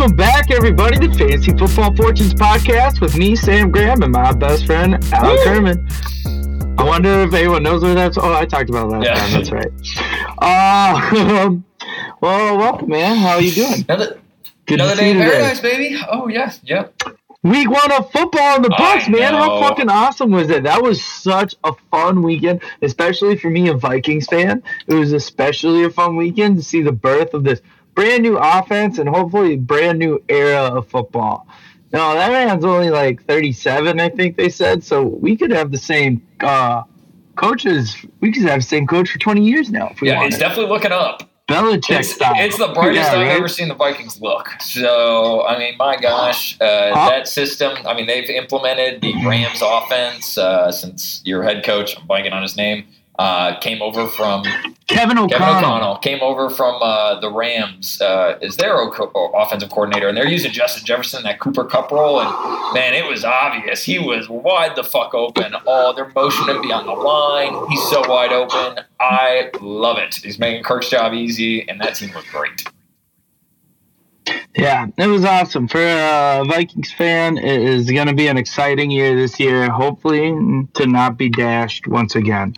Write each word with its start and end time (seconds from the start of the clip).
Welcome 0.00 0.16
back, 0.16 0.50
everybody, 0.50 0.96
to 0.96 1.14
Fantasy 1.14 1.52
Football 1.52 1.94
Fortunes 1.94 2.32
podcast 2.32 3.02
with 3.02 3.18
me, 3.18 3.36
Sam 3.36 3.70
Graham, 3.70 4.02
and 4.02 4.10
my 4.10 4.32
best 4.32 4.64
friend, 4.64 4.94
Al 5.12 5.36
Kerman. 5.44 5.86
I 6.78 6.84
wonder 6.84 7.20
if 7.20 7.34
anyone 7.34 7.62
knows 7.62 7.82
what 7.82 7.96
that's. 7.96 8.16
Oh, 8.16 8.32
I 8.32 8.46
talked 8.46 8.70
about 8.70 8.88
that 8.88 9.00
last 9.00 9.04
Yeah. 9.04 9.14
time. 9.14 9.32
That's 9.34 9.52
right. 9.52 10.32
Uh, 10.38 11.56
well, 12.22 12.56
welcome, 12.56 12.88
man. 12.88 13.18
How 13.18 13.34
are 13.34 13.42
you 13.42 13.52
doing? 13.52 13.84
Another, 13.90 14.18
Good 14.64 14.80
another 14.80 14.96
day 14.96 15.10
in 15.10 15.18
paradise, 15.18 15.60
baby. 15.60 16.00
Oh 16.10 16.28
yes, 16.28 16.60
yeah, 16.62 16.76
yep. 16.76 17.02
Week 17.42 17.70
one 17.70 17.92
of 17.92 18.10
football 18.10 18.56
in 18.56 18.62
the 18.62 18.74
I 18.74 18.78
books, 18.94 19.08
man. 19.10 19.34
How 19.34 19.60
fucking 19.60 19.90
awesome 19.90 20.30
was 20.30 20.48
it? 20.48 20.62
That 20.62 20.82
was 20.82 21.04
such 21.04 21.56
a 21.62 21.74
fun 21.90 22.22
weekend, 22.22 22.62
especially 22.80 23.36
for 23.36 23.50
me, 23.50 23.68
a 23.68 23.74
Vikings 23.74 24.26
fan. 24.26 24.62
It 24.86 24.94
was 24.94 25.12
especially 25.12 25.84
a 25.84 25.90
fun 25.90 26.16
weekend 26.16 26.56
to 26.56 26.62
see 26.62 26.80
the 26.80 26.92
birth 26.92 27.34
of 27.34 27.44
this 27.44 27.60
brand 28.00 28.22
new 28.22 28.38
offense 28.38 28.98
and 28.98 29.08
hopefully 29.08 29.56
brand 29.56 29.98
new 29.98 30.22
era 30.28 30.62
of 30.74 30.88
football. 30.88 31.46
No, 31.92 32.14
that 32.14 32.30
man's 32.30 32.64
only 32.64 32.88
like 32.88 33.22
37, 33.24 34.00
I 34.00 34.08
think 34.08 34.36
they 34.36 34.48
said. 34.48 34.82
So 34.82 35.02
we 35.02 35.36
could 35.36 35.50
have 35.50 35.70
the 35.70 35.76
same 35.78 36.22
uh, 36.40 36.84
coaches. 37.36 37.96
We 38.20 38.32
could 38.32 38.44
have 38.44 38.60
the 38.60 38.66
same 38.66 38.86
coach 38.86 39.10
for 39.10 39.18
20 39.18 39.44
years 39.44 39.70
now 39.70 39.88
if 39.90 40.00
we 40.00 40.08
Yeah, 40.08 40.16
wanted. 40.16 40.28
it's 40.28 40.38
definitely 40.38 40.72
looking 40.72 40.92
up. 40.92 41.24
Belichick 41.48 41.98
It's, 41.98 42.14
style. 42.14 42.34
it's 42.38 42.56
the 42.58 42.68
brightest 42.68 43.12
Yeah, 43.12 43.18
I've 43.18 43.26
right? 43.26 43.36
ever 43.36 43.48
seen 43.48 43.68
the 43.68 43.74
Vikings 43.74 44.20
look. 44.20 44.48
So, 44.60 45.44
I 45.46 45.58
mean, 45.58 45.76
my 45.76 45.96
gosh, 45.96 46.56
uh, 46.60 46.94
Huh? 46.94 47.08
that 47.10 47.26
system. 47.28 47.76
I 47.86 47.92
mean, 47.92 48.06
they've 48.06 48.30
implemented 48.30 49.02
the 49.02 49.12
Rams 49.26 49.60
offense 49.60 50.38
uh, 50.38 50.70
since 50.70 51.20
your 51.24 51.42
head 51.42 51.64
coach, 51.64 51.98
I'm 51.98 52.06
blanking 52.06 52.32
on 52.32 52.42
his 52.42 52.56
name, 52.56 52.86
uh, 53.20 53.54
came 53.60 53.82
over 53.82 54.08
from 54.08 54.42
Kevin 54.86 55.18
O'Connell. 55.18 55.28
Kevin 55.28 55.64
O'Connell 55.64 55.96
came 55.98 56.22
over 56.22 56.48
from 56.48 56.80
uh, 56.80 57.20
the 57.20 57.30
Rams 57.30 58.00
uh, 58.00 58.38
as 58.40 58.56
their 58.56 58.78
o- 58.78 59.32
offensive 59.34 59.68
coordinator, 59.68 60.08
and 60.08 60.16
they're 60.16 60.26
using 60.26 60.52
Justin 60.52 60.86
Jefferson 60.86 61.18
in 61.18 61.24
that 61.24 61.38
Cooper 61.38 61.64
Kupp 61.64 61.90
role. 61.90 62.18
And 62.22 62.74
man, 62.74 62.94
it 62.94 63.06
was 63.06 63.22
obvious 63.22 63.84
he 63.84 63.98
was 63.98 64.30
wide 64.30 64.74
the 64.74 64.82
fuck 64.82 65.12
open. 65.12 65.54
Oh, 65.66 65.92
they're 65.94 66.10
motioning 66.14 66.56
him 66.56 66.62
beyond 66.62 66.88
the 66.88 66.92
line. 66.92 67.68
He's 67.68 67.82
so 67.90 68.00
wide 68.08 68.32
open. 68.32 68.82
I 68.98 69.50
love 69.60 69.98
it. 69.98 70.14
He's 70.14 70.38
making 70.38 70.62
Kirk's 70.62 70.88
job 70.88 71.12
easy, 71.12 71.68
and 71.68 71.78
that 71.82 71.96
team 71.96 72.14
looked 72.14 72.28
great. 72.28 72.64
Yeah, 74.56 74.86
it 74.96 75.06
was 75.08 75.26
awesome. 75.26 75.68
For 75.68 75.78
a 75.78 76.42
Vikings 76.48 76.90
fan, 76.92 77.36
it 77.36 77.60
is 77.60 77.90
going 77.90 78.06
to 78.06 78.14
be 78.14 78.28
an 78.28 78.38
exciting 78.38 78.90
year 78.90 79.14
this 79.14 79.38
year, 79.38 79.68
hopefully 79.68 80.30
to 80.74 80.86
not 80.86 81.18
be 81.18 81.28
dashed 81.28 81.86
once 81.86 82.16
again. 82.16 82.54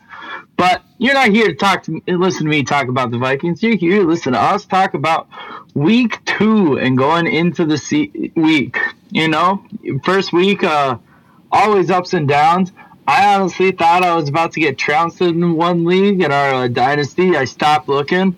But 0.63 0.85
you're 0.99 1.15
not 1.15 1.31
here 1.31 1.49
to 1.49 1.55
talk 1.57 1.83
to 1.83 2.01
listen 2.07 2.45
to 2.45 2.49
me 2.49 2.63
talk 2.63 2.87
about 2.87 3.11
the 3.11 3.19
Vikings. 3.19 3.65
You're 3.65 3.75
here 3.75 4.03
to 4.03 4.07
listen 4.07 4.33
to 4.35 4.39
us 4.39 4.65
talk 4.65 4.95
about 4.95 5.27
week 5.75 6.25
two 6.25 6.79
and 6.79 6.97
going 6.97 7.27
into 7.27 7.65
the 7.65 7.77
se- 7.77 8.31
week. 8.37 8.79
You 9.11 9.27
know, 9.27 9.65
first 10.05 10.33
week, 10.33 10.63
uh, 10.63 10.99
always 11.51 11.91
ups 11.91 12.15
and 12.15 12.29
downs. 12.29 12.71
I 13.09 13.35
honestly 13.35 13.73
thought 13.73 14.05
I 14.05 14.15
was 14.15 14.29
about 14.29 14.53
to 14.53 14.61
get 14.61 14.79
trounced 14.79 15.21
in 15.21 15.57
one 15.57 15.85
league 15.85 16.23
in 16.23 16.31
our 16.31 16.55
uh, 16.55 16.69
dynasty. 16.69 17.37
I 17.37 17.45
stopped 17.45 17.89
looking. 17.89 18.37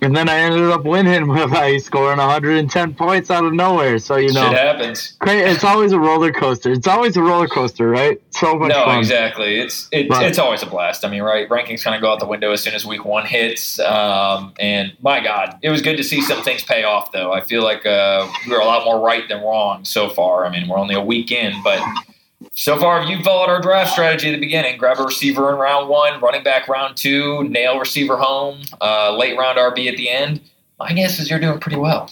And 0.00 0.14
then 0.16 0.28
I 0.28 0.36
ended 0.38 0.62
up 0.70 0.84
winning 0.84 1.26
by 1.50 1.76
scoring 1.78 2.18
110 2.18 2.94
points 2.94 3.30
out 3.30 3.44
of 3.44 3.52
nowhere. 3.52 3.98
So, 3.98 4.16
you 4.16 4.32
know, 4.32 4.48
Shit 4.48 4.56
happens. 4.58 5.14
great. 5.18 5.40
It's 5.40 5.64
always 5.64 5.90
a 5.92 5.98
roller 5.98 6.30
coaster. 6.32 6.70
It's 6.70 6.86
always 6.86 7.16
a 7.16 7.22
roller 7.22 7.48
coaster, 7.48 7.88
right? 7.88 8.20
So 8.30 8.54
much 8.54 8.68
No, 8.70 8.84
fun. 8.84 8.98
exactly. 8.98 9.58
It's 9.58 9.88
it, 9.90 10.08
Right. 10.08 10.26
it's 10.26 10.38
always 10.38 10.62
a 10.62 10.66
blast. 10.66 11.04
I 11.04 11.08
mean, 11.10 11.22
right? 11.22 11.48
Rankings 11.48 11.82
kind 11.82 11.96
of 11.96 12.00
go 12.02 12.12
out 12.12 12.20
the 12.20 12.26
window 12.26 12.52
as 12.52 12.62
soon 12.62 12.74
as 12.74 12.86
week 12.86 13.04
one 13.04 13.26
hits. 13.26 13.80
Um, 13.80 14.52
and 14.60 14.92
my 15.02 15.18
God, 15.20 15.58
it 15.62 15.70
was 15.70 15.82
good 15.82 15.96
to 15.96 16.04
see 16.04 16.20
some 16.22 16.42
things 16.42 16.62
pay 16.62 16.84
off. 16.84 17.10
Though 17.10 17.32
I 17.32 17.40
feel 17.40 17.64
like 17.64 17.84
uh, 17.84 18.28
we 18.46 18.52
were 18.52 18.60
a 18.60 18.64
lot 18.64 18.84
more 18.84 19.00
right 19.04 19.28
than 19.28 19.42
wrong 19.42 19.84
so 19.84 20.08
far. 20.10 20.46
I 20.46 20.50
mean, 20.50 20.68
we're 20.68 20.78
only 20.78 20.94
a 20.94 21.00
week 21.02 21.32
in, 21.32 21.54
but 21.64 21.82
so 22.52 22.78
far, 22.78 23.02
if 23.02 23.08
you 23.08 23.22
followed 23.22 23.48
our 23.50 23.60
draft 23.60 23.92
strategy 23.92 24.28
at 24.28 24.32
the 24.32 24.40
beginning, 24.40 24.78
grab 24.78 24.98
a 24.98 25.04
receiver 25.04 25.52
in 25.52 25.58
round 25.58 25.88
one, 25.88 26.20
running 26.20 26.42
back 26.44 26.68
round 26.68 26.96
two, 26.96 27.44
nail 27.44 27.78
receiver 27.78 28.16
home, 28.16 28.60
uh, 28.80 29.16
late 29.16 29.36
round 29.36 29.58
RB 29.58 29.88
at 29.88 29.96
the 29.96 30.08
end. 30.08 30.40
My 30.78 30.92
guess 30.92 31.18
is 31.18 31.28
you're 31.30 31.40
doing 31.40 31.58
pretty 31.58 31.78
well. 31.78 32.10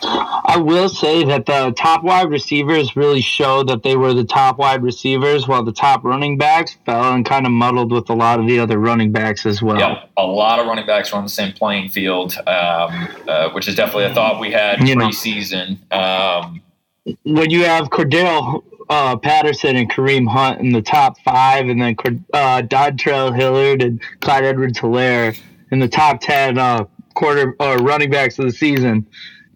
I 0.00 0.56
will 0.58 0.88
say 0.88 1.24
that 1.24 1.46
the 1.46 1.72
top 1.76 2.04
wide 2.04 2.30
receivers 2.30 2.94
really 2.96 3.20
showed 3.20 3.68
that 3.68 3.82
they 3.82 3.96
were 3.96 4.14
the 4.14 4.24
top 4.24 4.56
wide 4.56 4.82
receivers, 4.82 5.48
while 5.48 5.64
the 5.64 5.72
top 5.72 6.04
running 6.04 6.38
backs 6.38 6.76
fell 6.86 7.12
and 7.12 7.26
kind 7.26 7.44
of 7.46 7.52
muddled 7.52 7.90
with 7.90 8.08
a 8.08 8.14
lot 8.14 8.38
of 8.38 8.46
the 8.46 8.60
other 8.60 8.78
running 8.78 9.10
backs 9.10 9.44
as 9.44 9.60
well. 9.60 10.04
A 10.16 10.24
lot 10.24 10.60
of 10.60 10.66
running 10.66 10.86
backs 10.86 11.10
were 11.12 11.18
on 11.18 11.24
the 11.24 11.30
same 11.30 11.52
playing 11.52 11.88
field, 11.88 12.36
um, 12.46 13.08
uh, 13.26 13.50
which 13.50 13.66
is 13.66 13.74
definitely 13.74 14.04
a 14.04 14.14
thought 14.14 14.38
we 14.40 14.52
had 14.52 14.86
You 14.86 14.94
know. 14.94 15.08
preseason. 15.08 15.78
Um, 15.92 16.62
When 17.24 17.50
you 17.50 17.64
have 17.64 17.88
Cordell 17.90 18.62
uh, 18.88 19.16
Patterson 19.16 19.76
and 19.76 19.90
Kareem 19.90 20.28
Hunt 20.28 20.60
in 20.60 20.72
the 20.72 20.82
top 20.82 21.18
five, 21.20 21.68
and 21.68 21.80
then 21.80 21.96
uh, 22.32 22.62
Dontrell 22.62 23.34
Hilliard 23.34 23.82
and 23.82 24.00
Clyde 24.20 24.44
Edwards 24.44 24.78
Helaire 24.78 25.38
in 25.70 25.78
the 25.78 25.88
top 25.88 26.20
10 26.20 26.58
uh, 26.58 26.84
quarter 27.14 27.54
or 27.60 27.76
running 27.78 28.10
backs 28.10 28.38
of 28.38 28.46
the 28.46 28.52
season. 28.52 29.06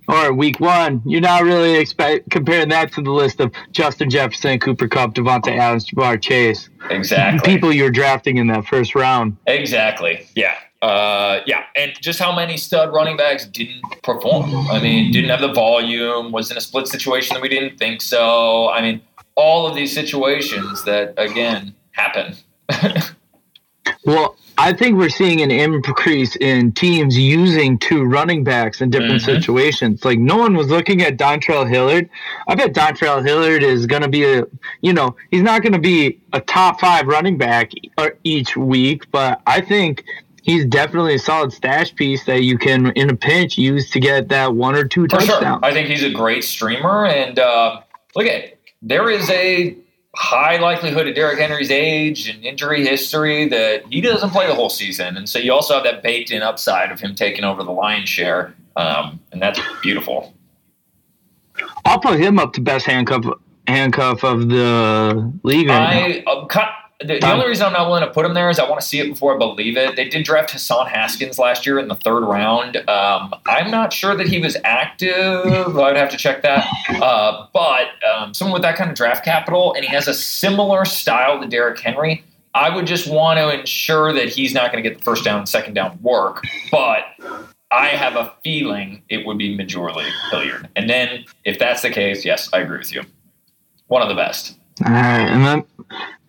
Or 0.09 0.33
week 0.33 0.59
one, 0.59 1.01
you're 1.07 1.21
not 1.21 1.45
really 1.45 1.77
expect 1.77 2.29
comparing 2.31 2.69
that 2.71 2.93
to 2.95 3.03
the 3.03 3.13
list 3.13 3.41
of 3.41 3.53
Justin 3.71 4.11
Jefferson, 4.11 4.59
Cooper 4.59 4.89
Kupp, 4.89 5.15
Davante 5.15 5.57
Adams, 5.57 5.89
Ja'Marr 5.89 6.21
Chase, 6.21 6.69
exactly. 6.91 7.55
people 7.55 7.73
you're 7.73 7.91
drafting 7.91 8.37
in 8.37 8.49
that 8.49 8.67
first 8.67 8.95
round. 8.95 9.37
Exactly. 9.47 10.27
Yeah. 10.35 10.55
Uh, 10.83 11.41
yeah. 11.47 11.63
And 11.77 11.93
just 12.01 12.19
how 12.19 12.35
many 12.35 12.57
stud 12.57 12.93
running 12.93 13.17
backs 13.17 13.47
didn't 13.47 13.83
perform? 14.03 14.53
I 14.69 14.83
mean, 14.83 15.13
didn't 15.13 15.31
have 15.31 15.41
the 15.41 15.53
volume, 15.53 16.33
was 16.33 16.51
in 16.51 16.57
a 16.57 16.61
split 16.61 16.89
situation 16.89 17.35
that 17.35 17.41
we 17.41 17.49
didn't 17.49 17.79
think 17.79 18.03
so. 18.03 18.69
I 18.71 18.83
mean, 18.83 19.01
all 19.35 19.67
of 19.67 19.75
these 19.75 19.93
situations 19.93 20.85
that, 20.85 21.15
again, 21.17 21.75
happen. 21.93 22.37
Well, 24.05 24.37
I 24.59 24.73
think 24.73 24.97
we're 24.99 25.09
seeing 25.09 25.43
an 25.43 25.51
increase 25.51 26.35
in 26.37 26.73
teams 26.73 27.17
using 27.17 27.79
two 27.79 28.03
running 28.05 28.43
backs 28.43 28.81
in 28.81 28.91
different 28.91 29.23
Mhm. 29.23 29.25
situations. 29.25 30.05
Like 30.05 30.19
no 30.19 30.37
one 30.37 30.57
was 30.57 30.69
looking 30.69 31.03
at 31.03 31.17
Dontrell 31.17 31.69
Hilliard. 31.69 32.09
I 32.49 32.55
bet 32.57 32.73
Dontrell 32.73 33.25
Hilliard 33.25 33.63
is 33.63 33.87
going 33.87 34.03
to 34.03 34.09
be 34.09 34.25
a, 34.25 34.45
you 34.81 34.93
know, 34.93 35.17
he's 35.31 35.43
not 35.43 35.63
going 35.63 35.73
to 35.73 35.79
be 35.79 36.19
a 36.33 36.41
top 36.41 36.81
five 36.81 37.07
running 37.07 37.39
back 37.39 37.71
each 38.25 38.57
week, 38.57 39.09
but 39.13 39.41
I 39.47 39.61
think 39.61 40.05
he's 40.43 40.65
definitely 40.65 41.15
a 41.15 41.19
solid 41.21 41.53
stash 41.53 41.95
piece 41.95 42.25
that 42.25 42.43
you 42.43 42.59
can, 42.59 42.91
in 42.93 43.09
a 43.11 43.17
pinch, 43.17 43.57
use 43.59 43.91
to 43.91 44.01
get 44.01 44.29
that 44.31 44.55
one 44.55 44.75
or 44.75 44.85
two 44.85 45.07
For 45.09 45.21
sure. 45.21 45.59
I 45.65 45.73
think 45.73 45.89
he's 45.89 46.03
a 46.03 46.11
great 46.11 46.43
streamer. 46.45 47.07
And 47.07 47.39
uh, 47.39 47.81
look 48.17 48.27
at 48.27 48.59
there 48.83 49.09
is 49.09 49.31
a 49.31 49.77
high 50.15 50.59
likelihood 50.59 51.07
at 51.07 51.15
Derrick 51.15 51.39
Henry's 51.39 51.71
age 51.71 52.29
and 52.29 52.45
injury 52.45 52.85
history 52.85 53.49
that 53.49 53.85
he 53.91 54.01
doesn't 54.01 54.31
play 54.31 54.47
the 54.47 54.55
whole 54.55 54.69
season. 54.69 55.17
And 55.17 55.29
so 55.29 55.39
you 55.39 55.53
also 55.53 55.75
have 55.75 55.85
that 55.85 56.03
baked 56.03 56.31
in 56.31 56.43
upside 56.43 56.93
of 56.93 57.01
him 57.01 57.15
taking 57.15 57.45
over 57.45 57.63
the 57.63 57.71
lion's 57.71 58.09
share. 58.09 58.55
Um, 58.77 59.21
and 59.33 59.41
that's 59.41 59.61
beautiful. 59.83 60.35
I'll 61.85 62.01
put 62.01 62.19
him 62.19 62.39
up 62.39 62.53
to 62.55 62.61
best 62.61 62.87
handcuff 62.87 63.25
handcuff 63.67 64.25
of 64.25 64.49
the 64.49 65.33
league. 65.45 65.69
Right. 65.69 66.25
I 66.27 66.47
cut, 66.49 66.69
the, 67.05 67.19
the 67.19 67.33
only 67.33 67.47
reason 67.47 67.67
I'm 67.67 67.73
not 67.73 67.87
willing 67.87 68.05
to 68.05 68.11
put 68.11 68.25
him 68.25 68.35
there 68.35 68.51
is 68.51 68.59
I 68.59 68.69
want 68.69 68.81
to 68.81 68.87
see 68.87 69.01
it 69.01 69.09
before 69.09 69.35
I 69.35 69.39
believe 69.39 69.77
it. 69.77 69.97
They 69.97 70.09
did 70.09 70.25
draft 70.25 70.51
Hassan 70.51 70.87
Haskins 70.87 71.39
last 71.39 71.67
year 71.67 71.79
in 71.79 71.89
the 71.89 71.95
third 71.97 72.21
round. 72.21 72.77
Um, 72.89 73.35
I'm 73.47 73.71
not 73.71 73.93
sure 73.93 74.17
that 74.17 74.27
he 74.27 74.39
was 74.39 74.57
active. 74.65 75.77
I'd 75.79 75.97
have 75.97 76.11
to 76.11 76.17
check 76.17 76.43
that. 76.43 76.67
Uh, 76.91 77.47
but 77.53 77.89
um, 78.05 78.35
someone 78.35 78.55
with 78.55 78.63
that 78.63 78.77
kind 78.77 78.91
of 78.91 78.97
draft 78.97 79.25
capital, 79.25 79.75
and 79.75 79.85
he 79.85 79.91
has 79.93 80.09
a 80.09 80.15
similar 80.15 80.85
style 80.85 81.41
to 81.41 81.47
Derrick 81.47 81.81
Henry. 81.81 82.25
I 82.55 82.75
would 82.75 82.87
just 82.87 83.09
want 83.09 83.39
to 83.39 83.59
ensure 83.59 84.13
that 84.13 84.29
he's 84.29 84.53
not 84.53 84.73
going 84.73 84.83
to 84.83 84.89
get 84.89 84.99
the 84.99 85.05
first 85.05 85.25
down 85.25 85.39
and 85.39 85.49
second 85.49 85.75
down 85.75 85.99
work. 86.03 86.45
But 86.71 87.05
I 87.71 87.89
have 87.89 88.17
a 88.17 88.33
feeling 88.45 89.03
it 89.09 89.27
would 89.27 89.39
be 89.39 89.57
majorly 89.57 90.07
Hilliard. 90.31 90.69
And 90.77 90.89
then 90.91 91.25
if 91.45 91.59
that's 91.59 91.83
the 91.83 91.91
case, 91.91 92.25
yes, 92.25 92.51
I 92.53 92.59
agree 92.59 92.79
with 92.79 92.93
you. 92.93 93.03
One 93.87 94.03
of 94.03 94.09
the 94.09 94.15
best. 94.15 94.59
All 94.85 94.93
right, 94.93 95.29
and 95.29 95.45
then 95.45 95.65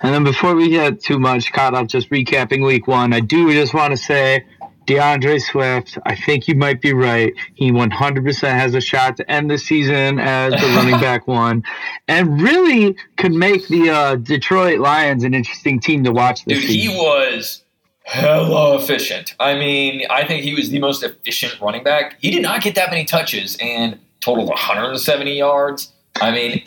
and 0.03 0.13
then 0.13 0.23
before 0.23 0.53
we 0.53 0.69
get 0.69 1.01
too 1.01 1.17
much 1.17 1.51
caught 1.53 1.73
up, 1.73 1.87
just 1.87 2.09
recapping 2.09 2.65
week 2.65 2.87
one, 2.87 3.13
I 3.13 3.21
do 3.21 3.51
just 3.53 3.73
want 3.73 3.91
to 3.91 3.97
say, 3.97 4.45
DeAndre 4.85 5.41
Swift, 5.41 5.97
I 6.05 6.13
think 6.13 6.49
you 6.49 6.55
might 6.55 6.81
be 6.81 6.93
right. 6.93 7.33
He 7.53 7.71
100% 7.71 8.41
has 8.41 8.75
a 8.75 8.81
shot 8.81 9.15
to 9.17 9.31
end 9.31 9.49
the 9.49 9.57
season 9.57 10.19
as 10.19 10.51
the 10.51 10.67
running 10.75 10.99
back 10.99 11.25
one, 11.25 11.63
and 12.09 12.41
really 12.41 12.97
could 13.15 13.31
make 13.31 13.67
the 13.69 13.89
uh, 13.89 14.15
Detroit 14.15 14.79
Lions 14.79 15.23
an 15.23 15.33
interesting 15.33 15.79
team 15.79 16.03
to 16.03 16.11
watch 16.11 16.43
this 16.43 16.59
Dude, 16.59 16.69
he 16.69 16.89
was 16.89 17.63
hella 18.03 18.77
efficient. 18.77 19.35
I 19.39 19.55
mean, 19.55 20.05
I 20.09 20.27
think 20.27 20.43
he 20.43 20.53
was 20.53 20.69
the 20.69 20.79
most 20.79 21.01
efficient 21.01 21.61
running 21.61 21.83
back. 21.85 22.17
He 22.19 22.29
did 22.29 22.41
not 22.41 22.61
get 22.61 22.75
that 22.75 22.91
many 22.91 23.05
touches 23.05 23.55
and 23.61 23.97
totaled 24.19 24.49
170 24.49 25.33
yards. 25.33 25.93
I 26.21 26.31
mean, 26.31 26.63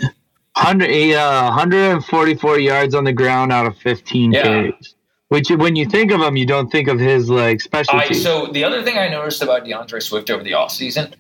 100, 0.56 1.14
uh, 1.14 1.50
144 1.50 2.58
yards 2.58 2.94
on 2.94 3.05
the 3.05 3.12
ground 3.12 3.53
out 3.53 3.67
of 3.67 3.76
15 3.79 4.32
Yeah. 4.32 4.43
carries. 4.43 4.94
Which, 5.29 5.50
when 5.50 5.75
you 5.75 5.87
think 5.87 6.12
of 6.12 6.20
him, 6.20 6.37
you 6.37 6.47
don't 6.47 6.70
think 6.70 6.88
of 6.88 7.00
his 7.00 7.29
like 7.29 7.56
I 7.56 7.58
specialty. 7.58 8.14
so 8.14 8.47
the 8.47 8.62
other 8.62 8.82
thing 8.82 8.97
I 8.97 9.08
noticed 9.08 9.43
about 9.43 9.64
DeAndre 9.64 10.00
Swift 10.00 10.31
over 10.31 10.43
the 10.43 10.53
offseason, 10.53 11.12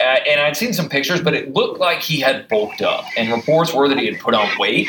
uh, 0.00 0.04
and 0.04 0.40
I'd 0.40 0.56
seen 0.56 0.72
some 0.72 0.88
pictures, 0.88 1.20
but 1.20 1.34
it 1.34 1.52
looked 1.52 1.80
like 1.80 2.00
he 2.00 2.20
had 2.20 2.46
bulked 2.48 2.80
up, 2.80 3.04
and 3.16 3.30
reports 3.32 3.74
were 3.74 3.88
that 3.88 3.98
he 3.98 4.06
had 4.06 4.20
put 4.20 4.34
on 4.34 4.48
weight. 4.58 4.86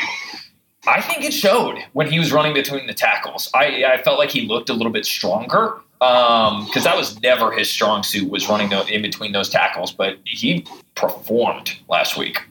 I 0.86 1.00
think 1.00 1.24
it 1.24 1.32
showed 1.32 1.78
when 1.92 2.10
he 2.10 2.18
was 2.18 2.32
running 2.32 2.54
between 2.54 2.86
the 2.86 2.94
tackles. 2.94 3.50
I, 3.54 3.84
I 3.84 4.02
felt 4.02 4.18
like 4.18 4.30
he 4.30 4.46
looked 4.46 4.68
a 4.68 4.72
little 4.72 4.92
bit 4.92 5.06
stronger 5.06 5.74
because 5.98 6.76
um, 6.76 6.82
that 6.82 6.96
was 6.96 7.20
never 7.20 7.52
his 7.52 7.70
strong 7.70 8.02
suit 8.02 8.28
was 8.28 8.48
running 8.48 8.72
in 8.88 9.02
between 9.02 9.32
those 9.32 9.48
tackles, 9.48 9.92
but 9.92 10.18
he 10.24 10.66
performed 10.94 11.76
last 11.88 12.16
week. 12.16 12.42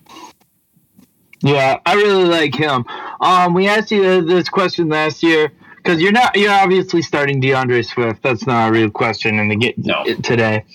Yeah, 1.42 1.80
I 1.86 1.96
really 1.96 2.26
like 2.26 2.56
him. 2.56 2.86
Um, 3.20 3.54
we 3.54 3.68
asked 3.68 3.92
you 3.92 4.22
this 4.22 4.48
question 4.48 4.90
last 4.90 5.24
year 5.24 5.52
because 5.78 6.02
you're 6.02 6.12
not 6.12 6.36
you're 6.36 6.52
obviously 6.52 7.02
starting 7.02 7.42
DeAndre 7.42 7.86
Swift. 7.86 8.22
That's 8.22 8.46
not 8.46 8.70
a 8.70 8.72
real 8.72 8.92
question 8.92 9.40
in 9.40 9.50
the 9.50 9.56
get 9.56 9.78
no. 9.78 10.04
today. 10.22 10.66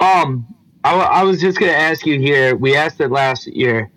Um, 0.00 0.46
I, 0.82 0.94
I 0.94 1.22
was 1.24 1.40
just 1.40 1.58
gonna 1.58 1.72
ask 1.72 2.06
you 2.06 2.18
here. 2.18 2.56
We 2.56 2.74
asked 2.74 3.00
it 3.00 3.10
last 3.10 3.46
year, 3.46 3.90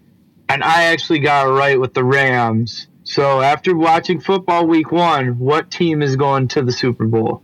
and 0.50 0.64
I 0.64 0.84
actually 0.86 1.20
got 1.20 1.48
it 1.48 1.52
right 1.52 1.80
with 1.80 1.94
the 1.94 2.04
Rams. 2.04 2.88
So 3.04 3.42
after 3.42 3.76
watching 3.76 4.20
football 4.20 4.68
week 4.68 4.92
one, 4.92 5.40
what 5.40 5.72
team 5.72 6.02
is 6.02 6.16
going 6.16 6.50
to 6.50 6.62
the 6.62 6.72
Super 6.72 7.06
Bowl? 7.06 7.42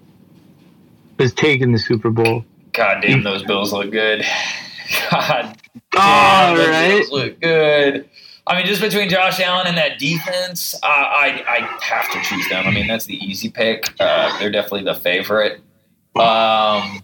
Is 1.18 1.34
taking 1.34 1.72
the 1.72 1.80
Super 1.80 2.12
Bowl? 2.12 2.46
God 2.74 3.02
damn, 3.02 3.24
those 3.24 3.44
Bills 3.44 3.74
look 3.74 3.92
good. 3.92 4.24
God, 5.12 5.58
damn, 5.92 6.56
those 6.56 6.68
right? 6.70 6.90
Bills 6.90 7.12
look 7.12 7.42
good. 7.42 8.10
I 8.48 8.58
mean, 8.58 8.66
just 8.66 8.82
between 8.82 9.10
Josh 9.10 9.40
Allen 9.40 9.68
and 9.68 9.78
that 9.78 10.00
defense, 10.00 10.74
uh, 10.82 10.88
I 10.88 11.44
I 11.48 11.84
have 11.84 12.12
to 12.12 12.22
choose 12.22 12.48
them. 12.50 12.66
I 12.66 12.72
mean, 12.72 12.88
that's 12.88 13.06
the 13.06 13.16
easy 13.16 13.50
pick. 13.50 13.94
Uh, 14.00 14.38
they're 14.40 14.52
definitely 14.52 14.84
the 14.84 14.96
favorite. 14.96 15.62
Um, 16.16 17.04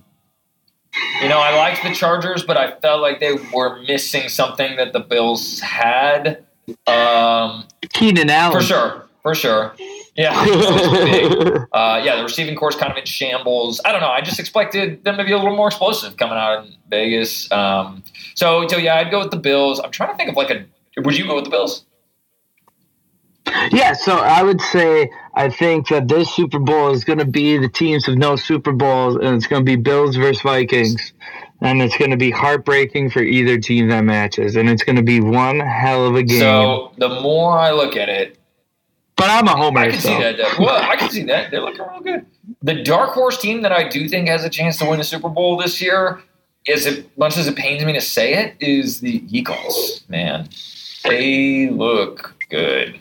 you 1.21 1.29
know, 1.29 1.39
I 1.39 1.55
liked 1.55 1.83
the 1.83 1.93
Chargers, 1.93 2.43
but 2.43 2.57
I 2.57 2.71
felt 2.79 3.01
like 3.01 3.19
they 3.19 3.33
were 3.53 3.81
missing 3.83 4.29
something 4.29 4.75
that 4.77 4.93
the 4.93 4.99
Bills 4.99 5.59
had. 5.59 6.43
Um, 6.87 7.65
Keenan 7.89 8.29
Allen, 8.29 8.59
for 8.59 8.65
sure, 8.65 9.05
for 9.21 9.35
sure. 9.35 9.75
Yeah, 10.15 10.39
uh, 11.73 11.99
yeah. 12.03 12.17
The 12.17 12.23
receiving 12.23 12.55
corps 12.55 12.75
kind 12.75 12.91
of 12.91 12.97
in 12.97 13.05
shambles. 13.05 13.81
I 13.83 13.91
don't 13.91 14.01
know. 14.01 14.09
I 14.09 14.21
just 14.21 14.39
expected 14.39 15.03
them 15.03 15.17
to 15.17 15.23
be 15.23 15.31
a 15.31 15.37
little 15.37 15.55
more 15.55 15.67
explosive 15.67 16.17
coming 16.17 16.37
out 16.37 16.65
in 16.65 16.75
Vegas. 16.87 17.51
Um, 17.51 18.03
so, 18.35 18.67
so 18.67 18.77
yeah, 18.77 18.97
I'd 18.97 19.09
go 19.09 19.19
with 19.19 19.31
the 19.31 19.37
Bills. 19.37 19.79
I'm 19.79 19.89
trying 19.89 20.11
to 20.11 20.15
think 20.15 20.29
of 20.29 20.35
like 20.35 20.51
a 20.51 20.65
would 20.97 21.17
you 21.17 21.25
go 21.25 21.35
with 21.35 21.45
the 21.45 21.49
Bills? 21.49 21.85
Yeah, 23.71 23.93
so 23.93 24.17
I 24.17 24.43
would 24.43 24.61
say 24.61 25.09
I 25.33 25.49
think 25.49 25.89
that 25.89 26.07
this 26.07 26.33
Super 26.33 26.59
Bowl 26.59 26.91
is 26.91 27.03
going 27.03 27.19
to 27.19 27.25
be 27.25 27.57
the 27.57 27.69
teams 27.69 28.07
of 28.07 28.17
no 28.17 28.35
Super 28.35 28.71
Bowls, 28.71 29.15
and 29.15 29.35
it's 29.35 29.47
going 29.47 29.63
to 29.63 29.65
be 29.65 29.75
Bills 29.75 30.15
versus 30.15 30.41
Vikings, 30.41 31.13
and 31.61 31.81
it's 31.81 31.97
going 31.97 32.11
to 32.11 32.17
be 32.17 32.31
heartbreaking 32.31 33.09
for 33.09 33.21
either 33.21 33.57
team 33.57 33.89
that 33.89 34.03
matches, 34.03 34.55
and 34.55 34.69
it's 34.69 34.83
going 34.83 34.95
to 34.95 35.03
be 35.03 35.19
one 35.19 35.59
hell 35.59 36.05
of 36.05 36.15
a 36.15 36.23
game. 36.23 36.39
So 36.39 36.93
the 36.97 37.09
more 37.21 37.57
I 37.57 37.71
look 37.71 37.95
at 37.95 38.09
it, 38.09 38.37
but 39.15 39.29
I'm 39.29 39.47
a 39.47 39.55
homer. 39.55 39.81
I 39.81 39.91
can 39.91 39.99
so. 39.99 40.09
see 40.09 40.19
that. 40.19 40.39
Well, 40.59 40.81
I 40.81 40.95
can 40.95 41.09
see 41.09 41.23
that. 41.23 41.51
They're 41.51 41.61
looking 41.61 41.85
real 41.85 42.01
good. 42.01 42.25
The 42.61 42.83
dark 42.83 43.11
horse 43.11 43.37
team 43.37 43.61
that 43.61 43.71
I 43.71 43.87
do 43.87 44.07
think 44.09 44.27
has 44.27 44.43
a 44.43 44.49
chance 44.49 44.77
to 44.79 44.85
win 44.85 44.97
the 44.97 45.03
Super 45.03 45.29
Bowl 45.29 45.57
this 45.57 45.81
year, 45.81 46.21
as 46.67 47.03
much 47.17 47.37
as 47.37 47.47
it 47.47 47.55
pains 47.55 47.83
me 47.85 47.93
to 47.93 48.01
say 48.01 48.33
it, 48.33 48.55
is 48.59 48.99
the 48.99 49.23
Eagles. 49.29 50.03
Man, 50.09 50.49
they 51.03 51.69
look 51.69 52.35
good. 52.49 52.99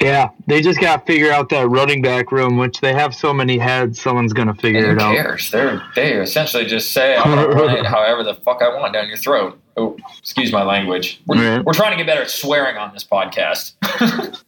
Yeah, 0.00 0.30
they 0.46 0.60
just 0.60 0.80
got 0.80 1.06
to 1.06 1.12
figure 1.12 1.30
out 1.30 1.48
that 1.50 1.68
running 1.68 2.02
back 2.02 2.32
room, 2.32 2.58
which 2.58 2.80
they 2.80 2.92
have 2.92 3.14
so 3.14 3.32
many 3.32 3.58
heads. 3.58 4.00
Someone's 4.00 4.32
going 4.32 4.48
to 4.48 4.54
figure 4.54 4.92
it 4.92 5.00
out. 5.00 5.14
cares? 5.14 5.50
They're 5.50 5.82
they 5.94 6.14
essentially 6.14 6.66
just 6.66 6.92
say, 6.92 7.16
"I'm 7.16 7.34
going 7.34 7.48
to 7.48 7.56
run 7.56 7.76
it 7.76 7.86
however 7.86 8.22
the 8.22 8.34
fuck 8.34 8.60
I 8.60 8.68
want 8.68 8.92
down 8.92 9.08
your 9.08 9.16
throat." 9.16 9.58
Oh, 9.76 9.96
excuse 10.18 10.52
my 10.52 10.62
language. 10.62 11.22
We're, 11.26 11.62
we're 11.62 11.72
trying 11.72 11.92
to 11.92 11.96
get 11.96 12.06
better 12.06 12.22
at 12.22 12.30
swearing 12.30 12.76
on 12.76 12.92
this 12.92 13.04
podcast. 13.04 13.74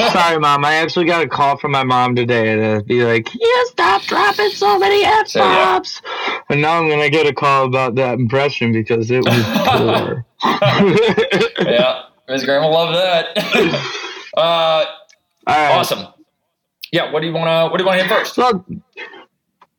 Sorry, 0.00 0.38
mom. 0.38 0.64
I 0.64 0.74
actually 0.74 1.04
got 1.04 1.22
a 1.22 1.28
call 1.28 1.56
from 1.56 1.70
my 1.70 1.84
mom 1.84 2.16
today 2.16 2.56
to 2.56 2.82
be 2.82 3.04
like, 3.04 3.32
"You 3.34 3.66
stop 3.70 4.02
dropping 4.02 4.50
so 4.50 4.78
many 4.78 5.04
f 5.04 5.32
bombs." 5.32 5.32
So, 5.32 6.02
yeah. 6.04 6.40
And 6.50 6.60
now 6.60 6.80
I'm 6.80 6.88
gonna 6.88 7.10
get 7.10 7.26
a 7.26 7.32
call 7.32 7.66
about 7.66 7.94
that 7.96 8.14
impression 8.14 8.72
because 8.72 9.10
it 9.10 9.24
was 9.24 9.44
poor. 9.66 10.26
yeah, 11.60 12.02
Miss 12.28 12.44
Graham 12.44 12.62
will 12.62 12.72
love 12.72 12.94
that. 12.94 13.92
Uh, 14.36 14.84
Awesome. 15.46 16.08
Yeah. 16.92 17.10
What 17.10 17.20
do 17.20 17.26
you 17.26 17.32
want 17.32 17.46
to? 17.46 17.70
What 17.70 17.78
do 17.78 17.84
you 17.84 17.86
want 17.86 18.00
to 18.00 18.06
hit 18.06 18.12
first? 18.14 18.36
Well, 18.36 18.66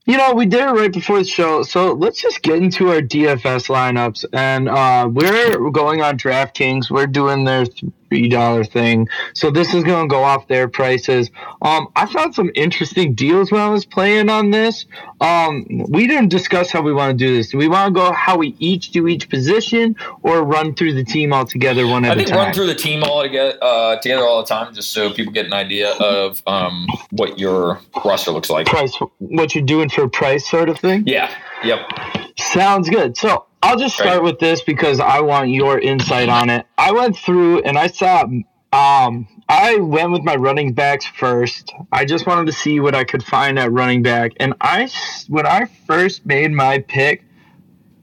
you 0.07 0.17
know, 0.17 0.33
we 0.33 0.45
did 0.45 0.61
it 0.61 0.71
right 0.71 0.91
before 0.91 1.19
the 1.19 1.25
show, 1.25 1.63
so 1.63 1.91
let's 1.93 2.21
just 2.21 2.41
get 2.41 2.55
into 2.57 2.89
our 2.89 3.01
DFS 3.01 3.67
lineups. 3.67 4.25
And 4.31 4.69
uh, 4.69 5.09
we're 5.11 5.69
going 5.69 6.01
on 6.01 6.17
DraftKings. 6.17 6.89
We're 6.89 7.07
doing 7.07 7.43
their 7.43 7.65
three 8.09 8.29
dollar 8.29 8.63
thing, 8.63 9.07
so 9.33 9.51
this 9.51 9.73
is 9.73 9.83
going 9.83 10.07
to 10.07 10.13
go 10.13 10.23
off 10.23 10.47
their 10.47 10.67
prices. 10.67 11.29
Um, 11.61 11.87
I 11.95 12.05
found 12.05 12.35
some 12.35 12.51
interesting 12.55 13.13
deals 13.13 13.51
when 13.51 13.61
I 13.61 13.69
was 13.69 13.85
playing 13.85 14.29
on 14.29 14.51
this. 14.51 14.85
Um, 15.21 15.65
we 15.89 16.07
didn't 16.07 16.29
discuss 16.29 16.71
how 16.71 16.81
we 16.81 16.93
want 16.93 17.17
to 17.17 17.25
do 17.25 17.35
this. 17.35 17.49
Do 17.49 17.57
we 17.57 17.67
want 17.67 17.93
to 17.93 17.99
go 17.99 18.11
how 18.11 18.37
we 18.37 18.55
each 18.59 18.91
do 18.91 19.07
each 19.07 19.29
position, 19.29 19.95
or 20.23 20.43
run 20.43 20.75
through 20.75 20.93
the 20.93 21.03
team 21.03 21.33
all 21.33 21.45
together 21.45 21.87
one 21.87 22.05
at 22.05 22.11
a 22.11 22.15
time? 22.15 22.21
I 22.21 22.25
think 22.25 22.35
run 22.37 22.53
through 22.53 22.67
the 22.67 22.75
team 22.75 23.03
all 23.03 23.23
together, 23.23 23.57
uh, 23.61 23.97
together 23.97 24.23
all 24.23 24.41
the 24.41 24.47
time, 24.47 24.73
just 24.73 24.91
so 24.91 25.11
people 25.11 25.33
get 25.33 25.45
an 25.45 25.53
idea 25.53 25.91
of 25.93 26.41
um, 26.47 26.87
what 27.11 27.39
your 27.39 27.79
roster 28.03 28.31
looks 28.31 28.49
like. 28.49 28.67
Price, 28.67 28.95
what 29.19 29.55
you're 29.55 29.63
doing 29.65 29.89
for 29.89 30.07
price 30.07 30.49
sort 30.49 30.69
of 30.69 30.79
thing? 30.79 31.03
Yeah. 31.05 31.31
Yep. 31.63 32.26
Sounds 32.39 32.89
good. 32.89 33.17
So 33.17 33.45
I'll 33.63 33.77
just 33.77 33.95
start 33.95 34.17
right. 34.17 34.23
with 34.23 34.39
this 34.39 34.61
because 34.61 34.99
I 34.99 35.21
want 35.21 35.49
your 35.49 35.79
insight 35.79 36.29
on 36.29 36.49
it. 36.49 36.65
I 36.77 36.91
went 36.91 37.17
through 37.17 37.61
and 37.61 37.77
I 37.77 37.87
saw 37.87 38.23
um 38.71 39.27
I 39.49 39.77
went 39.77 40.11
with 40.11 40.23
my 40.23 40.35
running 40.35 40.73
backs 40.73 41.05
first. 41.05 41.73
I 41.91 42.05
just 42.05 42.27
wanted 42.27 42.45
to 42.47 42.51
see 42.51 42.79
what 42.79 42.93
I 42.93 43.03
could 43.03 43.23
find 43.23 43.57
at 43.57 43.71
running 43.71 44.03
back. 44.03 44.33
And 44.39 44.53
I 44.61 44.89
when 45.27 45.47
I 45.47 45.65
first 45.65 46.25
made 46.25 46.51
my 46.51 46.79
pick, 46.79 47.23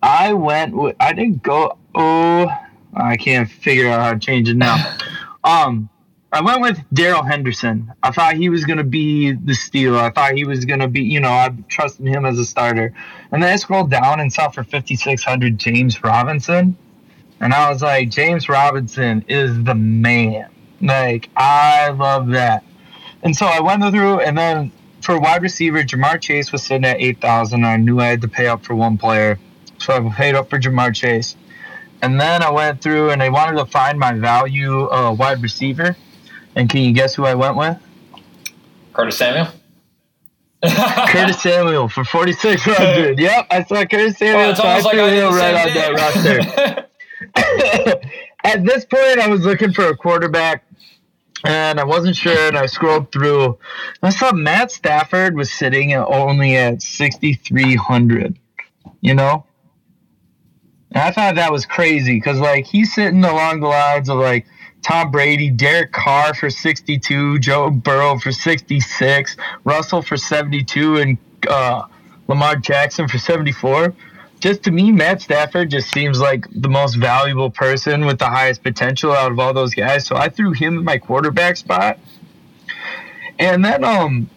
I 0.02 0.32
went 0.32 0.74
with 0.74 0.96
I 0.98 1.12
didn't 1.12 1.42
go 1.42 1.78
oh 1.94 2.48
I 2.92 3.16
can't 3.16 3.48
figure 3.48 3.88
out 3.88 4.00
how 4.00 4.12
to 4.14 4.18
change 4.18 4.48
it 4.48 4.56
now. 4.56 4.96
um 5.44 5.88
I 6.34 6.40
went 6.40 6.62
with 6.62 6.80
Darrell 6.92 7.22
Henderson. 7.22 7.92
I 8.02 8.10
thought 8.10 8.34
he 8.34 8.48
was 8.48 8.64
going 8.64 8.78
to 8.78 8.84
be 8.84 9.30
the 9.30 9.54
steal. 9.54 9.96
I 9.96 10.10
thought 10.10 10.34
he 10.34 10.44
was 10.44 10.64
going 10.64 10.80
to 10.80 10.88
be, 10.88 11.02
you 11.02 11.20
know, 11.20 11.28
I 11.28 11.54
trusted 11.68 12.04
him 12.08 12.26
as 12.26 12.40
a 12.40 12.44
starter. 12.44 12.92
And 13.30 13.40
then 13.40 13.52
I 13.52 13.54
scrolled 13.54 13.88
down 13.88 14.18
and 14.18 14.32
saw 14.32 14.48
for 14.48 14.64
5,600 14.64 15.58
James 15.58 16.02
Robinson. 16.02 16.76
And 17.38 17.54
I 17.54 17.70
was 17.70 17.82
like, 17.82 18.10
James 18.10 18.48
Robinson 18.48 19.24
is 19.28 19.62
the 19.62 19.76
man. 19.76 20.50
Like, 20.80 21.30
I 21.36 21.90
love 21.90 22.30
that. 22.30 22.64
And 23.22 23.36
so 23.36 23.46
I 23.46 23.60
went 23.60 23.84
through, 23.84 24.18
and 24.18 24.36
then 24.36 24.72
for 25.02 25.20
wide 25.20 25.40
receiver, 25.40 25.84
Ja'Marr 25.84 26.20
Chase 26.20 26.50
was 26.50 26.64
sitting 26.64 26.84
at 26.84 27.00
8,000. 27.00 27.64
I 27.64 27.76
knew 27.76 28.00
I 28.00 28.06
had 28.06 28.22
to 28.22 28.28
pay 28.28 28.48
up 28.48 28.64
for 28.64 28.74
one 28.74 28.98
player. 28.98 29.38
So 29.78 29.94
I 29.94 30.12
paid 30.12 30.34
up 30.34 30.50
for 30.50 30.58
Ja'Marr 30.58 30.96
Chase. 30.96 31.36
And 32.02 32.20
then 32.20 32.42
I 32.42 32.50
went 32.50 32.82
through 32.82 33.10
and 33.10 33.22
I 33.22 33.28
wanted 33.28 33.56
to 33.58 33.66
find 33.66 34.00
my 34.00 34.14
value 34.14 34.90
uh, 34.90 35.12
wide 35.12 35.40
receiver. 35.40 35.96
And 36.56 36.70
can 36.70 36.82
you 36.82 36.92
guess 36.92 37.14
who 37.14 37.24
I 37.24 37.34
went 37.34 37.56
with? 37.56 37.78
Curtis 38.92 39.16
Samuel. 39.16 39.48
Curtis 41.08 41.42
Samuel 41.42 41.88
for 41.88 42.04
forty 42.04 42.32
six 42.32 42.62
hundred. 42.62 43.18
Yep, 43.24 43.46
I 43.50 43.64
saw 43.64 43.84
Curtis 43.84 44.14
oh, 44.16 44.18
Samuel. 44.18 44.36
Well, 44.36 44.56
so 44.56 44.62
I 44.62 44.80
like 44.80 44.94
him 44.94 45.34
right 45.34 45.54
on 45.54 45.74
that 45.74 46.88
roster. 47.34 48.00
At 48.44 48.64
this 48.64 48.84
point, 48.84 49.18
I 49.18 49.28
was 49.28 49.44
looking 49.44 49.72
for 49.72 49.88
a 49.88 49.96
quarterback, 49.96 50.64
and 51.44 51.80
I 51.80 51.84
wasn't 51.84 52.16
sure. 52.16 52.48
And 52.48 52.56
I 52.56 52.66
scrolled 52.66 53.10
through. 53.10 53.58
I 54.02 54.10
saw 54.10 54.32
Matt 54.32 54.70
Stafford 54.70 55.34
was 55.36 55.52
sitting 55.52 55.92
at 55.92 56.06
only 56.06 56.56
at 56.56 56.82
sixty 56.82 57.34
three 57.34 57.74
hundred. 57.74 58.38
You 59.00 59.14
know, 59.14 59.44
and 60.92 61.02
I 61.02 61.10
thought 61.10 61.34
that 61.34 61.52
was 61.52 61.66
crazy 61.66 62.14
because 62.14 62.38
like 62.38 62.64
he's 62.64 62.94
sitting 62.94 63.24
along 63.24 63.60
the 63.60 63.66
lines 63.66 64.08
of 64.08 64.18
like 64.18 64.46
Tom 64.84 65.10
Brady, 65.10 65.50
Derek 65.50 65.92
Carr 65.92 66.34
for 66.34 66.50
62, 66.50 67.38
Joe 67.38 67.70
Burrow 67.70 68.18
for 68.18 68.30
66, 68.30 69.36
Russell 69.64 70.02
for 70.02 70.18
72, 70.18 70.96
and 70.96 71.18
uh, 71.48 71.86
Lamar 72.28 72.56
Jackson 72.56 73.08
for 73.08 73.16
74. 73.16 73.94
Just 74.40 74.62
to 74.64 74.70
me, 74.70 74.92
Matt 74.92 75.22
Stafford 75.22 75.70
just 75.70 75.90
seems 75.90 76.20
like 76.20 76.46
the 76.54 76.68
most 76.68 76.96
valuable 76.96 77.50
person 77.50 78.04
with 78.04 78.18
the 78.18 78.26
highest 78.26 78.62
potential 78.62 79.10
out 79.10 79.32
of 79.32 79.38
all 79.38 79.54
those 79.54 79.74
guys. 79.74 80.06
So 80.06 80.16
I 80.16 80.28
threw 80.28 80.52
him 80.52 80.78
in 80.78 80.84
my 80.84 80.98
quarterback 80.98 81.56
spot. 81.56 81.98
And 83.38 83.64
then, 83.64 83.84
um, 83.84 84.28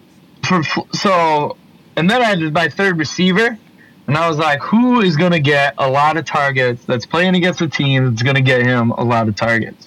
for, 0.48 0.64
so, 0.94 1.58
and 1.98 2.10
then 2.10 2.22
I 2.22 2.36
did 2.36 2.54
my 2.54 2.70
third 2.70 2.98
receiver. 2.98 3.58
And 4.08 4.18
I 4.18 4.30
was 4.30 4.38
like, 4.38 4.62
who 4.62 5.02
is 5.02 5.18
going 5.18 5.34
to 5.34 5.42
get 5.42 5.74
a 5.78 5.90
lot 5.90 6.16
of 6.16 6.24
targets 6.24 6.86
that's 6.86 7.06
playing 7.06 7.36
against 7.36 7.60
a 7.60 7.68
team 7.68 8.06
that's 8.06 8.24
going 8.24 8.38
to 8.38 8.42
get 8.42 8.62
him 8.62 8.92
a 8.92 9.04
lot 9.04 9.28
of 9.28 9.36
targets? 9.36 9.87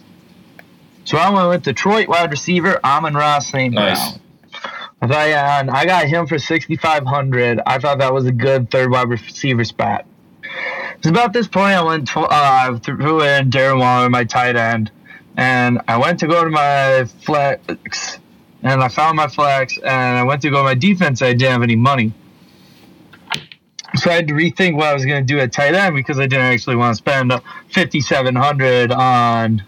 So 1.10 1.18
I 1.18 1.28
went 1.30 1.48
with 1.48 1.62
Detroit 1.64 2.06
wide 2.06 2.30
receiver 2.30 2.78
Amon-Ra 2.84 3.40
St. 3.40 3.74
Brown. 3.74 3.88
Nice. 3.88 4.18
I 5.02 5.08
thought, 5.08 5.28
yeah, 5.28 5.64
I 5.68 5.84
got 5.84 6.06
him 6.06 6.28
for 6.28 6.38
6,500. 6.38 7.60
I 7.66 7.78
thought 7.80 7.98
that 7.98 8.14
was 8.14 8.26
a 8.26 8.32
good 8.32 8.70
third 8.70 8.92
wide 8.92 9.08
receiver 9.08 9.64
spot. 9.64 10.06
It's 10.98 11.08
about 11.08 11.32
this 11.32 11.48
point 11.48 11.72
I 11.72 11.82
went 11.82 12.16
uh, 12.16 12.78
threw 12.78 13.24
in 13.24 13.50
Darren 13.50 13.80
Waller, 13.80 14.08
my 14.08 14.22
tight 14.22 14.54
end, 14.54 14.92
and 15.36 15.80
I 15.88 15.96
went 15.96 16.20
to 16.20 16.28
go 16.28 16.44
to 16.44 16.50
my 16.50 17.06
flex, 17.24 18.20
and 18.62 18.80
I 18.80 18.86
found 18.86 19.16
my 19.16 19.26
flex, 19.26 19.78
and 19.78 20.16
I 20.16 20.22
went 20.22 20.42
to 20.42 20.50
go 20.50 20.58
to 20.58 20.62
my 20.62 20.76
defense. 20.76 21.22
I 21.22 21.32
didn't 21.32 21.50
have 21.50 21.62
any 21.64 21.74
money, 21.74 22.12
so 23.96 24.12
I 24.12 24.14
had 24.14 24.28
to 24.28 24.34
rethink 24.34 24.76
what 24.76 24.86
I 24.86 24.94
was 24.94 25.04
going 25.04 25.26
to 25.26 25.34
do 25.34 25.40
at 25.40 25.50
tight 25.50 25.74
end 25.74 25.96
because 25.96 26.20
I 26.20 26.28
didn't 26.28 26.44
actually 26.44 26.76
want 26.76 26.92
to 26.92 26.98
spend 26.98 27.32
fifty 27.68 28.00
seven 28.00 28.36
hundred 28.36 28.92
on 28.92 29.64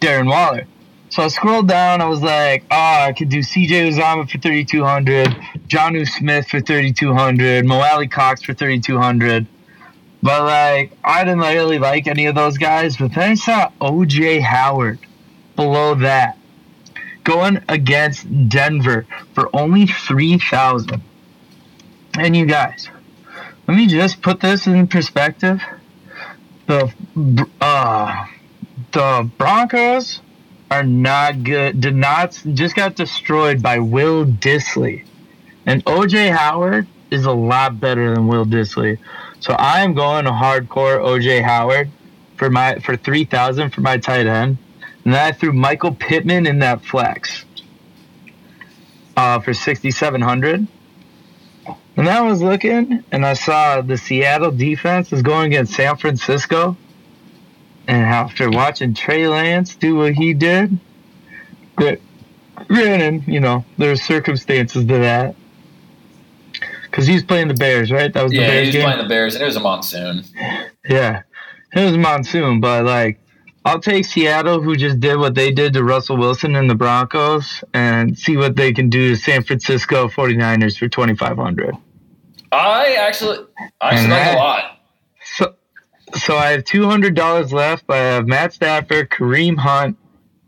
Darren 0.00 0.28
Waller. 0.28 0.66
So 1.10 1.22
I 1.22 1.28
scrolled 1.28 1.68
down. 1.68 2.00
I 2.00 2.08
was 2.08 2.22
like, 2.22 2.64
oh, 2.70 2.76
I 2.76 3.12
could 3.16 3.28
do 3.28 3.38
CJ 3.38 3.92
Uzomah 3.92 4.30
for 4.30 4.38
3,200, 4.38 5.28
Jonnu 5.66 6.06
Smith 6.06 6.48
for 6.48 6.60
3,200, 6.60 7.64
Mo 7.64 7.80
Alie-Cox 7.80 8.42
for 8.42 8.52
3,200. 8.52 9.46
But 10.22 10.44
like, 10.44 10.92
I 11.04 11.24
didn't 11.24 11.40
really 11.40 11.78
like 11.78 12.06
any 12.06 12.26
of 12.26 12.34
those 12.34 12.58
guys. 12.58 12.96
But 12.96 13.14
then 13.14 13.30
I 13.30 13.34
saw 13.34 13.70
OJ 13.80 14.42
Howard 14.42 14.98
below 15.56 15.94
that 15.96 16.38
going 17.24 17.62
against 17.68 18.48
Denver 18.48 19.06
for 19.34 19.54
only 19.54 19.86
3,000. 19.86 21.02
And 22.18 22.36
you 22.36 22.46
guys, 22.46 22.88
let 23.66 23.76
me 23.76 23.86
just 23.86 24.22
put 24.22 24.40
this 24.40 24.66
in 24.66 24.86
perspective. 24.88 25.60
The 26.66 26.92
uh, 27.60 28.26
the 28.92 29.30
Broncos 29.38 30.20
are 30.70 30.82
not 30.82 31.42
good. 31.44 31.80
Did 31.80 31.94
not 31.94 32.40
just 32.54 32.74
got 32.74 32.94
destroyed 32.94 33.62
by 33.62 33.78
Will 33.78 34.24
Dissly, 34.24 35.04
and 35.66 35.84
OJ 35.84 36.34
Howard 36.34 36.86
is 37.10 37.24
a 37.24 37.32
lot 37.32 37.80
better 37.80 38.14
than 38.14 38.28
Will 38.28 38.44
Dissly. 38.44 38.98
So 39.40 39.54
I 39.54 39.80
am 39.80 39.94
going 39.94 40.24
to 40.24 40.30
hardcore 40.30 40.98
OJ 40.98 41.42
Howard 41.42 41.90
for 42.36 42.50
my 42.50 42.78
for 42.78 42.96
three 42.96 43.24
thousand 43.24 43.70
for 43.70 43.80
my 43.80 43.98
tight 43.98 44.26
end, 44.26 44.58
and 45.04 45.14
then 45.14 45.20
I 45.22 45.32
threw 45.32 45.52
Michael 45.52 45.94
Pittman 45.94 46.46
in 46.46 46.58
that 46.60 46.84
flex 46.84 47.44
uh, 49.16 49.40
for 49.40 49.54
sixty 49.54 49.90
seven 49.90 50.20
hundred. 50.20 50.66
And 51.96 52.08
I 52.08 52.20
was 52.22 52.40
looking, 52.40 53.02
and 53.10 53.26
I 53.26 53.34
saw 53.34 53.80
the 53.80 53.98
Seattle 53.98 54.52
defense 54.52 55.12
is 55.12 55.20
going 55.20 55.46
against 55.46 55.74
San 55.74 55.96
Francisco 55.96 56.76
and 57.88 58.04
after 58.04 58.50
watching 58.50 58.92
Trey 58.92 59.26
Lance 59.26 59.74
do 59.74 59.96
what 59.96 60.12
he 60.12 60.34
did, 60.34 60.78
but 61.76 62.00
granted, 62.68 63.26
you 63.26 63.40
know, 63.40 63.64
there's 63.78 64.02
circumstances 64.02 64.84
to 64.84 64.98
that. 64.98 65.34
Because 66.82 67.06
he's 67.06 67.24
playing 67.24 67.48
the 67.48 67.54
Bears, 67.54 67.90
right? 67.90 68.12
That 68.12 68.22
was 68.22 68.32
the 68.32 68.38
yeah, 68.38 68.46
Bears 68.46 68.60
he 68.60 68.66
was 68.66 68.74
game? 68.76 68.84
playing 68.84 69.02
the 69.02 69.08
Bears, 69.08 69.34
and 69.34 69.42
it 69.42 69.46
was 69.46 69.56
a 69.56 69.60
monsoon. 69.60 70.22
Yeah, 70.88 71.22
it 71.74 71.84
was 71.84 71.94
a 71.94 71.98
monsoon, 71.98 72.60
but 72.60 72.84
like, 72.84 73.20
I'll 73.64 73.80
take 73.80 74.04
Seattle, 74.04 74.62
who 74.62 74.76
just 74.76 75.00
did 75.00 75.16
what 75.16 75.34
they 75.34 75.50
did 75.50 75.74
to 75.74 75.84
Russell 75.84 76.16
Wilson 76.16 76.56
and 76.56 76.70
the 76.70 76.74
Broncos, 76.74 77.62
and 77.74 78.18
see 78.18 78.36
what 78.36 78.56
they 78.56 78.72
can 78.72 78.88
do 78.88 79.10
to 79.10 79.16
San 79.16 79.42
Francisco 79.42 80.08
49ers 80.08 80.78
for 80.78 80.88
2500 80.88 81.76
I 82.50 82.94
actually, 82.94 83.38
I 83.80 83.90
actually 83.90 84.08
like 84.10 84.32
a 84.32 84.36
lot. 84.36 84.77
So 86.18 86.36
I 86.36 86.50
have 86.50 86.64
two 86.64 86.84
hundred 86.84 87.14
dollars 87.14 87.52
left. 87.52 87.84
I 87.88 87.96
have 87.96 88.26
Matt 88.26 88.52
Stafford, 88.52 89.10
Kareem 89.10 89.56
Hunt. 89.56 89.96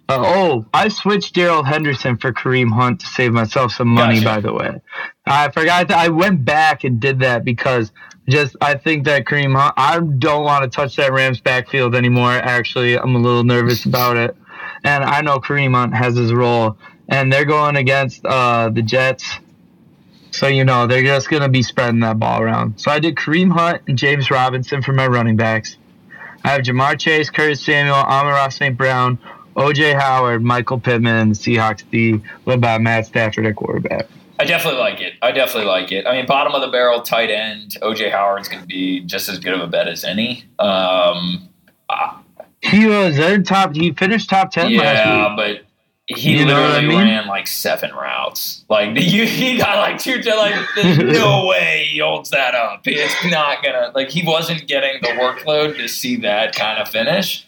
Uh, 0.08 0.22
oh, 0.26 0.66
I 0.74 0.88
switched 0.88 1.36
Darrell 1.36 1.62
Henderson 1.62 2.16
for 2.16 2.32
Kareem 2.32 2.72
Hunt 2.72 3.00
to 3.00 3.06
save 3.06 3.32
myself 3.32 3.70
some 3.72 3.88
money. 3.88 4.20
Gotcha. 4.20 4.24
By 4.24 4.40
the 4.40 4.52
way, 4.52 4.80
I 5.26 5.50
forgot 5.50 5.88
that 5.88 5.98
I 5.98 6.08
went 6.08 6.44
back 6.44 6.82
and 6.82 6.98
did 6.98 7.20
that 7.20 7.44
because 7.44 7.92
just 8.28 8.56
I 8.60 8.74
think 8.74 9.04
that 9.04 9.24
Kareem 9.24 9.56
Hunt. 9.56 9.74
I 9.76 10.00
don't 10.00 10.44
want 10.44 10.64
to 10.64 10.68
touch 10.68 10.96
that 10.96 11.12
Rams 11.12 11.40
backfield 11.40 11.94
anymore. 11.94 12.32
Actually, 12.32 12.98
I'm 12.98 13.14
a 13.14 13.18
little 13.18 13.44
nervous 13.44 13.84
about 13.86 14.16
it, 14.16 14.36
and 14.82 15.04
I 15.04 15.20
know 15.20 15.38
Kareem 15.38 15.74
Hunt 15.74 15.94
has 15.94 16.16
his 16.16 16.32
role, 16.32 16.76
and 17.08 17.32
they're 17.32 17.44
going 17.44 17.76
against 17.76 18.24
uh, 18.24 18.70
the 18.70 18.82
Jets. 18.82 19.38
So 20.40 20.46
you 20.46 20.64
know 20.64 20.86
they're 20.86 21.02
just 21.02 21.28
gonna 21.28 21.50
be 21.50 21.62
spreading 21.62 22.00
that 22.00 22.18
ball 22.18 22.40
around. 22.40 22.80
So 22.80 22.90
I 22.90 22.98
did 22.98 23.14
Kareem 23.14 23.52
Hunt 23.52 23.82
and 23.86 23.98
James 23.98 24.30
Robinson 24.30 24.80
for 24.80 24.94
my 24.94 25.06
running 25.06 25.36
backs. 25.36 25.76
I 26.42 26.52
have 26.52 26.62
Ja'Marr 26.62 26.98
Chase, 26.98 27.28
Curtis 27.28 27.62
Samuel, 27.62 27.96
Amon-Ra 27.96 28.48
St. 28.48 28.74
Brown, 28.74 29.18
OJ 29.54 30.00
Howard, 30.00 30.42
Michael 30.42 30.80
Pittman, 30.80 31.32
Seahawks 31.32 31.84
D, 31.90 32.22
led 32.46 32.58
by 32.58 32.78
Matt 32.78 33.04
Stafford 33.04 33.44
at 33.44 33.56
quarterback. 33.56 34.08
I 34.38 34.46
definitely 34.46 34.80
like 34.80 35.02
it. 35.02 35.12
I 35.20 35.30
definitely 35.32 35.68
like 35.68 35.92
it. 35.92 36.06
I 36.06 36.14
mean, 36.14 36.24
bottom 36.24 36.54
of 36.54 36.62
the 36.62 36.68
barrel, 36.68 37.02
tight 37.02 37.28
end, 37.28 37.76
OJ 37.82 38.10
Howard's 38.10 38.48
going 38.48 38.62
to 38.62 38.66
be 38.66 39.00
just 39.00 39.28
as 39.28 39.40
good 39.40 39.52
of 39.52 39.60
a 39.60 39.66
bet 39.66 39.88
as 39.88 40.04
any. 40.04 40.46
Um, 40.58 41.50
he 42.62 42.86
was 42.86 43.18
in 43.18 43.44
top. 43.44 43.74
He 43.76 43.92
finished 43.92 44.30
top 44.30 44.52
ten. 44.52 44.70
Yeah, 44.70 45.36
but 45.36 45.66
he 46.16 46.38
you 46.38 46.44
literally 46.46 46.78
I 46.78 46.80
mean? 46.86 46.98
ran 46.98 47.26
like 47.26 47.46
seven 47.46 47.92
routes. 47.92 48.64
Like 48.68 48.90
you, 49.00 49.26
he 49.26 49.56
got 49.58 49.76
like 49.78 49.98
two. 49.98 50.16
Like 50.20 50.54
there's 50.74 50.98
no 50.98 51.46
way 51.48 51.86
he 51.90 51.98
holds 52.00 52.30
that 52.30 52.54
up. 52.54 52.82
It's 52.86 53.24
not 53.30 53.62
gonna. 53.62 53.92
Like 53.94 54.10
he 54.10 54.26
wasn't 54.26 54.66
getting 54.66 55.00
the 55.02 55.08
workload 55.08 55.76
to 55.76 55.88
see 55.88 56.16
that 56.16 56.54
kind 56.54 56.80
of 56.80 56.88
finish. 56.88 57.46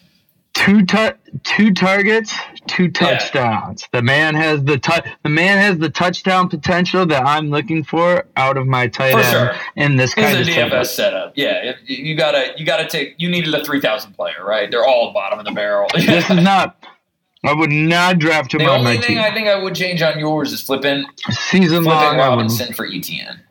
Two 0.53 0.85
tu- 0.85 1.15
two 1.43 1.73
targets, 1.73 2.31
two 2.67 2.91
touchdowns. 2.91 3.81
Yeah. 3.91 3.99
The 3.99 4.03
man 4.03 4.35
has 4.35 4.63
the 4.63 4.77
tu- 4.77 5.01
the 5.23 5.29
man 5.29 5.57
has 5.57 5.79
the 5.79 5.89
touchdown 5.89 6.47
potential 6.47 7.07
that 7.07 7.25
I'm 7.25 7.49
looking 7.49 7.83
for 7.83 8.25
out 8.37 8.55
of 8.57 8.67
my 8.67 8.87
tight 8.87 9.13
for 9.13 9.19
end 9.19 9.27
sure. 9.31 9.55
in 9.75 9.95
this 9.95 10.13
kind 10.13 10.37
it's 10.37 10.47
of 10.47 10.53
DFS 10.53 10.69
setup. 10.69 10.85
setup. 10.87 11.33
Yeah, 11.35 11.73
you 11.85 12.15
gotta 12.15 12.53
you 12.55 12.67
gotta 12.67 12.87
take. 12.87 13.15
You 13.17 13.29
needed 13.29 13.51
a 13.55 13.65
three 13.65 13.81
thousand 13.81 14.13
player, 14.13 14.45
right? 14.45 14.69
They're 14.69 14.85
all 14.85 15.11
bottom 15.11 15.39
of 15.39 15.45
the 15.45 15.51
barrel. 15.53 15.87
this 15.95 16.29
is 16.29 16.35
not 16.43 16.77
I 17.43 17.53
would 17.53 17.71
not 17.71 18.19
draft 18.19 18.53
him 18.53 18.59
the 18.59 18.67
on 18.67 18.83
my 18.83 18.93
team. 18.93 19.01
The 19.01 19.07
only 19.07 19.07
thing 19.07 19.17
I 19.19 19.33
think 19.33 19.47
I 19.47 19.61
would 19.61 19.75
change 19.75 20.01
on 20.01 20.17
yours 20.17 20.53
is 20.53 20.61
flipping 20.61 21.05
season 21.49 21.83
flipping 21.83 21.87
long 21.87 22.17
Robinson 22.17 22.73
for 22.73 22.85
Etienne. 22.85 23.41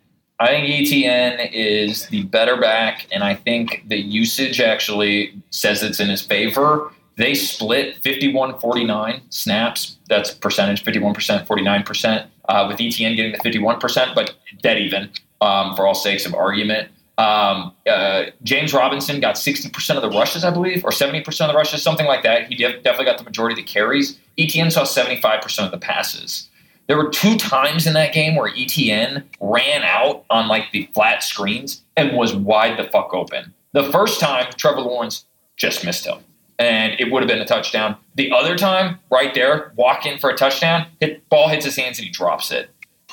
I 0.40 0.48
think 0.48 0.68
Etienne 0.68 1.38
is 1.52 2.06
the 2.08 2.24
better 2.24 2.56
back, 2.56 3.06
and 3.12 3.22
I 3.22 3.34
think 3.34 3.84
the 3.86 3.98
usage 3.98 4.60
actually 4.60 5.40
says 5.50 5.82
it's 5.82 6.00
in 6.00 6.08
his 6.08 6.22
favor. 6.22 6.90
They 7.16 7.34
split 7.34 7.98
51 7.98 8.58
49 8.58 9.22
snaps. 9.28 9.98
That's 10.08 10.32
percentage 10.32 10.84
51%, 10.84 11.46
49%, 11.46 12.26
uh, 12.48 12.64
with 12.66 12.80
Etienne 12.80 13.14
getting 13.14 13.32
the 13.32 13.38
51%, 13.38 14.14
but 14.14 14.34
dead 14.62 14.78
even 14.78 15.10
um, 15.40 15.76
for 15.76 15.86
all 15.86 15.94
sakes 15.94 16.26
of 16.26 16.34
argument. 16.34 16.88
Um, 17.18 17.74
uh, 17.86 18.24
James 18.42 18.72
Robinson 18.72 19.20
got 19.20 19.34
60% 19.34 19.96
of 19.96 20.02
the 20.02 20.10
rushes, 20.10 20.44
I 20.44 20.50
believe, 20.50 20.84
or 20.84 20.90
70% 20.90 21.26
of 21.42 21.48
the 21.48 21.54
rushes, 21.54 21.82
something 21.82 22.06
like 22.06 22.22
that. 22.22 22.48
He 22.48 22.56
definitely 22.56 23.04
got 23.04 23.18
the 23.18 23.24
majority 23.24 23.60
of 23.60 23.66
the 23.66 23.70
carries. 23.70 24.18
Etienne 24.38 24.70
saw 24.70 24.82
75% 24.82 25.64
of 25.64 25.70
the 25.70 25.78
passes. 25.78 26.48
There 26.86 26.96
were 26.96 27.10
two 27.10 27.36
times 27.36 27.86
in 27.86 27.92
that 27.94 28.12
game 28.12 28.34
where 28.34 28.50
Etienne 28.56 29.24
ran 29.40 29.82
out 29.82 30.24
on 30.30 30.48
like 30.48 30.72
the 30.72 30.88
flat 30.94 31.22
screens 31.22 31.82
and 31.96 32.16
was 32.16 32.34
wide 32.34 32.78
the 32.78 32.90
fuck 32.90 33.14
open. 33.14 33.54
The 33.72 33.90
first 33.90 34.20
time, 34.20 34.52
Trevor 34.56 34.80
Lawrence 34.80 35.24
just 35.56 35.84
missed 35.84 36.06
him, 36.06 36.18
and 36.58 36.98
it 36.98 37.10
would 37.10 37.22
have 37.22 37.28
been 37.28 37.40
a 37.40 37.46
touchdown. 37.46 37.96
The 38.16 38.32
other 38.32 38.56
time, 38.56 38.98
right 39.10 39.32
there, 39.32 39.72
walk 39.76 40.04
in 40.04 40.18
for 40.18 40.28
a 40.28 40.36
touchdown, 40.36 40.86
hit 41.00 41.26
ball 41.28 41.48
hits 41.48 41.64
his 41.64 41.76
hands 41.76 41.98
and 41.98 42.06
he 42.06 42.12
drops 42.12 42.50
it. 42.50 42.68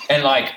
And 0.10 0.24
like 0.24 0.50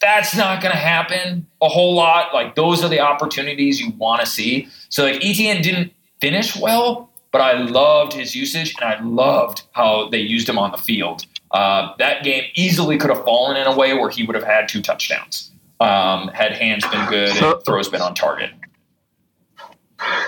that's 0.00 0.36
not 0.36 0.60
going 0.60 0.72
to 0.72 0.78
happen 0.78 1.46
a 1.62 1.68
whole 1.68 1.94
lot. 1.94 2.34
Like 2.34 2.54
those 2.54 2.82
are 2.82 2.88
the 2.88 3.00
opportunities 3.00 3.80
you 3.80 3.90
want 3.92 4.20
to 4.20 4.26
see. 4.26 4.68
So 4.88 5.04
like 5.04 5.16
Etienne 5.24 5.62
didn't 5.62 5.92
finish 6.20 6.56
well, 6.56 7.10
but 7.32 7.40
I 7.40 7.54
loved 7.54 8.12
his 8.12 8.34
usage 8.34 8.74
and 8.80 8.84
I 8.84 9.02
loved 9.02 9.62
how 9.72 10.08
they 10.08 10.18
used 10.18 10.48
him 10.48 10.58
on 10.58 10.70
the 10.72 10.78
field. 10.78 11.26
Uh, 11.50 11.94
that 11.98 12.24
game 12.24 12.44
easily 12.54 12.98
could 12.98 13.10
have 13.10 13.24
fallen 13.24 13.56
in 13.56 13.66
a 13.66 13.76
way 13.76 13.94
where 13.94 14.10
he 14.10 14.24
would 14.24 14.34
have 14.34 14.44
had 14.44 14.68
two 14.68 14.82
touchdowns. 14.82 15.50
Um, 15.80 16.28
had 16.28 16.52
hands 16.52 16.86
been 16.88 17.06
good 17.08 17.30
and 17.30 17.64
throws 17.64 17.88
been 17.88 18.00
on 18.00 18.14
target. 18.14 18.50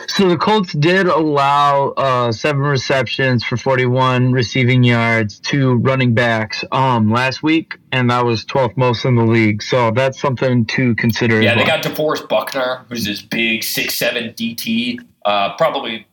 So 0.08 0.28
the 0.28 0.36
Colts 0.36 0.72
did 0.72 1.06
allow 1.06 1.88
uh, 1.90 2.32
seven 2.32 2.62
receptions 2.62 3.44
for 3.44 3.56
41 3.56 4.32
receiving 4.32 4.84
yards 4.84 5.40
to 5.40 5.74
running 5.76 6.14
backs 6.14 6.64
um, 6.72 7.10
last 7.10 7.42
week, 7.42 7.74
and 7.92 8.10
that 8.10 8.24
was 8.24 8.44
12th 8.44 8.76
most 8.76 9.04
in 9.04 9.16
the 9.16 9.24
league. 9.24 9.62
So 9.62 9.90
that's 9.90 10.20
something 10.20 10.64
to 10.66 10.94
consider. 10.94 11.42
Yeah, 11.42 11.54
they 11.54 11.64
well. 11.64 11.82
got 11.82 11.82
DeForest 11.82 12.28
Buckner, 12.28 12.84
who's 12.88 13.04
this 13.04 13.20
big 13.20 13.62
six 13.62 13.94
seven 13.94 14.32
DT, 14.34 15.00
uh, 15.24 15.56
probably 15.56 16.06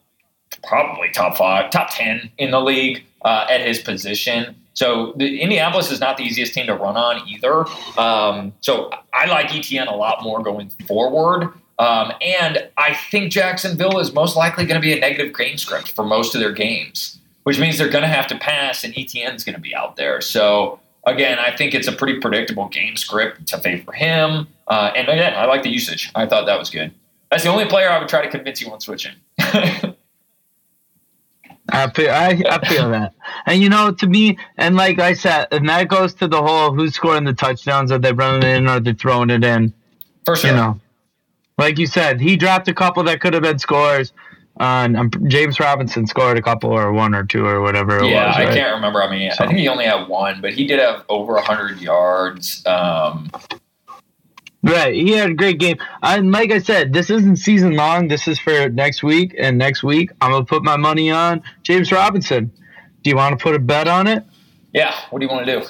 probably 0.63 1.09
top 1.09 1.37
five, 1.37 1.69
top 1.71 1.89
ten 1.91 2.31
in 2.37 2.51
the 2.51 2.59
league 2.59 3.03
uh, 3.23 3.45
at 3.49 3.61
his 3.61 3.79
position. 3.79 4.55
So 4.73 5.13
the, 5.15 5.39
Indianapolis 5.39 5.91
is 5.91 5.99
not 5.99 6.17
the 6.17 6.23
easiest 6.23 6.53
team 6.53 6.65
to 6.65 6.73
run 6.73 6.97
on 6.97 7.27
either. 7.27 7.65
Um, 7.97 8.53
so 8.61 8.89
I 9.13 9.27
like 9.27 9.53
Etienne 9.55 9.87
a 9.87 9.95
lot 9.95 10.23
more 10.23 10.41
going 10.41 10.71
forward. 10.87 11.53
Um, 11.79 12.11
and 12.21 12.69
I 12.77 12.93
think 12.93 13.31
Jacksonville 13.31 13.99
is 13.99 14.13
most 14.13 14.35
likely 14.35 14.65
going 14.65 14.79
to 14.79 14.81
be 14.81 14.93
a 14.93 14.99
negative 14.99 15.35
game 15.35 15.57
script 15.57 15.93
for 15.93 16.05
most 16.05 16.35
of 16.35 16.41
their 16.41 16.51
games, 16.51 17.19
which 17.43 17.59
means 17.59 17.77
they're 17.77 17.89
going 17.89 18.03
to 18.03 18.07
have 18.07 18.27
to 18.27 18.37
pass, 18.37 18.83
and 18.83 18.93
Etienne 18.97 19.35
is 19.35 19.43
going 19.43 19.55
to 19.55 19.61
be 19.61 19.75
out 19.75 19.95
there. 19.95 20.21
So 20.21 20.79
again, 21.05 21.39
I 21.39 21.55
think 21.55 21.73
it's 21.73 21.87
a 21.87 21.91
pretty 21.91 22.19
predictable 22.19 22.67
game 22.69 22.95
script 22.95 23.47
to 23.47 23.57
favor 23.57 23.91
him. 23.91 24.47
Uh, 24.67 24.91
and 24.95 25.07
again, 25.07 25.33
I 25.35 25.45
like 25.45 25.63
the 25.63 25.69
usage. 25.69 26.11
I 26.15 26.25
thought 26.25 26.45
that 26.45 26.59
was 26.59 26.69
good. 26.69 26.93
That's 27.29 27.43
the 27.43 27.49
only 27.49 27.65
player 27.65 27.89
I 27.89 27.99
would 27.99 28.09
try 28.09 28.21
to 28.21 28.29
convince 28.29 28.61
you 28.61 28.71
on 28.71 28.79
switching. 28.79 29.13
I 31.71 31.89
feel 31.89 32.11
I, 32.11 32.43
I 32.49 32.67
feel 32.67 32.91
that, 32.91 33.15
and 33.47 33.59
you 33.59 33.69
know, 33.69 33.91
to 33.91 34.05
me, 34.05 34.37
and 34.57 34.75
like 34.75 34.99
I 34.99 35.13
said, 35.13 35.47
and 35.51 35.67
that 35.69 35.87
goes 35.87 36.13
to 36.15 36.27
the 36.27 36.41
whole 36.41 36.71
who's 36.71 36.93
scoring 36.93 37.23
the 37.23 37.33
touchdowns, 37.33 37.91
are 37.91 37.97
they 37.97 38.13
running 38.13 38.47
it 38.47 38.57
in 38.57 38.67
or 38.67 38.73
are 38.73 38.79
they 38.79 38.93
throwing 38.93 39.31
it 39.31 39.43
in? 39.43 39.73
For 40.25 40.35
sure. 40.35 40.51
You 40.51 40.55
know, 40.55 40.79
like 41.57 41.77
you 41.77 41.87
said, 41.87 42.19
he 42.19 42.35
dropped 42.35 42.67
a 42.67 42.73
couple 42.73 43.03
that 43.03 43.21
could 43.21 43.33
have 43.33 43.43
been 43.43 43.59
scores. 43.59 44.13
Uh, 44.59 44.63
and 44.85 44.97
um, 44.97 45.11
James 45.27 45.59
Robinson 45.59 46.05
scored 46.05 46.37
a 46.37 46.41
couple 46.41 46.71
or 46.71 46.93
one 46.93 47.15
or 47.15 47.23
two 47.23 47.45
or 47.45 47.61
whatever. 47.61 48.03
yeah, 48.03 48.27
was, 48.27 48.37
right? 48.37 48.47
I 48.49 48.53
can't 48.53 48.75
remember. 48.75 49.01
I 49.01 49.09
mean, 49.09 49.31
so. 49.31 49.43
I 49.43 49.47
think 49.47 49.59
he 49.59 49.67
only 49.67 49.85
had 49.85 50.07
one, 50.07 50.41
but 50.41 50.53
he 50.53 50.67
did 50.67 50.79
have 50.79 51.05
over 51.09 51.39
hundred 51.41 51.81
yards. 51.81 52.63
Um, 52.65 53.31
Right, 54.65 54.95
he 54.95 55.11
had 55.11 55.31
a 55.31 55.33
great 55.33 55.59
game. 55.59 55.77
And 56.01 56.31
like 56.31 56.49
I 56.49 56.59
said, 56.59 56.93
this 56.93 57.09
isn't 57.09 57.35
season 57.35 57.75
long. 57.75 58.07
This 58.07 58.29
is 58.29 58.39
for 58.39 58.69
next 58.69 59.03
week, 59.03 59.35
and 59.37 59.57
next 59.57 59.83
week 59.83 60.11
I'm 60.21 60.31
gonna 60.31 60.45
put 60.45 60.63
my 60.63 60.77
money 60.77 61.11
on 61.11 61.43
James 61.63 61.91
Robinson. 61.91 62.49
Do 63.01 63.09
you 63.09 63.17
want 63.17 63.37
to 63.37 63.43
put 63.43 63.55
a 63.55 63.59
bet 63.59 63.89
on 63.89 64.07
it? 64.07 64.23
Yeah. 64.71 64.95
What 65.09 65.19
do 65.19 65.25
you 65.25 65.31
want 65.31 65.45
to 65.45 65.59
do? 65.59 65.67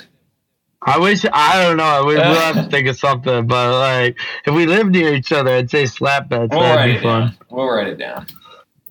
I 0.85 0.99
wish 0.99 1.25
I 1.31 1.61
don't 1.63 1.77
know. 1.77 2.03
We, 2.05 2.15
will 2.15 2.23
have 2.23 2.55
to 2.55 2.63
think 2.69 2.87
of 2.87 2.97
something, 2.97 3.47
but 3.47 3.79
like 3.79 4.17
if 4.45 4.53
we 4.53 4.65
live 4.65 4.89
near 4.89 5.13
each 5.13 5.31
other, 5.31 5.51
I'd 5.51 5.69
say 5.69 5.85
slap 5.85 6.29
bets. 6.29 6.49
We'll 6.51 6.61
That'd 6.61 6.75
write 6.77 6.85
be 6.87 6.97
it 6.97 7.01
fun. 7.03 7.21
down. 7.21 7.37
We'll 7.49 7.67
write 7.69 7.87
it 7.87 7.97
down. 7.97 8.27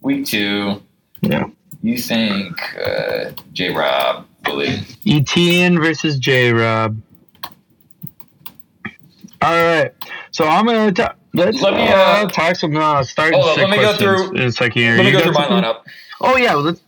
Week 0.00 0.26
two. 0.26 0.82
Yeah. 1.20 1.44
You 1.82 1.98
think 1.98 2.56
uh, 2.78 3.32
J 3.52 3.74
Rob 3.74 4.26
Willie? 4.46 4.80
Etienne 5.06 5.80
versus 5.80 6.18
J 6.18 6.52
Rob. 6.52 7.00
All 9.42 9.50
right, 9.50 9.92
so 10.30 10.46
I'm 10.46 10.64
gonna 10.66 10.92
ta- 10.92 11.16
let's 11.34 11.60
Let 11.60 11.74
me, 11.74 11.88
uh, 11.88 11.96
uh, 11.96 12.28
talk 12.28 12.54
some 12.54 12.76
uh, 12.76 13.02
hold 13.02 13.34
on, 13.34 13.56
let 13.58 13.70
me 13.70 13.76
go 13.76 13.92
through- 13.96 14.30
in 14.36 14.42
a 14.42 14.52
second 14.52 14.80
here. 14.80 14.96
Let 14.96 15.04
me 15.04 15.10
go 15.10 15.18
through 15.20 15.32
my 15.32 15.46
lineup. 15.46 15.80
Oh 16.20 16.36
yeah, 16.36 16.54
let's, 16.54 16.80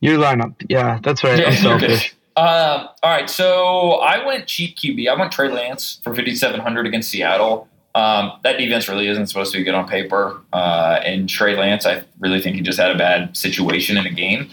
your 0.00 0.16
lineup. 0.16 0.54
Yeah, 0.68 1.00
that's 1.02 1.24
right. 1.24 1.32
I'm 1.32 1.38
Yeah, 1.40 1.48
you're 1.50 1.80
selfish. 1.80 2.14
Um, 2.38 2.88
all 3.02 3.10
right, 3.10 3.28
so 3.28 3.94
I 3.94 4.24
went 4.24 4.46
cheap 4.46 4.76
QB. 4.76 5.08
I 5.08 5.18
went 5.18 5.32
Trey 5.32 5.50
Lance 5.50 6.00
for 6.04 6.14
5,700 6.14 6.86
against 6.86 7.10
Seattle. 7.10 7.66
Um, 7.96 8.30
that 8.44 8.58
defense 8.58 8.88
really 8.88 9.08
isn't 9.08 9.26
supposed 9.26 9.50
to 9.50 9.58
be 9.58 9.64
good 9.64 9.74
on 9.74 9.88
paper. 9.88 10.40
Uh, 10.52 11.00
and 11.04 11.28
Trey 11.28 11.56
Lance, 11.56 11.84
I 11.84 12.04
really 12.20 12.40
think 12.40 12.54
he 12.54 12.62
just 12.62 12.78
had 12.78 12.92
a 12.92 12.96
bad 12.96 13.36
situation 13.36 13.96
in 13.96 14.06
a 14.06 14.10
game 14.10 14.50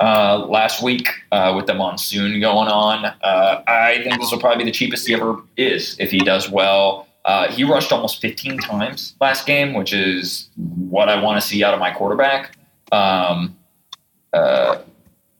uh, 0.00 0.46
last 0.48 0.82
week 0.82 1.10
uh, 1.30 1.52
with 1.54 1.66
the 1.66 1.74
monsoon 1.74 2.40
going 2.40 2.68
on. 2.68 3.04
Uh, 3.04 3.62
I 3.66 4.00
think 4.02 4.18
this 4.18 4.32
will 4.32 4.40
probably 4.40 4.64
be 4.64 4.70
the 4.70 4.74
cheapest 4.74 5.06
he 5.06 5.12
ever 5.12 5.36
is 5.58 5.94
if 6.00 6.10
he 6.10 6.20
does 6.20 6.50
well. 6.50 7.06
Uh, 7.26 7.52
he 7.52 7.64
rushed 7.64 7.92
almost 7.92 8.22
15 8.22 8.60
times 8.60 9.14
last 9.20 9.44
game, 9.44 9.74
which 9.74 9.92
is 9.92 10.48
what 10.56 11.10
I 11.10 11.22
want 11.22 11.38
to 11.38 11.46
see 11.46 11.62
out 11.62 11.74
of 11.74 11.80
my 11.80 11.90
quarterback. 11.90 12.56
Um, 12.92 13.58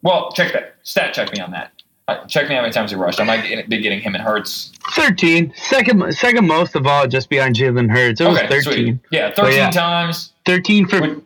well, 0.02 0.30
check 0.32 0.52
that. 0.52 0.76
Stat 0.82 1.14
check 1.14 1.32
me 1.32 1.40
on 1.40 1.52
that. 1.52 1.72
Uh, 2.08 2.24
check 2.26 2.48
me 2.48 2.54
how 2.54 2.60
many 2.60 2.72
times 2.72 2.92
he 2.92 2.96
rushed. 2.96 3.18
I 3.18 3.24
might 3.24 3.68
be 3.68 3.80
getting 3.80 4.00
him 4.00 4.14
and 4.14 4.22
Hurts. 4.22 4.70
13. 4.92 5.52
Second, 5.56 6.14
second 6.14 6.46
most 6.46 6.76
of 6.76 6.86
all, 6.86 7.08
just 7.08 7.28
behind 7.28 7.56
Jalen 7.56 7.90
Hurts. 7.90 8.20
It 8.20 8.28
was 8.28 8.38
Okay, 8.38 8.46
13. 8.46 8.62
sweet. 8.62 8.98
Yeah, 9.10 9.32
13 9.34 9.56
yeah. 9.56 9.70
times, 9.70 10.32
13 10.44 10.86
for 10.86 11.00
Which- 11.00 11.18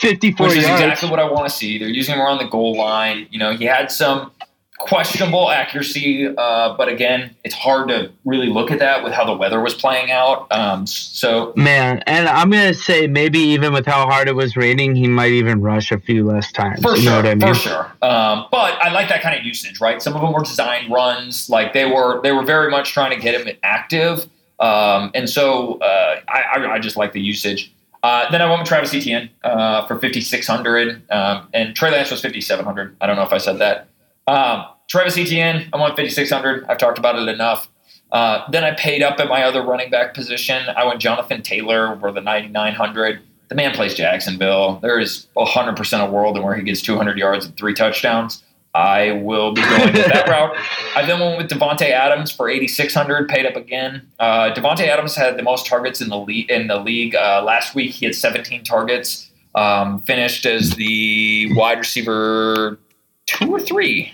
54 0.00 0.48
which 0.48 0.58
is 0.58 0.66
yards. 0.66 0.82
exactly 0.82 1.08
what 1.08 1.18
I 1.20 1.24
want 1.24 1.48
to 1.48 1.54
see. 1.54 1.78
They're 1.78 1.88
using 1.88 2.16
him 2.16 2.20
around 2.20 2.36
the 2.36 2.48
goal 2.48 2.76
line. 2.76 3.28
You 3.30 3.38
know, 3.38 3.54
he 3.56 3.64
had 3.64 3.90
some 3.90 4.30
questionable 4.80 5.50
accuracy, 5.50 6.26
uh, 6.26 6.74
but 6.76 6.88
again, 6.88 7.36
it's 7.44 7.54
hard 7.54 7.88
to 7.88 8.10
really 8.24 8.48
look 8.48 8.70
at 8.70 8.78
that 8.78 9.04
with 9.04 9.12
how 9.12 9.24
the 9.24 9.36
weather 9.36 9.60
was 9.60 9.74
playing 9.74 10.10
out. 10.10 10.50
Um, 10.50 10.86
so 10.86 11.52
Man, 11.54 12.02
and 12.06 12.26
I'm 12.26 12.50
gonna 12.50 12.74
say 12.74 13.06
maybe 13.06 13.38
even 13.38 13.72
with 13.74 13.86
how 13.86 14.06
hard 14.08 14.26
it 14.26 14.34
was 14.34 14.56
raining, 14.56 14.96
he 14.96 15.06
might 15.06 15.32
even 15.32 15.60
rush 15.60 15.92
a 15.92 16.00
few 16.00 16.24
less 16.26 16.50
times. 16.50 16.82
For 16.82 16.96
you 16.96 17.02
sure, 17.02 17.10
know 17.10 17.16
what 17.18 17.26
I 17.26 17.34
mean? 17.34 17.54
for 17.54 17.60
sure. 17.60 17.84
Um, 18.02 18.46
but 18.50 18.80
I 18.82 18.90
like 18.90 19.08
that 19.10 19.22
kind 19.22 19.38
of 19.38 19.44
usage, 19.44 19.80
right? 19.80 20.00
Some 20.02 20.16
of 20.16 20.22
them 20.22 20.32
were 20.32 20.42
design 20.42 20.90
runs, 20.90 21.50
like 21.50 21.74
they 21.74 21.84
were 21.84 22.22
they 22.22 22.32
were 22.32 22.44
very 22.44 22.70
much 22.70 22.92
trying 22.92 23.10
to 23.14 23.22
get 23.22 23.38
him 23.38 23.54
active, 23.62 24.26
um, 24.58 25.10
and 25.14 25.28
so 25.28 25.74
uh, 25.80 26.20
I, 26.26 26.42
I, 26.54 26.72
I 26.72 26.78
just 26.78 26.96
like 26.96 27.12
the 27.12 27.20
usage. 27.20 27.72
Uh, 28.02 28.30
then 28.30 28.40
I 28.40 28.46
went 28.48 28.60
with 28.60 28.68
Travis 28.68 28.94
Etienne 28.94 29.28
uh, 29.44 29.86
for 29.86 29.98
fifty 29.98 30.22
six 30.22 30.46
hundred, 30.46 31.02
um, 31.12 31.48
and 31.52 31.76
Trey 31.76 31.90
Lance 31.90 32.10
was 32.10 32.22
fifty 32.22 32.40
seven 32.40 32.64
hundred. 32.64 32.96
I 33.02 33.06
don't 33.06 33.16
know 33.16 33.24
if 33.24 33.32
I 33.32 33.38
said 33.38 33.58
that. 33.58 33.88
Um, 34.30 34.66
Travis 34.88 35.16
Etienne, 35.16 35.68
I 35.72 35.80
went 35.80 35.96
fifty 35.96 36.10
six 36.10 36.30
hundred. 36.30 36.64
I've 36.64 36.78
talked 36.78 36.98
about 36.98 37.16
it 37.16 37.28
enough. 37.28 37.68
Uh, 38.12 38.44
then 38.50 38.64
I 38.64 38.72
paid 38.74 39.02
up 39.02 39.20
at 39.20 39.28
my 39.28 39.44
other 39.44 39.62
running 39.62 39.90
back 39.90 40.14
position. 40.14 40.64
I 40.76 40.84
went 40.84 41.00
Jonathan 41.00 41.42
Taylor 41.42 41.96
for 42.00 42.10
the 42.12 42.20
ninety 42.20 42.48
nine 42.48 42.74
hundred 42.74 43.20
the 43.50 43.56
man 43.56 43.72
plays 43.72 43.94
Jacksonville. 43.94 44.78
There 44.80 44.98
is 44.98 45.26
100% 45.36 46.08
a 46.08 46.10
world 46.10 46.36
in 46.36 46.42
where 46.44 46.54
he 46.54 46.62
gets 46.62 46.80
200 46.80 47.18
yards 47.18 47.44
and 47.44 47.56
three 47.56 47.74
touchdowns. 47.74 48.42
I 48.72 49.10
will 49.10 49.52
be 49.52 49.60
going 49.62 49.92
with 49.92 50.06
that 50.06 50.28
route. 50.28 50.56
I 50.94 51.04
then 51.04 51.18
went 51.18 51.36
with 51.36 51.50
Davante 51.50 51.90
Adams 51.90 52.30
for 52.30 52.48
8,600, 52.48 53.28
paid 53.28 53.44
up 53.44 53.56
again. 53.56 54.08
Uh, 54.20 54.54
Davante 54.54 54.86
Adams 54.86 55.16
had 55.16 55.36
the 55.36 55.42
most 55.42 55.66
targets 55.66 56.00
in 56.00 56.08
the 56.08 56.18
league. 56.18 56.48
In 56.48 56.68
the 56.68 56.78
league 56.78 57.16
uh, 57.16 57.42
last 57.44 57.74
week, 57.74 57.90
he 57.90 58.06
had 58.06 58.14
17 58.14 58.62
targets. 58.62 59.28
Um, 59.56 60.00
finished 60.02 60.46
as 60.46 60.76
the 60.76 61.52
wide 61.54 61.78
receiver 61.78 62.78
two 63.26 63.52
or 63.52 63.58
three. 63.58 64.12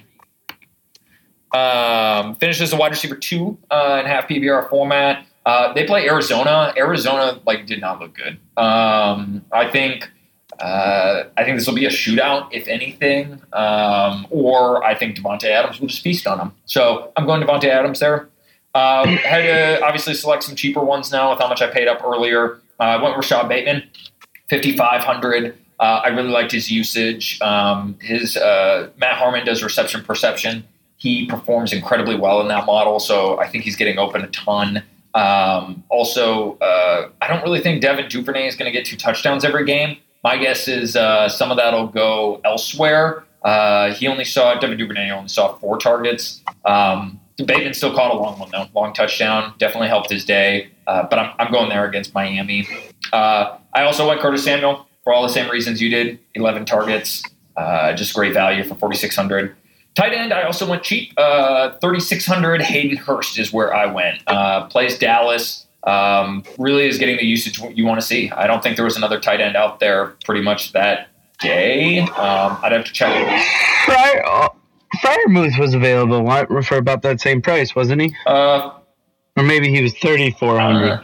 Um, 1.56 2.34
finished 2.36 2.60
as 2.60 2.72
a 2.72 2.76
wide 2.76 2.90
receiver 2.90 3.16
two 3.16 3.58
uh, 3.70 4.00
in 4.00 4.06
half 4.06 4.28
PPR 4.28 4.68
format. 4.68 5.24
Uh, 5.44 5.72
they 5.72 5.86
play 5.86 6.08
Arizona. 6.08 6.74
Arizona 6.76 7.40
like 7.46 7.66
did 7.66 7.80
not 7.80 8.00
look 8.00 8.14
good. 8.14 8.38
Um, 8.56 9.44
I 9.52 9.70
think 9.70 10.10
uh, 10.58 11.24
I 11.36 11.44
think 11.44 11.56
this 11.56 11.66
will 11.66 11.74
be 11.74 11.86
a 11.86 11.90
shootout, 11.90 12.48
if 12.50 12.66
anything, 12.66 13.40
um, 13.52 14.26
or 14.30 14.82
I 14.84 14.94
think 14.94 15.16
Davante 15.18 15.44
Adams 15.44 15.80
will 15.80 15.88
just 15.88 16.02
feast 16.02 16.26
on 16.26 16.38
them. 16.38 16.52
So 16.64 17.12
I'm 17.16 17.26
going 17.26 17.42
Davante 17.42 17.66
Adams 17.66 18.00
there. 18.00 18.28
Um, 18.74 19.08
had 19.16 19.42
to 19.42 19.84
obviously 19.84 20.14
select 20.14 20.42
some 20.42 20.56
cheaper 20.56 20.80
ones 20.80 21.12
now 21.12 21.30
with 21.30 21.38
how 21.38 21.48
much 21.48 21.62
I 21.62 21.68
paid 21.68 21.88
up 21.88 22.02
earlier. 22.04 22.60
Uh, 22.80 22.82
I 22.82 23.02
went 23.02 23.16
with 23.16 23.24
Rashod 23.24 23.48
Bateman, 23.48 23.88
5,500. 24.50 25.56
Uh, 25.78 25.82
I 25.82 26.08
really 26.08 26.30
liked 26.30 26.52
his 26.52 26.70
usage. 26.70 27.40
Um, 27.40 27.98
his 28.00 28.36
uh, 28.36 28.90
Matt 28.96 29.16
Harmon 29.16 29.44
does 29.44 29.62
reception 29.62 30.02
perception. 30.02 30.64
He 30.96 31.26
performs 31.26 31.72
incredibly 31.72 32.16
well 32.16 32.40
in 32.40 32.48
that 32.48 32.66
model, 32.66 32.98
so 32.98 33.38
I 33.38 33.48
think 33.48 33.64
he's 33.64 33.76
getting 33.76 33.98
open 33.98 34.22
a 34.22 34.28
ton. 34.28 34.82
Um, 35.14 35.84
also, 35.88 36.56
uh, 36.58 37.08
I 37.20 37.28
don't 37.28 37.42
really 37.42 37.60
think 37.60 37.80
Devin 37.82 38.08
Duvernay 38.08 38.46
is 38.46 38.56
going 38.56 38.70
to 38.70 38.76
get 38.76 38.86
two 38.86 38.96
touchdowns 38.96 39.44
every 39.44 39.64
game. 39.64 39.98
My 40.22 40.36
guess 40.36 40.68
is 40.68 40.96
uh, 40.96 41.28
some 41.28 41.50
of 41.50 41.56
that'll 41.56 41.86
go 41.86 42.40
elsewhere. 42.44 43.24
Uh, 43.42 43.94
he 43.94 44.08
only 44.08 44.24
saw 44.24 44.58
Devin 44.58 44.76
Duvernay 44.76 45.10
only 45.10 45.28
saw 45.28 45.56
four 45.58 45.78
targets. 45.78 46.42
Um, 46.64 47.20
Bateman 47.44 47.74
still 47.74 47.94
caught 47.94 48.12
a 48.12 48.18
long 48.18 48.38
one 48.38 48.50
though, 48.50 48.66
long 48.74 48.92
touchdown. 48.92 49.54
Definitely 49.58 49.88
helped 49.88 50.10
his 50.10 50.24
day. 50.24 50.70
Uh, 50.86 51.06
but 51.08 51.18
I'm, 51.18 51.34
I'm 51.38 51.52
going 51.52 51.68
there 51.68 51.84
against 51.84 52.14
Miami. 52.14 52.68
Uh, 53.12 53.58
I 53.74 53.82
also 53.82 54.08
went 54.08 54.20
Curtis 54.20 54.44
Samuel 54.44 54.86
for 55.04 55.12
all 55.12 55.22
the 55.22 55.28
same 55.28 55.50
reasons 55.50 55.80
you 55.80 55.90
did. 55.90 56.18
11 56.34 56.64
targets, 56.64 57.22
uh, 57.56 57.92
just 57.92 58.14
great 58.14 58.32
value 58.32 58.64
for 58.64 58.74
4,600. 58.74 59.54
Tight 59.96 60.12
end, 60.12 60.32
I 60.32 60.42
also 60.42 60.68
went 60.68 60.82
cheap. 60.82 61.12
Uh, 61.16 61.70
3,600. 61.80 62.60
Hayden 62.62 62.96
Hurst 62.98 63.38
is 63.38 63.52
where 63.52 63.74
I 63.74 63.86
went. 63.86 64.22
Uh, 64.26 64.66
plays 64.66 64.98
Dallas. 64.98 65.66
Um, 65.84 66.42
really 66.58 66.86
is 66.86 66.98
getting 66.98 67.16
the 67.16 67.24
usage 67.24 67.58
you 67.74 67.86
want 67.86 67.98
to 68.00 68.06
see. 68.06 68.30
I 68.30 68.46
don't 68.46 68.62
think 68.62 68.76
there 68.76 68.84
was 68.84 68.96
another 68.96 69.18
tight 69.20 69.40
end 69.40 69.56
out 69.56 69.80
there 69.80 70.16
pretty 70.24 70.42
much 70.42 70.72
that 70.72 71.08
day. 71.40 72.00
Um, 72.00 72.58
I'd 72.62 72.72
have 72.72 72.84
to 72.84 72.92
check. 72.92 73.10
Fryer, 73.86 74.22
oh, 74.26 74.48
Freiermuth 75.02 75.58
was 75.58 75.74
available 75.74 76.28
for 76.62 76.76
about 76.76 77.02
that 77.02 77.20
same 77.20 77.40
price, 77.40 77.74
wasn't 77.74 78.02
he? 78.02 78.14
Uh, 78.26 78.72
Or 79.36 79.42
maybe 79.44 79.68
he 79.70 79.80
was 79.82 79.92
3,400 79.94 80.90
Uh, 80.92 81.00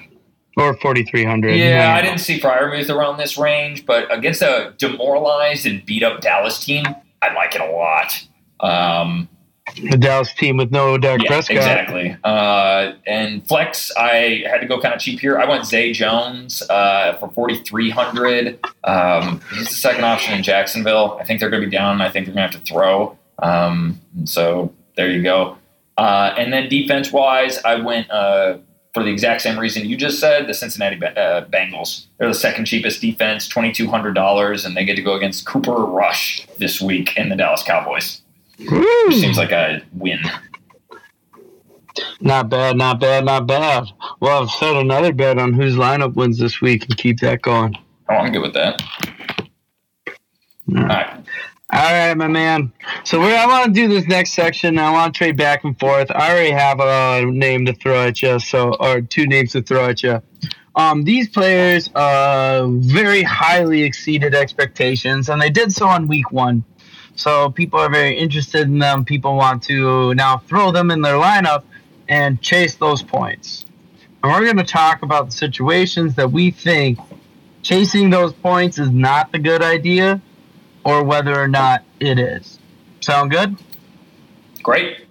or 0.57 0.75
4,300. 0.79 1.55
yeah, 1.57 1.95
I 1.97 2.03
didn't 2.03 2.19
see 2.19 2.41
Freiermuth 2.41 2.91
around 2.91 3.19
this 3.19 3.39
range, 3.39 3.87
but 3.87 4.13
against 4.15 4.43
a 4.43 4.75
demoralized 4.79 5.65
and 5.65 5.85
beat 5.87 6.03
up 6.03 6.21
Dallas 6.21 6.59
team, 6.63 6.85
I 7.23 7.33
like 7.35 7.55
it 7.55 7.61
a 7.61 7.67
lot. 7.71 8.27
Um, 8.63 9.29
The 9.77 9.97
Dallas 9.97 10.33
team 10.35 10.57
with 10.57 10.71
no 10.73 10.99
Dak 10.99 11.23
yeah, 11.23 11.29
Prescott. 11.29 11.57
exactly. 11.57 12.17
Uh, 12.25 12.93
and 13.07 13.47
flex, 13.47 13.93
I 13.97 14.45
had 14.49 14.61
to 14.61 14.67
go 14.67 14.81
kind 14.81 14.93
of 14.95 15.01
cheap 15.01 15.21
here. 15.21 15.39
I 15.39 15.49
went 15.49 15.65
Zay 15.67 15.93
Jones 15.93 16.63
uh, 16.69 17.17
for 17.19 17.29
forty 17.31 17.63
three 17.63 17.89
hundred. 17.91 18.59
Um, 18.85 19.41
he's 19.55 19.69
the 19.69 19.75
second 19.75 20.05
option 20.05 20.35
in 20.35 20.43
Jacksonville. 20.43 21.17
I 21.21 21.25
think 21.25 21.41
they're 21.41 21.51
going 21.51 21.63
to 21.63 21.69
be 21.69 21.75
down. 21.75 22.01
I 22.01 22.11
think 22.11 22.27
they're 22.27 22.35
going 22.35 22.49
to 22.51 22.57
have 22.57 22.65
to 22.65 22.73
throw. 22.73 23.17
Um, 23.39 24.01
and 24.17 24.29
so 24.29 24.73
there 24.97 25.11
you 25.11 25.23
go. 25.23 25.57
Uh, 25.97 26.35
and 26.37 26.53
then 26.53 26.69
defense 26.69 27.13
wise, 27.13 27.59
I 27.65 27.77
went 27.77 28.11
uh, 28.11 28.59
for 28.95 29.03
the 29.05 29.11
exact 29.11 29.43
same 29.43 29.59
reason 29.59 29.87
you 29.87 29.97
just 29.97 30.19
said. 30.19 30.49
The 30.49 30.55
Cincinnati 30.55 30.97
uh, 31.05 31.45
Bengals. 31.47 32.07
They're 32.19 32.29
the 32.29 32.35
second 32.35 32.65
cheapest 32.67 33.01
defense, 33.01 33.47
twenty 33.47 33.73
two 33.73 33.89
hundred 33.89 34.15
dollars, 34.15 34.65
and 34.65 34.77
they 34.77 34.85
get 34.85 34.97
to 34.97 35.03
go 35.03 35.15
against 35.15 35.47
Cooper 35.47 35.73
Rush 35.87 36.47
this 36.59 36.81
week 36.81 37.17
in 37.17 37.29
the 37.29 37.37
Dallas 37.37 37.63
Cowboys. 37.63 38.21
Woo! 38.59 39.13
Seems 39.13 39.39
like 39.39 39.53
a 39.53 39.83
win. 39.93 40.21
Not 42.21 42.49
bad, 42.49 42.77
not 42.77 43.01
bad, 43.01 43.25
not 43.25 43.47
bad. 43.47 43.85
Well, 44.21 44.43
I've 44.43 44.51
set 44.51 44.77
another 44.77 45.13
bet 45.13 45.39
on 45.39 45.53
whose 45.53 45.75
lineup 45.75 46.15
wins 46.15 46.39
this 46.39 46.61
week 46.61 46.85
and 46.85 46.97
keep 46.97 47.21
that 47.21 47.43
going. 47.43 47.77
Oh, 48.09 48.15
I'm 48.15 48.33
good 48.33 48.43
with 48.43 48.55
that. 48.55 48.83
All 50.75 50.85
right. 50.85 51.23
All 51.73 51.81
right, 51.81 52.15
my 52.15 52.29
man. 52.29 52.71
So 53.05 53.19
we 53.19 53.35
I 53.35 53.47
want 53.47 53.67
to 53.67 53.73
do 53.73 53.89
this 53.89 54.07
next 54.07 54.35
section. 54.35 54.79
I 54.79 54.91
want 54.93 55.15
to 55.15 55.19
trade 55.19 55.39
back 55.39 55.65
and 55.65 55.79
forth. 55.79 56.11
I 56.11 56.31
already 56.31 56.51
have 56.51 56.81
a 56.81 57.25
name 57.25 57.65
to 57.65 57.73
throw 57.73 58.05
at 58.05 58.21
you, 58.21 58.39
so 58.39 58.75
or 58.79 59.01
two 59.01 59.27
names 59.27 59.53
to 59.53 59.63
throw 59.63 59.87
at 59.87 60.03
you. 60.03 60.23
Um, 60.77 61.05
these 61.05 61.29
players 61.29 61.89
uh, 61.95 62.67
very 62.69 63.23
highly 63.23 63.83
exceeded 63.85 64.35
expectations, 64.35 65.31
and 65.31 65.41
they 65.41 65.51
did 65.51 65.73
so 65.73 65.87
on 65.87 66.09
week 66.09 66.31
one. 66.31 66.65
So 67.15 67.51
people 67.51 67.79
are 67.79 67.91
very 67.91 68.19
interested 68.19 68.63
in 68.63 68.79
them. 68.79 69.05
People 69.05 69.37
want 69.37 69.63
to 69.65 70.15
now 70.15 70.39
throw 70.39 70.73
them 70.73 70.91
in 70.91 71.03
their 71.03 71.17
lineup 71.17 71.65
and 72.09 72.41
chase 72.41 72.75
those 72.77 73.03
points. 73.03 73.65
And 74.23 74.33
we're 74.33 74.45
going 74.45 74.57
to 74.57 74.65
talk 74.65 75.03
about 75.03 75.27
the 75.27 75.33
situations 75.33 76.15
that 76.15 76.31
we 76.31 76.51
think 76.51 76.99
chasing 77.63 78.11
those 78.11 78.33
points 78.33 78.79
is 78.79 78.91
not 78.91 79.33
the 79.33 79.39
good 79.39 79.63
idea 79.63 80.21
or 80.85 81.05
whether 81.05 81.39
or 81.39 81.49
not 81.49 81.85
it 82.01 82.19
is. 82.19 82.59
Sound 83.01 83.31
good? 83.31 83.57
Great. 84.63 85.07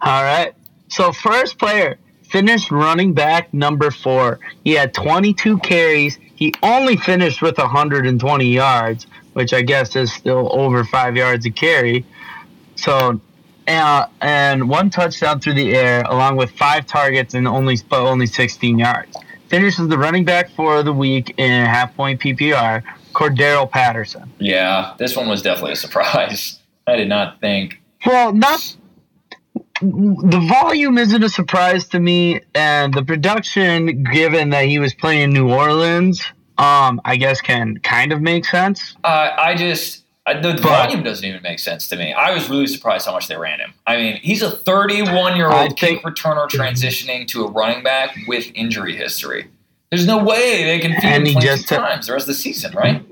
All 0.00 0.22
right. 0.22 0.54
So, 0.88 1.12
first 1.12 1.58
player 1.58 1.98
finished 2.22 2.70
running 2.70 3.12
back 3.12 3.52
number 3.52 3.90
four. 3.90 4.40
He 4.64 4.72
had 4.72 4.94
22 4.94 5.58
carries. 5.58 6.18
He 6.34 6.54
only 6.62 6.96
finished 6.96 7.42
with 7.42 7.58
120 7.58 8.44
yards, 8.46 9.06
which 9.32 9.52
I 9.52 9.62
guess 9.62 9.96
is 9.96 10.12
still 10.12 10.48
over 10.52 10.84
five 10.84 11.16
yards 11.16 11.46
a 11.46 11.50
carry. 11.50 12.04
So, 12.76 13.20
uh, 13.68 14.06
and 14.20 14.68
one 14.68 14.90
touchdown 14.90 15.40
through 15.40 15.54
the 15.54 15.74
air, 15.74 16.02
along 16.02 16.36
with 16.36 16.50
five 16.52 16.86
targets 16.86 17.34
and 17.34 17.46
only 17.46 17.78
but 17.88 18.00
only 18.00 18.26
16 18.26 18.78
yards. 18.78 19.16
Finishes 19.48 19.88
the 19.88 19.98
running 19.98 20.24
back 20.24 20.50
for 20.50 20.82
the 20.82 20.92
week 20.92 21.34
in 21.36 21.66
half 21.66 21.94
point 21.94 22.20
PPR. 22.20 22.82
Cordarrelle 23.12 23.70
Patterson. 23.70 24.32
Yeah, 24.38 24.94
this 24.98 25.14
one 25.16 25.28
was 25.28 25.42
definitely 25.42 25.72
a 25.72 25.76
surprise. 25.76 26.58
I 26.86 26.96
did 26.96 27.08
not 27.08 27.40
think. 27.40 27.80
Well, 28.04 28.32
not 28.32 28.76
the 29.82 30.46
volume 30.48 30.96
isn't 30.96 31.22
a 31.22 31.28
surprise 31.28 31.88
to 31.88 32.00
me, 32.00 32.40
and 32.54 32.94
the 32.94 33.04
production, 33.04 34.04
given 34.04 34.50
that 34.50 34.66
he 34.66 34.78
was 34.78 34.94
playing 34.94 35.22
in 35.22 35.30
New 35.30 35.50
Orleans, 35.50 36.22
um, 36.58 37.00
I 37.04 37.16
guess 37.16 37.40
can 37.40 37.78
kind 37.78 38.12
of 38.12 38.20
make 38.20 38.44
sense. 38.44 38.96
Uh, 39.04 39.30
I 39.36 39.54
just 39.54 40.04
uh, 40.26 40.40
the 40.40 40.52
But- 40.52 40.62
volume 40.62 41.02
doesn't 41.02 41.24
even 41.24 41.42
make 41.42 41.58
sense 41.58 41.88
to 41.88 41.96
me. 41.96 42.12
I 42.12 42.32
was 42.32 42.48
really 42.48 42.66
surprised 42.66 43.06
how 43.06 43.12
much 43.12 43.28
they 43.28 43.36
ran 43.36 43.58
him. 43.60 43.74
I 43.86 43.96
mean, 43.96 44.16
he's 44.22 44.42
a 44.42 44.50
31 44.50 45.36
year 45.36 45.50
old 45.50 45.76
kick 45.76 46.02
returner 46.02 46.48
transitioning 46.48 47.26
to 47.28 47.44
a 47.44 47.50
running 47.50 47.82
back 47.82 48.16
with 48.28 48.46
injury 48.54 48.94
history. 48.96 49.48
There's 49.90 50.06
no 50.06 50.22
way 50.22 50.64
they 50.64 50.78
can 50.78 50.92
feed 51.00 51.08
him 51.08 51.24
he 51.26 51.32
22 51.32 51.46
just- 51.56 51.68
times 51.68 52.06
the 52.06 52.12
rest 52.14 52.24
of 52.24 52.28
the 52.28 52.34
season, 52.34 52.72
right? 52.74 53.04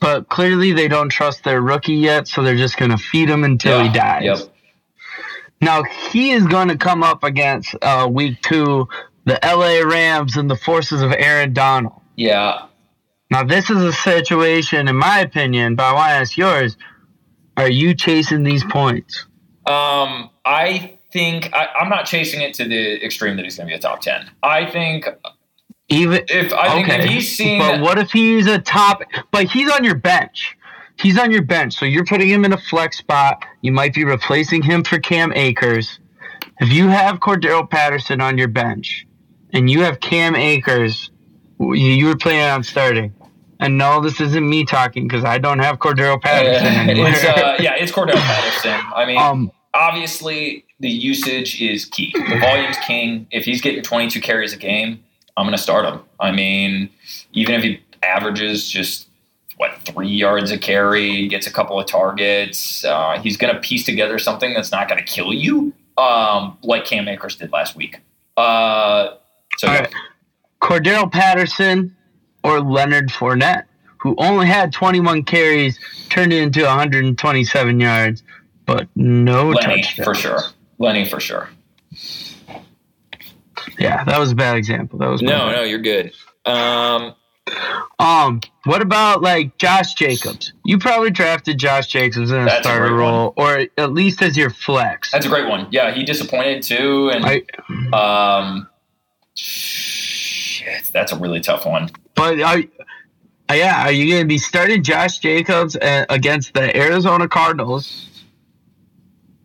But 0.00 0.28
clearly, 0.28 0.72
they 0.72 0.88
don't 0.88 1.08
trust 1.08 1.42
their 1.44 1.62
rookie 1.62 1.94
yet, 1.94 2.28
so 2.28 2.42
they're 2.42 2.56
just 2.56 2.76
going 2.76 2.90
to 2.90 2.98
feed 2.98 3.30
him 3.30 3.44
until 3.44 3.82
he 3.82 3.88
dies. 3.88 4.24
Yep. 4.24 4.38
Now 5.62 5.82
he 6.10 6.32
is 6.32 6.46
going 6.46 6.68
to 6.68 6.76
come 6.76 7.02
up 7.02 7.24
against 7.24 7.74
uh, 7.80 8.06
week 8.10 8.42
two, 8.42 8.86
the 9.24 9.38
LA 9.42 9.80
Rams 9.88 10.36
and 10.36 10.50
the 10.50 10.56
forces 10.56 11.00
of 11.00 11.12
Aaron 11.12 11.54
Donald. 11.54 11.94
Yeah. 12.16 12.66
Now 13.30 13.44
this 13.44 13.70
is 13.70 13.82
a 13.82 13.92
situation, 13.92 14.88
in 14.88 14.96
my 14.96 15.20
opinion, 15.20 15.76
but 15.76 15.84
I 15.84 15.92
want 15.92 16.08
to 16.08 16.14
ask 16.14 16.36
yours: 16.36 16.76
Are 17.56 17.70
you 17.70 17.94
chasing 17.94 18.42
these 18.42 18.64
points? 18.64 19.26
Um, 19.66 20.30
I 20.44 20.96
think 21.12 21.52
I, 21.52 21.68
I'm 21.80 21.88
not 21.88 22.06
chasing 22.06 22.40
it 22.40 22.54
to 22.54 22.64
the 22.64 23.04
extreme 23.04 23.36
that 23.36 23.44
he's 23.44 23.56
going 23.56 23.68
to 23.68 23.72
be 23.72 23.76
a 23.76 23.80
top 23.80 24.00
10. 24.00 24.30
I 24.42 24.70
think 24.70 25.08
Even 25.88 26.22
if 26.28 26.52
I 26.52 26.72
think 26.72 26.88
okay, 26.88 27.02
if 27.02 27.10
he's 27.10 27.36
seeing 27.36 27.58
but 27.58 27.80
what 27.80 27.98
if 27.98 28.12
he's 28.12 28.46
a 28.46 28.58
top? 28.58 29.02
But 29.32 29.46
he's 29.46 29.70
on 29.70 29.82
your 29.82 29.96
bench. 29.96 30.56
He's 30.98 31.18
on 31.18 31.30
your 31.30 31.42
bench, 31.42 31.74
so 31.74 31.84
you're 31.84 32.06
putting 32.06 32.28
him 32.28 32.44
in 32.44 32.52
a 32.52 32.58
flex 32.58 32.98
spot. 32.98 33.44
You 33.60 33.72
might 33.72 33.92
be 33.92 34.04
replacing 34.04 34.62
him 34.62 34.82
for 34.82 34.98
Cam 34.98 35.32
Akers. 35.34 35.98
If 36.58 36.72
you 36.72 36.88
have 36.88 37.20
Cordero 37.20 37.68
Patterson 37.68 38.22
on 38.22 38.38
your 38.38 38.48
bench, 38.48 39.06
and 39.52 39.68
you 39.68 39.82
have 39.82 40.00
Cam 40.00 40.34
Akers, 40.34 41.10
you, 41.58 41.74
you 41.74 42.06
were 42.06 42.16
planning 42.16 42.50
on 42.50 42.62
starting. 42.62 43.14
And 43.58 43.78
no, 43.78 44.00
this 44.00 44.20
isn't 44.20 44.48
me 44.48 44.64
talking 44.64 45.08
because 45.08 45.24
I 45.24 45.38
don't 45.38 45.60
have 45.60 45.78
Cordero 45.78 46.20
Patterson 46.20 46.90
it's, 46.90 47.24
uh, 47.24 47.56
yeah, 47.58 47.74
it's 47.76 47.90
Cordell 47.96 48.16
Patterson. 48.16 48.78
I 48.94 49.06
mean, 49.06 49.16
um, 49.16 49.50
obviously 49.72 50.64
the 50.80 50.90
usage 50.90 51.60
is 51.62 51.86
key. 51.86 52.12
The 52.14 52.38
volume's 52.38 52.76
king. 52.86 53.26
If 53.30 53.44
he's 53.44 53.60
getting 53.60 53.82
22 53.82 54.20
carries 54.20 54.52
a 54.52 54.58
game, 54.58 55.02
I'm 55.36 55.46
going 55.46 55.56
to 55.56 55.62
start 55.62 55.86
him. 55.86 56.00
I 56.20 56.32
mean, 56.32 56.90
even 57.32 57.54
if 57.54 57.62
he 57.62 57.80
averages 58.02 58.68
just 58.68 59.08
what 59.56 59.72
three 59.86 60.08
yards 60.08 60.50
a 60.50 60.58
carry, 60.58 61.28
gets 61.28 61.46
a 61.46 61.52
couple 61.52 61.80
of 61.80 61.86
targets, 61.86 62.84
uh, 62.84 63.18
he's 63.22 63.36
going 63.38 63.54
to 63.54 63.60
piece 63.60 63.84
together 63.84 64.18
something 64.18 64.52
that's 64.52 64.70
not 64.70 64.88
going 64.88 64.98
to 64.98 65.04
kill 65.04 65.32
you, 65.32 65.72
um, 65.96 66.58
like 66.62 66.84
Cam 66.84 67.08
Akers 67.08 67.36
did 67.36 67.52
last 67.52 67.74
week. 67.74 68.00
Uh, 68.36 69.14
so 69.56 69.68
All 69.68 69.74
yeah. 69.74 69.80
right. 69.80 69.94
Cordero 70.66 71.10
Patterson 71.10 71.96
or 72.42 72.60
Leonard 72.60 73.08
Fournette, 73.08 73.64
who 73.98 74.14
only 74.18 74.46
had 74.46 74.72
21 74.72 75.22
carries, 75.22 75.78
turned 76.08 76.32
it 76.32 76.42
into 76.42 76.62
127 76.64 77.78
yards, 77.80 78.22
but 78.66 78.88
no 78.96 79.50
Lenny 79.50 79.82
touchdowns. 79.82 80.04
for 80.04 80.14
sure. 80.14 80.40
Lenny 80.78 81.04
for 81.08 81.20
sure. 81.20 81.48
Yeah, 83.78 84.04
that 84.04 84.18
was 84.18 84.32
a 84.32 84.34
bad 84.34 84.56
example. 84.56 84.98
That 84.98 85.08
was 85.08 85.22
No, 85.22 85.38
bad. 85.38 85.52
no, 85.56 85.62
you're 85.62 85.78
good. 85.80 86.12
Um, 86.44 87.14
Um, 88.00 88.40
what 88.64 88.82
about 88.82 89.22
like 89.22 89.56
Josh 89.58 89.94
Jacobs? 89.94 90.52
You 90.64 90.78
probably 90.78 91.10
drafted 91.10 91.58
Josh 91.58 91.86
Jacobs 91.86 92.32
in 92.32 92.48
a 92.48 92.60
starter 92.60 92.92
role, 92.92 93.32
or 93.36 93.66
at 93.78 93.92
least 93.92 94.20
as 94.20 94.36
your 94.36 94.50
flex. 94.50 95.12
that's 95.12 95.26
a 95.26 95.28
great 95.28 95.48
one. 95.48 95.68
Yeah, 95.70 95.92
he 95.92 96.02
disappointed 96.02 96.64
too, 96.64 97.10
and 97.14 97.24
I, 97.24 97.42
Um, 97.96 98.68
that's 100.92 101.12
a 101.12 101.18
really 101.18 101.40
tough 101.40 101.66
one. 101.66 101.90
but 102.14 102.40
are, 102.40 102.58
uh, 103.48 103.54
yeah, 103.54 103.84
are 103.86 103.92
you 103.92 104.10
going 104.10 104.22
to 104.22 104.28
be 104.28 104.38
starting 104.38 104.82
Josh 104.82 105.18
Jacobs 105.18 105.76
uh, 105.76 106.06
against 106.08 106.54
the 106.54 106.76
Arizona 106.76 107.28
Cardinals? 107.28 108.08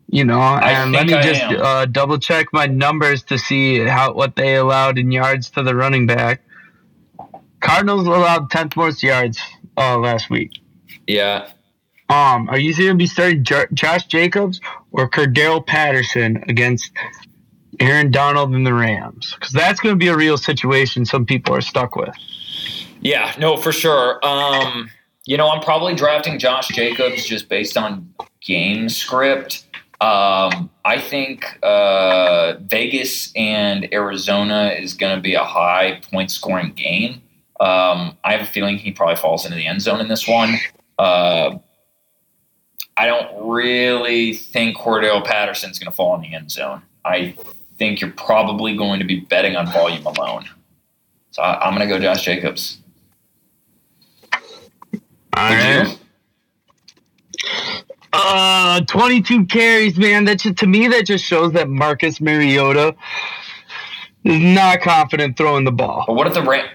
You 0.07 0.25
know, 0.25 0.41
and 0.41 0.91
let 0.91 1.07
me 1.07 1.13
I 1.13 1.21
just 1.21 1.41
uh, 1.43 1.85
double 1.85 2.17
check 2.17 2.47
my 2.51 2.65
numbers 2.65 3.23
to 3.23 3.37
see 3.37 3.79
how 3.79 4.13
what 4.13 4.35
they 4.35 4.55
allowed 4.55 4.97
in 4.97 5.09
yards 5.11 5.49
to 5.51 5.63
the 5.63 5.73
running 5.73 6.05
back. 6.05 6.41
Cardinals 7.61 8.07
allowed 8.07 8.49
tenth 8.51 8.75
most 8.75 9.03
yards 9.03 9.39
uh, 9.77 9.97
last 9.97 10.29
week. 10.29 10.51
Yeah, 11.07 11.49
Um, 12.09 12.49
are 12.49 12.59
you 12.59 12.75
going 12.75 12.89
to 12.89 12.95
be 12.95 13.07
starting 13.07 13.43
J- 13.45 13.67
Josh 13.73 14.05
Jacobs 14.07 14.59
or 14.91 15.09
Cordell 15.09 15.65
Patterson 15.65 16.43
against 16.49 16.91
Aaron 17.81 18.11
Donald 18.11 18.53
and 18.53 18.65
the 18.65 18.73
Rams? 18.73 19.33
Because 19.35 19.51
that's 19.51 19.79
going 19.79 19.93
to 19.93 19.97
be 19.97 20.07
a 20.07 20.15
real 20.15 20.37
situation 20.37 21.05
some 21.05 21.25
people 21.25 21.55
are 21.55 21.61
stuck 21.61 21.95
with. 21.95 22.15
yeah, 23.01 23.33
no, 23.39 23.57
for 23.57 23.71
sure. 23.71 24.23
Um, 24.25 24.89
you 25.25 25.37
know, 25.37 25.49
I'm 25.49 25.61
probably 25.61 25.95
drafting 25.95 26.39
Josh 26.39 26.67
Jacobs 26.69 27.25
just 27.25 27.49
based 27.49 27.77
on 27.77 28.13
game 28.41 28.89
script. 28.89 29.65
Um, 30.01 30.69
I 30.83 30.99
think 30.99 31.59
uh, 31.63 32.55
Vegas 32.61 33.31
and 33.35 33.91
Arizona 33.93 34.75
is 34.77 34.95
going 34.95 35.15
to 35.15 35.21
be 35.21 35.35
a 35.35 35.43
high 35.43 36.01
point 36.11 36.31
scoring 36.31 36.73
game. 36.73 37.21
Um, 37.59 38.17
I 38.23 38.31
have 38.31 38.41
a 38.41 38.51
feeling 38.51 38.77
he 38.77 38.91
probably 38.91 39.17
falls 39.17 39.45
into 39.45 39.55
the 39.55 39.67
end 39.67 39.81
zone 39.81 39.99
in 39.99 40.07
this 40.07 40.27
one. 40.27 40.55
Uh, 40.97 41.57
I 42.97 43.05
don't 43.05 43.47
really 43.47 44.33
think 44.33 44.75
Cordell 44.75 45.23
Patterson's 45.23 45.77
going 45.77 45.91
to 45.91 45.95
fall 45.95 46.15
in 46.15 46.21
the 46.21 46.33
end 46.33 46.51
zone. 46.51 46.81
I 47.05 47.35
think 47.81 47.99
you're 47.99 48.11
probably 48.11 48.77
going 48.77 48.99
to 48.99 49.05
be 49.05 49.21
betting 49.21 49.55
on 49.55 49.65
volume 49.65 50.05
alone. 50.05 50.47
So 51.31 51.41
I, 51.41 51.65
I'm 51.65 51.75
going 51.75 51.87
to 51.87 51.91
go 51.91 51.99
Josh 51.99 52.23
Jacobs. 52.23 52.77
All 54.31 54.39
right. 55.33 55.97
Uh, 58.13 58.81
22 58.81 59.47
carries, 59.47 59.97
man. 59.97 60.25
That 60.25 60.37
just, 60.37 60.57
to 60.57 60.67
me, 60.67 60.89
that 60.89 61.07
just 61.07 61.25
shows 61.25 61.53
that 61.53 61.69
Marcus 61.69 62.21
Mariota 62.21 62.95
is 64.25 64.39
not 64.39 64.81
confident 64.81 65.35
throwing 65.35 65.63
the 65.63 65.71
ball. 65.71 66.03
But 66.05 66.13
what 66.13 66.27
if 66.27 66.35
the 66.35 66.43
Ram? 66.43 66.67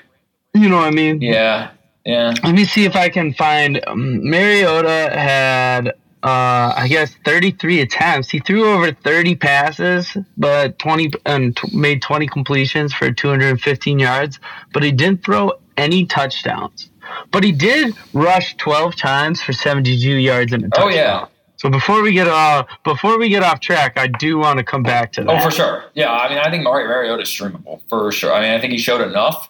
You 0.54 0.68
know 0.68 0.78
what 0.78 0.88
I 0.88 0.90
mean? 0.90 1.20
Yeah, 1.20 1.70
yeah. 2.04 2.34
Let 2.42 2.52
me 2.52 2.64
see 2.64 2.84
if 2.84 2.96
I 2.96 3.10
can 3.10 3.32
find. 3.32 3.80
Um, 3.86 4.28
Mariota 4.28 4.88
had, 5.16 5.92
uh, 6.26 6.74
I 6.76 6.88
guess, 6.88 7.14
33 7.24 7.82
attempts. 7.82 8.28
He 8.28 8.40
threw 8.40 8.68
over 8.68 8.90
30 8.92 9.36
passes, 9.36 10.16
but 10.36 10.76
20 10.80 11.12
and 11.24 11.56
t- 11.56 11.76
made 11.76 12.02
20 12.02 12.26
completions 12.26 12.92
for 12.92 13.12
215 13.12 13.98
yards. 14.00 14.40
But 14.72 14.82
he 14.82 14.90
didn't 14.90 15.24
throw 15.24 15.52
any 15.76 16.04
touchdowns. 16.04 16.90
But 17.30 17.44
he 17.44 17.52
did 17.52 17.94
rush 18.12 18.56
12 18.56 18.96
times 18.96 19.40
for 19.40 19.52
72 19.52 20.10
yards 20.10 20.52
and 20.52 20.64
a 20.64 20.68
touchdown. 20.70 20.88
Oh 20.88 20.92
yeah, 20.92 21.26
So 21.58 21.70
before 21.70 22.02
we 22.02 22.12
get 22.12 22.26
uh 22.26 22.64
before 22.82 23.18
we 23.20 23.28
get 23.28 23.44
off 23.44 23.60
track, 23.60 23.96
I 23.96 24.08
do 24.08 24.38
want 24.38 24.58
to 24.58 24.64
come 24.64 24.82
back 24.82 25.12
to 25.12 25.22
that. 25.22 25.30
Oh, 25.30 25.40
for 25.44 25.52
sure. 25.52 25.84
Yeah, 25.94 26.10
I 26.10 26.28
mean, 26.28 26.38
I 26.38 26.50
think 26.50 26.64
Mario 26.64 26.88
Mariota 26.88 27.22
is 27.22 27.28
streamable 27.28 27.82
for 27.88 28.10
sure. 28.10 28.32
I 28.32 28.40
mean, 28.40 28.50
I 28.50 28.60
think 28.60 28.72
he 28.72 28.78
showed 28.78 29.00
enough. 29.00 29.48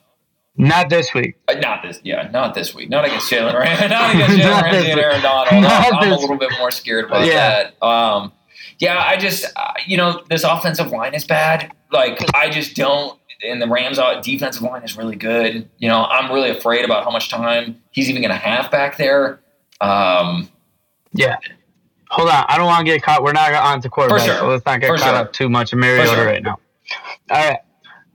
Not 0.58 0.88
this 0.88 1.12
week. 1.12 1.36
Uh, 1.48 1.54
not 1.54 1.82
this, 1.82 2.00
yeah, 2.02 2.30
not 2.32 2.54
this 2.54 2.74
week. 2.74 2.88
Not 2.88 3.04
against 3.04 3.30
Jalen 3.30 3.58
Ramsey. 3.58 3.88
Not 3.88 4.14
against 4.14 4.36
Jalen 4.38 4.62
Ramsey 4.62 4.90
and 4.90 5.00
Aaron 5.00 5.22
Donald. 5.22 5.48
I'm, 5.50 5.64
I'm 5.64 6.12
a 6.12 6.16
little 6.16 6.38
bit 6.38 6.50
more 6.58 6.70
scared 6.70 7.06
about 7.06 7.26
yeah. 7.26 7.70
that. 7.80 7.86
Um, 7.86 8.32
yeah, 8.78 8.98
I 8.98 9.16
just, 9.16 9.44
uh, 9.56 9.74
you 9.86 9.96
know, 9.96 10.22
this 10.30 10.44
offensive 10.44 10.90
line 10.90 11.14
is 11.14 11.24
bad. 11.24 11.72
Like, 11.92 12.18
I 12.34 12.50
just 12.50 12.74
don't. 12.74 13.18
And 13.44 13.60
the 13.60 13.68
Rams' 13.68 13.98
defensive 14.22 14.62
line 14.62 14.82
is 14.82 14.96
really 14.96 15.16
good. 15.16 15.68
You 15.76 15.88
know, 15.88 16.04
I'm 16.04 16.32
really 16.32 16.50
afraid 16.50 16.86
about 16.86 17.04
how 17.04 17.10
much 17.10 17.28
time 17.28 17.82
he's 17.90 18.08
even 18.08 18.22
going 18.22 18.32
to 18.32 18.36
have 18.36 18.70
back 18.70 18.96
there. 18.96 19.40
Um, 19.80 20.48
yeah. 21.12 21.36
Hold 22.10 22.30
on. 22.30 22.46
I 22.48 22.56
don't 22.56 22.66
want 22.66 22.86
to 22.86 22.92
get 22.92 23.02
caught. 23.02 23.22
We're 23.22 23.32
not 23.32 23.52
on 23.52 23.82
to 23.82 23.90
quarterback, 23.90 24.26
sure. 24.26 24.38
so 24.38 24.48
let's 24.48 24.64
not 24.64 24.80
get 24.80 24.88
For 24.88 24.96
caught 24.96 25.08
sure. 25.08 25.16
up 25.16 25.32
too 25.34 25.50
much 25.50 25.74
in 25.74 25.80
Mariota 25.80 26.14
sure. 26.14 26.24
right 26.24 26.42
now. 26.42 26.58
All 27.30 27.50
right. 27.50 27.58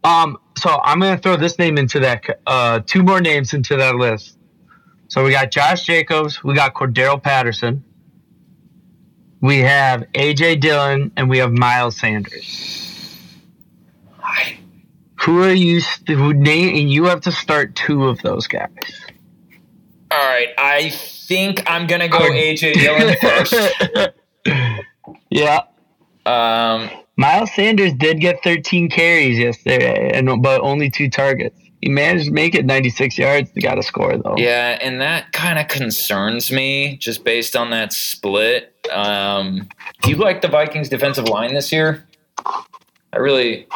Um, 0.04 0.38
so 0.62 0.80
I'm 0.84 1.00
going 1.00 1.15
to 1.15 1.21
throw 1.21 1.38
this 1.38 1.58
name 1.58 1.78
into 1.78 2.00
that, 2.02 2.24
uh, 2.45 2.82
two 2.86 3.02
more 3.02 3.19
names 3.19 3.54
into 3.54 3.76
that 3.78 3.95
list. 3.95 4.38
So 5.08 5.24
we 5.24 5.32
got 5.32 5.52
Josh 5.52 5.84
Jacobs, 5.84 6.43
we 6.43 6.54
got 6.54 6.74
Cordarrelle 6.74 7.21
Patterson, 7.21 7.84
we 9.41 9.60
have 9.60 10.06
AJ 10.13 10.62
Dillon, 10.62 11.12
and 11.17 11.30
we 11.30 11.39
have 11.39 11.52
Miles 11.52 11.97
Sanders. 11.97 12.91
Who 15.21 15.43
are 15.43 15.54
you? 15.54 15.82
Who 16.08 16.34
name? 16.34 16.76
And 16.76 16.91
you 16.91 17.06
have 17.06 17.21
to 17.21 17.32
start 17.32 17.76
two 17.76 18.06
of 18.08 18.21
those 18.21 18.47
guys. 18.47 18.69
All 20.10 20.17
right, 20.17 20.50
I 20.58 20.89
think 20.89 21.63
I'm 21.69 21.86
gonna 21.88 22.08
go 22.08 22.19
AJ 22.19 22.74
Dillon 22.74 23.15
first. 23.21 23.54
yeah. 25.30 25.62
Um, 26.26 26.89
Miles 27.17 27.54
Sanders 27.54 27.93
did 27.93 28.19
get 28.19 28.43
13 28.43 28.89
carries 28.89 29.38
yesterday, 29.38 30.12
and 30.13 30.41
but 30.41 30.62
only 30.62 30.89
two 30.89 31.10
targets. 31.10 31.60
He 31.82 31.89
managed 31.89 32.26
to 32.26 32.32
make 32.32 32.54
it 32.54 32.65
96 32.65 33.17
yards. 33.17 33.52
He 33.56 33.62
got 33.62 33.80
a 33.80 33.84
score 33.84 34.15
though. 34.17 34.36
Yeah, 34.38 34.78
and 34.82 35.02
that 35.02 35.32
kind 35.34 35.58
of 35.58 35.67
concerns 35.67 36.52
me 36.52 36.97
just 36.97 37.24
based 37.24 37.56
on 37.56 37.71
that 37.71 37.91
split. 37.91 38.76
Um, 38.91 39.67
do 40.04 40.12
you 40.12 40.15
like 40.15 40.41
the 40.41 40.47
Vikings 40.47 40.89
defensive 40.89 41.28
line 41.28 41.54
this 41.54 41.71
year? 41.71 42.08
I 43.13 43.17
really. 43.17 43.67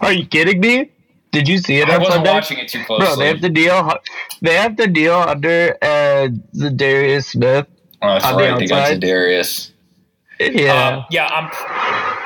Are 0.00 0.12
you 0.12 0.26
kidding 0.26 0.60
me? 0.60 0.90
Did 1.32 1.48
you 1.48 1.58
see 1.58 1.78
it? 1.78 1.90
I 1.90 1.98
wasn't 1.98 2.14
Sunday? 2.14 2.32
watching 2.32 2.58
it 2.58 2.68
too 2.68 2.84
closely. 2.84 3.06
Bro, 3.06 3.16
they 3.16 3.26
have 3.26 3.40
to 3.40 3.50
deal. 3.50 3.92
They 4.40 4.54
have 4.54 4.76
to 4.76 4.86
deal 4.86 5.14
under 5.14 5.76
uh, 5.82 6.28
the 6.52 6.70
Darius 6.70 7.26
Smith. 7.26 7.66
Oh, 8.00 8.08
that's 8.08 8.24
right. 8.24 8.54
The 8.54 8.60
they 8.60 8.66
got 8.66 9.00
Darius. 9.00 9.72
Yeah, 10.40 10.98
um, 10.98 11.04
yeah. 11.10 11.26
I'm. 11.26 11.50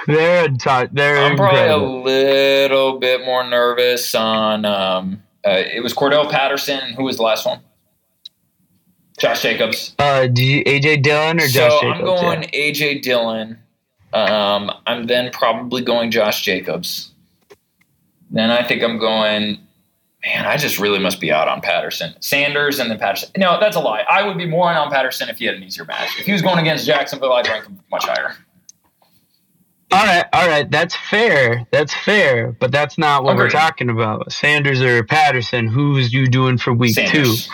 They're. 0.07 0.49
They're. 0.93 1.19
I'm 1.19 1.37
probably 1.37 1.61
a 1.61 1.77
little 1.77 2.99
bit 2.99 3.25
more 3.25 3.45
nervous 3.49 4.15
on. 4.15 4.65
Um, 4.65 5.23
uh, 5.45 5.63
it 5.73 5.83
was 5.83 5.95
Cordell 5.95 6.31
Patterson. 6.31 6.93
Who 6.95 7.05
was 7.05 7.17
the 7.17 7.23
last 7.23 7.47
one? 7.47 7.61
Josh 9.19 9.43
Jacobs. 9.43 9.95
Uh, 9.99 10.27
do 10.27 10.45
you, 10.45 10.65
AJ 10.65 11.03
Dillon 11.03 11.39
or 11.39 11.49
so 11.49 11.69
Josh 11.69 11.81
Jacobs? 11.81 11.99
I'm 11.99 12.05
going 12.05 12.43
yeah. 12.43 12.49
AJ 12.61 13.03
Dillon. 13.03 13.59
Um, 14.13 14.71
I'm 14.87 15.07
then 15.07 15.31
probably 15.33 15.83
going 15.83 16.11
Josh 16.11 16.43
Jacobs. 16.43 17.13
Then 18.31 18.51
I 18.51 18.67
think 18.67 18.83
I'm 18.83 18.99
going. 18.99 19.59
Man, 20.25 20.47
I 20.47 20.57
just 20.57 20.79
really 20.79 21.01
must 21.01 21.21
be 21.21 21.33
out 21.33 21.49
on 21.49 21.61
Patterson, 21.61 22.15
Sanders, 22.21 22.79
and 22.79 22.89
then 22.89 22.99
Patterson. 22.99 23.31
No, 23.37 23.59
that's 23.59 23.75
a 23.75 23.81
lie. 23.81 24.05
I 24.09 24.23
would 24.23 24.39
be 24.39 24.47
more 24.47 24.71
on 24.73 24.89
Patterson 24.89 25.29
if 25.29 25.39
he 25.39 25.47
had 25.47 25.57
an 25.57 25.65
easier 25.65 25.85
match. 25.85 26.11
If 26.21 26.27
he 26.27 26.33
was 26.33 26.43
going 26.43 26.61
against 26.61 26.87
Jacksonville, 26.87 27.33
I'd 27.33 27.49
rank 27.49 27.67
him 27.67 27.81
much 27.91 28.05
higher. 28.05 28.37
All 29.93 30.05
right, 30.05 30.25
all 30.33 30.49
right, 30.49 30.71
that's 30.71 30.97
fair. 30.97 31.67
That's 31.71 31.95
fair, 31.95 32.53
but 32.53 32.73
that's 32.73 32.97
not 32.99 33.25
what 33.25 33.33
Agreed. 33.35 33.45
we're 33.45 33.51
talking 33.51 33.91
about. 33.91 34.33
Sanders 34.33 34.81
or 34.81 35.05
Patterson, 35.05 35.67
who's 35.67 36.13
you 36.13 36.27
doing 36.27 36.59
for 36.59 36.73
week 36.73 36.95
Sanders. 36.95 37.47
two? 37.47 37.53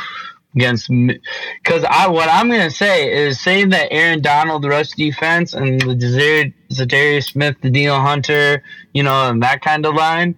against 0.55 0.89
because 0.89 1.85
I 1.85 2.09
what 2.09 2.29
I'm 2.31 2.49
gonna 2.49 2.71
say 2.71 3.13
is 3.13 3.39
saying 3.39 3.69
that 3.71 3.93
Aaron 3.93 4.23
Donald 4.23 4.65
rush 4.65 4.91
defense 4.93 5.53
and 5.53 5.81
the 5.81 6.53
Za'Darius 6.73 7.25
Smith, 7.25 7.57
Danielle 7.61 8.01
Hunter, 8.01 8.63
you 8.95 9.03
know, 9.03 9.29
and 9.29 9.43
that 9.43 9.61
kind 9.61 9.85
of 9.85 9.95
line 9.95 10.35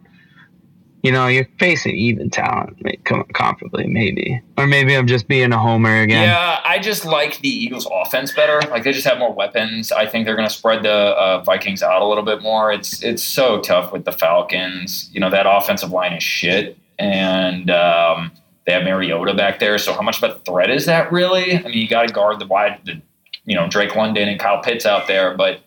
you 1.03 1.11
know, 1.11 1.29
you're 1.29 1.49
facing 1.59 1.97
even 1.97 2.29
talent 2.29 2.79
comparably, 3.05 3.87
maybe. 3.87 4.41
Or 4.59 4.67
maybe 4.67 4.95
I'm 4.95 5.07
just 5.07 5.29
being 5.29 5.53
a 5.53 5.59
homer 5.59 6.03
again. 6.03 6.25
Yeah, 6.25 6.61
I 6.65 6.79
just 6.79 7.07
like 7.07 7.39
the 7.39 7.49
Eagles' 7.49 7.89
offense 7.91 8.33
better. 8.33 8.61
Like 8.69 8.85
they 8.85 8.93
just 8.93 9.07
have 9.07 9.19
more 9.19 9.33
weapons. 9.33 9.93
I 9.93 10.07
think 10.07 10.27
they're 10.27 10.37
going 10.37 10.49
to 10.49 10.55
spread 10.55 10.83
the 10.83 10.93
uh, 10.93 11.43
Vikings 11.43 11.83
out 11.83 12.03
a 12.03 12.07
little 12.07 12.25
bit 12.25 12.43
more. 12.43 12.71
It's 12.71 13.03
it's 13.03 13.23
so 13.23 13.61
tough 13.61 13.93
with 13.93 14.05
the 14.05 14.13
Falcons. 14.13 15.09
You 15.13 15.21
know 15.21 15.31
that 15.31 15.47
offensive 15.49 15.91
line 15.91 16.13
is 16.13 16.23
shit, 16.23 16.77
and 16.99 17.71
um, 17.71 18.33
they 18.67 18.73
have 18.73 18.85
Mariota 18.85 19.33
back 19.33 19.59
there. 19.59 19.79
So 19.79 19.95
how 19.95 20.03
much 20.03 20.23
of 20.23 20.31
a 20.31 20.39
threat 20.41 20.71
is 20.71 20.85
that 20.85 21.11
really? 21.11 21.57
I 21.57 21.63
mean, 21.63 21.79
you 21.79 21.89
got 21.89 22.09
to 22.09 22.13
guard 22.13 22.39
the 22.41 22.47
wide, 22.47 22.81
the 22.85 23.01
you 23.47 23.57
know 23.57 23.69
Drake 23.69 23.97
London 23.97 24.29
and 24.29 24.39
Kyle 24.39 24.61
Pitts 24.63 24.85
out 24.85 25.07
there, 25.07 25.35
but 25.35 25.61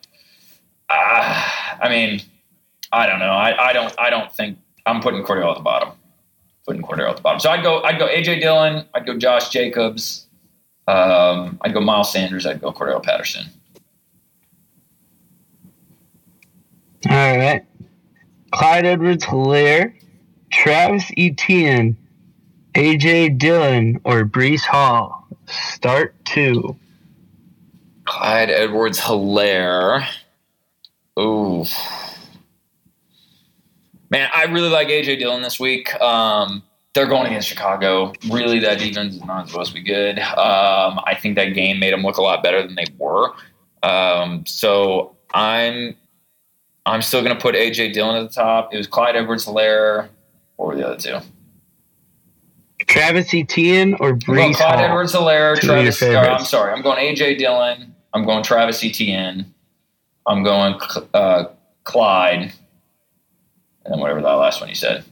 uh, 0.92 1.50
I 1.82 1.90
mean, 1.90 2.22
I 2.92 3.08
don't 3.08 3.20
know. 3.20 3.26
I, 3.32 3.70
I 3.70 3.74
don't 3.74 3.94
I 4.00 4.12
don't 4.12 4.32
think 4.32 4.60
I'm 4.86 5.02
putting 5.02 5.24
Cordarrelle 5.24 5.52
at 5.52 5.58
the 5.58 5.64
bottom. 5.64 5.90
Putting 6.66 6.82
Cordarrelle 6.82 7.12
at 7.12 7.18
the 7.18 7.22
bottom. 7.22 7.40
So 7.40 7.50
I'd 7.50 7.64
go. 7.64 7.82
I'd 7.84 8.00
go 8.00 8.08
AJ 8.08 8.42
Dillon. 8.42 8.86
I'd 8.94 9.06
go 9.06 9.18
Josh 9.18 9.50
Jacobs. 9.50 10.28
Um, 10.88 11.58
I'd 11.62 11.74
go 11.74 11.80
Miles 11.80 12.12
Sanders. 12.12 12.46
I'd 12.46 12.62
go 12.62 12.72
Cordarrelle 12.72 13.04
Patterson. 13.04 13.46
All 17.10 17.38
right. 17.38 17.66
Clyde 18.52 18.86
Edwards 18.86 19.26
Helaire, 19.26 19.94
Travis 20.52 21.12
Etienne, 21.18 21.98
AJ 22.76 23.38
Dillon, 23.40 24.00
or 24.04 24.24
Breece 24.26 24.64
Hall. 24.64 25.28
Start 25.48 26.14
two. 26.24 26.78
Clyde 28.06 28.52
Edwards 28.52 29.00
Helaire. 29.00 30.06
Ooh 31.20 31.66
man, 34.14 34.30
I 34.34 34.44
really 34.44 34.70
like 34.70 34.90
AJ 34.90 35.18
Dillon 35.18 35.42
this 35.42 35.60
week. 35.60 35.94
Um, 36.00 36.62
they're 36.94 37.08
going 37.08 37.26
against 37.26 37.48
Chicago. 37.48 38.14
Really, 38.30 38.60
that 38.60 38.78
defense 38.78 39.16
is 39.16 39.26
not 39.26 39.50
supposed 39.50 39.70
to 39.70 39.74
be 39.74 39.82
good. 39.82 40.20
Um, 40.20 41.00
I 41.06 41.18
think 41.20 41.36
that 41.36 41.56
game 41.56 41.80
made 41.80 41.92
them 41.92 42.04
look 42.04 42.18
a 42.18 42.22
lot 42.22 42.44
better 42.44 42.62
than 42.62 42.76
they 42.76 42.86
were. 43.00 43.34
Um, 43.82 44.46
so 44.46 45.18
I'm 45.34 45.96
I'm 46.86 47.02
still 47.02 47.24
going 47.24 47.36
to 47.36 47.42
put 47.42 47.56
AJ 47.56 47.94
Dillon 47.94 48.24
at 48.24 48.30
the 48.30 48.36
top. 48.36 48.72
It 48.72 48.78
was 48.78 48.86
Clyde 48.86 49.16
Edwards 49.16 49.46
Helaire. 49.46 50.10
Or 50.58 50.76
the 50.76 50.88
other 50.88 50.98
two? 50.98 51.18
Travis 52.86 53.34
Etienne 53.34 53.96
or 54.00 54.14
Breece 54.14 54.56
Clyde 54.56 54.80
Edwards 54.80 55.14
Helaire. 55.14 55.60
Travis. 55.60 56.02
Or, 56.04 56.18
I'm 56.18 56.46
sorry. 56.46 56.72
I'm 56.72 56.84
going 56.84 57.00
AJ 57.00 57.40
Dillon. 57.40 57.96
I'm 58.14 58.24
going 58.26 58.44
Travis 58.44 58.84
Etienne. 58.84 59.52
I'm 60.28 60.44
going 60.44 60.80
uh, 61.16 61.46
Clyde 61.86 62.54
and 63.86 64.00
whatever 64.00 64.22
that 64.22 64.32
last 64.32 64.60
one 64.60 64.70
you 64.70 64.76
said. 64.76 65.04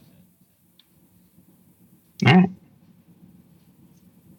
All 2.26 2.34
right. 2.34 2.50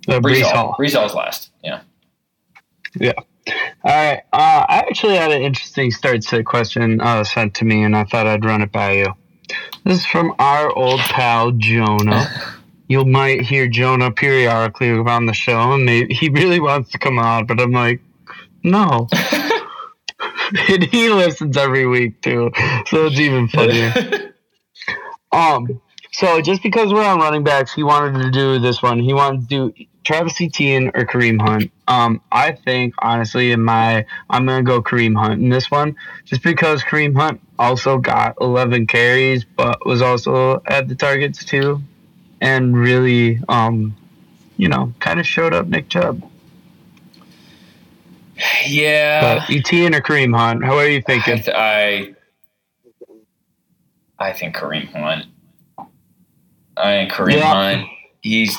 Uh, 0.07 0.19
Breece 0.19 0.41
Hall. 0.41 0.75
Breece 0.79 0.93
Hall's 0.93 1.13
last. 1.13 1.51
Yeah. 1.63 1.81
Yeah. 2.95 3.13
All 3.47 3.55
right. 3.83 4.21
Uh, 4.31 4.65
I 4.67 4.83
actually 4.89 5.15
had 5.15 5.31
an 5.31 5.41
interesting 5.41 5.91
start 5.91 6.21
to 6.23 6.37
the 6.37 6.43
question 6.43 7.01
uh, 7.01 7.23
sent 7.23 7.55
to 7.55 7.65
me, 7.65 7.83
and 7.83 7.95
I 7.95 8.03
thought 8.03 8.27
I'd 8.27 8.45
run 8.45 8.61
it 8.61 8.71
by 8.71 8.93
you. 8.93 9.13
This 9.83 9.99
is 9.99 10.05
from 10.05 10.33
our 10.39 10.71
old 10.75 10.99
pal 10.99 11.51
Jonah. 11.51 12.29
you 12.87 13.05
might 13.05 13.41
hear 13.41 13.67
Jonah 13.67 14.11
periodically 14.11 14.89
around 14.89 15.25
the 15.25 15.33
show, 15.33 15.73
and 15.73 15.89
he 15.89 16.29
really 16.29 16.59
wants 16.59 16.91
to 16.91 16.97
come 16.97 17.19
on, 17.19 17.45
but 17.45 17.59
I'm 17.59 17.71
like, 17.71 18.01
no. 18.63 19.07
and 20.69 20.83
he 20.83 21.09
listens 21.09 21.57
every 21.57 21.87
week 21.87 22.21
too, 22.21 22.51
so 22.87 23.05
it's 23.05 23.19
even 23.19 23.47
funnier. 23.47 23.91
Um, 25.33 25.81
so 26.11 26.41
just 26.41 26.61
because 26.61 26.93
we're 26.93 27.03
on 27.03 27.19
running 27.19 27.43
backs, 27.43 27.73
he 27.73 27.83
wanted 27.83 28.21
to 28.21 28.31
do 28.31 28.59
this 28.59 28.81
one. 28.81 28.99
He 28.99 29.13
wanted 29.13 29.41
to 29.41 29.47
do 29.47 29.85
Travis 30.03 30.39
Etienne 30.39 30.91
or 30.93 31.05
Kareem 31.05 31.41
Hunt. 31.41 31.71
Um, 31.87 32.21
I 32.31 32.51
think 32.51 32.93
honestly, 32.99 33.51
in 33.51 33.61
my 33.61 34.05
I'm 34.29 34.45
gonna 34.45 34.63
go 34.63 34.81
Kareem 34.81 35.17
Hunt 35.17 35.41
in 35.41 35.49
this 35.49 35.71
one, 35.71 35.95
just 36.25 36.43
because 36.43 36.83
Kareem 36.83 37.15
Hunt 37.15 37.41
also 37.57 37.97
got 37.97 38.35
11 38.39 38.87
carries, 38.87 39.43
but 39.43 39.85
was 39.85 40.01
also 40.01 40.61
at 40.67 40.87
the 40.87 40.95
targets 40.95 41.43
too, 41.43 41.81
and 42.41 42.77
really, 42.77 43.39
um, 43.49 43.95
you 44.57 44.67
know, 44.67 44.93
kind 44.99 45.19
of 45.19 45.25
showed 45.25 45.53
up 45.53 45.67
Nick 45.67 45.89
Chubb. 45.89 46.21
Yeah. 48.67 49.37
But 49.47 49.49
Etienne 49.49 49.95
or 49.95 50.01
Kareem 50.01 50.35
Hunt? 50.35 50.63
How 50.63 50.77
are 50.77 50.87
you 50.87 51.01
thinking? 51.01 51.41
I, 51.47 51.51
I, 51.55 52.15
think 54.33 54.55
Kareem 54.55 54.91
Hunt. 54.93 55.25
I 56.77 56.91
think 56.97 57.11
Kareem 57.11 57.37
yeah. 57.37 57.53
Hunt. 57.53 57.87
He's 58.21 58.57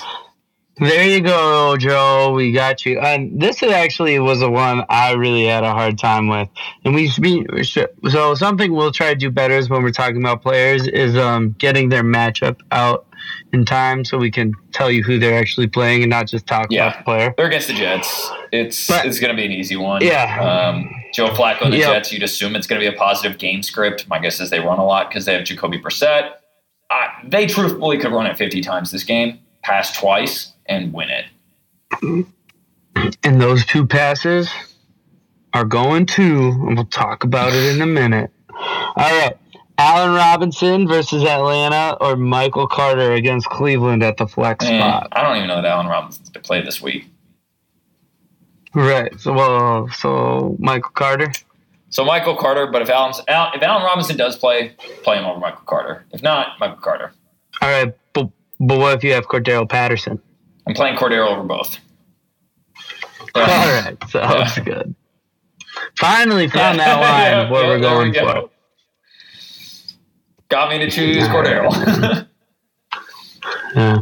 There 0.79 1.09
you 1.09 1.21
go, 1.21 1.77
Joe. 1.77 2.33
We 2.35 2.53
got 2.53 2.85
you. 2.85 2.99
And 2.99 3.41
this 3.41 3.63
actually 3.63 4.19
was 4.19 4.41
the 4.41 4.51
one 4.51 4.85
I 4.89 5.13
really 5.13 5.45
had 5.47 5.65
a 5.65 5.71
hard 5.73 5.99
time 5.99 6.29
with. 6.29 6.49
And 6.85 6.95
we 6.95 7.09
should 7.09 7.23
be 7.23 7.47
so 7.65 8.35
something 8.35 8.73
we'll 8.73 8.93
try 8.93 9.11
to 9.11 9.15
do 9.19 9.31
better 9.31 9.55
is 9.55 9.71
when 9.71 9.83
we're 9.83 9.91
talking 9.93 10.19
about 10.19 10.43
players 10.43 10.87
is 10.87 11.17
um, 11.17 11.55
getting 11.59 11.89
their 11.89 12.03
matchup 12.05 12.61
out 12.73 13.07
in 13.53 13.65
time 13.65 14.05
so 14.05 14.19
we 14.19 14.31
can 14.31 14.53
tell 14.73 14.91
you 14.91 15.03
who 15.03 15.19
they're 15.19 15.39
actually 15.39 15.69
playing 15.69 16.03
and 16.03 16.11
not 16.11 16.27
just 16.27 16.47
talk 16.47 16.67
Yeah. 16.71 16.89
about 16.89 16.99
the 16.99 17.05
player. 17.05 17.35
They're 17.37 17.47
against 17.47 17.69
the 17.69 17.75
Jets. 17.75 18.31
It's 18.53 18.87
But- 18.89 19.07
it's 19.07 19.19
going 19.21 19.31
to 19.31 19.37
be 19.37 19.47
an 19.47 19.53
easy 19.53 19.77
one. 19.77 20.03
Yeah. 20.03 20.41
Um, 20.75 20.91
Joe 21.15 21.29
Flacco 21.29 21.63
and 21.63 21.73
the 21.73 21.79
Yep. 21.79 21.93
Jets. 21.93 22.13
You'd 22.13 22.25
assume 22.25 22.57
it's 22.57 22.67
going 22.67 22.81
to 22.83 22.91
be 22.91 22.93
a 22.95 22.99
positive 22.99 23.39
game 23.39 23.63
script. 23.63 24.09
My 24.09 24.19
guess 24.19 24.41
is 24.41 24.51
they 24.51 24.59
run 24.59 24.81
a 24.81 24.85
lot 24.85 25.09
because 25.09 25.25
they 25.25 25.33
have 25.33 25.45
Jacoby 25.45 25.79
Brissett. 25.79 26.33
Uh, 26.91 27.07
they 27.25 27.47
truthfully 27.47 27.99
could 27.99 28.11
run 28.11 28.27
it 28.27 28.37
50 28.37 28.61
times 28.63 28.91
this 28.91 29.05
game, 29.05 29.39
pass 29.63 29.97
twice, 29.97 30.53
and 30.67 30.93
win 30.93 31.09
it. 31.11 32.27
And 33.23 33.41
those 33.41 33.65
two 33.65 33.87
passes 33.87 34.51
are 35.53 35.65
going 35.65 36.07
to, 36.07 36.49
and 36.49 36.75
we'll 36.77 36.87
talk 36.87 37.23
about 37.23 37.53
it 37.53 37.77
in 37.77 37.81
a 37.81 37.87
minute. 37.87 38.31
All 38.51 38.95
right. 38.97 39.37
Allen 39.79 40.15
Robinson 40.15 40.87
versus 40.89 41.23
Atlanta 41.25 41.97
or 42.01 42.17
Michael 42.17 42.67
Carter 42.67 43.13
against 43.13 43.49
Cleveland 43.51 44.03
at 44.03 44.17
the 44.17 44.27
flex 44.27 44.65
And 44.65 44.81
spot. 44.81 45.09
I 45.13 45.23
don't 45.23 45.37
even 45.37 45.49
know 45.49 45.57
that 45.63 45.65
Allen 45.65 45.87
Robinson's 45.87 46.31
been 46.31 46.65
this 46.65 46.83
week. 46.83 47.07
Right. 48.75 49.19
So, 49.21 49.33
well, 49.33 49.89
so 49.91 50.57
Michael 50.59 50.91
Carter. 50.91 51.31
So 51.91 52.05
Michael 52.05 52.35
Carter, 52.37 52.67
but 52.67 52.83
if 52.83 52.91
Alan 52.91 53.15
if 53.29 53.63
Allen 53.63 53.85
Robinson 53.85 54.17
does 54.17 54.37
play, 54.37 54.71
play 55.05 55.17
him 55.19 55.25
over 55.27 55.39
Michael 55.39 55.63
Carter. 55.67 56.05
If 56.11 56.23
not, 56.23 56.59
Michael 56.59 56.79
Carter. 56.79 57.13
All 57.63 57.69
right. 57.71 57.95
But, 58.13 58.31
but 58.59 58.79
what 58.79 58.97
if 58.97 59.05
you 59.05 59.13
have 59.13 59.27
Cordero 59.29 59.69
Patterson? 59.69 60.21
I'm 60.67 60.75
playing 60.75 60.97
Cordero 60.97 61.29
over 61.29 61.45
both. 61.45 61.79
All 63.37 63.43
right. 63.45 63.97
So 64.09 64.19
that's 64.19 64.59
good. 64.59 64.95
Finally 65.99 66.49
found 66.49 66.79
that 66.81 67.01
line 67.01 67.45
of 67.45 67.51
what 67.51 67.63
Yeah, 67.63 67.69
we're 67.69 67.81
there 67.81 67.99
we 67.99 68.11
going 68.11 68.13
go. 68.13 68.43
for. 68.43 68.51
Got 70.49 70.71
me 70.71 70.79
to 70.79 70.91
choose 70.91 71.25
Cordero. 71.29 72.27
Yeah. 73.77 73.99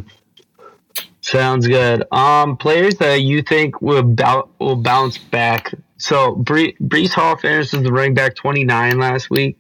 Sounds 1.33 1.67
good. 1.67 2.05
Um, 2.13 2.57
players 2.59 2.97
that 2.97 3.23
you 3.23 3.41
think 3.43 3.81
will 3.81 4.03
bou- 4.03 4.49
will 4.59 4.77
bounce 4.77 5.17
back. 5.19 5.75
So 5.97 6.35
Bree- 6.35 6.77
Breece 6.83 7.13
Hall 7.15 7.37
finishes 7.37 7.83
the 7.83 7.91
running 7.91 8.13
back 8.15 8.35
twenty 8.35 8.65
nine 8.65 8.99
last 8.99 9.31
week. 9.31 9.57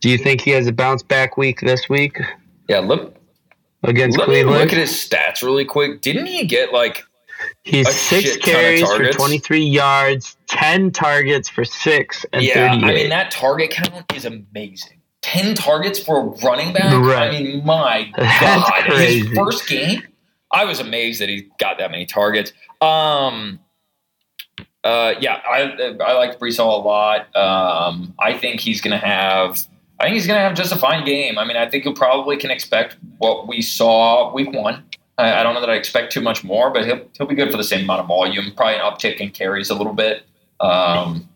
Do 0.00 0.08
you 0.08 0.16
think 0.16 0.40
he 0.40 0.50
has 0.52 0.66
a 0.66 0.72
bounce 0.72 1.02
back 1.02 1.36
week 1.36 1.60
this 1.60 1.88
week 1.88 2.18
yeah, 2.68 2.78
look. 2.78 3.14
against 3.82 4.16
Let 4.18 4.28
me 4.30 4.44
look 4.44 4.72
at 4.72 4.78
his 4.78 4.92
stats 4.92 5.42
really 5.42 5.64
quick. 5.66 6.00
Didn't 6.00 6.26
he 6.26 6.46
get 6.46 6.72
like 6.72 7.04
He's 7.64 7.86
six 7.94 8.24
shit 8.24 8.42
ton 8.42 8.54
of 8.54 8.60
carries 8.60 8.90
for 8.92 9.10
twenty 9.12 9.38
three 9.38 9.64
yards, 9.64 10.36
ten 10.46 10.90
targets 10.90 11.48
for 11.50 11.64
six 11.66 12.24
and 12.32 12.42
Yeah, 12.42 12.72
I 12.82 12.92
mean 12.94 13.10
that 13.10 13.30
target 13.30 13.70
count 13.72 14.10
is 14.14 14.24
amazing. 14.24 15.00
Ten 15.20 15.54
targets 15.54 15.98
for 15.98 16.18
a 16.20 16.24
running 16.46 16.72
back. 16.72 16.92
Right. 16.94 17.28
I 17.34 17.42
mean, 17.42 17.64
my 17.66 18.10
That's 18.16 18.40
God, 18.70 18.84
crazy. 18.84 19.26
his 19.26 19.36
first 19.36 19.66
game, 19.68 20.02
I 20.54 20.64
was 20.64 20.80
amazed 20.80 21.20
that 21.20 21.28
he 21.28 21.48
got 21.58 21.78
that 21.78 21.90
many 21.90 22.06
targets. 22.06 22.52
Um, 22.80 23.58
uh, 24.84 25.14
yeah, 25.20 25.40
I 25.44 25.96
I 26.04 26.12
like 26.14 26.38
Breece 26.38 26.58
Hall 26.58 26.80
a 26.80 26.84
lot. 26.84 27.34
Um, 27.36 28.14
I 28.18 28.38
think 28.38 28.60
he's 28.60 28.80
going 28.80 28.98
to 28.98 29.04
have. 29.04 29.66
I 29.98 30.04
think 30.04 30.14
he's 30.14 30.26
going 30.26 30.38
to 30.38 30.42
have 30.42 30.54
just 30.54 30.72
a 30.72 30.76
fine 30.76 31.04
game. 31.04 31.38
I 31.38 31.44
mean, 31.44 31.56
I 31.56 31.68
think 31.68 31.84
you 31.84 31.94
probably 31.94 32.36
can 32.36 32.50
expect 32.50 32.96
what 33.18 33.46
we 33.46 33.62
saw 33.62 34.32
week 34.32 34.52
one. 34.52 34.84
I, 35.18 35.40
I 35.40 35.42
don't 35.42 35.54
know 35.54 35.60
that 35.60 35.70
I 35.70 35.74
expect 35.74 36.12
too 36.12 36.20
much 36.20 36.44
more, 36.44 36.70
but 36.70 36.84
he'll 36.84 37.00
he'll 37.18 37.26
be 37.26 37.34
good 37.34 37.50
for 37.50 37.56
the 37.56 37.64
same 37.64 37.84
amount 37.84 38.00
of 38.00 38.06
volume. 38.06 38.52
Probably 38.56 38.76
an 38.76 38.80
uptick 38.80 39.16
in 39.16 39.30
carries 39.30 39.70
a 39.70 39.74
little 39.74 39.94
bit. 39.94 40.24
Um, 40.60 41.28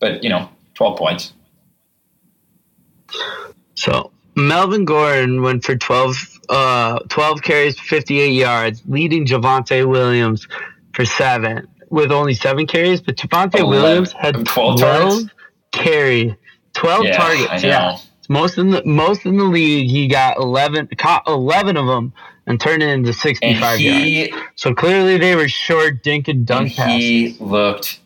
but 0.00 0.24
you 0.24 0.30
know, 0.30 0.48
twelve 0.74 0.98
points. 0.98 1.32
So 3.74 4.10
Melvin 4.36 4.84
Gordon 4.84 5.42
went 5.42 5.64
for 5.64 5.76
12, 5.76 6.33
uh, 6.48 6.98
12 7.08 7.42
carries, 7.42 7.78
58 7.78 8.28
yards, 8.28 8.82
leading 8.86 9.26
Javonte 9.26 9.88
Williams 9.88 10.46
for 10.92 11.04
seven 11.04 11.66
with 11.90 12.10
only 12.10 12.34
seven 12.34 12.66
carries. 12.66 13.00
But 13.00 13.16
Javonte 13.16 13.60
Eleven. 13.60 13.68
Williams 13.68 14.12
had 14.12 14.46
12 14.46 14.78
12, 14.78 14.78
targets? 14.78 15.34
carry, 15.72 16.36
12 16.74 17.04
yeah, 17.04 17.16
targets. 17.16 17.62
Yeah. 17.62 17.98
Most 18.28 18.56
in 18.56 18.70
the 18.70 18.82
most 18.84 19.26
in 19.26 19.36
the 19.36 19.44
league, 19.44 19.90
he 19.90 20.08
got 20.08 20.38
11, 20.38 20.88
caught 20.96 21.24
11 21.26 21.76
of 21.76 21.86
them 21.86 22.12
and 22.46 22.58
turned 22.60 22.82
it 22.82 22.88
into 22.88 23.12
65 23.12 23.78
he 23.78 24.30
yards. 24.30 24.42
So 24.56 24.74
clearly 24.74 25.18
they 25.18 25.36
were 25.36 25.48
short 25.48 26.02
dink 26.02 26.28
and 26.28 26.38
and 26.38 26.46
dunk 26.46 26.68
he 26.70 27.36
looked 27.38 28.00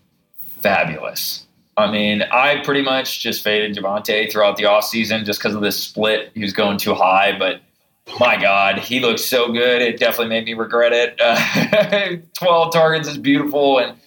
fabulous. 0.61 1.46
I 1.77 1.90
mean, 1.90 2.22
I 2.22 2.61
pretty 2.64 2.83
much 2.83 3.20
just 3.20 3.44
faded 3.44 3.77
Javonte 3.77 4.31
throughout 4.33 4.57
the 4.57 4.64
offseason 4.64 5.24
just 5.24 5.38
because 5.38 5.55
of 5.55 5.62
this 5.62 5.81
split. 5.81 6.33
He 6.35 6.40
was 6.40 6.53
going 6.53 6.77
too 6.77 6.94
high, 6.94 7.38
but 7.38 7.61
my 8.18 8.40
God, 8.40 8.79
he 8.79 9.01
looked 9.01 9.21
so 9.21 9.53
good. 9.53 9.83
It 9.83 9.99
definitely 9.99 10.29
made 10.29 10.44
me 10.44 10.55
regret 10.55 10.92
it. 10.92 11.21
Uh, 11.21 12.16
12 12.38 12.73
targets 12.73 13.09
is 13.09 13.18
beautiful. 13.18 13.79
And 13.79 13.99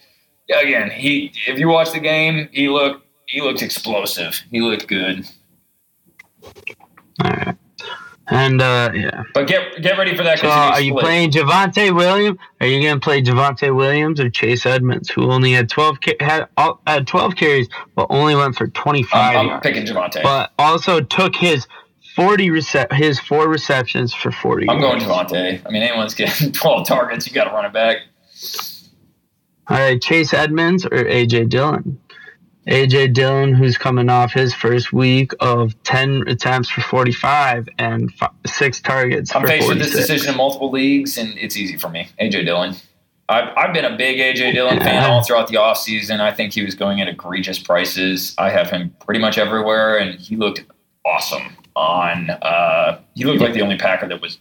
again, 0.54 0.90
he 0.90 1.32
if 1.46 1.58
you 1.58 1.68
watch 1.68 1.92
the 1.92 2.00
game, 2.00 2.48
he 2.52 2.68
looked 2.68 3.06
he 3.26 3.40
looked 3.40 3.62
explosive. 3.62 4.40
He 4.50 4.60
looked 4.60 4.88
good. 4.88 5.26
Right. 7.22 7.56
And 8.28 8.62
uh, 8.62 8.90
yeah. 8.94 9.24
But 9.34 9.46
get 9.46 9.82
get 9.82 9.98
ready 9.98 10.16
for 10.16 10.22
that. 10.22 10.38
So 10.38 10.48
are 10.48 10.80
you 10.80 10.92
split. 10.92 11.04
playing 11.04 11.30
Javonte 11.32 11.94
Williams? 11.94 12.38
Are 12.60 12.66
you 12.66 12.80
going 12.80 12.94
to 12.94 13.00
play 13.00 13.20
Javonte 13.20 13.74
Williams 13.74 14.20
or 14.20 14.30
Chase 14.30 14.64
Edmonds, 14.64 15.10
who 15.10 15.30
only 15.30 15.52
had 15.52 15.68
twelve 15.68 15.98
had 16.20 16.48
had 16.86 17.06
twelve 17.06 17.34
carries, 17.34 17.68
but 17.96 18.06
only 18.10 18.34
went 18.34 18.56
for 18.56 18.68
twenty 18.68 19.02
five, 19.02 19.36
I'm, 19.36 19.50
I'm 19.50 19.60
picking 19.60 19.84
Javonte. 19.84 20.22
but 20.22 20.52
also 20.58 21.00
took 21.00 21.34
his 21.34 21.66
forty 22.14 22.48
recep 22.48 22.92
his 22.92 23.18
four 23.18 23.48
receptions 23.48 24.12
for 24.14 24.30
forty. 24.30 24.68
I'm 24.68 24.80
going 24.80 25.00
yards. 25.00 25.32
Javonte. 25.32 25.62
I 25.66 25.70
mean, 25.70 25.82
anyone's 25.82 26.14
getting 26.14 26.52
12 26.52 26.86
targets, 26.86 27.26
you 27.26 27.32
got 27.32 27.44
to 27.44 27.50
run 27.50 27.64
it 27.64 27.72
back. 27.72 27.98
All 29.68 29.78
right, 29.78 30.00
Chase 30.00 30.34
Edmonds 30.34 30.84
or 30.84 31.04
AJ 31.04 31.48
Dillon. 31.48 31.98
AJ 32.68 33.14
Dillon, 33.14 33.54
who's 33.54 33.76
coming 33.76 34.08
off 34.08 34.32
his 34.32 34.54
first 34.54 34.92
week 34.92 35.32
of 35.40 35.80
ten 35.82 36.24
attempts 36.28 36.68
for 36.68 36.80
forty 36.80 37.12
five 37.12 37.68
and 37.78 38.12
f- 38.20 38.32
six 38.46 38.80
targets 38.80 39.34
I'm 39.34 39.46
faced 39.46 39.68
with 39.68 39.78
this 39.78 39.92
decision 39.92 40.32
in 40.32 40.36
multiple 40.36 40.70
leagues, 40.70 41.18
and 41.18 41.36
it's 41.38 41.56
easy 41.56 41.76
for 41.76 41.88
me. 41.88 42.08
AJ 42.20 42.44
Dillon. 42.44 42.74
I've, 43.28 43.56
I've 43.56 43.74
been 43.74 43.84
a 43.84 43.96
big 43.96 44.18
AJ 44.18 44.52
Dillon 44.52 44.78
fan 44.78 45.08
all 45.10 45.22
throughout 45.24 45.48
the 45.48 45.54
offseason. 45.54 46.20
I 46.20 46.32
think 46.32 46.52
he 46.52 46.62
was 46.62 46.74
going 46.74 47.00
at 47.00 47.08
egregious 47.08 47.58
prices. 47.58 48.34
I 48.36 48.50
have 48.50 48.70
him 48.70 48.94
pretty 49.00 49.20
much 49.20 49.38
everywhere, 49.38 49.96
and 49.98 50.20
he 50.20 50.36
looked 50.36 50.64
awesome 51.04 51.56
on. 51.76 52.30
Uh, 52.30 53.00
he 53.14 53.24
looked 53.24 53.40
like 53.40 53.52
the 53.54 53.62
only 53.62 53.76
Packer 53.76 54.08
that 54.08 54.20
was 54.20 54.38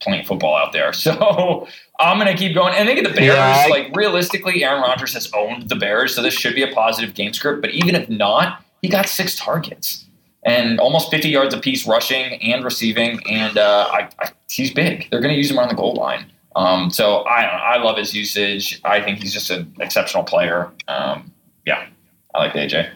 playing 0.00 0.24
football 0.24 0.56
out 0.56 0.72
there. 0.72 0.92
So 1.02 1.66
I'm 1.98 2.18
going 2.18 2.30
to 2.34 2.36
keep 2.36 2.54
going. 2.54 2.74
And 2.74 2.86
think 2.88 2.98
of 2.98 3.04
the 3.12 3.16
Bears. 3.18 3.34
Yeah, 3.36 3.64
I- 3.66 3.68
like, 3.68 3.94
realistically, 3.96 4.64
Aaron 4.64 4.82
Rodgers 4.82 5.14
has 5.14 5.30
owned 5.32 5.68
the 5.68 5.76
Bears, 5.76 6.14
so 6.14 6.22
this 6.22 6.34
should 6.34 6.54
be 6.54 6.62
a 6.62 6.72
positive 6.72 7.14
game 7.14 7.32
script. 7.32 7.60
But 7.60 7.70
even 7.70 7.94
if 7.94 8.08
not, 8.08 8.64
he 8.82 8.88
got 8.88 9.08
six 9.08 9.36
targets 9.36 10.06
and 10.44 10.80
almost 10.80 11.10
50 11.10 11.28
yards 11.28 11.54
apiece 11.54 11.86
rushing 11.86 12.40
and 12.42 12.64
receiving. 12.64 13.20
And 13.28 13.56
uh, 13.58 13.88
I, 13.92 14.08
I, 14.18 14.30
he's 14.50 14.72
big. 14.74 15.08
They're 15.10 15.20
going 15.20 15.32
to 15.32 15.38
use 15.38 15.50
him 15.50 15.58
around 15.58 15.68
the 15.68 15.74
goal 15.76 15.94
line. 15.94 16.26
Um, 16.56 16.90
so 16.90 17.24
I 17.24 17.42
don't 17.42 17.52
know. 17.52 17.58
I 17.58 17.78
love 17.82 17.96
his 17.96 18.14
usage. 18.14 18.80
I 18.84 19.00
think 19.00 19.20
he's 19.20 19.32
just 19.32 19.50
an 19.50 19.74
exceptional 19.80 20.24
player. 20.24 20.70
Um, 20.88 21.32
yeah, 21.64 21.86
I 22.34 22.38
like 22.38 22.52
AJ. 22.54 22.90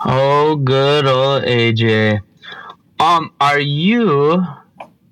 Oh, 0.00 0.56
good 0.56 1.06
old 1.06 1.44
AJ. 1.44 2.20
Um, 2.98 3.32
are 3.40 3.60
you? 3.60 4.44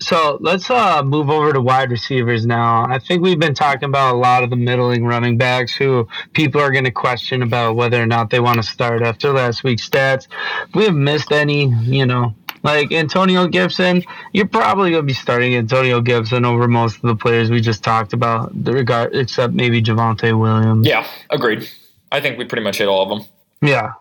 So 0.03 0.39
let's 0.41 0.71
uh 0.71 1.03
move 1.03 1.29
over 1.29 1.53
to 1.53 1.61
wide 1.61 1.91
receivers 1.91 2.47
now. 2.47 2.87
I 2.87 2.99
think 2.99 3.23
we've 3.23 3.39
been 3.39 3.55
talking 3.55 3.89
about 3.89 4.15
a 4.15 4.19
lot 4.19 4.43
of 4.43 4.51
the 4.51 4.57
middling 4.57 5.05
running 5.05 5.37
backs 5.37 5.75
who 5.75 6.09
people 6.33 6.61
are 6.61 6.71
going 6.71 6.85
to 6.85 6.91
question 6.91 7.43
about 7.43 7.77
whether 7.77 8.03
or 8.03 8.07
not 8.07 8.31
they 8.31 8.41
want 8.41 8.57
to 8.57 8.63
start 8.63 9.03
after 9.03 9.33
last 9.33 9.63
week's 9.63 9.89
stats. 9.89 10.27
If 10.69 10.75
we 10.75 10.85
have 10.85 10.95
missed 10.95 11.33
any, 11.33 11.67
you 11.67 12.07
know, 12.07 12.35
like 12.63 12.93
Antonio 12.93 13.47
Gibson, 13.47 14.03
you're 14.33 14.49
probably 14.49 14.91
going 14.91 15.03
to 15.03 15.07
be 15.07 15.15
starting 15.15 15.55
Antonio 15.55 16.01
Gibson 16.01 16.45
over 16.45 16.67
most 16.69 16.97
of 16.97 17.03
the 17.03 17.17
players 17.17 17.51
we 17.51 17.61
just 17.61 17.85
talked 17.85 18.13
about, 18.13 18.53
the 18.65 18.73
regard 18.73 19.15
except 19.15 19.53
maybe 19.53 19.83
Javonte 19.83 20.39
Williams. 20.39 20.87
Yeah, 20.87 21.07
agreed. 21.29 21.69
I 22.13 22.21
think 22.21 22.39
we 22.39 22.45
pretty 22.45 22.65
much 22.65 22.79
hit 22.79 22.89
all 22.89 23.03
of 23.03 23.09
them. 23.09 23.29
Yeah. 23.63 23.93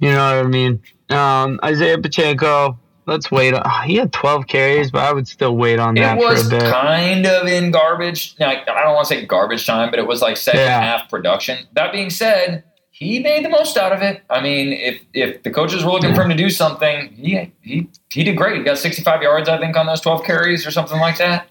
You 0.00 0.10
know 0.12 0.36
what 0.36 0.44
I 0.46 0.48
mean? 0.48 0.80
Um, 1.10 1.58
Isiah 1.64 1.98
Pacheco, 1.98 2.78
let's 3.06 3.30
wait. 3.30 3.54
on- 3.54 3.68
He 3.84 3.96
had 3.96 4.12
12 4.12 4.46
carries, 4.46 4.90
but 4.90 5.02
I 5.02 5.12
would 5.12 5.26
still 5.26 5.56
wait 5.56 5.78
on 5.78 5.96
It 5.96 6.00
that 6.02 6.18
It 6.18 6.20
was 6.20 6.48
for 6.48 6.56
a 6.56 6.58
bit. 6.60 6.72
kind 6.72 7.26
of 7.26 7.46
in 7.46 7.70
garbage. 7.70 8.34
Now, 8.38 8.50
I 8.50 8.64
don't 8.64 8.94
want 8.94 9.08
to 9.08 9.14
say 9.14 9.24
garbage 9.26 9.66
time, 9.66 9.90
but 9.90 9.98
it 9.98 10.06
was 10.06 10.22
like 10.22 10.36
second 10.36 10.60
Yeah. 10.60 10.80
half 10.80 11.08
production. 11.10 11.58
That 11.72 11.92
being 11.92 12.10
said, 12.10 12.62
he 12.90 13.20
made 13.20 13.44
the 13.44 13.48
most 13.48 13.76
out 13.76 13.92
of 13.92 14.02
it. 14.02 14.22
I 14.28 14.40
mean, 14.40 14.72
if 14.72 15.00
if 15.14 15.42
the 15.44 15.50
coaches 15.50 15.84
were 15.84 15.92
looking 15.92 16.14
for 16.14 16.22
him 16.22 16.28
to 16.30 16.36
do 16.36 16.50
something, 16.50 17.12
he 17.16 17.52
he 17.62 17.88
he 18.12 18.24
did 18.24 18.36
great. 18.36 18.56
He 18.58 18.62
got 18.64 18.76
65 18.78 19.22
yards, 19.22 19.48
I 19.48 19.58
think, 19.58 19.76
on 19.76 19.86
those 19.86 20.00
12 20.00 20.24
carries 20.24 20.66
or 20.66 20.70
something 20.72 20.98
like 20.98 21.16
that. 21.18 21.48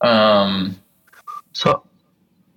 Um, 0.00 0.76
so, 1.52 1.82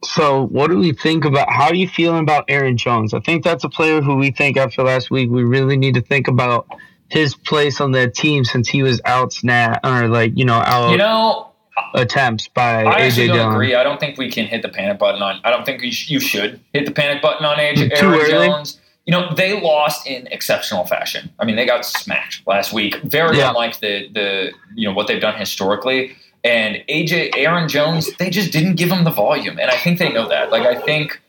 so 0.04 0.47
what 0.47 0.70
do 0.72 0.78
we 0.78 0.93
think 0.93 1.26
about? 1.26 1.52
How 1.52 1.66
are 1.66 1.76
you 1.76 1.88
feeling 1.88 2.22
about 2.22 2.45
Aaron 2.47 2.78
Jones? 2.78 3.14
I 3.14 3.20
think 3.20 3.43
that's 3.43 3.64
a 3.64 3.70
player 3.70 4.02
who 4.02 4.16
we 4.16 4.32
think 4.32 4.58
after 4.58 4.84
last 4.84 5.12
week 5.12 5.30
we 5.30 5.43
really 5.43 5.78
need 5.78 5.93
to 5.95 6.02
think 6.02 6.28
about 6.28 6.68
his 7.10 7.36
place 7.36 7.80
on 7.82 7.91
that 7.91 8.14
team 8.16 8.43
since 8.45 8.68
he 8.70 8.82
was 8.84 9.02
out 9.06 9.34
snap 9.34 9.86
or 9.86 10.08
like 10.08 10.32
you 10.38 10.45
know 10.45 10.56
out 10.66 10.91
you 10.91 10.97
know 10.97 11.52
attempts 11.93 12.47
by 12.47 12.84
I 12.86 12.86
AJ 12.86 13.06
actually 13.08 13.28
don't 13.28 13.38
Dillon. 13.38 13.54
agree. 13.54 13.76
I 13.76 13.84
don't 13.84 13.99
think 13.99 14.18
we 14.18 14.30
can 14.32 14.45
hit 14.45 14.62
the 14.62 14.70
panic 14.70 14.97
button 14.99 15.22
on. 15.22 15.39
I 15.43 15.49
don't 15.49 15.66
think 15.66 15.82
you, 15.82 15.91
sh- 15.91 16.10
you 16.10 16.20
should 16.20 16.60
hit 16.74 16.86
the 16.86 16.91
panic 16.91 17.22
button 17.22 17.45
on 17.45 17.58
AJ 17.58 17.97
Too 17.97 18.08
Aaron 18.08 18.22
early? 18.32 18.47
Jones. 18.47 18.80
You 19.06 19.12
know 19.14 19.34
they 19.36 19.60
lost 19.60 20.08
in 20.08 20.28
exceptional 20.28 20.86
fashion. 20.86 21.30
I 21.39 21.45
mean 21.45 21.56
they 21.56 21.66
got 21.66 21.86
smacked 21.86 22.41
last 22.47 22.72
week. 22.72 22.95
Very 23.04 23.38
Yeah. 23.38 23.49
unlike 23.49 23.80
the 23.80 24.08
the 24.14 24.52
you 24.76 24.88
know 24.88 24.93
what 24.93 25.08
they've 25.08 25.22
done 25.22 25.38
historically. 25.38 26.16
And 26.43 26.77
AJ 26.89 27.31
Aaron 27.35 27.69
Jones, 27.69 28.09
they 28.17 28.29
just 28.29 28.51
didn't 28.51 28.75
give 28.75 28.89
him 28.91 29.03
the 29.03 29.11
volume, 29.11 29.59
and 29.59 29.69
I 29.69 29.77
think 29.77 29.99
they 29.99 30.11
know 30.11 30.27
that. 30.29 30.51
Like 30.51 30.63
I 30.65 30.75
think 30.81 31.21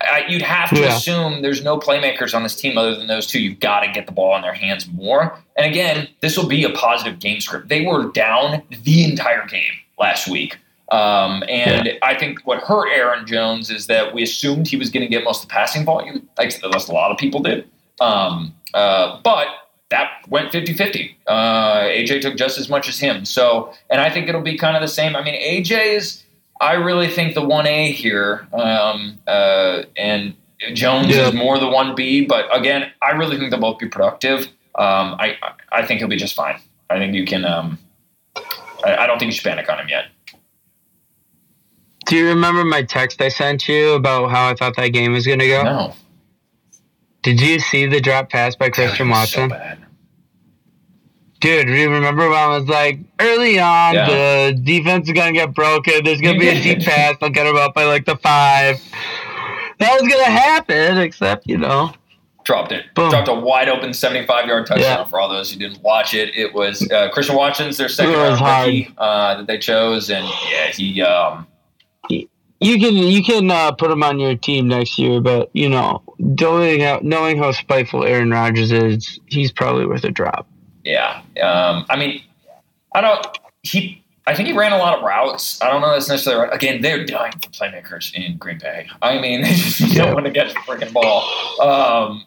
I, 0.00 0.24
you'd 0.28 0.42
have 0.42 0.70
to 0.70 0.80
Yeah. 0.80 0.96
assume 0.96 1.42
there's 1.42 1.62
no 1.62 1.78
playmakers 1.78 2.34
on 2.34 2.42
this 2.42 2.56
team 2.56 2.76
other 2.76 2.94
than 2.96 3.06
those 3.06 3.26
two. 3.26 3.40
You've 3.40 3.60
got 3.60 3.80
to 3.80 3.92
get 3.92 4.06
the 4.06 4.12
ball 4.12 4.34
in 4.36 4.42
their 4.42 4.52
hands 4.52 4.86
more. 4.88 5.38
And 5.56 5.64
again, 5.64 6.08
this 6.20 6.36
will 6.36 6.48
be 6.48 6.64
a 6.64 6.70
positive 6.70 7.20
game 7.20 7.40
script. 7.40 7.68
They 7.68 7.86
were 7.86 8.10
down 8.10 8.62
the 8.82 9.04
entire 9.04 9.46
game 9.46 9.72
last 9.98 10.28
week. 10.28 10.58
Um, 10.90 11.44
and 11.48 11.90
I 12.02 12.14
think 12.18 12.40
what 12.46 12.60
hurt 12.60 12.88
Aaron 12.90 13.26
Jones 13.26 13.70
is 13.70 13.86
that 13.86 14.12
we 14.14 14.22
assumed 14.22 14.66
he 14.66 14.76
was 14.76 14.90
going 14.90 15.02
to 15.02 15.08
get 15.08 15.22
most 15.22 15.42
of 15.42 15.48
the 15.48 15.52
passing 15.52 15.84
volume, 15.84 16.28
like 16.38 16.58
that's 16.60 16.88
a 16.88 16.92
lot 16.92 17.10
of 17.10 17.18
people 17.18 17.40
did. 17.40 17.68
Um, 18.00 18.54
uh, 18.74 19.20
but 19.22 19.46
that 19.90 20.10
went 20.28 20.52
50 20.52 20.74
50. 20.74 21.16
Uh, 21.26 21.80
AJ 21.84 22.20
took 22.20 22.36
just 22.36 22.58
as 22.58 22.68
much 22.68 22.88
as 22.88 22.98
him. 22.98 23.24
So, 23.24 23.72
and 23.90 24.00
I 24.00 24.10
think 24.10 24.28
it'll 24.28 24.42
be 24.42 24.58
kind 24.58 24.76
of 24.76 24.82
the 24.82 24.88
same. 24.88 25.16
I 25.16 25.22
mean, 25.24 25.34
AJ 25.34 25.94
is, 25.96 26.24
I 26.60 26.74
really 26.74 27.08
think 27.08 27.34
the 27.34 27.40
1A 27.42 27.92
here, 27.92 28.46
um, 28.52 29.18
uh, 29.26 29.84
and 29.96 30.34
Jones 30.74 31.08
Yeah. 31.08 31.28
is 31.28 31.34
more 31.34 31.58
the 31.58 31.66
1B. 31.66 32.28
But 32.28 32.54
again, 32.54 32.90
I 33.00 33.12
really 33.12 33.38
think 33.38 33.50
they'll 33.50 33.60
both 33.60 33.78
be 33.78 33.88
productive. 33.88 34.40
Um, 34.74 35.16
I, 35.18 35.36
I 35.72 35.86
think 35.86 36.00
he'll 36.00 36.08
be 36.08 36.16
just 36.16 36.34
fine. 36.34 36.60
I 36.90 36.98
think 36.98 37.14
you 37.14 37.24
can, 37.24 37.44
um, 37.44 37.78
I, 38.84 38.96
I 38.96 39.06
don't 39.06 39.18
think 39.18 39.30
you 39.30 39.36
should 39.36 39.44
panic 39.44 39.70
on 39.70 39.78
him 39.78 39.88
yet. 39.88 40.06
Do 42.06 42.16
you 42.16 42.26
remember 42.28 42.64
my 42.64 42.82
text 42.82 43.20
I 43.20 43.28
sent 43.28 43.68
you 43.68 43.92
about 43.92 44.30
how 44.30 44.48
I 44.50 44.54
thought 44.54 44.76
that 44.76 44.88
game 44.88 45.12
was 45.12 45.26
going 45.26 45.40
to 45.40 45.48
go? 45.48 45.62
No. 45.62 45.94
Did 47.22 47.40
you 47.40 47.58
see 47.58 47.86
the 47.86 48.00
drop 48.00 48.30
pass 48.30 48.56
by 48.56 48.70
Christian 48.70 49.08
so 49.08 49.10
Watson? 49.10 49.48
bad. 49.50 49.77
Dude, 51.40 51.66
do 51.68 51.72
you 51.72 51.88
remember 51.90 52.28
when 52.28 52.38
I 52.38 52.48
was 52.48 52.66
like, 52.68 52.98
early 53.20 53.58
on, 53.60 53.94
Yeah. 53.94 54.06
the 54.06 54.60
defense 54.64 55.06
is 55.08 55.12
going 55.14 55.32
to 55.34 55.38
get 55.38 55.54
broken. 55.54 56.02
There's 56.04 56.20
going 56.20 56.34
to 56.34 56.40
be 56.40 56.48
a 56.48 56.60
deep 56.60 56.80
pass. 56.84 57.14
They'll 57.20 57.30
get 57.30 57.44
them 57.44 57.56
up 57.56 57.74
by 57.74 57.84
like 57.84 58.06
the 58.06 58.16
five. 58.16 58.80
That 59.78 59.92
was 60.00 60.02
going 60.12 60.24
to 60.24 60.30
happen, 60.30 60.98
except, 60.98 61.46
you 61.46 61.56
know. 61.58 61.92
dropped 62.44 62.72
it. 62.72 62.86
Boom. 62.94 63.10
Dropped 63.10 63.28
a 63.28 63.34
wide 63.34 63.68
open 63.68 63.94
75 63.94 64.46
yard 64.46 64.66
touchdown 64.66 64.82
Yeah. 64.98 65.04
for 65.04 65.20
all 65.20 65.28
those 65.28 65.52
who 65.52 65.60
didn't 65.60 65.80
watch 65.82 66.12
it. 66.14 66.34
It 66.36 66.52
was 66.54 66.82
uh, 66.90 67.08
Christian 67.10 67.36
Watson's 67.36 67.76
their 67.76 67.88
second 67.88 68.14
round 68.14 68.40
rookie 68.40 68.92
uh, 68.98 69.36
that 69.36 69.46
they 69.46 69.58
chose, 69.58 70.10
and 70.10 70.26
yeah, 70.50 70.66
he. 70.72 71.00
Um, 71.02 71.46
You 72.60 72.76
can 72.80 72.96
you 72.96 73.22
can 73.22 73.48
uh, 73.52 73.70
put 73.70 73.88
him 73.88 74.02
on 74.02 74.18
your 74.18 74.34
team 74.34 74.66
next 74.66 74.98
year, 74.98 75.20
but 75.20 75.48
you 75.52 75.68
know, 75.68 76.02
knowing 76.18 76.80
how, 76.80 76.98
knowing 77.04 77.38
how 77.38 77.52
spiteful 77.52 78.02
Aaron 78.04 78.30
Rodgers 78.32 78.72
is, 78.72 79.20
he's 79.26 79.52
probably 79.52 79.86
worth 79.86 80.02
a 80.02 80.10
drop. 80.10 80.48
Yeah, 80.88 81.20
um, 81.42 81.84
I 81.90 81.96
mean, 81.96 82.22
I 82.94 83.02
don't. 83.02 83.26
He. 83.62 84.02
I 84.26 84.34
think 84.34 84.48
he 84.48 84.54
ran 84.54 84.72
a 84.72 84.78
lot 84.78 84.96
of 84.96 85.04
routes. 85.04 85.60
I 85.60 85.70
don't 85.70 85.82
know 85.82 85.90
that's 85.90 86.08
necessarily 86.08 86.44
right. 86.44 86.54
Again, 86.54 86.80
they're 86.80 87.04
dying 87.04 87.32
for 87.32 87.50
playmakers 87.50 88.14
in 88.14 88.38
Green 88.38 88.58
Bay. 88.58 88.88
I 89.02 89.20
mean, 89.20 89.42
they 89.42 89.52
just 89.52 89.94
don't 89.94 90.14
want 90.14 90.24
to 90.24 90.32
get 90.32 90.48
the 90.48 90.54
freaking 90.60 90.92
ball. 90.92 91.28
Um, 91.60 92.24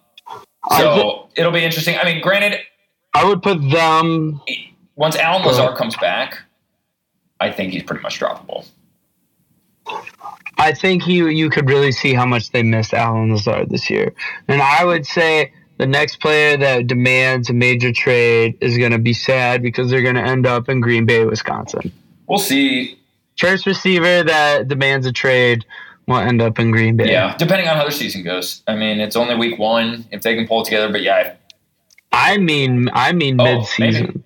so 0.78 1.30
it'll 1.36 1.52
be 1.52 1.64
interesting. 1.64 1.98
I 1.98 2.06
mean, 2.06 2.22
granted, 2.22 2.60
I 3.16 3.24
would 3.24 3.42
put 3.42 3.68
them. 3.72 4.42
once 4.96 5.16
Allen 5.16 5.44
Lazard 5.44 5.76
comes 5.76 5.98
back, 5.98 6.38
I 7.40 7.50
think 7.50 7.74
he's 7.74 7.84
pretty 7.84 8.04
much 8.04 8.20
droppable. 8.20 8.68
I 10.60 10.72
think 10.72 11.08
you 11.08 11.30
you 11.30 11.50
could 11.50 11.68
really 11.68 11.92
see 11.92 12.14
how 12.14 12.28
much 12.28 12.52
they 12.52 12.62
missed 12.62 12.94
Allen 12.94 13.32
Lazard 13.32 13.72
this 13.72 13.90
year, 13.90 14.14
and 14.48 14.62
I 14.62 14.86
would 14.86 15.08
say 15.08 15.52
the 15.82 15.88
next 15.88 16.18
player 16.18 16.56
that 16.58 16.86
demands 16.86 17.50
a 17.50 17.54
major 17.54 17.92
trade 17.92 18.56
is 18.62 18.78
going 18.78 18.92
to 18.92 19.00
be 19.00 19.14
sad 19.14 19.64
because 19.64 19.90
they're 19.90 20.04
going 20.04 20.14
to 20.14 20.22
end 20.22 20.46
up 20.46 20.70
in 20.70 20.80
Green 20.80 21.08
Bay, 21.08 21.26
Wisconsin. 21.26 21.92
We'll 22.28 22.38
see. 22.38 23.00
First 23.40 23.66
receiver 23.66 24.22
that 24.22 24.68
demands 24.68 25.08
a 25.08 25.12
trade 25.12 25.66
will 26.06 26.18
end 26.18 26.40
up 26.40 26.60
in 26.60 26.70
Green 26.70 26.98
Bay. 26.98 27.12
Yeah, 27.12 27.36
depending 27.36 27.68
on 27.68 27.78
how 27.78 27.82
their 27.82 27.90
season 27.92 28.24
goes. 28.24 28.62
I 28.68 28.76
mean, 28.76 29.00
it's 29.00 29.16
only 29.16 29.34
week 29.36 29.58
one 29.58 30.06
if 30.12 30.22
they 30.22 30.36
can 30.36 30.48
pull 30.48 30.62
it 30.62 30.66
together. 30.66 30.92
But 30.92 31.02
yeah, 31.02 31.34
I 32.12 32.38
mean, 32.38 32.88
I 32.94 33.12
mean 33.14 33.42
Oh, 33.42 33.44
mid-season. 33.46 34.06
maybe. 34.06 34.24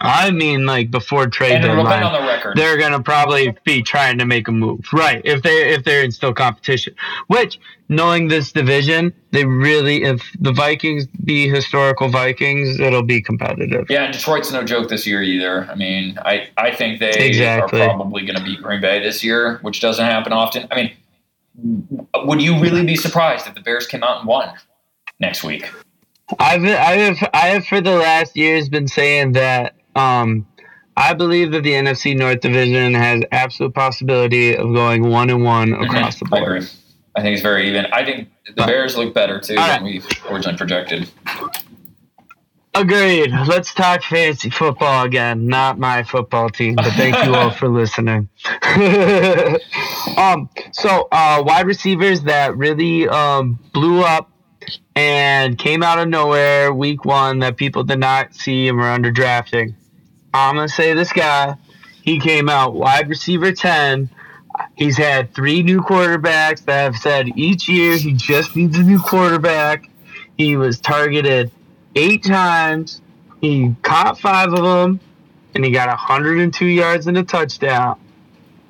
I 0.00 0.30
mean, 0.30 0.64
like 0.64 0.92
before 0.92 1.26
trade 1.26 1.54
and 1.56 1.64
deadline. 1.64 1.86
depend 1.86 2.04
on 2.04 2.22
the 2.22 2.28
record. 2.28 2.56
they're 2.56 2.78
gonna 2.78 3.02
probably 3.02 3.56
be 3.64 3.82
trying 3.82 4.18
to 4.18 4.26
make 4.26 4.46
a 4.46 4.52
move, 4.52 4.86
right? 4.92 5.20
If 5.24 5.42
they 5.42 5.70
if 5.74 5.82
they're 5.82 6.04
in 6.04 6.12
still 6.12 6.32
competition, 6.32 6.94
which 7.26 7.58
knowing 7.88 8.28
this 8.28 8.52
division, 8.52 9.12
they 9.32 9.44
really 9.44 10.02
if 10.04 10.22
the 10.40 10.52
Vikings 10.52 11.06
be 11.24 11.48
historical 11.48 12.08
Vikings, 12.08 12.78
it'll 12.80 13.02
be 13.02 13.20
competitive. 13.22 13.86
Yeah, 13.88 14.10
Detroit's 14.10 14.52
no 14.52 14.62
joke 14.64 14.88
this 14.88 15.06
year 15.06 15.22
either. 15.22 15.64
I 15.70 15.74
mean, 15.74 16.18
I, 16.24 16.48
I 16.56 16.74
think 16.74 17.00
they 17.00 17.10
Exactly. 17.10 17.80
are 17.80 17.88
probably 17.88 18.22
going 18.24 18.36
to 18.36 18.44
beat 18.44 18.62
Green 18.62 18.80
Bay 18.80 19.00
this 19.02 19.24
year, 19.24 19.58
which 19.62 19.80
doesn't 19.80 20.04
happen 20.04 20.32
often. 20.32 20.66
I 20.70 20.74
mean, 20.76 20.92
would 22.24 22.40
you 22.42 22.60
really 22.60 22.84
be 22.84 22.96
surprised 22.96 23.46
if 23.46 23.54
the 23.54 23.60
Bears 23.60 23.86
came 23.86 24.02
out 24.02 24.18
and 24.20 24.28
won 24.28 24.54
next 25.20 25.42
week? 25.44 25.68
I've 26.38 26.62
I 26.62 26.92
have 26.96 27.30
I 27.32 27.46
have 27.48 27.66
for 27.66 27.80
the 27.80 27.94
last 27.96 28.36
years 28.36 28.68
been 28.68 28.86
saying 28.86 29.32
that 29.32 29.74
um 29.96 30.46
I 30.96 31.14
believe 31.14 31.52
that 31.52 31.62
the 31.62 31.70
NFC 31.72 32.16
North 32.16 32.40
division 32.40 32.92
has 32.94 33.22
absolute 33.32 33.72
possibility 33.74 34.54
of 34.54 34.74
going 34.74 35.08
one 35.08 35.30
and 35.30 35.42
one 35.42 35.72
across 35.72 36.18
the 36.18 36.26
Mm-hmm. 36.26 36.34
I 36.34 36.40
board. 36.40 36.68
I 37.16 37.22
think 37.22 37.34
it's 37.34 37.42
very 37.42 37.68
even. 37.68 37.86
I 37.86 38.04
think 38.04 38.28
the 38.46 38.64
Bears 38.64 38.96
look 38.96 39.14
better 39.14 39.40
too 39.40 39.56
than 39.56 39.84
we 39.84 40.02
originally 40.28 40.56
projected. 40.56 41.08
Agreed. 42.74 43.32
Let's 43.48 43.74
talk 43.74 44.02
fantasy 44.04 44.50
football 44.50 45.04
again. 45.04 45.46
Not 45.48 45.78
my 45.78 46.04
football 46.04 46.48
team, 46.48 46.76
but 46.76 46.92
thank 46.92 47.16
you 47.24 47.34
all 47.34 47.50
for 47.50 47.66
listening. 47.66 48.28
um, 50.16 50.48
so 50.72 51.08
uh, 51.10 51.42
wide 51.44 51.66
receivers 51.66 52.22
that 52.22 52.56
really 52.56 53.08
um, 53.08 53.58
blew 53.72 54.02
up 54.02 54.30
and 54.94 55.58
came 55.58 55.82
out 55.82 55.98
of 55.98 56.08
nowhere 56.08 56.72
week 56.72 57.04
one 57.04 57.40
that 57.40 57.56
people 57.56 57.82
did 57.82 57.98
not 57.98 58.34
see 58.34 58.68
and 58.68 58.78
were 58.78 58.84
under 58.84 59.10
drafting. 59.10 59.74
I'm 60.32 60.54
gonna 60.54 60.68
say 60.68 60.94
this 60.94 61.12
guy. 61.12 61.56
He 62.02 62.20
came 62.20 62.48
out 62.48 62.74
wide 62.74 63.08
receiver 63.08 63.50
ten. 63.50 64.10
He's 64.78 64.96
had 64.96 65.34
three 65.34 65.64
new 65.64 65.80
quarterbacks 65.80 66.64
that 66.66 66.84
have 66.84 66.96
said 66.96 67.36
each 67.36 67.68
year 67.68 67.96
he 67.96 68.12
just 68.12 68.54
needs 68.54 68.78
a 68.78 68.82
new 68.84 69.00
quarterback. 69.00 69.90
He 70.36 70.56
was 70.56 70.78
targeted 70.78 71.50
eight 71.96 72.22
times. 72.22 73.02
He 73.40 73.74
caught 73.82 74.20
five 74.20 74.52
of 74.52 74.62
them, 74.62 75.00
and 75.52 75.64
he 75.64 75.72
got 75.72 75.88
102 75.88 76.64
yards 76.64 77.08
and 77.08 77.18
a 77.18 77.24
touchdown. 77.24 77.98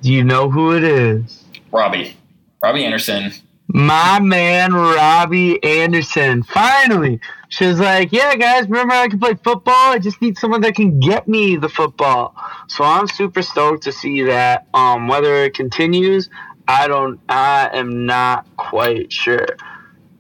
Do 0.01 0.11
you 0.11 0.25
know 0.25 0.49
who 0.49 0.75
it 0.75 0.83
is? 0.83 1.45
Robbie, 1.71 2.17
Robbie 2.63 2.87
Anderson. 2.87 3.31
My 3.69 4.19
man, 4.19 4.73
Robbie 4.73 5.63
Anderson. 5.63 6.43
Finally, 6.43 7.21
she 7.51 7.67
was 7.67 7.79
like, 7.79 8.13
"Yeah, 8.13 8.35
guys, 8.35 8.65
remember 8.65 8.95
I 8.95 9.09
can 9.09 9.19
play 9.19 9.35
football. 9.35 9.93
I 9.93 9.99
just 9.99 10.23
need 10.23 10.39
someone 10.39 10.63
that 10.63 10.75
can 10.75 10.99
get 11.01 11.29
me 11.29 11.57
the 11.57 11.69
football." 11.69 12.35
So 12.69 12.83
I'm 12.83 13.07
super 13.07 13.43
stoked 13.43 13.83
to 13.85 13.93
see 13.93 14.23
that. 14.23 14.67
Um, 14.73 15.07
whether 15.07 15.45
it 15.45 15.55
continues, 15.55 16.31
I 16.67 16.89
don't. 16.89 17.21
I 17.29 17.69
am 17.73 18.07
not 18.07 18.47
quite 18.57 19.13
sure. 19.13 19.47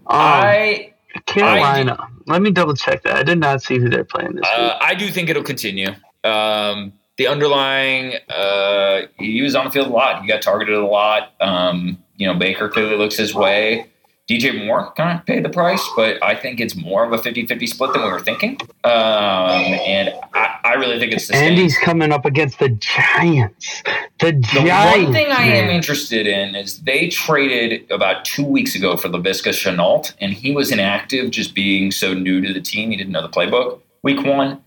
Um, 0.07 0.21
I 0.21 0.95
Carolina. 1.27 2.09
Let 2.27 2.43
me 2.43 2.51
double 2.51 2.75
check 2.75 3.03
that. 3.05 3.17
I 3.17 3.23
did 3.23 3.39
not 3.39 3.63
see 3.63 3.79
who 3.79 3.89
they're 3.89 4.05
playing 4.05 4.35
this 4.35 4.43
week. 4.43 4.59
Uh, 4.59 4.79
I 4.81 4.95
do 4.95 5.09
think 5.09 5.31
it'll 5.31 5.43
continue. 5.43 5.95
Um, 6.25 6.93
the 7.17 7.27
underlying, 7.27 8.15
uh, 8.29 9.03
he 9.19 9.41
was 9.41 9.55
on 9.55 9.65
the 9.65 9.71
field 9.71 9.89
a 9.89 9.91
lot. 9.91 10.23
He 10.23 10.29
got 10.29 10.43
targeted 10.43 10.75
a 10.75 10.87
lot. 10.87 11.33
Um, 11.41 12.03
you 12.19 12.27
know, 12.27 12.35
Baker 12.35 12.69
clearly 12.69 12.97
looks 12.97 13.17
his 13.17 13.35
way. 13.35 13.87
DJ 14.29 14.63
Moore 14.67 14.93
kind 14.95 15.19
of 15.19 15.25
paid 15.25 15.43
the 15.43 15.49
price, 15.49 15.83
but 15.97 16.23
I 16.23 16.35
think 16.35 16.61
it's 16.61 16.77
more 16.77 17.03
of 17.03 17.15
a 17.15 17.19
50 17.19 17.47
50 17.47 17.67
split 17.67 17.95
than 17.95 18.03
we 18.03 18.11
were 18.11 18.21
thinking. 18.21 18.59
Um, 18.85 18.93
and 18.93 20.13
I, 20.35 20.59
I 20.65 20.75
really 20.75 20.99
think 20.99 21.13
it's 21.15 21.29
the 21.29 21.35
And 21.37 21.57
same. 21.57 21.63
he's 21.65 21.79
coming 21.79 22.13
up 22.13 22.27
against 22.27 22.59
the 22.59 22.69
Giants. 22.69 23.83
The 24.21 24.33
Giants. 24.33 24.53
The 24.99 25.03
one 25.05 25.13
thing 25.15 25.29
I 25.31 25.45
am 25.47 25.71
interested 25.71 26.27
in 26.27 26.55
is 26.57 26.81
they 26.83 27.09
traded 27.09 27.91
about 27.91 28.27
two 28.27 28.45
weeks 28.45 28.75
ago 28.75 28.99
for 28.99 29.09
Laviska 29.09 29.51
Shenault, 29.53 30.13
and 30.21 30.35
he 30.35 30.51
was 30.53 30.71
inactive 30.71 31.31
just 31.31 31.55
being 31.55 31.91
so 31.91 32.13
new 32.13 32.43
to 32.43 32.53
the 32.53 32.61
team. 32.61 32.91
He 32.91 32.99
didn't 32.99 33.13
know 33.13 33.23
the 33.23 33.29
playbook 33.31 33.81
week 34.03 34.23
one. 34.27 34.63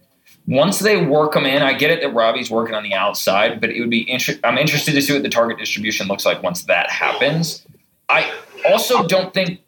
Once 0.47 0.79
they 0.79 1.03
work 1.03 1.33
them 1.33 1.45
in, 1.45 1.61
I 1.61 1.73
get 1.73 1.91
it 1.91 2.01
that 2.01 2.13
Robbie's 2.13 2.49
working 2.49 2.75
on 2.75 2.83
the 2.83 2.93
outside, 2.93 3.61
but 3.61 3.69
it 3.69 3.79
would 3.79 3.89
be 3.89 4.09
inter- 4.09 4.39
I'm 4.43 4.57
interested 4.57 4.93
to 4.93 5.01
see 5.01 5.13
what 5.13 5.23
the 5.23 5.29
target 5.29 5.57
distribution 5.57 6.07
looks 6.07 6.25
like 6.25 6.41
once 6.41 6.63
that 6.63 6.89
happens. 6.89 7.65
I 8.09 8.31
also 8.67 9.07
don't 9.07 9.33
think. 9.33 9.61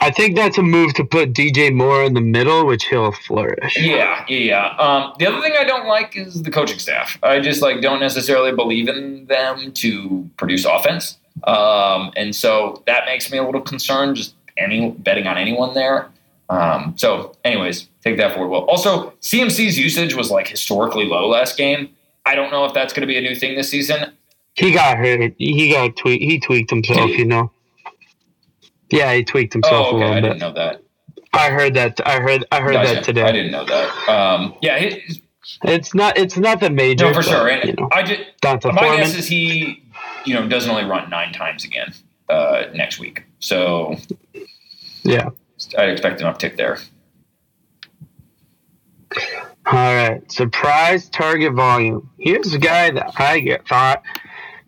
I 0.00 0.10
think 0.10 0.36
that's 0.36 0.58
a 0.58 0.62
move 0.62 0.92
to 0.94 1.04
put 1.04 1.32
DJ 1.32 1.72
Moore 1.72 2.04
in 2.04 2.12
the 2.12 2.20
middle, 2.20 2.66
which 2.66 2.84
he'll 2.84 3.12
flourish. 3.12 3.78
Yeah, 3.78 4.24
yeah, 4.28 4.38
yeah. 4.38 4.66
Um, 4.76 5.14
the 5.18 5.26
other 5.26 5.40
thing 5.40 5.54
I 5.58 5.64
don't 5.64 5.86
like 5.86 6.16
is 6.16 6.42
the 6.42 6.50
coaching 6.50 6.78
staff. 6.78 7.18
I 7.22 7.40
just 7.40 7.62
like 7.62 7.80
don't 7.80 8.00
necessarily 8.00 8.52
believe 8.52 8.88
in 8.88 9.26
them 9.26 9.72
to 9.72 10.28
produce 10.36 10.66
offense, 10.66 11.16
um, 11.44 12.12
and 12.16 12.34
so 12.36 12.82
that 12.86 13.06
makes 13.06 13.30
me 13.30 13.38
a 13.38 13.44
little 13.44 13.62
concerned. 13.62 14.16
Just 14.16 14.34
any 14.58 14.90
betting 14.90 15.26
on 15.26 15.38
anyone 15.38 15.72
there. 15.74 16.10
Um, 16.48 16.94
so, 16.96 17.36
anyways, 17.44 17.88
take 18.02 18.16
that 18.18 18.34
forward. 18.34 18.48
Well, 18.48 18.62
also 18.62 19.10
CMC's 19.20 19.78
usage 19.78 20.14
was 20.14 20.30
like 20.30 20.48
historically 20.48 21.06
low 21.06 21.28
last 21.28 21.56
game. 21.56 21.90
I 22.24 22.34
don't 22.34 22.50
know 22.50 22.64
if 22.64 22.74
that's 22.74 22.92
going 22.92 23.02
to 23.02 23.06
be 23.06 23.16
a 23.16 23.20
new 23.20 23.34
thing 23.34 23.56
this 23.56 23.68
season. 23.68 24.12
He 24.54 24.72
got 24.72 24.96
hurt. 24.96 25.34
He 25.38 25.70
got 25.70 25.96
tweaked. 25.96 26.22
He 26.22 26.40
tweaked 26.40 26.70
himself. 26.70 27.10
You 27.10 27.26
know. 27.26 27.50
Yeah, 28.90 29.12
he 29.14 29.24
tweaked 29.24 29.52
himself 29.52 29.88
oh, 29.92 29.96
okay. 29.96 29.96
a 29.96 29.98
little 29.98 30.12
I 30.12 30.20
bit. 30.20 30.28
didn't 30.28 30.40
know 30.40 30.52
that. 30.52 30.82
I 31.32 31.50
heard 31.50 31.74
that. 31.74 32.00
I 32.06 32.20
heard. 32.20 32.44
I 32.50 32.60
heard 32.60 32.72
Gotcha. 32.72 32.94
that 32.94 33.04
today. 33.04 33.22
I 33.22 33.32
didn't 33.32 33.52
know 33.52 33.64
that. 33.64 34.08
Um, 34.08 34.54
yeah, 34.62 34.78
he, 34.78 35.20
It's 35.64 35.94
not. 35.94 36.16
It's 36.16 36.36
not 36.36 36.60
the 36.60 36.70
major. 36.70 37.04
no, 37.04 37.12
for 37.12 37.18
but, 37.18 37.24
sure. 37.26 37.48
And 37.48 37.64
you 37.68 37.74
know, 37.74 37.88
I 37.92 38.02
just 38.02 38.22
my 38.42 38.58
Foreman. 38.58 38.98
guess 38.98 39.14
is 39.16 39.28
he, 39.28 39.82
you 40.24 40.34
know, 40.34 40.48
doesn't 40.48 40.70
only 40.70 40.84
run 40.84 41.10
nine 41.10 41.32
times 41.32 41.64
again 41.64 41.92
uh, 42.28 42.64
next 42.72 42.98
week. 42.98 43.24
So 43.40 43.96
yeah. 45.02 45.30
I'd 45.78 45.90
expect 45.90 46.20
an 46.20 46.32
uptick 46.32 46.56
there. 46.56 46.78
All 49.66 49.72
right. 49.72 50.30
Surprise 50.30 51.08
target 51.08 51.54
volume. 51.54 52.10
Here's 52.18 52.54
a 52.54 52.58
guy 52.58 52.90
that 52.90 53.14
I 53.18 53.40
get 53.40 53.66
thought 53.66 54.02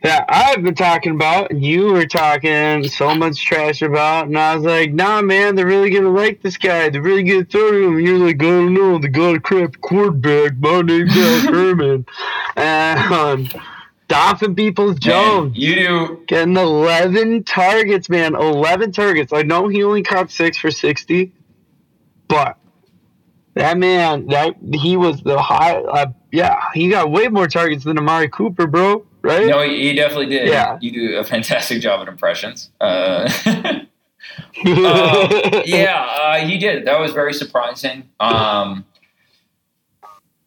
that 0.03 0.25
I've 0.29 0.63
been 0.63 0.75
talking 0.75 1.13
about, 1.15 1.51
and 1.51 1.65
you 1.65 1.93
were 1.93 2.07
talking 2.07 2.85
so 2.85 3.15
much 3.15 3.45
trash 3.45 3.83
about, 3.83 4.27
and 4.27 4.39
I 4.39 4.55
was 4.55 4.65
like, 4.65 4.93
nah, 4.93 5.23
man, 5.23 5.57
they're 5.57 5.67
really 5.67 5.91
gonna 5.91 6.11
like 6.11 6.41
this 6.41 6.57
guy. 6.57 6.89
They're 6.89 7.03
really 7.03 7.25
gonna 7.25 7.45
throw 7.45 7.73
to 7.73 7.87
him. 7.87 7.97
And 7.97 8.07
you're 8.07 8.19
like, 8.19 8.37
I 8.37 8.47
don't 8.47 8.75
know. 8.75 8.99
They 8.99 9.09
got 9.09 9.35
a 9.37 9.41
crap 9.41 9.81
quarterback. 9.81 10.57
My 10.59 10.83
name's 10.83 11.17
Al 11.17 11.41
Herman. 11.53 12.07
And 12.57 13.13
um, 13.13 13.49
Dolphin 14.09 14.55
Peoples 14.55 14.99
Jones. 14.99 15.57
You 15.57 15.75
do. 15.75 16.25
Getting 16.27 16.57
11 16.57 17.45
targets, 17.45 18.09
man. 18.09 18.35
11 18.35 18.93
targets. 18.93 19.33
I 19.33 19.43
know 19.43 19.69
he 19.69 19.85
only 19.85 20.03
caught 20.03 20.31
six 20.31 20.57
for 20.57 20.71
60, 20.71 21.33
but 22.27 22.57
that 23.55 23.77
man, 23.77 24.27
that 24.29 24.55
he 24.73 24.97
was 24.97 25.23
the 25.23 25.41
high. 25.41 25.77
Uh, 25.77 26.07
yeah, 26.33 26.59
he 26.73 26.89
got 26.89 27.11
way 27.11 27.29
more 27.29 27.47
targets 27.47 27.85
than 27.85 27.99
Amari 27.99 28.29
Cooper, 28.29 28.67
bro. 28.67 29.05
Right? 29.21 29.47
No, 29.47 29.63
he, 29.63 29.89
he 29.89 29.95
definitely 29.95 30.27
did. 30.27 30.49
Yeah. 30.49 30.79
You 30.81 30.93
do 30.93 31.17
a 31.19 31.25
fantastic 31.25 31.83
job 31.83 32.01
at 32.01 32.09
impressions. 32.09 32.71
Uh, 32.81 33.31
uh, 33.45 33.81
yeah, 35.67 36.07
uh, 36.19 36.39
he 36.47 36.57
did. 36.59 36.87
That 36.87 36.99
was 36.99 37.13
very 37.13 37.35
surprising. 37.35 38.09
Um, 38.21 38.87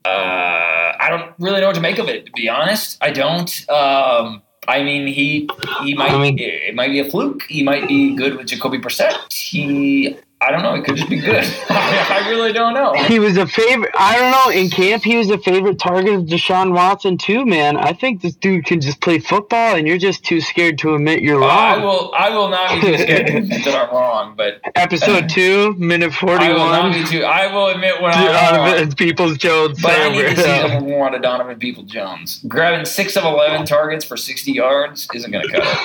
uh, 0.04 0.81
I 1.02 1.10
don't 1.10 1.34
really 1.40 1.60
know 1.62 1.68
what 1.68 1.76
to 1.76 1.82
make 1.82 1.98
of 1.98 2.08
it, 2.08 2.28
to 2.28 2.32
be 2.34 2.48
honest. 2.48 2.98
I 3.02 3.10
don't. 3.10 3.70
Um, 3.70 4.44
I 4.68 4.84
mean, 4.84 5.08
he 5.08 5.50
he 5.84 5.96
might 5.96 6.14
it 6.38 6.76
might 6.76 6.90
be 6.90 7.00
a 7.00 7.10
fluke. 7.10 7.44
He 7.50 7.64
might 7.64 7.88
be 7.88 8.16
good 8.16 8.38
with 8.38 8.48
Jacoby 8.48 8.78
Brissett. 8.78 9.34
He 9.34 10.16
I 10.44 10.50
don't 10.50 10.64
know. 10.64 10.74
It 10.74 10.84
could 10.84 10.96
just 10.96 11.08
be 11.08 11.20
good. 11.20 11.46
I 11.70 12.26
really 12.28 12.52
don't 12.52 12.74
know. 12.74 12.94
He 13.06 13.20
was 13.20 13.38
a 13.38 13.46
favorite. 13.46 13.92
I 13.94 14.18
don't 14.18 14.32
know. 14.32 14.60
In 14.60 14.72
camp, 14.72 15.04
he 15.04 15.16
was 15.16 15.30
a 15.30 15.38
favorite 15.38 15.78
target 15.78 16.16
of 16.16 16.22
Deshaun 16.24 16.74
Watson 16.74 17.20
too, 17.20 17.46
man. 17.46 17.78
I 17.78 17.94
think 17.94 18.22
this 18.22 18.34
dude 18.36 18.66
can 18.66 18.82
just 18.82 19.02
play 19.02 19.20
football, 19.20 19.76
and 19.76 19.88
you're 19.88 20.00
just 20.00 20.24
too 20.26 20.42
scared 20.42 20.80
to 20.80 20.96
admit 20.96 21.22
you're 21.22 21.44
Uh, 21.44 21.46
I 21.48 21.74
wrong. 21.76 21.84
will. 21.84 22.14
I 22.18 22.30
will 22.32 22.50
not 22.50 22.74
be 22.74 22.82
too 22.82 22.98
scared 22.98 23.28
to 23.28 23.38
admit 23.38 23.66
that 23.66 23.88
I'm 23.88 23.96
wrong, 23.96 24.34
but 24.36 24.60
Episode 24.76 25.30
two, 25.30 25.74
minute 25.76 26.12
forty-one. 26.12 26.42
I 26.52 26.54
will 26.54 26.70
not 26.90 26.94
be 26.94 27.04
too. 27.04 27.24
I 27.24 27.54
will 27.54 27.68
admit 27.68 28.02
when 28.02 28.12
I'm 28.12 28.26
wrong. 28.26 28.66
Donovan 28.66 28.96
Peoples 28.96 29.38
Jones. 29.38 29.80
But 29.80 29.92
I 29.92 30.10
need 30.10 30.24
to 30.24 30.36
see 30.42 30.68
number 30.68 30.98
one 30.98 31.12
to 31.12 31.20
Donovan 31.20 31.60
People 31.60 31.84
Jones. 31.84 32.44
Grabbing 32.48 32.86
six 32.86 33.16
of 33.16 33.26
eleven 33.26 33.64
targets 33.66 34.04
for 34.06 34.18
sixty 34.18 34.54
yards 34.54 35.08
isn't 35.14 35.30
going 35.32 35.46
to 35.48 35.52
cut 35.52 35.64
it. 35.64 35.78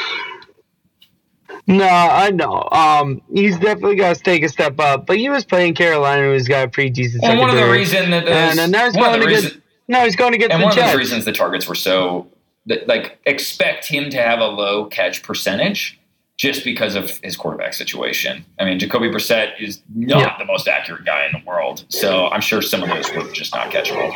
No, 1.69 1.85
I 1.89 2.31
know. 2.31 2.69
Um, 2.71 3.23
he's 3.33 3.59
definitely 3.59 3.97
got 3.97 4.14
to 4.17 4.23
take 4.23 4.45
a 4.45 4.49
step 4.49 4.79
up. 4.79 5.05
But 5.07 5.19
he 5.19 5.29
was 5.29 5.45
playing 5.45 5.75
Carolina, 5.75 6.23
who's 6.23 6.47
got 6.47 6.69
a 6.69 6.71
pretty 6.71 6.91
decent 6.91 7.25
And 7.25 7.41
one 7.41 7.51
of 7.51 7.57
the 7.57 7.69
reasons 7.69 8.09
that 8.11 8.29
And, 8.29 8.61
and 8.61 8.71
now 8.73 8.85
he's 8.85 8.95
of 8.95 9.01
going 9.01 9.12
the 9.21 9.27
to 9.27 9.27
reason, 9.27 9.51
get. 9.51 9.61
No, 9.89 10.05
he's 10.05 10.14
going 10.17 10.33
to 10.33 10.39
get 10.39 10.51
and 10.53 10.61
the 10.61 10.64
one 10.64 10.73
of 10.73 10.77
Jets. 10.77 10.93
those 10.93 10.99
reasons 10.99 11.25
the 11.25 11.33
targets 11.33 11.67
were 11.69 11.75
so 11.75 12.29
that, 12.67 12.87
like 12.87 13.19
expect 13.27 13.87
him 13.89 14.11
to 14.11 14.17
have 14.19 14.39
a 14.39 14.47
low 14.47 14.87
catch 14.87 15.23
percentage 15.25 15.99
just 16.37 16.62
because 16.64 16.95
of 16.95 17.19
his 17.25 17.37
quarterback 17.37 17.73
situation. 17.75 18.45
I 18.61 18.64
mean, 18.64 18.79
Jacoby 18.79 19.09
Brissett 19.09 19.61
is 19.61 19.81
not 19.95 20.21
Yeah. 20.21 20.39
the 20.39 20.45
most 20.45 20.69
accurate 20.69 21.05
guy 21.05 21.27
in 21.27 21.33
the 21.33 21.45
world, 21.47 21.85
so 21.89 22.29
I'm 22.29 22.41
sure 22.43 22.61
some 22.62 22.83
of 22.83 22.89
those 22.91 23.12
were 23.12 23.31
just 23.33 23.55
not 23.55 23.71
catchable. 23.71 24.12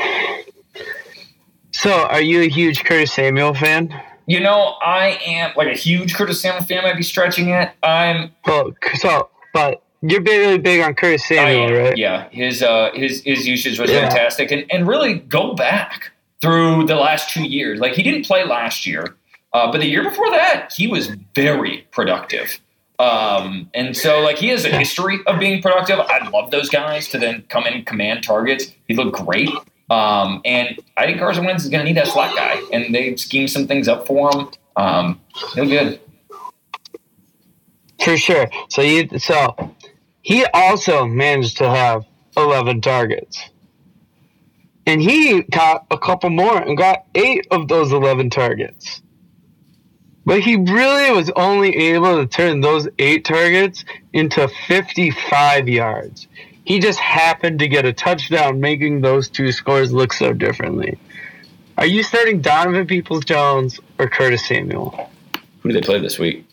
So, 1.73 1.91
are 1.93 2.21
you 2.21 2.43
a 2.43 2.49
huge 2.49 2.85
Curtis 2.85 3.13
Samuel 3.13 3.55
fan? 3.55 3.89
You 4.31 4.39
know, 4.39 4.77
I 4.81 5.19
am 5.27 5.51
like 5.57 5.67
a 5.67 5.75
huge 5.75 6.15
Curtis 6.15 6.41
Samuel 6.41 6.63
fan. 6.63 6.79
I 6.79 6.83
might 6.83 6.97
be 6.97 7.03
stretching 7.03 7.49
it. 7.49 7.73
I'm 7.83 8.31
Well, 8.47 8.71
so, 8.95 9.29
but 9.53 9.83
you're 10.03 10.23
really 10.23 10.57
big 10.57 10.81
on 10.83 10.95
Curtis 10.95 11.27
Samuel, 11.27 11.77
am, 11.77 11.85
right? 11.85 11.97
Yeah, 11.97 12.29
his 12.31 12.63
uh, 12.63 12.91
his 12.95 13.25
his 13.25 13.45
usage 13.49 13.81
was 13.81 13.91
Yeah. 13.91 14.03
fantastic, 14.09 14.53
and 14.53 14.67
and 14.71 14.87
really 14.87 15.15
go 15.15 15.55
back 15.55 16.13
through 16.41 16.87
the 16.87 16.95
last 16.95 17.31
two 17.31 17.43
years. 17.43 17.81
Like 17.81 17.95
he 17.95 18.05
didn't 18.05 18.25
play 18.25 18.45
last 18.45 18.87
year, 18.87 19.17
uh, 19.53 19.73
but 19.73 19.81
the 19.81 19.89
year 19.89 20.05
before 20.05 20.31
that, 20.31 20.73
he 20.77 20.87
was 20.87 21.09
very 21.35 21.89
productive. 21.91 22.61
Um, 23.01 23.69
and 23.75 23.97
so 23.97 24.21
like 24.21 24.39
he 24.39 24.47
has 24.51 24.65
a 24.65 24.69
history 24.69 25.19
of 25.27 25.41
being 25.41 25.61
productive. 25.61 25.99
I 25.99 26.29
love 26.29 26.53
those 26.53 26.69
guys 26.69 27.09
to 27.09 27.19
then 27.19 27.43
come 27.49 27.67
in 27.67 27.73
and 27.73 27.85
command 27.85 28.23
targets. 28.23 28.71
He 28.87 28.95
looked 28.95 29.17
great. 29.25 29.51
Um, 29.91 30.41
and 30.45 30.81
I 30.97 31.07
think 31.07 31.19
Carson 31.19 31.45
Wentz 31.45 31.65
is 31.65 31.71
going 31.71 31.85
to 31.85 31.85
need 31.85 31.97
that 31.99 32.07
slot 32.07 32.35
guy, 32.37 32.63
and 32.73 32.95
they 32.95 33.17
scheme 33.17 33.49
some 33.49 33.67
things 33.67 33.89
up 33.89 34.07
for 34.07 34.31
him. 34.33 34.49
Um, 34.77 35.21
he'll 35.55 35.67
good. 35.67 36.01
For 38.03 38.17
sure. 38.17 38.49
So 38.71 38.81
you 38.83 39.19
so 39.19 39.75
he 40.23 40.47
also 40.55 41.07
managed 41.07 41.59
to 41.59 41.69
have 41.69 42.07
eleven 42.37 42.81
targets. 42.81 43.51
And 44.87 45.03
he 45.03 45.43
caught 45.43 45.87
a 45.91 45.99
couple 45.99 46.31
more 46.31 46.57
and 46.57 46.77
got 46.77 47.05
eight 47.15 47.47
of 47.51 47.69
those 47.69 47.93
eleven 47.93 48.31
targets. 48.31 49.03
But 50.25 50.41
he 50.41 50.57
really 50.57 51.13
was 51.15 51.31
only 51.37 51.77
able 51.77 52.17
to 52.17 52.27
turn 52.27 52.61
those 52.61 52.89
eight 52.99 53.25
targets 53.25 53.85
into 54.13 54.49
fifty-five 54.67 55.69
yards. 55.69 56.29
He 56.65 56.79
just 56.79 56.99
happened 56.99 57.59
to 57.61 57.69
get 57.69 57.85
a 57.85 57.93
touchdown, 57.93 58.61
making 58.61 59.01
those 59.01 59.29
two 59.29 59.51
scores 59.53 59.93
look 59.93 60.13
so 60.13 60.33
differently. 60.33 60.99
Are 61.79 61.87
you 61.87 62.03
starting 62.03 62.41
Donovan 62.41 62.87
Peoples 62.87 63.25
Jones 63.25 63.81
or 63.99 64.09
Curtis 64.09 64.47
Samuel? 64.47 65.11
Who 65.61 65.71
do 65.71 65.73
they 65.73 65.81
play 65.81 65.99
this 65.99 66.19
week? 66.19 66.47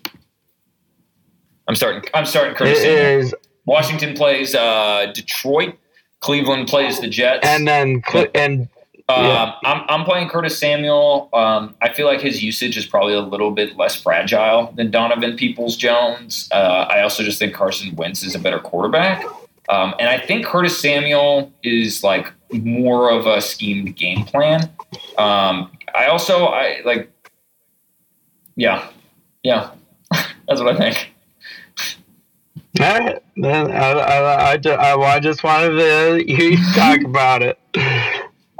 I'm 1.68 1.76
starting. 1.76 2.10
I'm 2.14 2.26
starting 2.26 2.54
It 2.54 2.58
Curtis. 2.58 2.82
Samuel. 2.82 3.20
is 3.20 3.36
Washington 3.66 4.16
plays 4.16 4.56
uh, 4.56 5.12
Detroit. 5.14 5.76
Cleveland 6.22 6.68
plays 6.68 7.00
the 7.00 7.08
Jets. 7.08 7.46
and 7.46 7.68
then 7.68 8.02
Cle- 8.02 8.28
and 8.34 8.70
um, 9.10 9.26
yeah. 9.26 9.54
I'm, 9.64 9.86
I'm 9.88 10.04
playing 10.04 10.30
Curtis 10.30 10.58
Samuel. 10.58 11.30
Um, 11.32 11.76
I 11.82 11.94
feel 11.94 12.08
like 12.08 12.20
his 12.20 12.44
usage 12.44 12.76
is 12.76 12.86
probably 12.86 13.14
a 13.14 13.22
little 13.22 13.52
bit 13.52 13.78
less 13.78 14.02
fragile 14.02 14.74
than 14.76 14.92
Donovan 14.92 15.38
Peoples 15.38 15.78
Jones. 15.78 16.50
Uh, 16.52 16.88
I 16.90 17.02
also 17.02 17.24
just 17.24 17.40
think 17.40 17.54
Carson 17.54 17.96
Wentz 17.96 18.24
is 18.24 18.36
a 18.36 18.40
better 18.40 18.60
quarterback. 18.60 19.24
Um, 19.70 19.94
and 20.00 20.10
I 20.10 20.20
think 20.20 20.46
Curtis 20.46 20.80
Samuel 20.80 21.52
is 21.64 22.04
like 22.04 22.32
more 22.52 23.12
of 23.12 23.26
a 23.26 23.42
schemed 23.42 23.96
game 23.96 24.24
plan. 24.24 24.70
Um, 25.18 25.72
I 25.94 26.08
also 26.08 26.46
I 26.46 26.82
like, 26.86 27.12
yeah, 28.56 28.90
yeah, 29.44 29.72
that's 30.12 30.62
what 30.62 30.68
I 30.68 30.78
think. 30.78 31.14
All 32.80 33.00
right, 33.00 33.24
then 33.36 33.72
I, 33.72 33.92
I, 33.92 34.52
I, 34.52 34.58
ju- 34.58 34.70
I, 34.70 35.16
I 35.16 35.20
just 35.20 35.44
wanted 35.44 35.78
to 35.78 36.24
you 36.32 36.58
talk 36.76 37.02
about 37.02 37.42
it. 37.42 37.60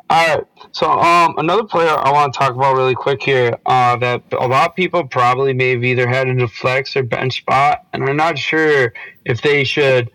All 0.10 0.36
right, 0.36 0.44
so 0.72 0.90
um, 0.90 1.36
another 1.38 1.64
player 1.64 1.90
I 1.90 2.12
want 2.12 2.34
to 2.34 2.40
talk 2.40 2.56
about 2.56 2.76
really 2.76 2.96
quick 2.96 3.22
here 3.22 3.58
uh, 3.66 3.96
that 3.98 4.24
a 4.32 4.48
lot 4.48 4.70
of 4.70 4.76
people 4.76 5.06
probably 5.06 5.54
may 5.54 5.72
have 5.72 5.84
either 5.84 6.08
had 6.08 6.28
in 6.28 6.42
a 6.42 6.48
flex 6.48 6.96
or 6.96 7.04
bench 7.04 7.38
spot, 7.38 7.86
and 7.94 8.04
I'm 8.04 8.18
not 8.18 8.38
sure 8.38 8.94
if 9.26 9.42
they 9.42 9.64
should 9.64 10.10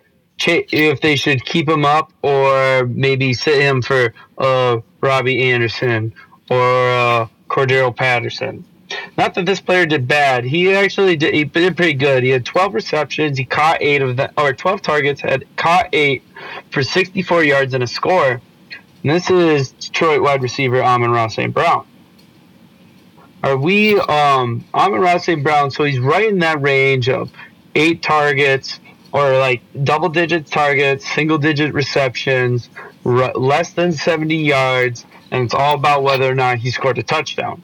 if 0.46 1.00
they 1.00 1.16
should 1.16 1.44
keep 1.44 1.68
him 1.68 1.84
up 1.84 2.12
or 2.22 2.86
maybe 2.86 3.32
sit 3.34 3.60
him 3.60 3.82
for 3.82 4.14
uh, 4.38 4.78
Robbie 5.00 5.50
Anderson 5.50 6.14
or 6.50 6.90
uh, 6.90 7.28
Cordero 7.48 7.94
Patterson. 7.94 8.64
Not 9.16 9.34
that 9.34 9.46
this 9.46 9.60
player 9.60 9.86
did 9.86 10.06
bad. 10.06 10.44
He 10.44 10.72
actually 10.72 11.16
did, 11.16 11.34
he 11.34 11.44
did 11.44 11.76
pretty 11.76 11.94
good. 11.94 12.22
He 12.22 12.30
had 12.30 12.44
12 12.44 12.74
receptions. 12.74 13.38
He 13.38 13.44
caught 13.44 13.78
eight 13.80 14.02
of 14.02 14.16
them, 14.16 14.32
or 14.36 14.52
12 14.52 14.82
targets, 14.82 15.20
had 15.20 15.44
caught 15.56 15.88
eight 15.92 16.22
for 16.70 16.82
64 16.82 17.44
yards 17.44 17.74
and 17.74 17.82
a 17.82 17.86
score. 17.86 18.40
And 19.02 19.10
this 19.10 19.30
is 19.30 19.72
Detroit 19.72 20.22
wide 20.22 20.42
receiver 20.42 20.82
Amon-Ra 20.82 21.28
St. 21.28 21.52
Brown. 21.52 21.86
Are 23.42 23.56
we 23.56 23.98
um 23.98 24.64
Amon-Ra 24.72 25.18
St. 25.18 25.42
Brown? 25.42 25.70
So 25.70 25.84
he's 25.84 25.98
right 25.98 26.28
in 26.28 26.38
that 26.40 26.60
range 26.62 27.08
of 27.08 27.32
eight 27.74 28.02
targets 28.02 28.78
or 29.12 29.38
like 29.38 29.62
double 29.84 30.08
digit 30.08 30.46
targets, 30.46 31.08
single 31.14 31.38
digit 31.38 31.74
receptions, 31.74 32.68
r- 33.04 33.32
less 33.34 33.72
than 33.72 33.92
70 33.92 34.36
yards, 34.36 35.04
and 35.30 35.44
it's 35.44 35.54
all 35.54 35.74
about 35.74 36.02
whether 36.02 36.30
or 36.30 36.34
not 36.34 36.58
he 36.58 36.70
scored 36.70 36.98
a 36.98 37.02
touchdown. 37.02 37.62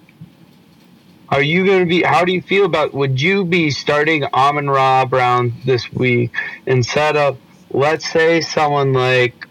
Are 1.31 1.43
you 1.43 1.67
going 1.67 1.81
to 1.81 1.87
be? 1.87 2.03
How 2.03 2.25
do 2.25 2.33
you 2.33 2.41
feel 2.41 2.65
about? 2.65 2.95
Would 2.95 3.21
you 3.21 3.45
be 3.45 3.71
starting 3.71 4.25
Amon 4.25 4.71
Ra 4.71 5.05
Brown 5.05 5.53
this 5.65 5.93
week 5.93 6.33
instead 6.65 7.17
of, 7.17 7.39
let's 7.71 8.11
say, 8.11 8.41
someone 8.41 8.95
like, 8.95 9.47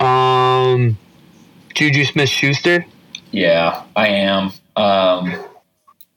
um, 0.00 0.98
Juju 1.74 2.04
Smith 2.06 2.28
Schuster? 2.28 2.84
Yeah, 3.30 3.84
I 3.94 4.08
am. 4.08 4.52
Um, 4.74 5.44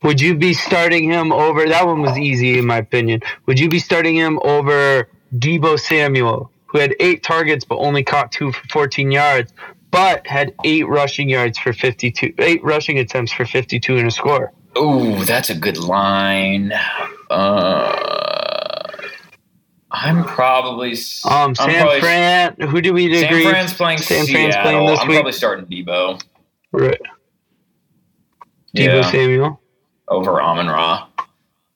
Would 0.03 0.21
you 0.21 0.35
be 0.35 0.53
starting 0.53 1.09
him 1.09 1.31
over? 1.31 1.67
That 1.67 1.85
one 1.85 2.01
was 2.01 2.17
easy 2.17 2.59
in 2.59 2.65
my 2.65 2.77
opinion. 2.77 3.21
Would 3.47 3.59
you 3.59 3.67
be 3.69 3.79
starting 3.79 4.15
him 4.15 4.39
over 4.43 5.09
Deebo 5.35 5.79
Samuel, 5.79 6.51
who 6.67 6.77
had 6.79 6.95
eight 6.99 7.23
targets 7.23 7.65
but 7.65 7.77
only 7.77 8.03
caught 8.03 8.31
two 8.31 8.51
for 8.51 8.67
14 8.69 9.11
yards, 9.11 9.53
but 9.91 10.25
had 10.27 10.53
eight 10.63 10.87
rushing 10.87 11.29
yards 11.29 11.57
for 11.57 11.73
52, 11.73 12.33
eight 12.39 12.63
rushing 12.63 12.99
attempts 12.99 13.31
for 13.31 13.45
52 13.45 13.97
and 13.97 14.07
a 14.07 14.11
score? 14.11 14.53
ooh, 14.77 15.25
that's 15.25 15.49
a 15.49 15.55
good 15.55 15.77
line. 15.77 16.71
Uh, 17.31 18.91
I'm 19.89 20.23
probably. 20.25 20.91
Um, 20.91 20.95
I'm 21.31 21.55
San 21.55 21.81
probably- 21.81 21.99
Fran. 22.01 22.55
Who 22.69 22.81
do 22.81 22.93
we 22.93 23.11
San 23.15 23.25
agree? 23.25 23.49
Fran's 23.49 23.73
playing 23.73 23.97
San 23.99 24.25
Seattle. 24.25 24.51
Fran's 24.51 24.55
playing 24.63 24.85
this 24.85 24.99
I'm 24.99 25.07
week. 25.07 25.15
probably 25.17 25.31
starting 25.31 25.65
Deebo. 25.65 26.21
Right. 26.71 27.01
Deebo 28.75 29.01
Yeah, 29.01 29.01
Samuel. 29.11 29.61
Over 30.07 30.41
Amon 30.41 30.67
Ra. 30.67 31.07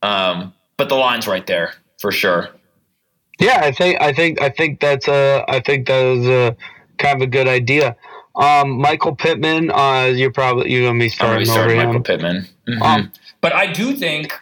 Um, 0.02 0.54
but 0.78 0.90
the 0.90 0.96
line's 0.96 1.28
right 1.28 1.46
there 1.46 1.74
for 2.00 2.12
sure. 2.12 2.50
Yeah, 3.40 3.62
I 3.64 3.72
think 3.72 4.02
I 4.02 4.14
think 4.14 4.42
I 4.42 4.50
think 4.50 4.80
that's 4.80 5.08
a 5.08 5.44
I 5.48 5.60
think 5.60 5.88
that 5.88 6.04
is 6.06 6.28
a 6.28 6.56
kind 6.98 7.16
of 7.22 7.28
a 7.28 7.28
good 7.32 7.48
idea. 7.48 7.96
Um, 8.36 8.72
Michael 8.80 9.16
Pittman, 9.16 9.72
uh, 9.72 10.06
you're 10.16 10.32
probably 10.32 10.72
you're 10.72 10.88
gonna 10.88 11.00
be 11.00 11.10
starting 11.10 11.48
over 11.48 11.52
starting 11.52 11.80
him. 11.80 11.88
Michael 11.88 12.02
Pittman. 12.04 12.48
Mhm. 12.68 12.82
Um, 12.82 13.12
but 13.42 13.54
I 13.54 13.68
do 13.72 13.96
think 13.96 14.34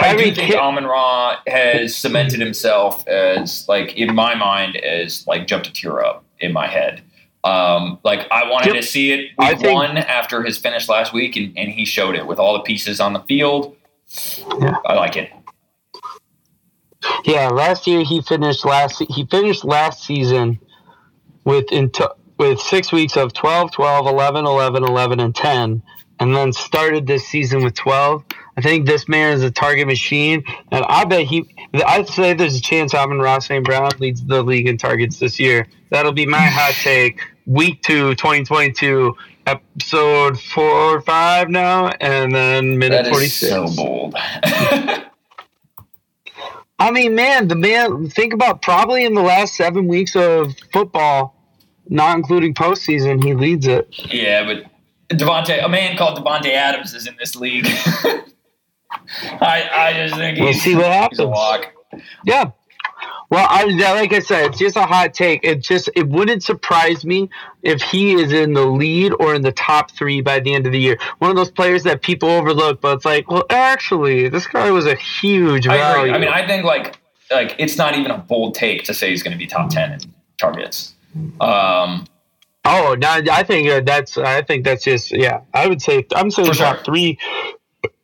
I 0.00 0.16
do 0.16 0.24
think 0.24 0.36
Hill- 0.52 0.60
Amon 0.60 0.84
Ra 0.84 1.36
has 1.46 1.94
cemented 1.96 2.40
himself 2.40 3.06
as 3.08 3.66
like 3.68 3.94
in 3.94 4.14
my 4.14 4.34
mind 4.34 4.76
as 4.76 5.26
like 5.26 5.46
jumped 5.46 5.66
a 5.68 5.72
tier 5.72 6.00
up 6.00 6.24
in 6.40 6.52
my 6.52 6.66
head. 6.66 7.02
Um, 7.44 7.98
like 8.04 8.26
I 8.30 8.48
wanted 8.48 8.74
Yep. 8.74 8.82
to 8.82 8.86
see 8.86 9.12
it 9.12 9.30
I 9.38 9.52
week 9.52 9.62
think- 9.62 9.74
one 9.74 9.96
after 9.96 10.42
his 10.44 10.58
finish 10.58 10.88
last 10.88 11.12
week, 11.12 11.36
and, 11.36 11.56
and 11.58 11.70
he 11.72 11.84
showed 11.84 12.14
it 12.14 12.26
with 12.26 12.38
all 12.38 12.52
the 12.54 12.60
pieces 12.60 13.00
on 13.00 13.12
the 13.12 13.20
field. 13.20 13.76
Yeah. 14.60 14.76
I 14.86 14.94
like 14.94 15.16
it. 15.16 15.30
Yeah, 17.24 17.48
last 17.48 17.86
year 17.86 18.04
he 18.04 18.22
finished 18.22 18.64
last 18.64 19.02
he 19.08 19.26
finished 19.26 19.64
last 19.64 20.04
season 20.04 20.58
with 21.44 21.70
into 21.72 22.08
with 22.38 22.60
6 22.60 22.92
weeks 22.92 23.16
of 23.16 23.32
12, 23.32 23.72
12, 23.72 24.06
11, 24.06 24.46
11, 24.46 24.84
11 24.84 25.20
and 25.20 25.34
10 25.34 25.82
and 26.20 26.36
then 26.36 26.52
started 26.52 27.06
this 27.06 27.26
season 27.26 27.62
with 27.64 27.74
12. 27.74 28.24
I 28.56 28.60
think 28.60 28.86
this 28.86 29.08
man 29.08 29.32
is 29.34 29.42
a 29.42 29.50
target 29.50 29.86
machine 29.86 30.44
and 30.70 30.84
I 30.88 31.04
bet 31.04 31.26
he 31.26 31.44
I'd 31.86 32.08
say 32.08 32.34
there's 32.34 32.56
a 32.56 32.60
chance 32.60 32.94
Amon-Ra 32.94 33.40
St. 33.40 33.64
Brown 33.64 33.90
leads 33.98 34.24
the 34.24 34.42
league 34.42 34.68
in 34.68 34.78
targets 34.78 35.18
this 35.18 35.40
year. 35.40 35.66
That'll 35.90 36.12
be 36.12 36.26
my 36.26 36.38
hot 36.38 36.74
take. 36.74 37.20
Week 37.46 37.80
2 37.82 38.14
2022 38.14 39.16
episode 39.46 40.38
4 40.40 40.64
or 40.64 41.00
5 41.00 41.48
now 41.50 41.88
and 42.00 42.32
then 42.34 42.78
minute 42.78 43.04
That 43.04 43.12
is 43.12 43.40
46. 43.40 43.52
so 43.52 43.66
bold. 43.76 44.14
I 46.78 46.90
mean, 46.90 47.14
man, 47.14 47.48
the 47.48 47.54
man. 47.54 48.08
Think 48.10 48.32
about 48.32 48.60
probably 48.62 49.04
in 49.04 49.14
the 49.14 49.22
last 49.22 49.54
seven 49.54 49.86
weeks 49.86 50.16
of 50.16 50.52
football, 50.72 51.36
not 51.88 52.16
including 52.16 52.54
postseason, 52.54 53.22
he 53.22 53.34
leads 53.34 53.66
it. 53.68 53.88
yeah, 54.12 54.44
but 54.44 54.64
Davante, 55.16 55.64
a 55.64 55.68
man 55.68 55.96
called 55.96 56.18
Davante 56.18 56.50
Adams 56.52 56.94
is 56.94 57.06
in 57.06 57.14
this 57.18 57.36
league. 57.36 57.66
I 59.40 59.68
I 59.72 59.92
just 59.94 60.14
think 60.16 60.38
We'll 60.38 60.48
he's, 60.48 60.62
see 60.62 60.74
what 60.74 60.84
he's 60.86 60.90
a 60.90 60.92
happens. 60.94 61.20
lock. 61.20 61.72
Yeah. 62.24 62.50
Well, 63.32 63.46
I, 63.48 63.64
like 63.64 64.12
I 64.12 64.18
said, 64.18 64.50
it's 64.50 64.58
just 64.58 64.76
a 64.76 64.82
hot 64.82 65.14
take. 65.14 65.42
It 65.42 65.62
just 65.62 65.88
it 65.96 66.06
wouldn't 66.06 66.42
surprise 66.42 67.02
me 67.02 67.30
if 67.62 67.80
he 67.80 68.12
is 68.12 68.30
in 68.30 68.52
the 68.52 68.66
lead 68.66 69.14
or 69.18 69.34
in 69.34 69.40
the 69.40 69.52
top 69.52 69.90
three 69.90 70.20
by 70.20 70.38
the 70.40 70.52
end 70.52 70.66
of 70.66 70.72
the 70.72 70.78
year. 70.78 70.98
One 71.16 71.30
of 71.30 71.36
those 71.38 71.50
players 71.50 71.82
that 71.84 72.02
people 72.02 72.28
overlook, 72.28 72.82
but 72.82 72.96
it's 72.96 73.06
like, 73.06 73.30
well, 73.30 73.44
actually, 73.48 74.28
this 74.28 74.46
guy 74.46 74.70
was 74.70 74.84
a 74.84 74.96
huge 74.96 75.66
I 75.66 75.78
value. 75.78 76.12
agree. 76.12 76.14
I 76.14 76.18
mean, 76.18 76.28
I 76.28 76.46
think 76.46 76.64
like 76.64 76.98
like 77.30 77.56
it's 77.58 77.78
not 77.78 77.96
even 77.96 78.10
a 78.10 78.18
bold 78.18 78.54
take 78.54 78.84
to 78.84 78.92
say 78.92 79.08
he's 79.08 79.22
going 79.22 79.32
to 79.32 79.38
be 79.38 79.46
top 79.46 79.70
ten 79.70 79.92
in 79.92 80.00
targets. 80.36 80.92
Um, 81.40 82.06
oh, 82.66 82.94
no, 83.00 83.22
I 83.32 83.44
think 83.44 83.66
uh, 83.66 83.80
that's 83.80 84.18
I 84.18 84.42
think 84.42 84.66
that's 84.66 84.84
just 84.84 85.10
yeah. 85.10 85.40
I 85.54 85.68
would 85.68 85.80
say 85.80 86.04
I'm 86.14 86.30
saying 86.30 86.52
top 86.52 86.76
sure. 86.76 86.84
three, 86.84 87.18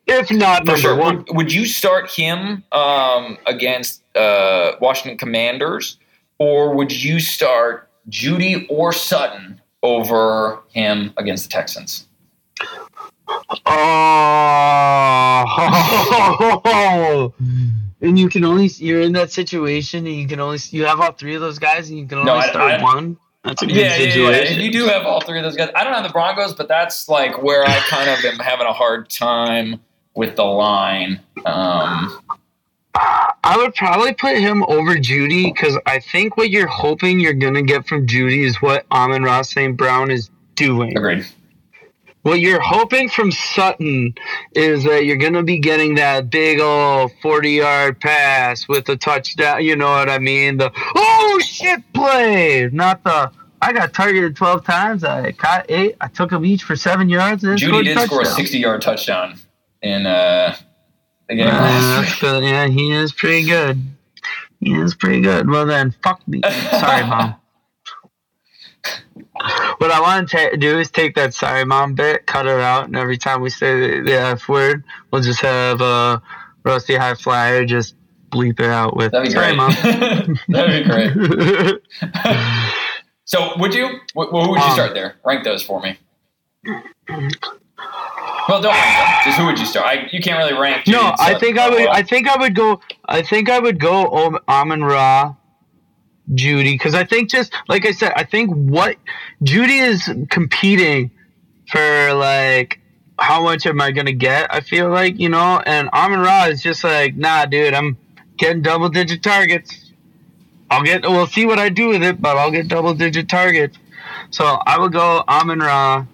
if 0.09 0.30
not 0.30 0.61
for 0.61 0.66
number 0.66 0.80
sure. 0.80 0.96
one. 0.96 1.18
Would, 1.18 1.36
would 1.36 1.52
you 1.52 1.66
start 1.66 2.11
him 2.11 2.64
um, 2.72 3.38
against 3.46 4.02
uh, 4.16 4.72
Washington 4.80 5.18
Commanders, 5.18 5.98
or 6.38 6.74
would 6.74 6.90
you 6.92 7.20
start 7.20 7.88
Jeudy 8.09 8.66
or 8.68 8.92
Sutton 8.92 9.61
over 9.82 10.61
him 10.72 11.12
against 11.16 11.44
the 11.44 11.50
Texans? 11.50 12.06
Oh, 16.00 17.34
and 18.00 18.18
you 18.18 18.28
can 18.28 18.44
only 18.44 18.66
you're 18.78 19.00
in 19.02 19.12
that 19.12 19.30
situation, 19.30 20.06
and 20.06 20.16
you 20.16 20.26
can 20.26 20.40
only 20.40 20.59
you 20.70 20.84
have 20.86 21.00
all 21.00 21.12
three 21.12 21.34
of 21.34 21.40
those 21.40 21.59
guys, 21.59 21.90
and 21.90 21.98
you 21.98 22.06
can 22.06 22.18
only 22.18 22.32
No, 22.32 22.40
start 22.40 22.80
I- 22.80 22.82
one. 22.82 23.16
That's 23.44 23.62
a 23.62 23.66
good 23.66 23.76
Yeah, 23.76 23.96
yeah, 23.96 24.02
yeah. 24.04 24.11
situation. 24.11 24.61
You 24.61 24.72
do 24.72 24.86
have 24.86 25.06
all 25.06 25.20
three 25.20 25.38
of 25.38 25.44
those 25.44 25.54
guys, 25.56 25.70
I 25.74 25.84
don't 25.84 25.94
have 25.94 26.02
the 26.02 26.09
Broncos, 26.12 26.54
but 26.54 26.66
that's 26.66 27.09
like 27.09 27.40
where 27.40 27.64
I 27.64 27.78
kind 27.88 28.11
of 28.11 28.22
am 28.24 28.38
having 28.40 28.66
a 28.66 28.72
hard 28.72 29.09
time 29.09 29.80
with 30.18 30.34
the 30.34 30.44
line. 30.44 31.20
Um, 31.46 32.20
I 32.94 33.54
would 33.56 33.74
probably 33.76 34.12
put 34.12 34.36
him 34.36 34.64
over 34.64 34.96
Jeudy 34.96 35.54
because 35.54 35.78
I 35.86 36.00
think 36.00 36.36
what 36.36 36.50
you're 36.50 36.66
hoping 36.66 37.20
you're 37.20 37.32
gonna 37.32 37.62
get 37.62 37.86
from 37.86 38.06
Jeudy 38.06 38.44
is 38.44 38.60
what 38.60 38.84
Amon-Ra 38.90 39.42
St. 39.42 39.76
Brown 39.76 40.10
is 40.10 40.28
doing. 40.56 40.96
agreed. 40.98 41.24
What 42.22 42.40
you're 42.40 42.60
hoping 42.60 43.08
from 43.08 43.30
Sutton 43.30 44.12
is 44.52 44.82
that 44.84 45.06
you're 45.06 45.16
going 45.16 45.34
to 45.34 45.44
be 45.44 45.60
getting 45.60 45.94
that 45.94 46.28
big 46.28 46.60
old 46.60 47.12
40 47.22 47.50
yard 47.52 48.00
pass 48.00 48.68
with 48.68 48.88
a 48.88 48.96
touchdown. 48.96 49.64
You 49.64 49.76
know 49.76 49.88
what 49.88 50.10
I 50.10 50.18
mean? 50.18 50.58
The 50.58 50.70
oh 50.96 51.40
shit 51.42 51.80
play, 51.94 52.68
not 52.72 53.04
the 53.04 53.30
I 53.62 53.72
got 53.72 53.94
targeted 53.94 54.36
12 54.36 54.64
times. 54.64 55.04
I 55.04 55.32
caught 55.32 55.66
eight. 55.68 55.96
I 56.00 56.08
took 56.08 56.30
them 56.30 56.44
each 56.44 56.64
for 56.64 56.76
seven 56.76 57.08
yards. 57.08 57.44
And 57.44 57.56
Jeudy 57.56 57.84
did 57.84 57.98
score 58.00 58.22
a 58.22 58.26
60 58.26 58.58
yard 58.58 58.82
touchdown 58.82 59.38
in 59.82 60.06
uh, 60.06 60.56
the 61.28 61.34
game 61.34 61.46
last 61.46 62.22
yeah, 62.22 62.66
he 62.66 62.92
is 62.92 63.12
pretty 63.12 63.46
good. 63.46 63.80
He 64.60 64.72
is 64.74 64.94
pretty 64.94 65.20
good. 65.20 65.48
Well 65.48 65.66
then, 65.66 65.94
fuck 66.02 66.26
me. 66.26 66.40
Sorry, 66.42 67.06
mom. 67.06 67.34
What 69.78 69.92
I 69.92 70.00
want 70.00 70.28
to 70.30 70.36
ta- 70.50 70.56
do 70.56 70.80
is 70.80 70.90
take 70.90 71.14
that 71.14 71.32
"sorry, 71.32 71.64
mom" 71.64 71.94
bit, 71.94 72.26
cut 72.26 72.46
it 72.46 72.60
out, 72.60 72.86
and 72.86 72.96
every 72.96 73.16
time 73.16 73.40
we 73.40 73.50
say 73.50 73.98
the, 73.98 74.02
the 74.02 74.20
F 74.20 74.48
word, 74.48 74.82
we'll 75.12 75.22
just 75.22 75.40
have 75.40 75.80
uh, 75.80 76.18
Rusty 76.64 76.96
High 76.96 77.14
Flyer 77.14 77.64
just 77.64 77.94
bleep 78.30 78.58
it 78.58 78.66
out 78.66 78.96
with 78.96 79.12
That'd 79.12 79.28
be 79.28 79.34
"sorry, 79.34 79.54
great. 79.56 80.38
That'd 80.48 80.84
be 80.84 80.90
great. 80.90 81.82
So, 83.24 83.52
would 83.58 83.74
you? 83.74 83.88
Wh- 84.16 84.30
who 84.30 84.48
would 84.50 84.56
you 84.58 84.62
Um, 84.64 84.72
start 84.72 84.94
there? 84.94 85.16
Rank 85.22 85.44
those 85.44 85.62
for 85.62 85.82
me. 85.82 85.98
Well, 88.49 88.62
don't 88.62 88.72
rank 88.72 88.96
them. 88.96 89.24
Just 89.24 89.38
who 89.38 89.46
would 89.46 89.59
you 89.59 89.66
start? 89.66 89.86
I, 89.86 90.09
you 90.11 90.20
can't 90.20 90.38
really 90.38 90.59
rank. 90.59 90.86
No, 90.86 91.12
I 91.18 91.38
think 91.38 91.59
I 91.59 91.68
would. 91.68 91.86
I 91.88 92.03
think 92.03 92.26
I 92.28 92.36
would 92.38 92.55
go. 92.55 92.80
I 93.05 93.20
think 93.22 93.51
I 93.51 93.59
would 93.59 93.78
go 93.78 94.09
Om- 94.09 94.38
Amon 94.49 94.82
Ra, 94.82 95.34
Jeudy, 96.32 96.72
because 96.72 96.94
I 96.94 97.05
think 97.05 97.28
just 97.28 97.53
like 97.68 97.84
I 97.84 97.92
said, 97.92 98.12
I 98.16 98.24
think 98.24 98.51
what 98.51 98.96
Jeudy 99.42 99.80
is 99.82 100.11
competing 100.30 101.11
for, 101.70 102.14
like 102.14 102.80
how 103.18 103.42
much 103.42 103.66
am 103.66 103.80
I 103.82 103.90
gonna 103.90 104.12
get? 104.12 104.53
I 104.53 104.61
feel 104.61 104.88
like 104.88 105.18
you 105.18 105.28
know, 105.28 105.61
and 105.66 105.90
Amon 105.90 106.20
Ra 106.20 106.46
is 106.46 106.62
just 106.62 106.84
like, 106.84 107.16
nah, 107.16 107.44
dude, 107.44 107.74
I'm 107.74 107.99
getting 108.38 108.62
double 108.62 108.88
digit 108.88 109.22
targets. 109.22 109.92
I'll 110.70 110.82
get. 110.82 111.03
We'll 111.03 111.26
see 111.26 111.44
what 111.44 111.59
I 111.59 111.68
do 111.68 111.88
with 111.88 112.03
it, 112.03 112.22
but 112.22 112.38
I'll 112.38 112.51
get 112.51 112.68
double 112.68 112.94
digit 112.94 113.28
targets. 113.28 113.76
So 114.30 114.44
I 114.44 114.78
would 114.78 114.92
go 114.92 115.22
Amon 115.28 115.59
Ra, 115.59 116.07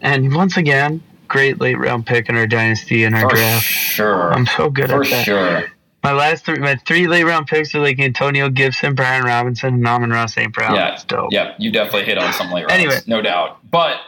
and 0.00 0.34
once 0.34 0.56
again, 0.56 1.02
great 1.28 1.60
late 1.60 1.78
round 1.78 2.06
pick 2.06 2.28
in 2.28 2.36
our 2.36 2.46
dynasty 2.46 3.04
in 3.04 3.14
our 3.14 3.28
for 3.28 3.36
draft. 3.36 3.64
sure. 3.64 4.32
I'm 4.32 4.46
so 4.46 4.70
good 4.70 4.90
for 4.90 5.02
at 5.04 5.10
that. 5.10 5.18
For 5.20 5.24
sure. 5.24 5.64
My 6.04 6.12
last 6.12 6.44
three, 6.44 6.58
my 6.58 6.76
three 6.86 7.06
late 7.08 7.24
round 7.24 7.46
picks 7.48 7.74
are 7.74 7.80
like 7.80 7.98
Antonio 7.98 8.48
Gibson, 8.48 8.94
Brian 8.94 9.24
Robinson, 9.24 9.74
and 9.74 9.86
Amon-Ra 9.86 10.26
St. 10.26 10.52
Brown. 10.52 10.74
Yeah, 10.74 10.90
That's 10.90 11.04
dope. 11.04 11.32
Yeah, 11.32 11.54
you 11.58 11.70
definitely 11.72 12.04
hit 12.04 12.18
on 12.18 12.32
some 12.32 12.50
late 12.52 12.62
rounds. 12.62 12.72
Anyway. 12.72 12.98
no 13.06 13.20
doubt. 13.20 13.58
But 13.70 13.98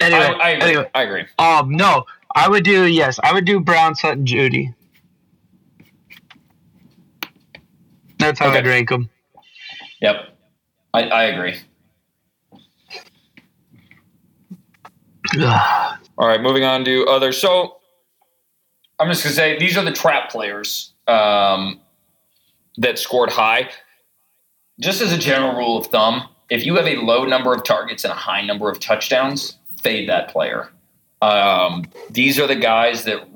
Anyway, 0.00 0.20
I, 0.20 0.32
I 0.32 0.48
agree. 0.50 0.68
anyway, 0.68 0.90
I 0.94 1.02
agree. 1.02 1.24
um, 1.38 1.70
no, 1.70 2.04
I 2.34 2.48
would 2.48 2.64
do 2.64 2.86
yes, 2.86 3.18
I 3.22 3.32
would 3.34 3.44
do 3.44 3.60
Brown, 3.60 3.94
Sutton, 3.94 4.24
Jeudy. 4.24 4.72
That's 8.18 8.38
how 8.38 8.48
Okay. 8.48 8.58
I'd 8.58 8.66
rank 8.66 8.88
them. 8.88 9.10
Yep, 10.00 10.16
I, 10.94 11.02
I 11.02 11.24
agree. 11.24 11.56
All 16.16 16.28
right, 16.28 16.40
moving 16.40 16.64
on 16.64 16.84
to 16.84 17.06
others. 17.06 17.38
So 17.38 17.78
I'm 18.98 19.08
just 19.08 19.24
gonna 19.24 19.34
say 19.34 19.58
these 19.58 19.76
are 19.76 19.84
the 19.84 19.92
trap 19.92 20.30
players 20.30 20.92
um, 21.06 21.80
that 22.76 22.98
scored 22.98 23.30
high. 23.30 23.70
Just 24.80 25.00
as 25.00 25.12
a 25.12 25.18
general 25.18 25.56
rule 25.56 25.76
of 25.78 25.86
thumb, 25.86 26.28
if 26.50 26.66
you 26.66 26.76
have 26.76 26.86
a 26.86 26.96
low 26.96 27.24
number 27.24 27.52
of 27.52 27.64
targets 27.64 28.04
and 28.04 28.12
a 28.12 28.16
high 28.16 28.44
number 28.44 28.70
of 28.70 28.80
touchdowns, 28.80 29.58
fade 29.82 30.08
that 30.08 30.28
player. 30.28 30.70
Um, 31.22 31.84
these 32.10 32.38
are 32.38 32.46
the 32.46 32.56
guys 32.56 33.04
that 33.04 33.26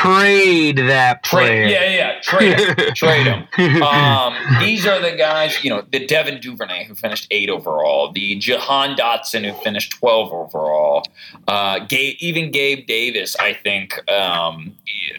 Trade 0.00 0.78
that 0.78 1.22
player. 1.24 1.68
trade. 1.68 1.70
Yeah, 1.70 1.90
yeah, 1.90 2.20
trade 2.22 2.58
them. 2.58 2.94
trade 2.94 3.26
them. 3.26 3.82
Um, 3.82 4.34
these 4.60 4.86
are 4.86 4.98
the 5.00 5.12
guys, 5.16 5.62
you 5.62 5.68
know, 5.68 5.84
the 5.92 6.06
Devin 6.06 6.40
Duvernay 6.40 6.84
who 6.84 6.94
finished 6.94 7.26
eight 7.30 7.50
overall, 7.50 8.10
the 8.10 8.36
Jahan 8.38 8.96
Dotson 8.96 9.44
who 9.44 9.52
finished 9.62 9.92
twelve 9.92 10.32
overall, 10.32 11.04
uh, 11.48 11.80
Gabe, 11.80 12.16
even 12.20 12.50
Gabe 12.50 12.86
Davis. 12.86 13.36
I 13.36 13.52
think 13.52 14.00
um, 14.10 14.74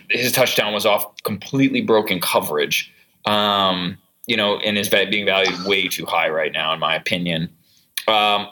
his 0.09 0.31
touchdown 0.31 0.73
was 0.73 0.85
off 0.85 1.21
completely 1.23 1.81
broken 1.81 2.19
coverage. 2.19 2.91
Um, 3.25 3.97
you 4.25 4.37
know, 4.37 4.57
and 4.57 4.77
is 4.77 4.89
being 4.89 5.25
valued 5.25 5.65
way 5.65 5.87
too 5.87 6.05
high 6.05 6.29
right 6.29 6.53
now, 6.53 6.73
in 6.73 6.79
my 6.79 6.95
opinion. 6.95 7.49
Um, 8.07 8.47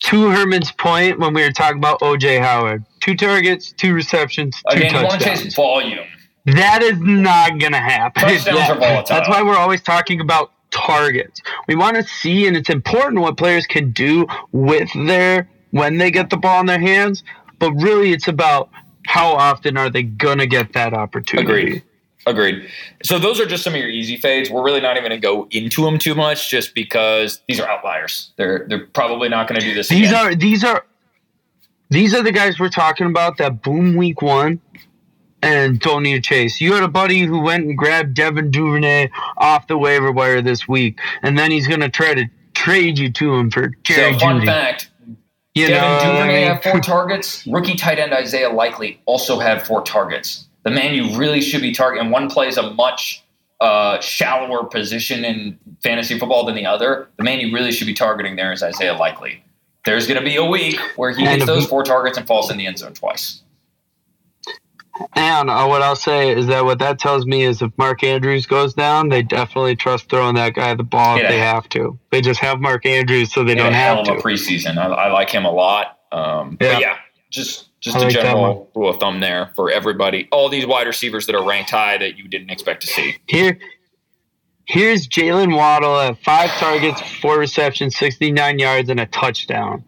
to 0.00 0.30
Herman's 0.30 0.72
point 0.72 1.18
when 1.18 1.34
we 1.34 1.42
were 1.42 1.50
talking 1.52 1.78
about 1.78 2.00
OJ 2.00 2.40
Howard, 2.40 2.84
two 3.00 3.14
targets, 3.16 3.72
two 3.72 3.92
receptions, 3.94 4.56
two 4.70 4.78
again, 4.78 4.94
you 4.94 5.02
want 5.02 5.20
to 5.20 5.26
touchdowns. 5.26 5.42
chase 5.42 5.54
volume. 5.54 6.06
That 6.46 6.82
is 6.82 6.98
not 6.98 7.58
going 7.58 7.72
to 7.72 7.78
happen. 7.78 8.22
Touchdowns 8.22 8.46
Yeah. 8.58 8.72
are 8.72 8.78
volatile. 8.78 9.16
That's 9.16 9.28
why 9.28 9.42
we're 9.42 9.56
always 9.56 9.82
talking 9.82 10.20
about 10.20 10.52
targets. 10.70 11.42
We 11.68 11.74
want 11.74 11.96
to 11.96 12.02
see, 12.02 12.46
and 12.46 12.56
it's 12.56 12.70
important 12.70 13.20
what 13.20 13.36
players 13.36 13.66
can 13.66 13.90
do 13.92 14.26
with 14.52 14.88
their 15.06 15.48
when 15.70 15.98
they 15.98 16.10
get 16.10 16.30
the 16.30 16.36
ball 16.38 16.60
in 16.60 16.66
their 16.66 16.80
hands. 16.80 17.22
But 17.58 17.72
really, 17.72 18.12
it's 18.12 18.26
about 18.28 18.70
how 19.06 19.32
often 19.32 19.76
are 19.76 19.90
they 19.90 20.02
going 20.02 20.38
to 20.38 20.46
get 20.46 20.72
that 20.72 20.94
opportunity. 20.94 21.46
Agreed. 21.50 21.82
Agreed. 22.26 22.68
So 23.02 23.18
those 23.18 23.40
are 23.40 23.46
just 23.46 23.64
some 23.64 23.74
of 23.74 23.80
your 23.80 23.88
easy 23.88 24.16
fades. 24.16 24.50
We're 24.50 24.62
really 24.62 24.80
not 24.80 24.96
even 24.96 25.08
going 25.08 25.20
to 25.20 25.26
go 25.26 25.48
into 25.50 25.84
them 25.84 25.98
too 25.98 26.14
much, 26.14 26.50
just 26.50 26.74
because 26.74 27.40
these 27.48 27.58
are 27.58 27.68
outliers. 27.68 28.32
They're 28.36 28.66
they're 28.68 28.86
probably 28.86 29.28
not 29.28 29.48
going 29.48 29.60
to 29.60 29.66
do 29.66 29.74
this. 29.74 29.88
These 29.88 30.10
again. 30.10 30.26
are 30.26 30.34
these 30.34 30.62
are 30.62 30.84
these 31.88 32.14
are 32.14 32.22
the 32.22 32.32
guys 32.32 32.60
we're 32.60 32.68
talking 32.68 33.06
about 33.06 33.38
that 33.38 33.62
boom 33.62 33.96
week 33.96 34.20
one 34.20 34.60
and 35.42 35.80
don't 35.80 36.02
need 36.02 36.14
to 36.14 36.20
chase. 36.20 36.60
You 36.60 36.74
had 36.74 36.82
a 36.82 36.88
buddy 36.88 37.20
who 37.20 37.40
went 37.40 37.64
and 37.64 37.76
grabbed 37.76 38.14
Devin 38.14 38.50
Duvernay 38.50 39.08
off 39.38 39.66
the 39.66 39.78
waiver 39.78 40.12
wire 40.12 40.42
this 40.42 40.68
week, 40.68 40.98
and 41.22 41.38
then 41.38 41.50
he's 41.50 41.66
going 41.66 41.80
to 41.80 41.88
try 41.88 42.12
to 42.14 42.26
trade 42.54 42.98
you 42.98 43.10
to 43.12 43.34
him 43.34 43.50
for 43.50 43.68
Jerry 43.82 44.12
so 44.12 44.18
fun 44.18 44.40
Jeudy. 44.40 44.44
fact: 44.46 44.90
You 45.54 45.68
Devin 45.68 45.82
know 45.82 45.88
what 45.88 46.02
I 46.02 46.04
Duvernay 46.04 46.34
mean? 46.44 46.46
had 46.54 46.62
four 46.62 46.80
targets. 46.82 47.46
Rookie 47.46 47.76
tight 47.76 47.98
end 47.98 48.12
Isaiah 48.12 48.50
Likely 48.50 49.00
also 49.06 49.38
had 49.40 49.66
four 49.66 49.82
targets. 49.82 50.46
The 50.62 50.70
man 50.70 50.94
you 50.94 51.16
really 51.16 51.40
should 51.40 51.62
be 51.62 51.72
targeting. 51.72 52.10
One 52.10 52.28
plays 52.28 52.56
a 52.56 52.70
much 52.74 53.24
uh, 53.60 54.00
shallower 54.00 54.64
position 54.64 55.24
in 55.24 55.58
fantasy 55.82 56.18
football 56.18 56.44
than 56.44 56.54
the 56.54 56.66
other. 56.66 57.08
The 57.16 57.24
man 57.24 57.40
you 57.40 57.52
really 57.54 57.72
should 57.72 57.86
be 57.86 57.94
targeting 57.94 58.36
there 58.36 58.52
is 58.52 58.62
Isaiah 58.62 58.94
Likely. 58.94 59.42
There's 59.84 60.06
going 60.06 60.18
to 60.18 60.24
be 60.24 60.36
a 60.36 60.44
week 60.44 60.78
where 60.96 61.10
he 61.12 61.24
And 61.24 61.38
gets 61.38 61.46
those 61.46 61.66
four 61.66 61.82
targets 61.82 62.18
and 62.18 62.26
falls 62.26 62.50
in 62.50 62.58
the 62.58 62.66
end 62.66 62.78
zone 62.78 62.92
twice. 62.92 63.42
And 65.14 65.48
uh, 65.48 65.64
what 65.66 65.80
I'll 65.80 65.96
say 65.96 66.30
is 66.36 66.46
that 66.48 66.64
what 66.66 66.78
that 66.80 66.98
tells 66.98 67.24
me 67.24 67.44
is 67.44 67.62
if 67.62 67.70
Mark 67.78 68.04
Andrews 68.04 68.44
goes 68.44 68.74
down, 68.74 69.08
they 69.08 69.22
definitely 69.22 69.74
trust 69.74 70.10
throwing 70.10 70.34
that 70.34 70.52
guy 70.54 70.74
the 70.74 70.82
ball 70.82 71.16
if 71.16 71.26
they 71.26 71.38
have 71.38 71.66
to. 71.70 71.98
They 72.10 72.20
just 72.20 72.40
have 72.40 72.60
Mark 72.60 72.84
Andrews, 72.84 73.32
so 73.32 73.42
they 73.42 73.54
He 73.54 73.58
had 73.60 73.64
don't 73.64 73.72
have 73.72 74.04
to. 74.04 74.22
preseason. 74.22 74.76
I, 74.76 74.88
I 74.88 75.10
like 75.10 75.30
him 75.30 75.46
a 75.46 75.50
lot. 75.50 75.98
Um, 76.12 76.58
Yeah. 76.60 76.72
But 76.74 76.80
yeah, 76.82 76.96
just 77.30 77.69
just 77.80 77.96
I 77.96 78.00
a 78.00 78.04
like 78.04 78.12
general 78.12 78.70
rule 78.74 78.90
of 78.90 79.00
thumb 79.00 79.20
there 79.20 79.50
for 79.56 79.70
everybody. 79.70 80.28
All 80.30 80.48
these 80.48 80.66
wide 80.66 80.86
receivers 80.86 81.26
that 81.26 81.34
are 81.34 81.46
ranked 81.46 81.70
high 81.70 81.98
that 81.98 82.16
you 82.16 82.28
didn't 82.28 82.50
expect 82.50 82.82
to 82.82 82.86
see. 82.86 83.16
Here, 83.26 83.58
here's 84.66 85.08
Jalen 85.08 85.56
Waddle 85.56 85.98
at 85.98 86.22
five 86.22 86.50
targets, 86.50 87.00
four 87.20 87.38
receptions, 87.38 87.96
69 87.96 88.58
yards, 88.58 88.88
and 88.90 89.00
a 89.00 89.06
touchdown. 89.06 89.84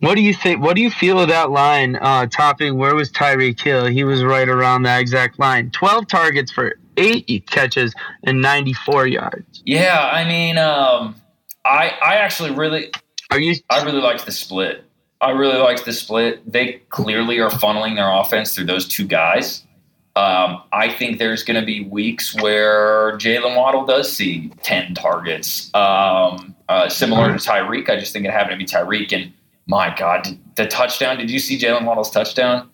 What 0.00 0.14
do 0.14 0.22
you 0.22 0.32
think? 0.32 0.62
What 0.62 0.76
do 0.76 0.82
you 0.82 0.90
feel 0.90 1.20
of 1.20 1.28
that 1.28 1.50
line 1.50 1.96
uh, 1.96 2.26
topping? 2.26 2.76
Where 2.78 2.94
was 2.94 3.12
Tyreek 3.12 3.60
Hill? 3.60 3.86
He 3.86 4.02
was 4.02 4.24
right 4.24 4.48
around 4.48 4.82
that 4.84 5.00
exact 5.00 5.38
line. 5.38 5.70
12 5.70 6.08
targets 6.08 6.50
for 6.50 6.76
eight 6.96 7.46
catches 7.50 7.94
and 8.24 8.40
94 8.40 9.06
yards. 9.06 9.62
Yeah, 9.64 10.10
I 10.12 10.24
mean, 10.24 10.58
um, 10.58 11.20
I 11.64 11.92
I 12.02 12.16
actually 12.16 12.52
really 12.52 12.90
Are 13.30 13.38
you? 13.38 13.54
I 13.68 13.84
really 13.84 14.00
liked 14.00 14.24
the 14.24 14.32
split. 14.32 14.84
I 15.20 15.30
really 15.30 15.58
liked 15.58 15.84
the 15.84 15.92
split. 15.92 16.50
They 16.50 16.82
clearly 16.88 17.40
are 17.40 17.50
funneling 17.50 17.96
their 17.96 18.10
offense 18.10 18.54
through 18.54 18.66
those 18.66 18.88
two 18.88 19.06
guys. 19.06 19.64
Um, 20.16 20.62
I 20.72 20.88
think 20.88 21.18
there's 21.18 21.42
going 21.44 21.60
to 21.60 21.64
be 21.64 21.84
weeks 21.84 22.34
where 22.34 23.16
Jalen 23.18 23.56
Waddle 23.56 23.86
does 23.86 24.12
see 24.12 24.50
10 24.62 24.94
targets, 24.94 25.72
um, 25.74 26.54
uh, 26.68 26.88
similar 26.88 27.28
to 27.28 27.34
Tyreek. 27.34 27.88
I 27.88 27.98
just 27.98 28.12
think 28.12 28.26
it 28.26 28.32
happened 28.32 28.52
to 28.52 28.56
be 28.58 28.64
Tyreek. 28.64 29.12
And 29.12 29.32
my 29.66 29.94
God, 29.96 30.26
the 30.56 30.66
touchdown! 30.66 31.16
Did 31.18 31.30
you 31.30 31.38
see 31.38 31.58
Jalen 31.58 31.84
Waddle's 31.84 32.10
touchdown? 32.10 32.68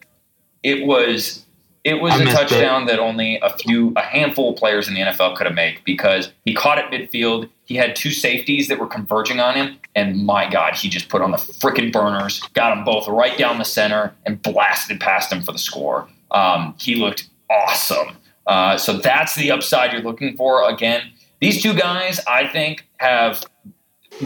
It 0.63 0.87
was 0.87 1.46
it 1.87 2.01
was 2.01 2.15
I 2.15 2.17
a 2.17 2.25
missed 2.25 2.37
it. 2.37 2.49
touchdown 2.49 2.87
that 2.87 2.99
only 2.99 3.39
a 3.39 3.57
few, 3.57 3.93
a 3.95 4.03
handful 4.03 4.51
of 4.53 4.57
players 4.57 4.89
in 4.89 4.95
the 4.95 5.01
NFL 5.03 5.37
could 5.37 5.47
have 5.47 5.55
made 5.55 5.79
because 5.85 6.33
he 6.45 6.53
caught 6.53 6.79
it 6.79 6.87
midfield. 6.91 7.49
He 7.65 7.77
had 7.77 7.95
two 7.95 8.11
safeties 8.11 8.67
that 8.67 8.81
were 8.81 8.89
converging 8.89 9.39
on 9.39 9.55
him, 9.55 9.79
and 9.95 10.27
my 10.27 10.51
God, 10.51 10.75
he 10.75 10.89
just 10.89 11.09
put 11.09 11.23
on 11.23 11.31
the 11.31 11.37
freaking 11.37 11.93
burners, 11.93 12.41
got 12.55 12.75
them 12.75 12.85
both 12.85 13.07
right 13.07 13.39
down 13.39 13.59
the 13.59 13.65
center, 13.65 14.13
and 14.27 14.43
blasted 14.43 14.99
past 14.99 15.31
him 15.31 15.43
for 15.43 15.53
the 15.53 15.61
score. 15.61 16.09
Um, 16.33 16.75
he 16.77 16.97
looked 16.97 17.29
awesome. 17.49 18.17
Uh, 18.49 18.77
so 18.77 18.99
that's 18.99 19.37
the 19.37 19.53
upside 19.53 19.93
you're 19.93 20.03
looking 20.03 20.37
for. 20.37 20.69
Again, 20.69 21.03
these 21.41 21.63
two 21.63 21.73
guys, 21.73 22.19
I 22.27 22.49
think, 22.49 22.85
have 22.97 23.45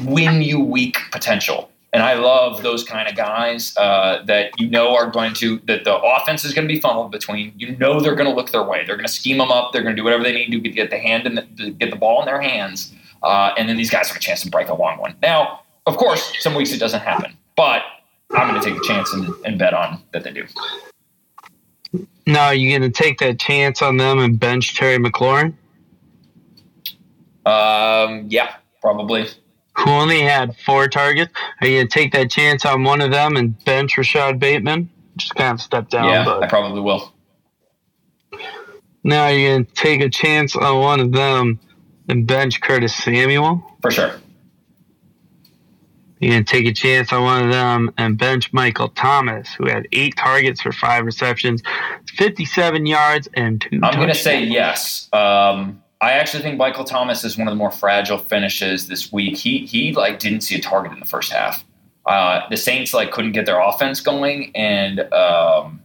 win 0.04 0.40
you 0.40 0.60
week 0.60 0.96
potential. 1.12 1.69
And 1.92 2.04
I 2.04 2.14
love 2.14 2.62
those 2.62 2.84
kind 2.84 3.08
of 3.08 3.16
guys 3.16 3.76
uh, 3.76 4.22
that 4.26 4.52
you 4.60 4.70
know 4.70 4.94
are 4.94 5.10
going 5.10 5.34
to 5.34 5.58
that 5.66 5.82
the 5.84 5.96
offense 5.96 6.44
is 6.44 6.54
going 6.54 6.68
to 6.68 6.72
be 6.72 6.80
funneled 6.80 7.10
between. 7.10 7.52
You 7.56 7.76
know 7.76 8.00
they're 8.00 8.14
going 8.14 8.28
to 8.28 8.34
look 8.34 8.52
their 8.52 8.62
way. 8.62 8.84
They're 8.86 8.96
going 8.96 9.08
to 9.08 9.12
scheme 9.12 9.38
them 9.38 9.50
up. 9.50 9.72
They're 9.72 9.82
going 9.82 9.96
to 9.96 10.00
do 10.00 10.04
whatever 10.04 10.22
they 10.22 10.32
need 10.32 10.46
to 10.46 10.50
do 10.52 10.62
to 10.62 10.70
get 10.70 10.90
the 10.90 10.98
hand 10.98 11.26
and 11.26 11.78
get 11.78 11.90
the 11.90 11.96
ball 11.96 12.20
in 12.20 12.26
their 12.26 12.40
hands. 12.40 12.94
Uh, 13.22 13.52
and 13.58 13.68
then 13.68 13.76
these 13.76 13.90
guys 13.90 14.08
have 14.08 14.16
a 14.16 14.20
chance 14.20 14.42
to 14.42 14.50
break 14.50 14.68
a 14.68 14.74
long 14.74 14.98
one. 14.98 15.14
Now, 15.20 15.62
of 15.86 15.96
course, 15.96 16.32
some 16.38 16.54
weeks 16.54 16.72
it 16.72 16.78
doesn't 16.78 17.00
happen, 17.00 17.36
but 17.56 17.82
I'm 18.30 18.48
going 18.48 18.60
to 18.60 18.70
take 18.70 18.78
a 18.78 18.86
chance 18.86 19.12
and, 19.12 19.34
and 19.44 19.58
bet 19.58 19.74
on 19.74 20.02
that 20.12 20.24
they 20.24 20.32
do. 20.32 20.46
No, 22.26 22.50
you're 22.50 22.78
going 22.78 22.90
to 22.90 23.02
take 23.02 23.18
that 23.18 23.40
chance 23.40 23.82
on 23.82 23.96
them 23.96 24.20
and 24.20 24.38
bench 24.38 24.76
Terry 24.76 24.98
McLaurin, 24.98 25.54
Um, 27.44 28.26
yeah, 28.28 28.56
probably. 28.80 29.26
Who 29.78 29.90
only 29.90 30.20
had 30.20 30.56
four 30.56 30.88
targets. 30.88 31.32
Are 31.60 31.66
you 31.66 31.78
going 31.78 31.88
to 31.88 31.94
take 31.94 32.12
that 32.12 32.30
chance 32.30 32.64
on 32.66 32.82
one 32.82 33.00
of 33.00 33.10
them 33.10 33.36
and 33.36 33.62
bench 33.64 33.96
Rashod 33.96 34.38
Bateman? 34.38 34.90
Just 35.16 35.34
kind 35.34 35.54
of 35.54 35.60
step 35.60 35.88
down. 35.88 36.06
yeah, 36.06 36.24
but 36.24 36.42
I 36.42 36.48
probably 36.48 36.80
will. 36.80 37.12
Now 39.02 39.28
you're 39.28 39.52
going 39.52 39.64
to 39.64 39.72
take 39.72 40.00
a 40.02 40.10
chance 40.10 40.54
on 40.56 40.80
one 40.80 41.00
of 41.00 41.12
them 41.12 41.58
and 42.08 42.26
bench 42.26 42.60
Curtis 42.60 42.94
Samuel. 42.94 43.62
For 43.80 43.90
sure. 43.90 44.14
You're 46.18 46.32
going 46.32 46.44
to 46.44 46.50
take 46.52 46.66
a 46.66 46.72
chance 46.74 47.12
on 47.14 47.22
one 47.22 47.46
of 47.46 47.50
them 47.50 47.92
and 47.96 48.18
bench 48.18 48.52
Michael 48.52 48.90
Thomas, 48.90 49.54
who 49.54 49.66
had 49.68 49.88
eight 49.92 50.16
targets 50.18 50.60
for 50.60 50.70
five 50.70 51.06
receptions, 51.06 51.62
57 52.14 52.84
yards, 52.84 53.26
and 53.32 53.58
two. 53.62 53.80
I'm 53.82 53.94
going 53.94 54.08
to 54.08 54.14
say 54.14 54.42
yes. 54.44 55.08
Um, 55.14 55.82
I 56.00 56.12
actually 56.12 56.42
think 56.42 56.56
Michael 56.56 56.84
Thomas 56.84 57.24
is 57.24 57.36
one 57.36 57.46
of 57.46 57.52
the 57.52 57.56
more 57.56 57.70
fragile 57.70 58.18
finishes 58.18 58.88
this 58.88 59.12
week. 59.12 59.36
He 59.36 59.66
he 59.66 59.92
like 59.92 60.18
didn't 60.18 60.40
see 60.40 60.56
a 60.56 60.60
target 60.60 60.92
in 60.92 61.00
the 61.00 61.06
first 61.06 61.30
half. 61.30 61.64
Uh, 62.06 62.48
the 62.48 62.56
Saints 62.56 62.94
like 62.94 63.10
couldn't 63.12 63.32
get 63.32 63.44
their 63.44 63.60
offense 63.60 64.00
going, 64.00 64.50
and 64.56 65.00
um, 65.12 65.82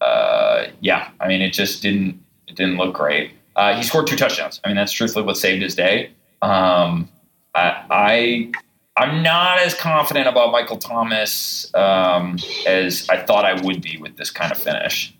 uh, 0.00 0.66
yeah, 0.80 1.10
I 1.20 1.28
mean 1.28 1.42
it 1.42 1.52
just 1.52 1.82
didn't 1.82 2.20
it 2.48 2.56
didn't 2.56 2.76
look 2.76 2.94
great. 2.94 3.32
Uh, 3.54 3.76
he 3.76 3.82
scored 3.82 4.06
two 4.08 4.16
touchdowns. 4.16 4.60
I 4.64 4.68
mean 4.68 4.76
that's 4.76 4.92
truthfully 4.92 5.24
what 5.24 5.36
saved 5.36 5.62
his 5.62 5.74
day. 5.76 6.10
Um, 6.42 7.08
I, 7.54 7.84
I 7.90 8.52
I'm 8.96 9.22
not 9.22 9.58
as 9.58 9.74
confident 9.74 10.26
about 10.26 10.50
Michael 10.50 10.78
Thomas 10.78 11.72
um, 11.74 12.38
as 12.66 13.08
I 13.08 13.22
thought 13.22 13.44
I 13.44 13.60
would 13.62 13.80
be 13.80 13.96
with 13.98 14.16
this 14.16 14.30
kind 14.30 14.50
of 14.50 14.58
finish. 14.58 15.14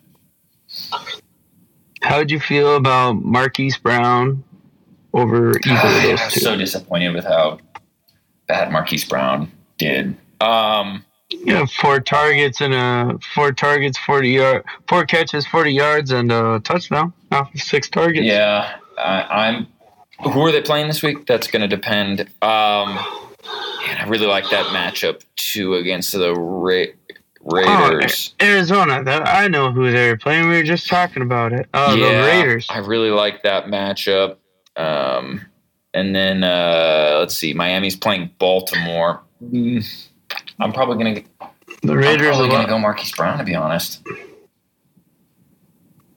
How'd 2.07 2.31
you 2.31 2.39
feel 2.39 2.75
about 2.75 3.13
Marquise 3.23 3.77
Brown 3.77 4.43
over 5.13 5.51
either 5.65 5.87
of 5.97 6.03
those 6.03 6.21
I'm 6.21 6.29
two? 6.31 6.39
so 6.39 6.55
disappointed 6.57 7.13
with 7.13 7.25
how 7.25 7.59
bad 8.47 8.71
Marquise 8.71 9.05
Brown 9.05 9.51
did. 9.77 10.15
Um, 10.41 11.03
Yeah, 11.29 11.65
four 11.65 11.99
targets 11.99 12.61
and 12.61 12.73
a 12.73 13.19
four 13.35 13.51
targets, 13.51 13.97
forty 13.97 14.29
yard, 14.29 14.63
four 14.87 15.05
catches, 15.05 15.45
forty 15.45 15.71
yards, 15.73 16.11
and 16.11 16.31
a 16.31 16.59
touchdown 16.63 17.13
off 17.31 17.53
of 17.53 17.61
six 17.61 17.89
targets. 17.89 18.25
yeah, 18.25 18.77
I, 18.97 19.21
I'm. 19.23 19.67
Who 20.33 20.39
are 20.45 20.51
they 20.51 20.61
playing 20.61 20.87
this 20.87 21.03
week? 21.03 21.25
That's 21.27 21.47
going 21.47 21.61
to 21.61 21.67
depend. 21.67 22.21
Um, 22.41 22.95
man, 22.95 23.97
I 23.99 24.05
really 24.07 24.25
like 24.25 24.49
that 24.49 24.65
matchup 24.67 25.21
too 25.35 25.75
against 25.75 26.11
the 26.13 26.33
Ra- 26.33 26.85
Raiders. 27.51 28.35
Oh, 28.39 28.45
Arizona. 28.45 29.03
That 29.03 29.27
I 29.27 29.47
know 29.47 29.71
who 29.71 29.91
they're 29.91 30.17
playing. 30.17 30.49
We 30.49 30.57
were 30.57 30.63
just 30.63 30.87
talking 30.87 31.23
about 31.23 31.53
it. 31.53 31.67
Oh, 31.73 31.95
yeah, 31.95 32.21
the 32.21 32.27
Raiders. 32.27 32.67
I 32.69 32.79
really 32.79 33.09
like 33.09 33.43
that 33.43 33.65
matchup. 33.65 34.37
Um, 34.75 35.41
and 35.93 36.15
then 36.15 36.43
uh, 36.43 37.17
let's 37.19 37.35
see, 37.35 37.53
Miami's 37.53 37.95
playing 37.95 38.31
Baltimore. 38.37 39.21
Mm, 39.43 40.07
I'm 40.59 40.73
probably 40.73 41.03
gonna. 41.03 41.49
The 41.83 41.95
Raiders 41.95 42.27
I'm 42.27 42.33
probably 42.33 42.49
gonna 42.49 42.67
go 42.67 42.79
Marquise 42.79 43.11
Brown 43.13 43.37
to 43.37 43.43
be 43.43 43.55
honest. 43.55 44.03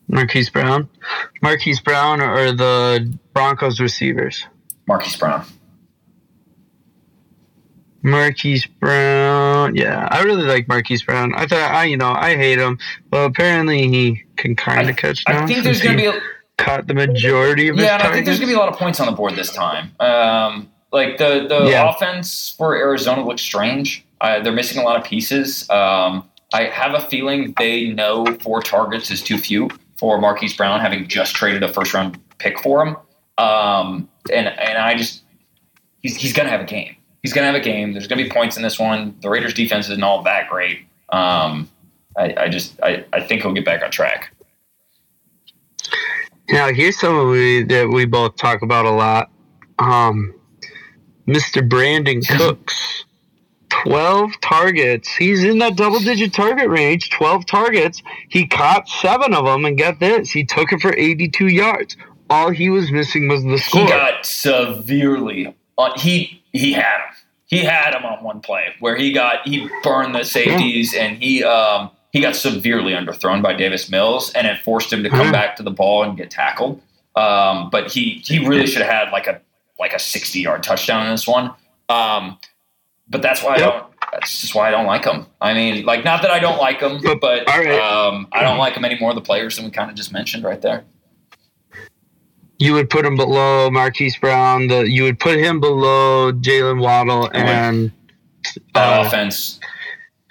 Marquise 0.09 0.51
Brown, 0.51 0.89
Marquise 1.41 1.81
Brown, 1.81 2.21
or 2.21 2.53
the 2.53 3.17
Broncos 3.33 3.81
receivers. 3.81 4.45
Marquise 4.87 5.17
Brown. 5.17 5.47
Marquise 8.03 8.67
Brown. 8.67 9.75
Yeah, 9.77 10.09
I 10.11 10.23
really 10.23 10.45
like 10.45 10.69
Marquise 10.69 11.03
Brown. 11.03 11.35
I 11.35 11.47
thought 11.47 11.71
I, 11.73 11.85
you 11.85 11.97
know, 11.97 12.13
I 12.13 12.37
hate 12.37 12.59
him, 12.59 12.79
but 13.11 13.25
apparently 13.25 13.89
he 13.89 14.23
can 14.37 14.57
kind 14.57 14.89
of 14.89 14.97
catch 14.97 15.23
I 15.27 15.47
think 15.47 15.65
there's 15.65 15.83
gonna 15.83 15.97
be 15.97 16.07
a, 16.07 16.21
caught 16.59 16.87
the 16.87 16.95
majority 16.95 17.69
of 17.69 17.77
yeah, 17.77 17.95
and 17.95 18.03
I 18.03 18.13
think 18.13 18.27
there's 18.27 18.39
gonna 18.39 18.51
be 18.53 18.57
a 18.57 18.59
lot 18.59 18.69
of 18.69 18.77
points 18.79 19.01
on 19.01 19.07
the 19.07 19.13
board 19.13 19.35
this 19.37 19.53
time. 19.53 19.93
Um, 20.01 20.71
like 20.93 21.19
the 21.19 21.47
the 21.49 21.69
Yeah. 21.71 21.91
offense 21.91 22.55
for 22.57 22.77
Arizona 22.77 23.25
looks 23.25 23.43
strange. 23.43 24.05
Uh, 24.21 24.41
they're 24.41 24.53
missing 24.53 24.79
a 24.81 24.85
lot 24.85 24.97
of 24.97 25.05
pieces. 25.05 25.69
Um, 25.71 26.29
I 26.53 26.65
have 26.65 26.95
a 26.95 27.01
feeling 27.01 27.55
they 27.59 27.87
know 27.91 28.27
four 28.43 28.61
targets 28.63 29.11
is 29.11 29.23
too 29.23 29.39
few 29.39 29.71
for 29.97 30.21
Marquise 30.21 30.55
Brown, 30.57 30.81
having 30.81 31.07
just 31.07 31.35
traded 31.35 31.63
a 31.63 31.69
first 31.69 31.95
round 31.95 32.19
pick 32.39 32.59
for 32.61 32.85
him. 32.87 32.97
Um, 33.39 34.09
and 34.33 34.49
and 34.49 34.79
I 34.79 34.95
just 34.97 35.23
he's 36.01 36.17
he's 36.17 36.33
gonna 36.33 36.51
have 36.51 36.61
a 36.61 36.65
game. 36.65 36.97
He's 37.23 37.33
gonna 37.33 37.47
have 37.47 37.57
a 37.57 37.61
game. 37.61 37.93
There's 37.93 38.07
gonna 38.07 38.23
be 38.23 38.31
points 38.31 38.57
in 38.57 38.63
this 38.63 38.79
one. 38.79 39.17
The 39.21 39.29
Raiders 39.29 39.55
defense 39.55 39.89
isn't 39.89 40.03
all 40.03 40.23
that 40.23 40.49
great. 40.49 40.81
Um, 41.11 41.69
I, 42.17 42.35
I 42.37 42.49
just 42.49 42.81
I, 42.83 43.05
I 43.13 43.21
think 43.21 43.43
he'll 43.43 43.53
get 43.53 43.65
back 43.65 43.83
on 43.83 43.91
track. 43.91 44.33
Now, 46.51 46.73
here's 46.73 47.01
we, 47.03 47.63
that 47.65 47.89
we 47.93 48.07
both 48.07 48.37
talk 48.37 48.63
about 48.63 48.85
a 48.85 48.91
lot. 48.91 49.31
Um, 49.79 50.35
Mr. 51.27 51.67
Brandin 51.67 52.27
Cooks. 52.39 53.05
12 53.85 54.41
targets. 54.41 55.15
He's 55.15 55.45
in 55.45 55.59
that 55.59 55.77
double 55.77 56.01
digit 56.01 56.35
target 56.35 56.69
range. 56.69 57.11
12 57.11 57.47
targets. 57.47 58.03
He 58.29 58.47
caught 58.47 58.89
seven 58.89 59.33
of 59.33 59.45
them, 59.45 59.65
and 59.65 59.79
get 59.79 60.01
this, 60.01 60.31
he 60.31 60.45
took 60.45 60.73
it 60.73 60.81
for 60.81 60.93
82 60.93 61.47
yards. 61.47 61.97
All 62.29 62.51
he 62.51 62.69
was 62.69 62.91
missing 62.91 63.29
was 63.29 63.45
the 63.45 63.59
score. 63.59 63.83
He 63.83 63.89
got 63.89 64.27
severely 64.27 65.55
on. 65.81 65.99
He 65.99 66.43
he 66.53 66.73
had 66.73 66.97
him. 66.99 67.15
He 67.47 67.59
had 67.65 67.95
him 67.95 68.05
on 68.05 68.23
one 68.23 68.41
play 68.41 68.75
where 68.81 68.97
he 68.97 69.13
got 69.13 69.47
he 69.47 69.69
burned 69.83 70.15
the 70.15 70.23
safeties 70.25 70.95
and 70.95 71.17
he 71.19 71.43
um 71.43 71.91
he 72.13 72.21
got 72.21 72.37
severely 72.37 72.93
underthrown 72.93 73.43
by 73.43 73.55
Davis 73.55 73.91
Mills 73.91 74.33
and 74.35 74.47
it 74.47 74.59
forced 74.59 74.93
him 74.93 75.03
to 75.03 75.11
come 75.11 75.33
back 75.33 75.57
to 75.57 75.63
the 75.63 75.71
ball 75.71 76.03
and 76.05 76.17
get 76.17 76.31
tackled. 76.31 76.81
Um, 77.17 77.71
but 77.71 77.91
he 77.93 78.23
he 78.25 78.39
really 78.47 78.67
should 78.67 78.83
have 78.83 78.91
had 78.91 79.11
like 79.13 79.27
a 79.27 79.41
like 79.81 79.93
a 79.95 79.99
sixty 79.99 80.41
yard 80.41 80.63
touchdown 80.63 81.07
in 81.07 81.13
this 81.13 81.27
one. 81.27 81.53
Um, 81.89 82.39
but 83.09 83.23
that's 83.23 83.43
why 83.43 83.55
I 83.55 83.59
don't. 83.59 83.87
That's 84.13 84.41
just 84.41 84.55
why 84.55 84.69
I 84.69 84.71
don't 84.73 84.87
like 84.87 85.05
him. 85.05 85.27
I 85.41 85.55
mean, 85.55 85.85
like 85.85 86.05
not 86.05 86.23
that 86.23 86.31
I 86.31 86.39
don't 86.41 86.59
like 86.59 86.81
him, 86.81 87.01
But- 87.03 87.21
but 87.21 87.49
um, 87.49 88.29
I 88.33 88.43
don't 88.43 88.59
like 88.59 88.75
him 88.75 88.85
any 88.85 88.99
more 88.99 89.11
of 89.11 89.15
the 89.17 89.21
players 89.23 89.57
than 89.57 89.65
we 89.65 89.71
kind 89.73 89.89
of 89.91 89.97
just 89.97 90.13
mentioned 90.13 90.43
right 90.45 90.61
there. 90.61 90.85
You 92.61 92.73
would 92.75 92.89
put 92.89 93.05
him 93.05 93.17
below 93.17 93.71
Marquise 93.71 94.17
Brown. 94.17 94.69
The, 94.69 94.89
you 94.89 95.03
would 95.03 95.19
put 95.19 95.39
him 95.39 95.59
below 95.59 96.33
Jalen 96.33 96.81
Waddle. 96.81 97.29
And 97.35 97.91
That 98.75 99.01
uh, 99.01 99.07
offense 99.07 99.59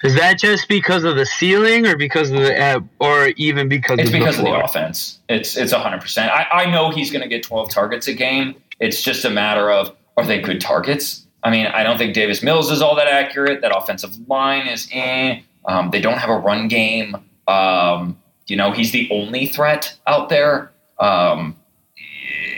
is 0.02 0.14
that 0.14 0.38
just 0.38 0.68
because 0.68 1.04
of 1.04 1.16
the 1.16 1.26
ceiling 1.26 1.86
or 1.86 1.96
because 1.96 2.30
of 2.30 2.38
the, 2.38 2.58
uh, 2.58 2.80
or 3.00 3.28
even 3.36 3.68
because 3.68 3.98
It's 3.98 4.08
of 4.08 4.12
because 4.12 4.36
the 4.38 4.46
of 4.46 4.52
the 4.54 4.64
offense. 4.64 5.18
It's 5.28 5.56
it's 5.56 5.72
hundred 5.72 6.00
percent. 6.00 6.30
I, 6.32 6.46
I 6.50 6.70
know 6.70 6.90
he's 6.90 7.10
going 7.10 7.22
to 7.22 7.28
get 7.28 7.42
twelve 7.42 7.70
targets 7.70 8.08
a 8.08 8.14
game. 8.14 8.54
It's 8.78 9.02
just 9.02 9.24
a 9.24 9.30
matter 9.30 9.70
of 9.70 9.94
are 10.16 10.24
they 10.24 10.40
good 10.40 10.60
targets? 10.60 11.26
I 11.42 11.50
mean, 11.50 11.66
I 11.66 11.82
don't 11.82 11.98
think 11.98 12.14
Davis 12.14 12.42
Mills 12.42 12.70
is 12.70 12.80
all 12.80 12.96
that 12.96 13.08
accurate. 13.08 13.60
That 13.60 13.76
offensive 13.76 14.16
line 14.28 14.66
is 14.66 14.88
eh. 14.92 15.40
Um, 15.66 15.90
they 15.90 16.00
don't 16.00 16.18
have 16.18 16.30
a 16.30 16.38
run 16.38 16.68
game. 16.68 17.16
Um, 17.46 18.18
you 18.46 18.56
know, 18.56 18.72
he's 18.72 18.92
the 18.92 19.08
only 19.10 19.46
threat 19.46 19.98
out 20.06 20.28
there. 20.30 20.72
Um, 20.98 21.56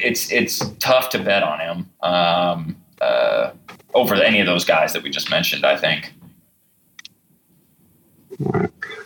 it's 0.03 0.30
it's 0.32 0.61
tough 0.78 1.11
to 1.11 1.18
bet 1.18 1.42
on 1.42 1.61
him 1.61 1.90
um, 2.03 2.76
uh, 3.00 3.53
over 3.94 4.14
any 4.14 4.40
of 4.40 4.46
those 4.46 4.64
guys 4.64 4.92
that 4.92 5.03
we 5.03 5.11
just 5.11 5.30
mentioned. 5.30 5.64
I 5.64 5.76
think. 5.76 6.12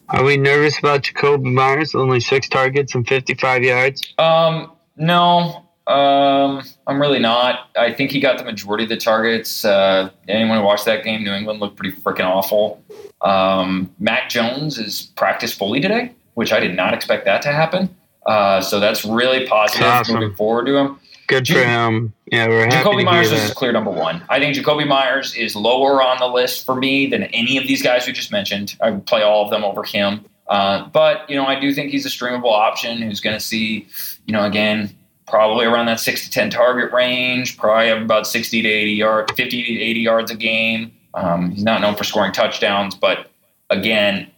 Are 0.09 0.25
we 0.25 0.37
nervous 0.37 0.79
about 0.79 1.03
Jakobi 1.03 1.53
Meyers? 1.53 1.95
Only 1.95 2.21
six 2.21 2.49
targets 2.49 2.95
and 2.95 3.07
55 3.07 3.65
yards. 3.65 4.15
Um, 4.19 4.73
no, 4.97 5.67
um, 5.87 6.63
I'm 6.87 7.01
really 7.01 7.19
not. 7.19 7.71
I 7.77 7.93
think 7.93 8.11
he 8.11 8.21
got 8.21 8.39
the 8.39 8.45
majority 8.45 8.85
of 8.85 8.89
the 8.89 8.97
targets. 8.97 9.65
Uh, 9.65 10.11
anyone 10.29 10.59
who 10.59 10.65
watched 10.65 10.85
that 10.87 11.05
game, 11.05 11.25
New 11.25 11.33
England 11.33 11.61
looked 11.61 11.77
pretty 11.77 11.97
freaking 11.97 12.25
awful. 12.25 12.83
Um, 13.21 13.93
Mac 13.99 14.29
Jones 14.29 14.79
is 14.79 15.03
practiced 15.17 15.59
fully 15.59 15.81
today, 15.81 16.13
which 16.35 16.53
I 16.53 16.61
did 16.61 16.75
not 16.75 16.95
expect 16.95 17.25
that 17.25 17.43
to 17.43 17.53
happen. 17.53 17.95
Uh, 18.27 18.61
so 18.61 18.81
that's 18.81 19.05
really 19.05 19.47
positive 19.47 19.87
Awesome. 19.87 20.21
moving 20.21 20.37
forward 20.37 20.67
to 20.67 20.77
him. 20.77 20.99
Good 21.29 21.47
for 21.49 21.59
him. 21.59 22.13
Yeah, 22.31 22.47
we're 22.49 22.67
happy 22.67 22.77
Jakobi 22.89 23.05
Meyers 23.05 23.33
is 23.33 23.53
clear 23.53 23.73
number 23.73 23.91
one. 23.91 24.23
I 24.29 24.39
think 24.39 24.55
Jakobi 24.55 24.87
Meyers 24.87 25.35
is 25.35 25.57
lower 25.57 26.01
on 26.03 26.19
the 26.19 26.27
list 26.29 26.65
for 26.65 26.75
me 26.77 27.07
than 27.09 27.25
any 27.25 27.57
of 27.57 27.67
these 27.67 27.83
guys 27.83 28.07
we 28.07 28.13
just 28.13 28.31
mentioned. 28.31 28.77
I 28.81 28.91
would 28.91 29.07
play 29.07 29.23
all 29.23 29.45
of 29.45 29.51
them 29.51 29.65
over 29.65 29.83
him. 29.83 30.25
Uh, 30.49 30.87
but, 30.89 31.29
you 31.29 31.35
know, 31.35 31.45
I 31.47 31.59
do 31.59 31.73
think 31.75 31.91
he's 31.91 32.07
a 32.07 32.09
streamable 32.09 32.53
option 32.53 33.03
who's 33.03 33.21
going 33.21 33.35
to 33.35 33.41
see, 33.41 33.89
you 34.27 34.33
know, 34.33 34.45
again, 34.45 34.95
probably 35.27 35.67
around 35.67 35.87
that 35.87 35.99
six 35.99 36.25
to 36.25 36.31
10 36.31 36.51
target 36.51 36.93
range, 36.93 37.57
probably 37.59 37.89
about 37.89 38.29
60 38.29 38.63
to 38.63 38.69
80 38.69 38.93
yards, 38.93 39.33
50 39.33 39.63
to 39.65 39.81
80 39.83 40.01
yards 40.01 40.31
a 40.31 40.37
game. 40.37 40.93
Um, 41.15 41.51
he's 41.51 41.65
not 41.65 41.81
known 41.81 41.97
for 41.97 42.05
scoring 42.05 42.31
touchdowns, 42.33 42.95
but 42.95 43.31
again, 43.71 44.31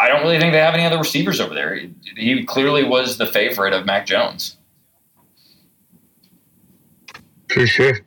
I 0.00 0.08
don't 0.08 0.22
really 0.22 0.38
think 0.38 0.52
they 0.52 0.58
have 0.58 0.74
any 0.74 0.84
other 0.84 0.98
receivers 0.98 1.40
over 1.40 1.54
there. 1.54 1.74
He, 1.74 1.90
he 2.16 2.44
clearly 2.44 2.84
was 2.84 3.18
the 3.18 3.26
favorite 3.26 3.72
of 3.72 3.86
Mac 3.86 4.06
Jones. 4.06 4.56
For 7.50 7.66
sure. 7.66 8.00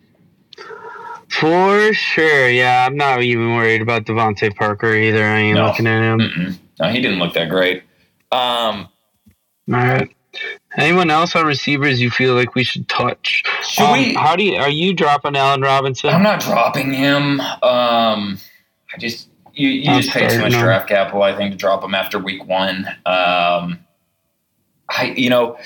For 1.30 1.94
sure. 1.94 2.50
Yeah, 2.50 2.86
I'm 2.86 2.96
not 2.96 3.22
even 3.22 3.56
worried 3.56 3.82
about 3.82 4.06
DeVante 4.06 4.56
Parker 4.56 4.94
either. 4.94 5.24
I 5.24 5.38
ain't 5.40 5.58
No. 5.58 5.68
looking 5.68 5.88
at 5.88 6.02
him. 6.02 6.20
Mm-mm. 6.20 6.60
No, 6.80 6.90
he 6.90 7.02
didn't 7.02 7.20
look 7.20 7.34
that 7.34 7.50
great. 7.50 7.84
Um, 8.32 8.88
All 9.72 9.76
right. 9.76 10.10
Anyone 10.78 11.10
else 11.10 11.36
on 11.36 11.46
receivers 11.46 12.00
you 12.00 12.12
feel 12.12 12.36
like 12.36 12.54
we 12.56 12.64
should 12.64 12.88
touch? 12.88 13.44
should 13.64 13.84
Um, 13.84 13.94
we? 13.94 14.14
How 14.14 14.36
do 14.36 14.44
you, 14.44 14.56
are 14.58 14.70
you 14.70 14.94
dropping 14.94 15.36
Allen 15.36 15.62
Robinson? 15.62 16.12
I'm 16.12 16.22
not 16.24 16.40
dropping 16.40 16.94
him. 16.94 17.40
Um, 17.42 18.38
I 18.94 18.98
just 19.00 19.29
you, 19.60 19.70
you 19.70 20.02
just 20.02 20.10
pay 20.10 20.28
too 20.28 20.40
much 20.40 20.54
no. 20.54 20.62
draft 20.62 20.88
capital, 20.88 21.22
I 21.22 21.36
think, 21.36 21.52
to 21.52 21.58
drop 21.58 21.84
him 21.84 21.94
after 21.94 22.18
week 22.18 22.46
one. 22.48 22.88
Um, 23.06 23.80
I 24.90 25.14
you 25.16 25.30
know, 25.30 25.58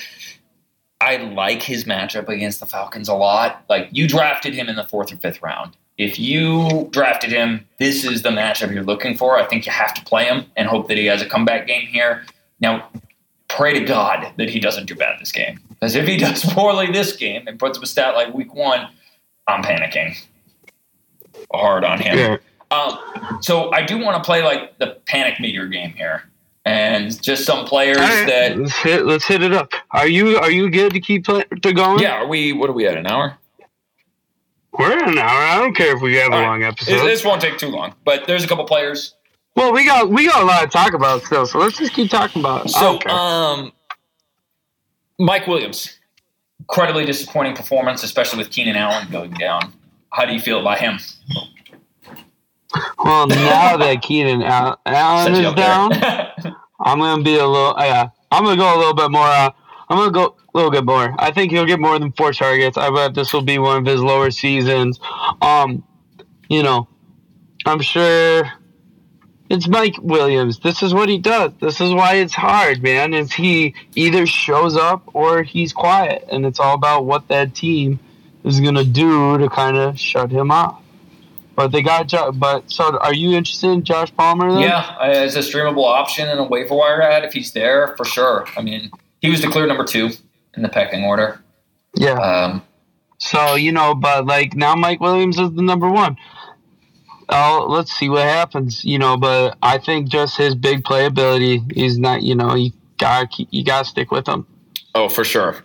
I 1.00 1.16
like 1.16 1.62
his 1.62 1.84
matchup 1.84 2.28
against 2.28 2.60
the 2.60 2.66
Falcons 2.66 3.08
a 3.08 3.14
lot. 3.14 3.64
Like 3.68 3.88
you 3.92 4.08
drafted 4.08 4.54
him 4.54 4.68
in 4.68 4.76
the 4.76 4.84
fourth 4.84 5.12
or 5.12 5.16
fifth 5.16 5.42
round. 5.42 5.76
If 5.96 6.18
you 6.18 6.88
drafted 6.90 7.30
him, 7.30 7.64
this 7.78 8.04
is 8.04 8.22
the 8.22 8.30
matchup 8.30 8.74
you're 8.74 8.82
looking 8.82 9.16
for. 9.16 9.38
I 9.38 9.44
think 9.46 9.64
you 9.64 9.70
have 9.70 9.94
to 9.94 10.04
play 10.04 10.24
him 10.24 10.46
and 10.56 10.66
hope 10.66 10.88
that 10.88 10.98
he 10.98 11.06
has 11.06 11.22
a 11.22 11.26
comeback 11.26 11.68
game 11.68 11.86
here. 11.86 12.24
Now, 12.58 12.88
pray 13.46 13.78
to 13.78 13.84
God 13.84 14.32
that 14.36 14.50
he 14.50 14.58
doesn't 14.58 14.86
do 14.86 14.96
bad 14.96 15.20
this 15.20 15.30
game. 15.30 15.60
Because 15.68 15.94
if 15.94 16.08
he 16.08 16.16
does 16.18 16.44
poorly 16.52 16.90
this 16.90 17.14
game 17.14 17.46
and 17.46 17.60
puts 17.60 17.78
up 17.78 17.84
a 17.84 17.86
stat 17.86 18.16
like 18.16 18.34
week 18.34 18.52
one, 18.54 18.88
I'm 19.46 19.62
panicking 19.62 20.20
hard 21.52 21.84
on 21.84 22.00
him. 22.00 22.18
Yeah. 22.18 22.36
Um, 22.74 23.38
so 23.40 23.70
I 23.72 23.84
do 23.84 23.98
want 23.98 24.16
to 24.22 24.26
play 24.26 24.42
like 24.42 24.78
the 24.78 24.98
panic 25.06 25.38
meter 25.40 25.66
game 25.66 25.90
here, 25.90 26.24
and 26.64 27.22
just 27.22 27.44
some 27.44 27.66
players 27.66 27.98
right, 27.98 28.26
that. 28.26 28.58
let's 28.58 28.76
hit 28.76 29.06
let's 29.06 29.24
hit 29.26 29.42
it 29.42 29.52
up. 29.52 29.72
Are 29.92 30.08
you 30.08 30.36
are 30.38 30.50
you 30.50 30.70
good 30.70 30.92
to 30.92 31.00
keep 31.00 31.24
play, 31.24 31.44
to 31.62 31.72
going? 31.72 32.00
Yeah, 32.00 32.22
are 32.22 32.26
we? 32.26 32.52
What 32.52 32.70
are 32.70 32.72
we 32.72 32.86
at? 32.86 32.96
An 32.96 33.06
hour? 33.06 33.38
We're 34.76 34.92
in 34.98 35.08
an 35.10 35.18
hour. 35.18 35.28
I 35.28 35.58
don't 35.58 35.74
care 35.76 35.94
if 35.96 36.02
we 36.02 36.16
have 36.16 36.32
a 36.32 36.34
All 36.34 36.40
right. 36.40 36.46
long 36.48 36.62
episode. 36.64 37.04
this 37.06 37.24
won't 37.24 37.40
take 37.40 37.58
too 37.58 37.68
long, 37.68 37.94
but 38.04 38.26
there's 38.26 38.42
a 38.42 38.48
couple 38.48 38.64
players. 38.64 39.14
well, 39.54 39.72
we 39.72 39.84
got 39.86 40.10
we 40.10 40.26
got 40.26 40.42
a 40.42 40.46
lot 40.46 40.62
to 40.62 40.66
talk 40.66 40.94
about 40.94 41.22
still, 41.22 41.46
so 41.46 41.58
let's 41.58 41.78
just 41.78 41.92
keep 41.92 42.10
talking 42.10 42.42
about. 42.42 42.66
it. 42.66 42.70
So, 42.70 43.00
um, 43.08 43.72
Mike 45.20 45.46
Williams, 45.46 45.96
incredibly 46.58 47.04
disappointing 47.04 47.54
performance, 47.54 48.02
especially 48.02 48.38
with 48.38 48.50
Keenan 48.50 48.74
Allen 48.74 49.06
going 49.12 49.32
down. 49.34 49.72
How 50.10 50.24
do 50.24 50.32
you 50.32 50.40
feel 50.40 50.60
about 50.60 50.78
him? 50.78 50.98
Well, 53.04 53.26
now 53.26 53.76
that 53.76 54.02
Keenan 54.02 54.42
Allen 54.42 55.34
is 55.34 55.54
down, 55.54 55.92
I'm 56.80 56.98
gonna 56.98 57.22
be 57.22 57.36
a 57.36 57.46
little. 57.46 57.74
Yeah, 57.78 58.08
I'm 58.30 58.44
gonna 58.44 58.56
go 58.56 58.76
a 58.76 58.78
little 58.78 58.94
bit 58.94 59.10
more. 59.10 59.26
Uh, 59.26 59.50
I'm 59.88 59.98
gonna 59.98 60.10
go 60.10 60.36
a 60.54 60.56
little 60.56 60.70
bit 60.70 60.84
more. 60.84 61.14
I 61.18 61.30
think 61.30 61.52
he'll 61.52 61.66
get 61.66 61.80
more 61.80 61.98
than 61.98 62.12
four 62.12 62.32
targets. 62.32 62.76
I 62.76 62.90
bet 62.90 63.14
this 63.14 63.32
will 63.32 63.42
be 63.42 63.58
one 63.58 63.78
of 63.78 63.86
his 63.86 64.00
lower 64.00 64.30
seasons. 64.30 64.98
Um, 65.42 65.84
you 66.48 66.62
know, 66.62 66.88
I'm 67.66 67.80
sure 67.80 68.50
it's 69.50 69.68
Mike 69.68 69.96
Williams. 70.00 70.58
This 70.60 70.82
is 70.82 70.94
what 70.94 71.08
he 71.08 71.18
does. 71.18 71.52
This 71.60 71.80
is 71.80 71.92
why 71.92 72.14
it's 72.16 72.34
hard, 72.34 72.82
man. 72.82 73.14
Is 73.14 73.32
he 73.32 73.74
either 73.94 74.26
shows 74.26 74.76
up 74.76 75.14
or 75.14 75.42
he's 75.42 75.72
quiet, 75.72 76.26
and 76.30 76.46
it's 76.46 76.58
all 76.58 76.74
about 76.74 77.04
what 77.04 77.28
that 77.28 77.54
team 77.54 77.98
is 78.44 78.60
gonna 78.60 78.84
do 78.84 79.38
to 79.38 79.48
kind 79.48 79.76
of 79.76 79.98
shut 79.98 80.30
him 80.30 80.50
off. 80.50 80.80
But 81.56 81.68
they 81.68 81.82
got, 81.82 82.10
but 82.38 82.70
so 82.70 82.98
are 82.98 83.14
you 83.14 83.36
interested 83.36 83.68
in 83.68 83.84
Josh 83.84 84.12
Palmer? 84.16 84.52
Then? 84.52 84.62
Yeah, 84.62 84.96
as 85.00 85.36
a 85.36 85.40
streamable 85.40 85.84
option 85.84 86.28
and 86.28 86.40
a 86.40 86.44
waiver 86.44 86.74
wire 86.74 87.00
ad 87.00 87.24
if 87.24 87.32
he's 87.32 87.52
there 87.52 87.94
for 87.96 88.04
sure. 88.04 88.46
I 88.56 88.62
mean, 88.62 88.90
he 89.20 89.30
was 89.30 89.40
the 89.40 89.48
clear 89.48 89.66
number 89.66 89.84
two 89.84 90.10
in 90.56 90.62
the 90.62 90.68
pecking 90.68 91.04
order. 91.04 91.40
Yeah. 91.94 92.14
Um, 92.14 92.62
so 93.18 93.54
you 93.54 93.72
know, 93.72 93.94
but 93.94 94.26
like 94.26 94.54
now 94.54 94.74
Mike 94.74 95.00
Williams 95.00 95.38
is 95.38 95.52
the 95.52 95.62
number 95.62 95.88
one. 95.88 96.16
Oh, 97.28 97.66
let's 97.68 97.92
see 97.92 98.08
what 98.08 98.24
happens. 98.24 98.84
You 98.84 98.98
know, 98.98 99.16
but 99.16 99.56
I 99.62 99.78
think 99.78 100.08
just 100.08 100.36
his 100.36 100.54
big 100.54 100.82
playability, 100.82 101.72
he's 101.72 101.98
not. 101.98 102.22
You 102.22 102.34
know, 102.34 102.54
you 102.54 102.72
got 102.98 103.38
you 103.52 103.64
got 103.64 103.84
to 103.84 103.90
stick 103.90 104.10
with 104.10 104.26
him. 104.26 104.46
Oh, 104.94 105.08
for 105.08 105.24
sure. 105.24 105.64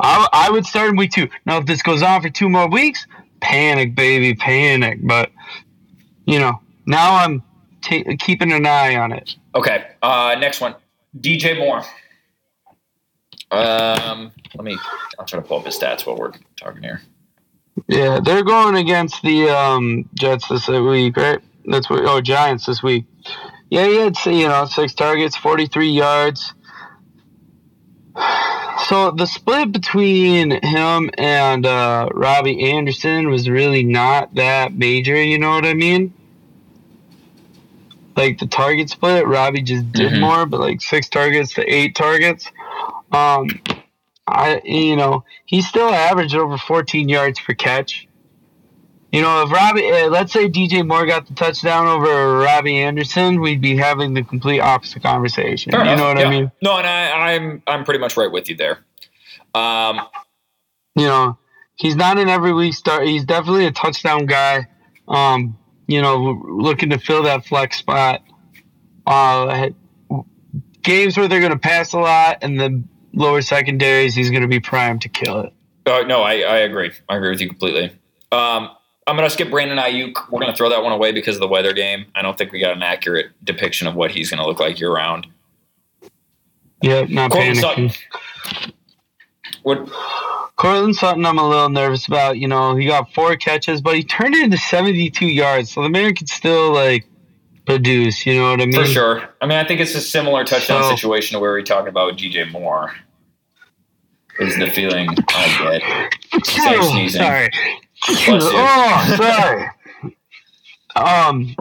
I, 0.00 0.28
I 0.32 0.50
would 0.50 0.66
start 0.66 0.90
in 0.90 0.96
week 0.96 1.12
two. 1.12 1.28
Now, 1.46 1.58
if 1.58 1.66
this 1.66 1.82
goes 1.82 2.02
on 2.02 2.20
for 2.22 2.28
two 2.28 2.48
more 2.48 2.68
weeks, 2.68 3.06
panic, 3.44 3.94
baby, 3.94 4.34
panic. 4.34 4.98
But 5.02 5.30
you 6.26 6.38
know, 6.38 6.60
now 6.86 7.16
I'm 7.16 7.42
t- 7.82 8.16
keeping 8.16 8.52
an 8.52 8.66
eye 8.66 8.96
on 8.96 9.12
it. 9.12 9.36
Okay. 9.54 9.86
Uh, 10.02 10.34
next 10.40 10.60
one, 10.60 10.74
DJ 11.20 11.58
Moore. 11.58 11.82
Um, 13.50 14.32
let 14.54 14.64
me. 14.64 14.76
I'll 15.18 15.26
try 15.26 15.38
to 15.40 15.46
pull 15.46 15.58
up 15.58 15.66
his 15.66 15.78
stats 15.78 16.06
while 16.06 16.16
we're 16.16 16.32
talking 16.56 16.82
here. 16.82 17.02
Yeah, 17.88 18.20
they're 18.24 18.44
going 18.44 18.76
against 18.76 19.22
the 19.22 19.50
um, 19.50 20.08
Jets 20.14 20.48
this 20.48 20.66
week, 20.68 21.16
right? 21.16 21.40
That's 21.66 21.88
what. 21.90 22.04
Oh, 22.04 22.20
Giants 22.20 22.66
this 22.66 22.82
week. 22.82 23.04
Yeah, 23.70 23.86
he 23.86 23.96
had 23.96 24.16
you 24.26 24.48
know 24.48 24.64
six 24.64 24.94
targets, 24.94 25.36
forty 25.36 25.66
three 25.66 25.90
yards. 25.90 26.54
So 28.78 29.12
the 29.12 29.26
split 29.26 29.72
between 29.72 30.50
him 30.62 31.10
and 31.16 31.64
uh, 31.64 32.08
Robbie 32.12 32.72
Anderson 32.72 33.28
was 33.30 33.48
really 33.48 33.84
not 33.84 34.34
that 34.34 34.74
major. 34.74 35.20
You 35.22 35.38
know 35.38 35.50
what 35.50 35.64
I 35.64 35.74
mean? 35.74 36.12
Like 38.16 38.38
the 38.38 38.46
target 38.46 38.90
split, 38.90 39.26
Robbie 39.26 39.62
just 39.62 39.90
did 39.92 40.12
mm-hmm. 40.12 40.20
more, 40.20 40.46
but 40.46 40.60
like 40.60 40.80
six 40.80 41.08
targets 41.08 41.54
to 41.54 41.62
eight 41.62 41.94
targets. 41.94 42.50
Um, 43.10 43.48
I 44.26 44.60
you 44.64 44.96
know 44.96 45.24
he 45.44 45.62
still 45.62 45.88
averaged 45.88 46.34
over 46.34 46.56
14 46.56 47.08
yards 47.08 47.40
per 47.40 47.54
catch. 47.54 48.08
You 49.14 49.22
know, 49.22 49.44
if 49.44 49.52
Robbie, 49.52 49.88
uh, 49.88 50.08
let's 50.08 50.32
say 50.32 50.48
DJ 50.48 50.84
Moore 50.84 51.06
got 51.06 51.28
the 51.28 51.34
touchdown 51.34 51.86
over 51.86 52.38
Robbie 52.38 52.80
Anderson, 52.80 53.40
we'd 53.40 53.60
be 53.60 53.76
having 53.76 54.12
the 54.12 54.24
complete 54.24 54.58
opposite 54.58 55.04
conversation. 55.04 55.70
Fair 55.70 55.84
you 55.84 55.92
enough. 55.92 55.98
know 56.00 56.06
what 56.08 56.18
yeah. 56.18 56.26
I 56.26 56.30
mean? 56.30 56.52
No, 56.60 56.76
and 56.78 56.84
I, 56.84 57.34
I'm 57.34 57.62
I'm 57.68 57.84
pretty 57.84 58.00
much 58.00 58.16
right 58.16 58.32
with 58.32 58.48
you 58.48 58.56
there. 58.56 58.80
Um, 59.54 60.00
you 60.96 61.06
know, 61.06 61.38
he's 61.76 61.94
not 61.94 62.18
an 62.18 62.28
every 62.28 62.52
week 62.52 62.74
start. 62.74 63.06
He's 63.06 63.24
definitely 63.24 63.66
a 63.66 63.70
touchdown 63.70 64.26
guy. 64.26 64.66
Um, 65.06 65.56
you 65.86 66.02
know, 66.02 66.42
looking 66.48 66.90
to 66.90 66.98
fill 66.98 67.22
that 67.22 67.46
flex 67.46 67.76
spot. 67.76 68.20
Uh, 69.06 69.68
games 70.82 71.16
where 71.16 71.28
they're 71.28 71.38
going 71.38 71.52
to 71.52 71.58
pass 71.58 71.92
a 71.92 72.00
lot 72.00 72.38
and 72.42 72.58
the 72.58 72.82
lower 73.12 73.42
secondaries, 73.42 74.16
he's 74.16 74.30
going 74.30 74.42
to 74.42 74.48
be 74.48 74.58
primed 74.58 75.02
to 75.02 75.08
kill 75.08 75.42
it. 75.42 75.52
Uh, 75.86 76.00
no, 76.00 76.22
I, 76.22 76.40
I 76.40 76.56
agree. 76.58 76.90
I 77.08 77.14
agree 77.14 77.30
with 77.30 77.40
you 77.40 77.48
completely. 77.48 77.92
Um, 78.32 78.70
I'm 79.06 79.16
going 79.16 79.28
to 79.28 79.32
skip 79.32 79.50
Brandon 79.50 79.76
Aiyuk. 79.78 80.30
We're 80.30 80.40
going 80.40 80.50
to 80.50 80.56
throw 80.56 80.70
that 80.70 80.82
one 80.82 80.92
away 80.92 81.12
because 81.12 81.36
of 81.36 81.40
the 81.40 81.48
weather 81.48 81.72
game. 81.72 82.06
I 82.14 82.22
don't 82.22 82.38
think 82.38 82.52
we 82.52 82.60
got 82.60 82.74
an 82.74 82.82
accurate 82.82 83.26
depiction 83.44 83.86
of 83.86 83.94
what 83.94 84.10
he's 84.10 84.30
going 84.30 84.40
to 84.40 84.46
look 84.46 84.60
like 84.60 84.80
year 84.80 84.92
round. 84.92 85.26
Yeah, 86.82 87.04
not 87.08 87.30
Courtland 87.30 87.58
panicking. 87.58 87.92
Sutton. 87.92 88.72
What? 89.62 89.88
Courtland 90.56 90.96
Sutton, 90.96 91.26
I'm 91.26 91.38
a 91.38 91.48
little 91.48 91.68
nervous 91.68 92.06
about. 92.06 92.38
You 92.38 92.48
know, 92.48 92.76
he 92.76 92.86
got 92.86 93.12
four 93.12 93.36
catches, 93.36 93.80
but 93.80 93.94
he 93.94 94.02
turned 94.02 94.34
it 94.34 94.44
into 94.44 94.56
72 94.56 95.26
yards, 95.26 95.72
so 95.72 95.82
the 95.82 95.88
man 95.88 96.14
could 96.14 96.28
still 96.28 96.72
like 96.72 97.06
produce. 97.66 98.24
You 98.24 98.36
know 98.36 98.50
what 98.50 98.60
I 98.60 98.66
mean? 98.66 98.74
For 98.74 98.86
sure. 98.86 99.28
I 99.40 99.46
mean, 99.46 99.58
I 99.58 99.66
think 99.66 99.80
it's 99.80 99.94
a 99.94 100.00
similar 100.00 100.44
touchdown 100.44 100.82
so, 100.82 100.90
situation 100.90 101.34
to 101.34 101.40
where 101.40 101.54
we 101.54 101.62
talking 101.62 101.88
about 101.88 102.12
with 102.12 102.20
DJ 102.20 102.50
Moore. 102.50 102.94
Is 104.38 104.56
the 104.58 104.68
feeling 104.70 105.08
I 105.28 105.80
get? 106.32 106.46
Sorry. 107.10 107.50
Oh, 108.08 109.14
sorry. 109.16 109.70
um, 110.96 111.54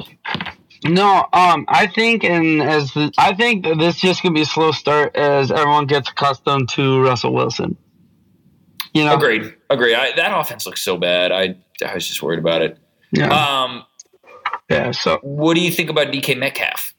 no, 0.85 1.27
um, 1.31 1.65
I 1.69 1.87
think, 1.87 2.23
and 2.23 2.61
as 2.61 2.93
the, 2.93 3.11
I 3.17 3.33
think 3.33 3.63
that 3.65 3.77
this 3.77 4.01
just 4.01 4.21
gonna 4.21 4.33
be 4.33 4.41
a 4.41 4.45
slow 4.45 4.71
start 4.71 5.15
as 5.15 5.51
everyone 5.51 5.85
gets 5.85 6.09
accustomed 6.09 6.69
to 6.69 7.01
Russell 7.01 7.33
Wilson. 7.33 7.77
You 8.93 9.05
know, 9.05 9.15
agreed, 9.15 9.55
agreed. 9.69 9.95
I, 9.95 10.13
that 10.15 10.37
offense 10.37 10.65
looks 10.65 10.81
so 10.81 10.97
bad. 10.97 11.31
I, 11.31 11.55
I 11.85 11.93
was 11.93 12.07
just 12.07 12.21
worried 12.21 12.39
about 12.39 12.61
it. 12.61 12.77
Yeah. 13.11 13.29
Um, 13.29 13.85
yeah. 14.69 14.91
So, 14.91 15.19
what 15.21 15.53
do 15.55 15.61
you 15.61 15.71
think 15.71 15.89
about 15.89 16.07
DK 16.07 16.37
Metcalf? 16.37 16.93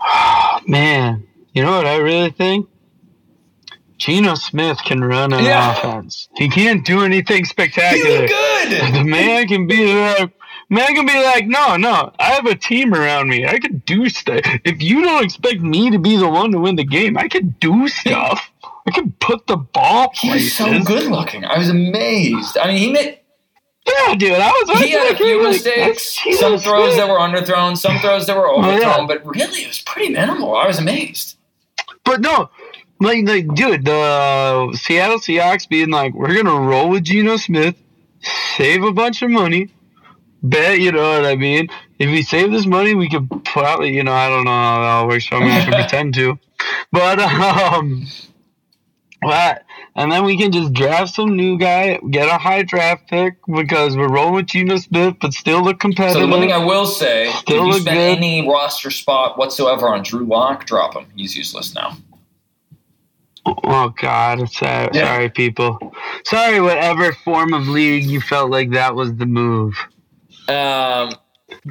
Man, 0.66 1.26
you 1.52 1.62
know 1.62 1.76
what 1.76 1.86
I 1.86 1.96
really 1.96 2.30
think? 2.30 2.69
Geno 4.00 4.34
Smith 4.34 4.78
can 4.82 5.04
run 5.04 5.34
an 5.34 5.44
yeah. 5.44 5.76
offense. 5.76 6.30
He 6.34 6.48
can't 6.48 6.84
do 6.86 7.02
anything 7.02 7.44
spectacular. 7.44 8.26
good. 8.26 8.40
The 8.94 9.04
man 9.04 9.46
can 9.46 9.66
be 9.66 9.92
like, 9.94 10.32
man 10.70 10.94
can 10.94 11.04
be 11.04 11.22
like, 11.22 11.46
no, 11.46 11.76
no, 11.76 12.12
I 12.18 12.30
have 12.30 12.46
a 12.46 12.54
team 12.54 12.94
around 12.94 13.28
me. 13.28 13.46
I 13.46 13.58
can 13.58 13.82
do 13.84 14.08
stuff. 14.08 14.40
If 14.64 14.82
you 14.82 15.02
don't 15.02 15.22
expect 15.24 15.60
me 15.60 15.90
to 15.90 15.98
be 15.98 16.16
the 16.16 16.28
one 16.28 16.50
to 16.52 16.58
win 16.58 16.76
the 16.76 16.84
game, 16.84 17.18
I 17.18 17.28
can 17.28 17.54
do 17.60 17.88
stuff. 17.88 18.50
I 18.86 18.90
can 18.90 19.12
put 19.20 19.46
the 19.46 19.58
ball 19.58 20.08
places. 20.08 20.42
He's 20.42 20.56
so 20.56 20.82
good 20.82 21.10
looking. 21.10 21.44
I 21.44 21.58
was 21.58 21.68
amazed. 21.68 22.56
I 22.56 22.68
mean, 22.68 22.78
he 22.78 22.92
made. 22.92 23.18
Yeah, 23.86 24.14
dude, 24.14 24.32
I 24.32 24.50
was. 24.50 24.80
He 24.80 24.90
had 24.92 25.12
a 25.12 25.16
few 25.16 25.42
like, 25.42 25.52
mistakes. 25.52 26.18
Some 26.38 26.58
throws 26.58 26.96
that 26.96 27.08
were 27.08 27.18
underthrown, 27.18 27.76
some 27.76 27.98
throws 27.98 28.26
that 28.26 28.36
were 28.36 28.48
overthrown, 28.48 28.82
oh, 28.82 29.00
yeah. 29.00 29.06
but 29.06 29.26
really, 29.26 29.62
it 29.62 29.68
was 29.68 29.80
pretty 29.80 30.12
minimal. 30.12 30.54
I 30.54 30.66
was 30.66 30.78
amazed. 30.78 31.36
But 32.04 32.20
no, 32.20 32.50
like, 33.00 33.26
like, 33.26 33.54
dude, 33.54 33.84
the 33.84 34.78
Seattle 34.80 35.18
Seahawks 35.18 35.68
being 35.68 35.90
like, 35.90 36.14
we're 36.14 36.34
gonna 36.34 36.60
roll 36.60 36.90
with 36.90 37.04
Geno 37.04 37.36
Smith, 37.36 37.76
save 38.56 38.82
a 38.82 38.92
bunch 38.92 39.22
of 39.22 39.30
money, 39.30 39.72
bet, 40.42 40.80
you 40.80 40.92
know 40.92 41.18
what 41.18 41.24
I 41.24 41.36
mean? 41.36 41.68
If 41.98 42.10
we 42.10 42.22
save 42.22 42.52
this 42.52 42.66
money, 42.66 42.94
we 42.94 43.08
could 43.08 43.28
probably, 43.44 43.94
you 43.94 44.04
know, 44.04 44.12
I 44.12 44.28
don't 44.28 44.44
know 44.44 44.50
how 44.50 44.80
that 44.80 44.88
all 44.88 45.08
works, 45.08 45.28
so 45.28 45.36
I'm 45.36 45.42
gonna 45.42 45.64
to 45.64 45.70
pretend 45.76 46.14
to. 46.14 46.38
But, 46.92 47.18
um, 47.20 48.06
what? 49.22 49.64
And 49.96 50.12
then 50.12 50.24
we 50.24 50.38
can 50.38 50.52
just 50.52 50.72
draft 50.72 51.14
some 51.14 51.36
new 51.36 51.58
guy, 51.58 51.98
get 52.10 52.28
a 52.28 52.38
high 52.38 52.62
draft 52.62 53.08
pick 53.08 53.36
because 53.46 53.96
we're 53.96 54.08
rolling 54.08 54.34
with 54.34 54.46
Geno 54.46 54.76
Smith, 54.76 55.16
but 55.20 55.32
still 55.32 55.62
look 55.62 55.80
competitive. 55.80 56.20
So 56.20 56.26
the 56.26 56.28
one 56.28 56.40
thing 56.40 56.52
I 56.52 56.64
will 56.64 56.86
say, 56.86 57.30
still 57.32 57.68
if 57.68 57.74
you 57.74 57.80
spend 57.80 57.96
good. 57.96 58.18
any 58.18 58.48
roster 58.48 58.90
spot 58.90 59.36
whatsoever 59.36 59.88
on 59.88 60.02
Drew 60.02 60.24
Lock, 60.24 60.64
drop 60.64 60.94
him. 60.94 61.06
He's 61.16 61.36
useless 61.36 61.74
now. 61.74 61.96
Oh 63.64 63.92
God, 63.96 64.48
sorry, 64.50 64.90
yeah. 64.92 65.04
sorry, 65.04 65.30
people. 65.30 65.78
Sorry, 66.24 66.60
whatever 66.60 67.12
form 67.12 67.54
of 67.54 67.68
league 67.68 68.04
you 68.04 68.20
felt 68.20 68.50
like 68.50 68.70
that 68.70 68.94
was 68.94 69.14
the 69.14 69.26
move. 69.26 69.76
Um, 70.48 71.12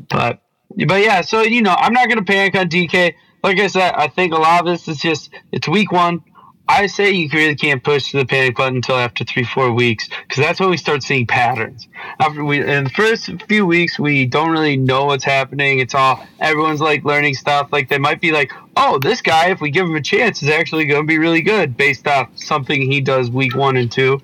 but 0.09 0.41
but 0.87 1.01
yeah, 1.01 1.21
so 1.21 1.41
you 1.41 1.61
know, 1.61 1.75
I'm 1.77 1.93
not 1.93 2.09
gonna 2.09 2.23
panic 2.23 2.55
on 2.55 2.69
DK. 2.69 3.13
Like 3.43 3.59
I 3.59 3.67
said, 3.67 3.93
I 3.95 4.07
think 4.07 4.33
a 4.33 4.37
lot 4.37 4.61
of 4.61 4.65
this 4.67 4.87
is 4.87 4.97
just 4.97 5.31
it's 5.51 5.67
week 5.67 5.91
one. 5.91 6.23
I 6.71 6.85
say 6.85 7.09
you 7.09 7.27
really 7.33 7.55
can't 7.55 7.83
push 7.83 8.11
the 8.11 8.25
panic 8.25 8.55
button 8.55 8.75
until 8.75 8.95
after 8.95 9.23
three, 9.25 9.43
four 9.43 9.71
weeks, 9.71 10.07
because 10.07 10.37
that's 10.37 10.59
when 10.59 10.69
we 10.69 10.77
start 10.77 11.01
seeing 11.01 11.25
patterns. 11.25 11.87
After 12.19 12.45
we, 12.45 12.59
in 12.59 12.83
the 12.83 12.89
first 12.91 13.27
few 13.47 13.65
weeks, 13.65 13.97
we 13.97 14.27
don't 14.27 14.51
really 14.51 14.77
know 14.77 15.05
what's 15.05 15.23
happening. 15.23 15.79
It's 15.79 15.95
all 15.95 16.23
everyone's 16.39 16.79
like 16.79 17.03
learning 17.03 17.33
stuff. 17.33 17.69
Like 17.71 17.89
they 17.89 17.97
might 17.97 18.21
be 18.21 18.31
like, 18.31 18.53
"Oh, 18.77 18.99
this 18.99 19.19
guy, 19.19 19.49
if 19.49 19.61
we 19.61 19.71
give 19.71 19.87
him 19.87 19.95
a 19.95 20.01
chance, 20.01 20.43
is 20.43 20.49
actually 20.49 20.85
going 20.85 21.01
to 21.01 21.07
be 21.07 21.17
really 21.17 21.41
good," 21.41 21.75
based 21.75 22.07
off 22.07 22.29
something 22.35 22.79
he 22.79 23.01
does 23.01 23.31
week 23.31 23.55
one 23.55 23.75
and 23.75 23.91
two. 23.91 24.21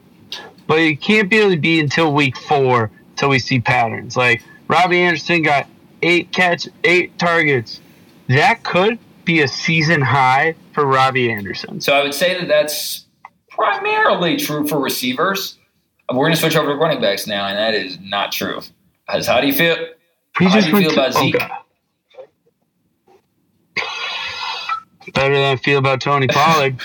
But 0.67 0.77
it 0.77 1.01
can't 1.01 1.31
really 1.31 1.57
be 1.57 1.79
until 1.79 2.13
week 2.13 2.37
four 2.37 2.91
till 3.15 3.29
we 3.29 3.39
see 3.39 3.59
patterns. 3.59 4.15
Like 4.15 4.43
Robbie 4.67 5.01
Anderson 5.01 5.41
got 5.41 5.67
eight 6.03 6.31
catch, 6.31 6.67
eight 6.83 7.17
targets. 7.17 7.81
That 8.29 8.61
could 8.63 8.99
be 9.25 9.41
a 9.41 9.47
season 9.47 10.01
high 10.01 10.53
for 10.75 10.85
Robbie 10.85 11.31
Anderson. 11.31 11.79
So 11.79 11.93
I 11.93 12.03
would 12.03 12.13
say 12.13 12.37
that 12.37 12.49
that's 12.49 13.05
primarily 13.49 14.35
true 14.35 14.67
for 14.67 14.77
receivers. 14.79 15.57
We're 16.09 16.17
going 16.17 16.33
to 16.33 16.37
switch 16.37 16.57
over 16.57 16.73
to 16.73 16.75
running 16.75 17.01
backs 17.01 17.25
now, 17.25 17.47
and 17.47 17.57
that 17.57 17.73
is 17.73 17.97
not 17.99 18.33
true. 18.33 18.61
Because 19.07 19.25
how 19.25 19.39
do 19.39 19.47
you 19.47 19.53
feel? 19.53 19.77
He 20.37 20.45
how 20.45 20.59
do 20.59 20.67
you 20.67 20.77
feel 20.77 20.91
about 20.93 21.13
Zeke? 21.13 21.37
Better 25.13 25.33
than 25.33 25.53
I 25.53 25.55
feel 25.55 25.79
about 25.79 26.01
Tony 26.01 26.27
Pollard. 26.27 26.77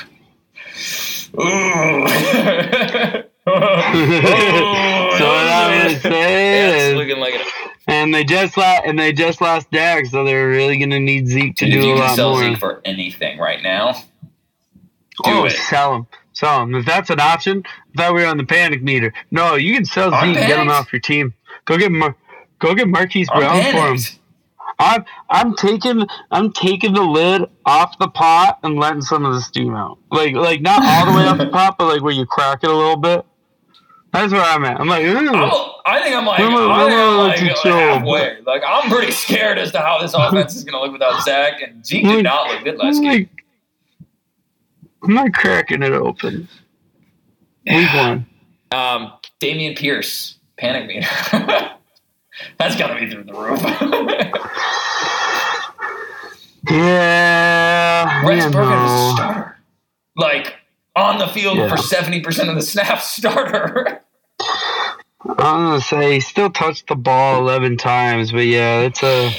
Ooh. 1.35 2.07
so 3.47 3.53
what 3.53 5.47
I'm 5.49 5.89
gonna 5.89 6.01
say 6.01 6.11
Yeah, 6.11 6.91
is, 6.91 6.95
looking 6.95 7.19
like 7.19 7.35
it. 7.35 7.47
And 7.87 8.15
they 8.15 8.25
just 8.25 8.57
lost, 8.57 8.83
and 8.87 8.99
they 8.99 9.13
just 9.13 9.41
lost 9.41 9.71
Dak, 9.71 10.07
so 10.07 10.25
they're 10.25 10.49
really 10.49 10.79
gonna 10.79 11.01
need 11.01 11.29
Zeke 11.29 11.57
to 11.57 11.67
if 11.67 11.73
do 11.73 11.81
you 11.81 11.93
a 11.93 11.97
can 11.97 11.99
lot 11.99 12.17
sell 12.17 12.31
more. 12.33 12.43
Zeke 12.43 12.59
for 12.59 12.81
anything 12.85 13.39
right 13.39 13.63
now, 13.63 13.93
do 13.93 15.31
oh, 15.31 15.45
it. 15.45 15.53
sell 15.53 15.95
him, 15.97 16.07
sell 16.33 16.63
him. 16.63 16.75
If 16.75 16.87
that's 16.87 17.11
an 17.11 17.21
option, 17.21 17.65
I 17.67 18.03
thought 18.03 18.15
we 18.15 18.23
were 18.23 18.29
on 18.29 18.37
the 18.37 18.45
panic 18.45 18.83
meter. 18.83 19.13
No, 19.31 19.55
you 19.55 19.75
can 19.75 19.85
sell 19.85 20.11
Zeke, 20.11 20.23
and 20.23 20.35
get 20.35 20.59
him 20.59 20.71
off 20.71 20.93
your 20.93 21.01
team. 21.01 21.35
Go 21.65 21.77
get 21.77 21.93
Mar- 21.93 22.17
go 22.59 22.75
get 22.75 22.89
Marquise 22.89 23.29
Brown 23.29 23.63
for 23.73 23.95
him. 23.95 23.99
I'm 24.79 25.05
I'm 25.29 25.55
taking 25.57 26.07
I'm 26.31 26.53
taking 26.53 26.95
the 26.95 27.03
lid 27.03 27.43
off 27.67 27.99
the 27.99 28.09
pot 28.09 28.59
and 28.63 28.79
letting 28.79 29.03
some 29.03 29.25
of 29.27 29.35
the 29.35 29.41
steam 29.43 29.75
out. 29.75 29.99
Like 30.11 30.35
like 30.35 30.63
not 30.63 30.83
all 30.83 31.07
the 31.13 31.19
way 31.19 31.27
off 31.27 31.39
the 31.39 31.47
pot, 31.53 31.77
but 31.79 31.87
like 31.87 32.03
where 32.03 32.15
you 32.15 32.25
crack 32.27 32.65
it 32.65 32.71
a 32.71 32.75
little 32.75 32.97
bit. 32.97 33.27
That's 34.13 34.33
where 34.33 34.43
I'm 34.43 34.65
at. 34.65 34.81
I'm 34.81 34.89
like, 34.89 35.05
ooh. 35.05 35.17
I'm 35.29 35.35
a, 35.35 35.73
I 35.87 36.01
think 36.03 36.17
I'm 36.17 36.27
like, 36.27 36.41
I'm 36.41 36.53
a- 36.53 36.69
I 36.69 36.89
think 36.89 37.01
I'm 37.01 37.17
like 37.19 37.41
little 37.41 37.57
chill. 37.63 37.73
halfway. 37.73 38.41
Like 38.43 38.63
I'm 38.67 38.91
pretty 38.91 39.13
scared 39.13 39.57
as 39.59 39.71
to 39.73 39.79
how 39.79 40.01
this 40.01 40.15
offense 40.19 40.57
is 40.57 40.65
going 40.65 40.73
to 40.75 40.81
look 40.81 40.93
without 40.93 41.23
Zach 41.25 41.63
and 41.63 41.85
Zeke 41.87 42.05
did 42.05 42.25
not 42.25 42.49
look 42.51 42.65
good 42.65 42.77
last 42.79 42.97
I'm 42.97 43.03
game. 43.03 43.13
like, 43.13 43.45
I'm 45.05 45.15
not 45.15 45.33
cracking 45.33 45.83
it 45.83 45.93
open. 45.93 46.49
Week 47.67 47.95
one. 47.95 48.27
Um, 48.73 49.13
Dameon 49.41 49.77
Pierce, 49.79 50.39
panic 50.59 50.87
meter. 50.89 51.07
That's 52.59 52.75
got 52.77 52.89
to 52.89 52.99
be 52.99 53.09
through 53.11 53.25
the 53.25 53.35
roof. 53.35 53.61
Yeah. 56.71 58.27
Rex 58.27 58.45
Burkhead 58.47 58.83
was 58.83 59.13
a 59.13 59.17
starter, 59.17 59.59
like 60.17 60.57
on 60.97 61.19
the 61.19 61.29
field 61.29 61.59
Yeah. 61.59 61.69
for 61.69 61.77
seventy 61.77 62.21
percent 62.21 62.49
of 62.51 62.57
the 62.57 62.63
snaps. 62.63 63.09
Starter. 63.17 64.01
I'm 65.23 65.37
gonna 65.37 65.81
say 65.81 66.15
he 66.15 66.21
still 66.21 66.51
touched 66.51 66.89
the 66.89 66.97
ball 66.97 67.39
eleven 67.41 67.77
times, 67.77 68.33
but 68.33 68.47
yeah, 68.47 68.81
it's 68.81 69.03
a 69.03 69.31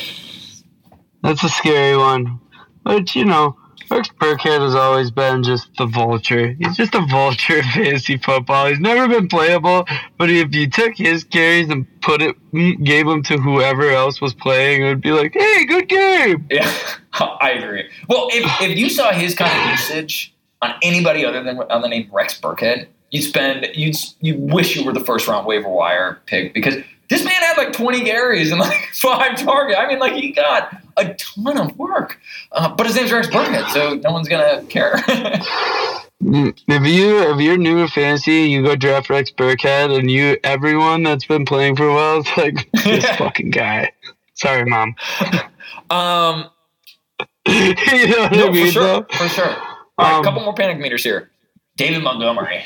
that's 1.23 1.43
a 1.43 1.49
scary 1.49 1.97
one. 1.97 2.39
But 2.83 3.15
you 3.15 3.25
know, 3.25 3.57
Rex 3.89 4.09
Burkhead 4.19 4.61
has 4.61 4.75
always 4.75 5.11
been 5.11 5.43
just 5.43 5.69
the 5.77 5.85
vulture. 5.87 6.53
He's 6.59 6.77
just 6.77 6.95
a 6.95 7.05
vulture 7.07 7.59
of 7.59 7.65
fantasy 7.65 8.17
football. 8.17 8.67
He's 8.67 8.79
never 8.79 9.07
been 9.07 9.27
playable, 9.27 9.85
but 10.17 10.29
if 10.29 10.53
you 10.55 10.69
took 10.69 10.95
his 10.95 11.23
carries 11.23 11.69
and 11.69 11.85
put 12.01 12.21
it, 12.21 12.35
mm, 12.53 12.81
gave 12.83 13.05
them 13.07 13.21
to 13.23 13.37
whoever 13.37 13.89
else 13.89 14.21
was 14.21 14.33
playing, 14.33 14.83
it 14.83 14.89
would 14.89 15.01
be 15.01 15.11
like, 15.11 15.33
hey, 15.33 15.65
good 15.65 15.89
game. 15.89 16.47
Yeah, 16.49 16.71
I 17.13 17.51
agree. 17.57 17.89
Well, 18.07 18.29
if, 18.31 18.61
if 18.61 18.77
you 18.77 18.89
saw 18.89 19.11
his 19.11 19.35
kind 19.35 19.51
of 19.51 19.71
usage 19.71 20.33
on 20.61 20.73
anybody 20.81 21.25
other 21.25 21.43
than 21.43 21.57
on 21.59 21.81
the 21.81 21.87
name 21.87 22.09
Rex 22.11 22.39
Burkhead, 22.39 22.87
you'd 23.11 23.23
spend 23.23 23.67
you'd 23.73 23.95
you 24.19 24.37
wish 24.37 24.75
you 24.75 24.85
were 24.85 24.93
the 24.93 25.03
first 25.03 25.27
round 25.27 25.45
waiver 25.45 25.69
wire 25.69 26.21
pick 26.25 26.53
because 26.53 26.75
this 27.09 27.25
man 27.25 27.33
had 27.33 27.57
like 27.57 27.73
20 27.73 28.01
carries 28.01 28.51
and 28.51 28.59
like 28.59 28.89
five 28.93 29.37
targets. 29.37 29.77
I 29.79 29.87
mean, 29.87 29.99
like 29.99 30.13
he 30.13 30.31
got 30.31 30.75
a 30.97 31.13
ton 31.15 31.57
of 31.57 31.77
work. 31.77 32.19
Uh, 32.51 32.73
but 32.73 32.85
his 32.87 32.95
name's 32.95 33.11
Rex 33.11 33.27
Burkhead, 33.27 33.69
so 33.69 33.95
no 33.95 34.11
one's 34.11 34.29
gonna 34.29 34.63
care. 34.65 34.93
If 36.23 36.85
you 36.85 37.31
if 37.33 37.41
you're 37.41 37.57
new 37.57 37.85
to 37.85 37.91
fantasy, 37.91 38.43
you 38.43 38.63
go 38.63 38.75
draft 38.75 39.09
Rex 39.09 39.31
Burkhead, 39.31 39.97
and 39.97 40.09
you 40.09 40.37
everyone 40.43 41.03
that's 41.03 41.25
been 41.25 41.45
playing 41.45 41.75
for 41.75 41.87
a 41.87 41.93
while 41.93 42.19
is 42.19 42.27
like 42.37 42.69
this 42.83 43.05
fucking 43.17 43.49
guy. 43.49 43.91
Sorry, 44.35 44.65
mom. 44.65 44.95
um, 45.89 46.49
you 47.47 48.07
know 48.07 48.21
what 48.21 48.33
I 48.33 48.37
no, 48.37 48.53
for 48.53 48.71
sure, 48.71 48.83
though? 48.83 49.05
for 49.11 49.29
sure. 49.29 49.70
All 50.01 50.07
right, 50.07 50.15
a 50.15 50.19
Um, 50.19 50.23
couple 50.23 50.41
more 50.43 50.55
panic 50.55 50.79
meters 50.79 51.03
here. 51.03 51.31
David 51.77 52.03
Montgomery. 52.03 52.65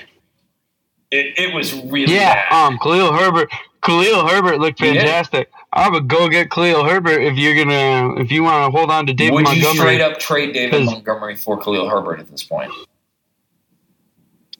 It, 1.11 1.39
it 1.39 1.53
was 1.55 1.73
really 1.73 2.07
Yeah, 2.13 2.33
bad. 2.49 2.51
um, 2.67 2.79
Khalil 2.79 3.13
Herbert. 3.13 3.49
Khalil 3.83 4.27
Herbert 4.27 4.59
looked 4.59 4.79
fantastic. 4.79 5.51
I 5.73 5.89
would 5.89 6.07
go 6.07 6.29
get 6.29 6.51
Khalil 6.51 6.85
Herbert 6.85 7.21
if 7.21 7.37
you're 7.37 7.55
gonna 7.55 8.15
if 8.21 8.31
you 8.31 8.43
want 8.43 8.65
to 8.73 8.77
hold 8.77 8.91
on 8.91 9.07
to 9.07 9.13
David 9.13 9.33
Would 9.33 9.47
you 9.49 9.61
Montgomery. 9.61 9.75
straight 9.77 10.01
up 10.01 10.19
trade 10.19 10.53
David 10.53 10.85
Montgomery 10.85 11.35
for 11.35 11.57
Khalil 11.59 11.89
Herbert 11.89 12.19
at 12.19 12.29
this 12.29 12.43
point? 12.43 12.71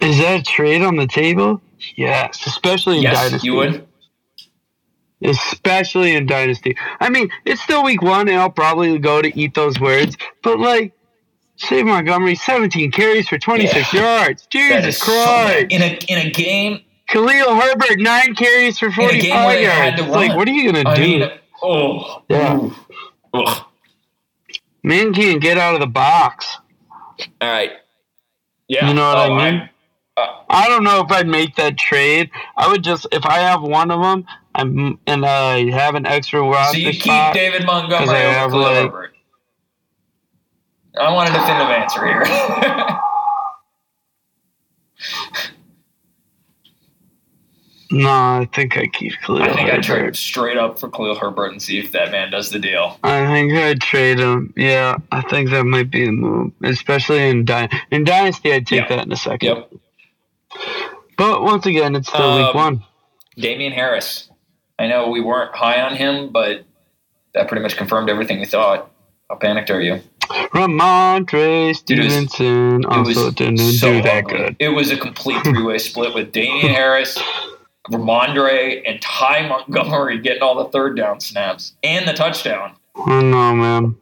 Is 0.02 0.20
that 0.20 0.42
a 0.42 0.44
trade 0.44 0.84
on 0.84 0.98
the 0.98 1.08
table? 1.08 1.62
Yes, 1.98 2.46
especially 2.48 3.00
in 3.00 3.04
Yes, 3.04 3.10
dynasty. 3.10 3.48
you 3.48 3.56
would. 3.56 3.88
especially 5.24 6.16
in 6.16 6.26
dynasty. 6.26 6.78
I 7.00 7.10
mean, 7.10 7.30
it's 7.46 7.62
still 7.62 7.84
week 7.84 8.02
one, 8.02 8.30
and 8.30 8.38
I'll 8.40 8.52
probably 8.52 8.98
go 9.00 9.22
to 9.22 9.40
eat 9.40 9.54
those 9.56 9.80
words. 9.80 10.18
But 10.44 10.60
like, 10.60 10.94
say 11.58 11.84
Montgomery, 11.84 12.36
seventeen 12.36 12.91
carries 12.91 13.28
for 13.28 13.38
twenty 13.38 13.68
six 13.68 13.91
yards. 13.93 14.47
Jesus 14.49 14.97
so. 14.97 15.06
Christ! 15.06 15.68
in 15.72 15.82
a 15.82 15.97
in 16.08 16.28
a 16.28 16.32
game. 16.32 16.82
Khalil 17.08 17.56
Herbert, 17.60 17.99
nine 17.99 18.34
carries 18.36 18.80
for 18.80 18.88
a 18.88 18.91
game 18.91 19.36
where 19.45 19.58
five 19.68 19.68
had 19.68 19.97
yards. 19.99 20.12
to 20.12 20.18
Like, 20.18 20.36
what 20.36 20.47
are 20.47 20.51
you 20.51 20.72
gonna 20.72 20.95
do? 20.95 21.01
mean, 21.01 21.30
oh 21.62 22.24
Yeah. 22.30 22.70
Ugh. 23.34 23.64
Man 24.84 25.14
can't 25.14 25.41
get 25.41 25.58
out 25.58 25.74
of 25.76 25.82
the 25.82 25.88
box. 25.88 26.58
All 27.41 27.49
right. 27.49 27.72
Yeah. 28.68 28.88
You 28.88 28.93
know 28.93 29.08
what 29.08 29.18
Oh, 29.18 29.34
I 29.36 29.51
mean? 29.51 29.70
Uh, 30.18 30.28
I 30.49 30.68
don't 30.68 30.84
know 30.84 31.01
if 31.01 31.12
I'd 31.12 31.28
make 31.28 31.56
that 31.58 31.78
trade. 31.78 32.30
I 32.56 32.68
would 32.70 32.84
just 32.84 33.06
if 33.12 33.26
I 33.26 33.39
have 33.39 33.62
one 33.62 33.91
of 33.91 34.01
them, 34.01 34.26
I'm 34.56 34.97
and 35.06 35.26
I 35.26 35.70
have 35.72 35.95
an 35.95 36.06
extra 36.06 36.39
so 36.72 36.78
you 36.78 36.91
keep. 36.91 37.34
David 37.34 37.66
Montgomery 37.66 38.08
over 38.18 38.49
Khalil 38.49 38.62
like- 38.62 38.76
Herbert. 38.91 39.14
I 40.98 41.12
want 41.12 41.30
a 41.30 41.34
definitive 41.34 41.70
answer 41.70 42.06
here. 42.06 42.24
no, 47.91 48.10
I 48.10 48.50
think 48.54 48.78
I 48.78 48.88
keep 48.88 49.14
Khalil 49.26 49.43
I 49.43 49.54
think 49.54 49.70
I'd 49.70 49.84
trade 49.84 50.06
him 50.06 50.14
straight 50.16 50.58
up 50.58 50.80
for 50.80 50.89
Khalil 50.89 51.16
Herbert 51.16 51.52
and 51.52 51.62
see 51.62 51.78
if 51.80 51.91
that 51.91 52.12
man 52.12 52.32
does 52.32 52.50
the 52.50 52.58
deal. 52.60 53.00
I 53.04 53.26
think 53.28 53.54
I'd 53.54 53.80
trade 53.80 54.20
him. 54.20 54.54
Yeah, 54.58 54.98
I 55.12 55.22
think 55.22 55.52
that 55.52 55.66
might 55.66 55.91
be 55.91 56.08
a 56.08 56.12
move, 56.12 56.52
especially 56.64 57.30
in 57.30 57.46
dy- 57.46 57.70
in 57.91 58.04
dynasty. 58.04 58.51
I'd 58.54 58.66
take 58.66 58.89
Yeah. 58.89 58.96
that 58.96 59.05
in 59.05 59.12
a 59.12 59.16
second. 59.17 59.50
Yep. 59.50 59.72
But 61.17 61.43
once 61.43 61.66
again, 61.67 61.96
it's 61.96 62.08
still 62.09 62.38
week 62.38 62.47
Um, 62.47 62.55
one. 62.55 62.84
Damien 63.38 63.72
Harris. 63.72 64.30
I 64.80 64.88
know 64.88 65.09
we 65.09 65.22
weren't 65.22 65.55
high 65.55 65.82
on 65.82 65.96
him, 65.96 66.30
but 66.32 66.66
that 67.34 67.47
pretty 67.47 67.62
much 67.62 67.78
confirmed 67.78 68.09
everything 68.09 68.39
we 68.39 68.46
thought. 68.46 68.89
How 69.30 69.36
panicked 69.38 69.70
are 69.72 69.82
you? 69.82 70.01
Rhamondre 70.30 71.84
Dude, 71.86 72.00
it 72.00 72.04
was- 72.04 72.14
Stevenson 72.14 72.82
It 72.82 72.86
also 72.86 73.32
didn't 73.32 73.58
so 73.60 73.93
do 73.93 74.02
that 74.04 74.26
ugly. 74.26 74.38
good. 74.38 74.56
It 74.60 74.70
was 74.70 74.92
a 74.92 74.97
complete 74.97 75.43
three-way 75.43 75.78
split 75.78 76.14
with 76.14 76.32
Damien 76.32 76.74
Harris, 76.74 77.18
Rhamondre, 77.92 78.82
and 78.86 79.02
Ty 79.02 79.47
Montgomery 79.47 80.20
getting 80.20 80.42
all 80.42 80.56
the 80.64 80.70
third 80.72 80.97
down 80.97 81.20
snaps 81.20 81.74
and 81.84 82.08
the 82.08 82.14
touchdown. 82.14 82.76
Oh 82.96 83.22
no, 83.22 83.56
man. 83.56 83.96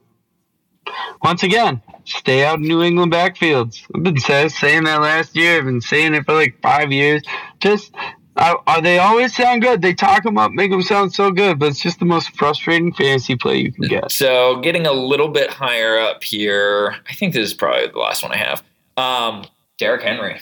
Once 1.24 1.44
again, 1.44 1.82
stay 2.06 2.45
out 2.45 2.56
of 2.56 2.62
New 2.62 2.82
England 2.84 3.12
backfields. 3.12 3.84
I've 3.95 4.04
been 4.04 4.18
saying 4.20 4.84
that 4.84 5.02
last 5.02 5.36
year. 5.36 5.58
I've 5.58 5.66
been 5.66 5.82
saying 5.82 6.14
it 6.14 6.26
for 6.26 6.34
like 6.34 6.62
five 6.62 6.91
years. 6.91 7.22
Just 7.60 7.94
are 8.35 8.81
they 8.81 8.97
always 8.99 9.35
sound 9.35 9.61
good? 9.61 9.81
They 9.81 9.93
talk 9.93 10.23
them 10.23 10.38
up, 10.38 10.51
make 10.51 10.72
them 10.72 10.81
sound 10.81 11.14
so 11.14 11.31
good, 11.31 11.60
but 11.60 11.69
it's 11.69 11.80
just 11.80 11.99
the 11.99 12.05
most 12.05 12.35
frustrating 12.35 12.93
fantasy 12.93 13.35
play 13.35 13.57
you 13.57 13.72
can 13.72 13.88
get. 13.88 14.11
So 14.11 14.60
getting 14.61 14.88
a 14.88 14.91
little 14.91 15.27
bit 15.27 15.49
higher 15.51 15.99
up 15.99 16.23
here, 16.23 16.95
I 17.07 17.14
think 17.14 17.34
this 17.34 17.47
is 17.47 17.53
probably 17.53 17.88
the 17.88 17.99
last 17.99 18.23
one 18.23 18.31
I 18.31 18.38
have. 18.38 18.64
Um, 18.97 19.45
Derrick 19.77 20.01
Henry. 20.01 20.39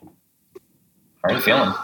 How 0.00 0.10
are 1.24 1.32
you 1.32 1.40
feeling? 1.40 1.74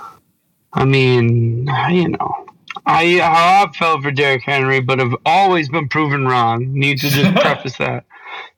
I 0.73 0.85
mean, 0.85 1.69
you 1.91 2.09
know, 2.09 2.47
I 2.87 3.05
have 3.05 3.75
felt 3.77 4.03
for 4.03 4.11
Derrick 4.11 4.43
Henry, 4.43 4.81
but 4.81 4.99
have 4.99 5.15
always 5.25 5.69
been 5.69 5.89
proven 5.89 6.27
wrong. 6.27 6.73
Need 6.73 7.01
to 7.01 7.11
just 7.11 7.35
preface 7.41 7.79
that 7.79 8.05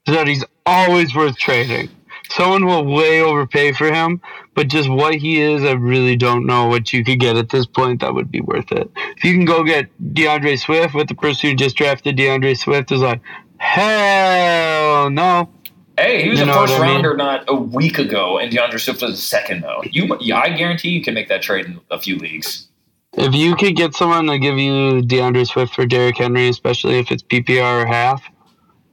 that 0.06 0.26
he's 0.28 0.44
always 0.64 1.14
worth 1.14 1.36
trading. 1.36 1.88
Someone 2.30 2.66
will 2.66 2.84
way 2.84 3.20
overpay 3.20 3.72
for 3.72 3.92
him, 3.92 4.20
but 4.54 4.68
just 4.68 4.88
what 4.88 5.14
he 5.14 5.40
is, 5.40 5.62
I 5.64 5.72
really 5.72 6.16
don't 6.16 6.46
know 6.46 6.66
what 6.66 6.92
you 6.92 7.04
could 7.04 7.20
get 7.20 7.36
at 7.36 7.50
this 7.50 7.66
point 7.66 8.00
that 8.00 8.14
would 8.14 8.30
be 8.30 8.40
worth 8.40 8.72
it. 8.72 8.90
If 9.16 9.24
you 9.24 9.34
can 9.34 9.44
go 9.44 9.62
get 9.64 9.88
D'Andre 10.14 10.56
Swift 10.56 10.94
with 10.94 11.08
the 11.08 11.14
person 11.14 11.50
who 11.50 11.56
just 11.56 11.76
drafted 11.76 12.16
D'Andre 12.16 12.54
Swift, 12.54 12.90
is 12.90 13.00
like, 13.00 13.20
hell 13.58 15.10
no. 15.10 15.50
Hey, 15.98 16.22
he 16.22 16.28
was 16.28 16.40
You 16.40 16.50
a 16.50 16.52
first 16.52 16.74
I 16.74 16.80
mean? 16.80 16.94
rounder 16.94 17.16
not 17.16 17.44
a 17.48 17.54
week 17.54 17.98
ago, 17.98 18.38
and 18.38 18.52
D'Andre 18.52 18.78
Swift 18.78 19.00
was 19.02 19.12
a 19.12 19.16
second 19.16 19.62
though. 19.62 19.82
You, 19.90 20.16
yeah, 20.20 20.38
I 20.40 20.50
guarantee 20.50 20.90
you 20.90 21.02
can 21.02 21.14
make 21.14 21.28
that 21.28 21.42
trade 21.42 21.66
in 21.66 21.80
a 21.90 21.98
few 21.98 22.16
leagues. 22.16 22.68
If 23.14 23.34
you 23.34 23.56
could 23.56 23.76
get 23.76 23.94
someone 23.94 24.26
to 24.26 24.38
give 24.38 24.58
you 24.58 25.00
D'Andre 25.00 25.44
Swift 25.44 25.74
for 25.74 25.86
Derrick 25.86 26.18
Henry, 26.18 26.48
especially 26.48 26.98
if 26.98 27.10
it's 27.10 27.22
PPR 27.22 27.84
or 27.84 27.86
half, 27.86 28.22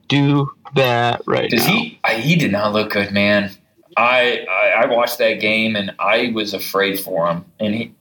do 0.08 0.50
that 0.74 1.22
right 1.26 1.50
Because 1.50 1.66
now. 1.66 1.72
he 1.74 1.98
I, 2.04 2.14
he 2.14 2.36
did 2.36 2.52
not 2.52 2.72
look 2.72 2.90
good, 2.90 3.12
man. 3.12 3.50
I, 3.96 4.44
I 4.50 4.82
I 4.82 4.86
watched 4.86 5.18
that 5.18 5.34
game 5.40 5.76
and 5.76 5.92
I 5.98 6.32
was 6.34 6.52
afraid 6.54 6.98
for 7.00 7.28
him. 7.30 7.44
And 7.60 7.74
he 7.74 7.92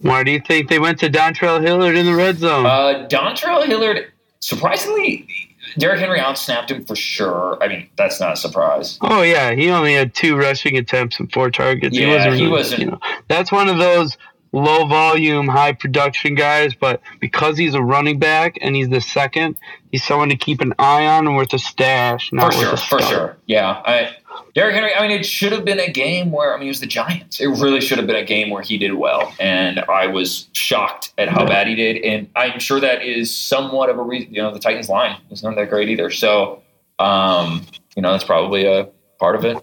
Why 0.00 0.24
do 0.24 0.30
you 0.30 0.40
think 0.40 0.68
they 0.68 0.78
went 0.78 0.98
to 1.00 1.08
Dontrell 1.10 1.60
Hilliard 1.62 1.96
in 1.96 2.06
the 2.06 2.14
red 2.14 2.38
zone? 2.38 2.66
uh, 2.66 3.06
Dontrell 3.08 3.64
Hilliard 3.66 4.12
surprisingly 4.40 5.28
Derrick 5.78 6.00
Henry 6.00 6.18
outsnapped 6.20 6.70
him 6.70 6.84
for 6.84 6.96
sure. 6.96 7.58
I 7.62 7.68
mean, 7.68 7.88
that's 7.96 8.18
not 8.18 8.32
a 8.32 8.36
surprise. 8.36 8.98
oh 9.02 9.22
yeah, 9.22 9.52
he 9.54 9.68
only 9.70 9.94
had 9.94 10.14
two 10.14 10.36
rushing 10.36 10.76
attempts 10.78 11.20
and 11.20 11.30
four 11.32 11.50
targets. 11.50 11.96
he 11.96 12.02
Yeah, 12.04 12.14
wasn't. 12.26 12.34
he 12.36 12.46
wasn't- 12.48 12.80
You 12.82 12.90
know, 12.92 13.00
that's 13.28 13.52
one 13.52 13.68
of 13.68 13.76
those 13.78 14.16
low 14.56 14.86
volume, 14.86 15.46
high 15.46 15.72
production 15.72 16.34
guys. 16.34 16.74
But 16.74 17.00
because 17.20 17.58
he's 17.58 17.74
a 17.74 17.82
running 17.82 18.18
back 18.18 18.56
and 18.60 18.74
he's 18.74 18.88
the 18.88 19.00
second, 19.00 19.56
he's 19.92 20.04
someone 20.04 20.30
to 20.30 20.36
keep 20.36 20.60
an 20.60 20.72
eye 20.78 21.06
on 21.06 21.26
and 21.26 21.36
worth 21.36 21.52
a 21.52 21.58
stash. 21.58 22.32
Not 22.32 22.52
For 22.52 22.58
worth 22.58 22.66
sure, 22.66 22.74
a 22.74 23.00
for 23.00 23.02
sure. 23.02 23.36
Yeah. 23.46 23.82
I, 23.84 24.16
Derrick 24.54 24.74
Henry, 24.74 24.94
I 24.94 25.06
mean, 25.06 25.10
it 25.10 25.26
should 25.26 25.52
have 25.52 25.64
been 25.64 25.78
a 25.78 25.90
game 25.90 26.32
where, 26.32 26.54
I 26.54 26.58
mean, 26.58 26.68
it 26.68 26.70
was 26.70 26.80
the 26.80 26.86
Giants. 26.86 27.40
It 27.40 27.46
really 27.46 27.80
should 27.80 27.98
have 27.98 28.06
been 28.06 28.16
a 28.16 28.24
game 28.24 28.50
where 28.50 28.62
he 28.62 28.78
did 28.78 28.94
well. 28.94 29.34
And 29.38 29.80
I 29.80 30.06
was 30.06 30.48
shocked 30.52 31.12
at 31.18 31.28
how 31.28 31.46
bad 31.46 31.66
he 31.66 31.74
did. 31.74 32.02
And 32.02 32.28
I'm 32.34 32.58
sure 32.58 32.80
that 32.80 33.02
is 33.02 33.34
somewhat 33.34 33.90
of 33.90 33.98
a 33.98 34.02
reason, 34.02 34.34
you 34.34 34.42
know, 34.42 34.52
the 34.52 34.58
Titans 34.58 34.88
line 34.88 35.18
is 35.30 35.42
not 35.42 35.54
that 35.56 35.68
great 35.68 35.88
either. 35.90 36.10
So, 36.10 36.62
um, 36.98 37.66
you 37.94 38.02
know, 38.02 38.12
that's 38.12 38.24
probably 38.24 38.66
a 38.66 38.88
part 39.18 39.36
of 39.36 39.44
it. 39.44 39.62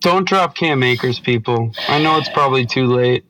Don't 0.00 0.28
drop 0.28 0.54
Cam 0.54 0.82
Akers, 0.82 1.18
people. 1.18 1.72
I 1.88 2.00
know 2.00 2.18
it's 2.18 2.28
probably 2.28 2.66
too 2.66 2.86
late, 2.86 3.24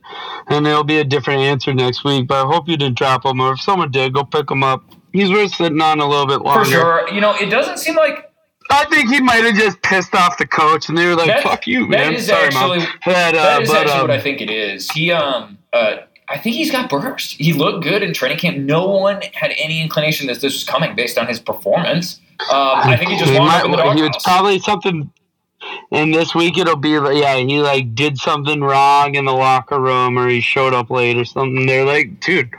and 0.49 0.67
there'll 0.67 0.85
be 0.85 0.99
a 0.99 1.05
different 1.05 1.41
answer 1.41 1.73
next 1.73 2.05
week. 2.05 2.27
But 2.27 2.45
I 2.45 2.49
hope 2.49 2.69
you 2.69 2.77
didn't 2.77 2.99
drop 2.99 3.25
him, 3.25 3.41
or 3.41 3.53
if 3.53 3.61
someone 3.61 3.91
did, 3.91 4.13
go 4.13 4.25
pick 4.25 4.51
him 4.51 4.63
up. 4.63 4.85
He's 5.13 5.31
worth 5.31 5.55
sitting 5.55 5.81
on 5.81 6.01
a 6.01 6.09
little 6.09 6.27
bit 6.27 6.43
longer. 6.43 6.65
For 6.65 6.71
sure. 6.71 7.09
You 7.11 7.21
know, 7.21 7.35
it 7.35 7.47
doesn't 7.47 7.79
seem 7.79 7.95
like 7.95 8.31
I 8.71 8.85
think 8.87 9.09
he 9.11 9.21
might 9.21 9.45
have 9.45 9.55
just 9.55 9.81
pissed 9.83 10.15
off 10.15 10.39
the 10.39 10.47
coach, 10.47 10.89
and 10.89 10.99
they 10.99 11.07
were 11.07 11.15
like, 11.15 11.29
That- 11.29 11.43
"Fuck 11.45 11.67
you, 11.69 11.87
man." 11.87 12.15
is 12.15 12.27
Sorry, 12.27 12.47
actually- 12.47 12.79
mom. 12.81 12.89
But, 13.05 13.35
uh, 13.35 13.43
that 13.43 13.63
is 13.63 13.69
but, 13.71 13.77
actually 13.79 13.93
um, 13.95 14.01
what 14.03 14.11
I 14.11 14.21
think 14.21 14.41
it 14.41 14.51
is. 14.51 14.91
He, 14.91 15.13
um, 15.13 15.59
uh, 15.73 15.97
I 16.29 16.39
think 16.39 16.57
he's 16.57 16.73
got 16.73 16.91
burst. 16.91 17.33
He 17.39 17.53
looked 17.53 17.85
good 17.85 18.03
in 18.03 18.13
training 18.13 18.39
camp. 18.39 18.57
No 18.59 18.89
one 18.89 19.21
had 19.35 19.53
any 19.57 19.81
inclination 19.81 20.27
that 20.27 20.41
this 20.41 20.53
was 20.53 20.65
coming 20.65 20.97
based 20.97 21.17
on 21.17 21.29
his 21.29 21.39
performance. 21.39 22.21
Um, 22.51 22.81
I 22.83 22.97
think 22.97 23.11
he 23.13 23.19
just 23.19 23.31
he 23.31 23.39
might- 23.39 23.61
up 23.61 23.65
in 23.67 23.71
the 23.71 23.93
he-. 23.95 24.03
It's 24.05 24.25
probably 24.25 24.59
something. 24.59 25.11
And 25.91 26.15
this 26.15 26.35
week 26.35 26.59
it'll 26.59 26.77
be 26.77 26.99
like, 26.99 27.17
yeah, 27.17 27.37
he 27.37 27.61
like 27.61 27.95
did 27.95 28.19
something 28.19 28.61
wrong 28.61 29.15
in 29.15 29.25
the 29.25 29.33
locker 29.33 29.81
room, 29.81 30.19
or 30.19 30.29
he 30.29 30.41
showed 30.41 30.75
up 30.75 30.91
late 30.91 31.17
or 31.17 31.25
something. 31.25 31.67
They're 31.67 31.85
like, 31.85 32.21
dude, 32.21 32.51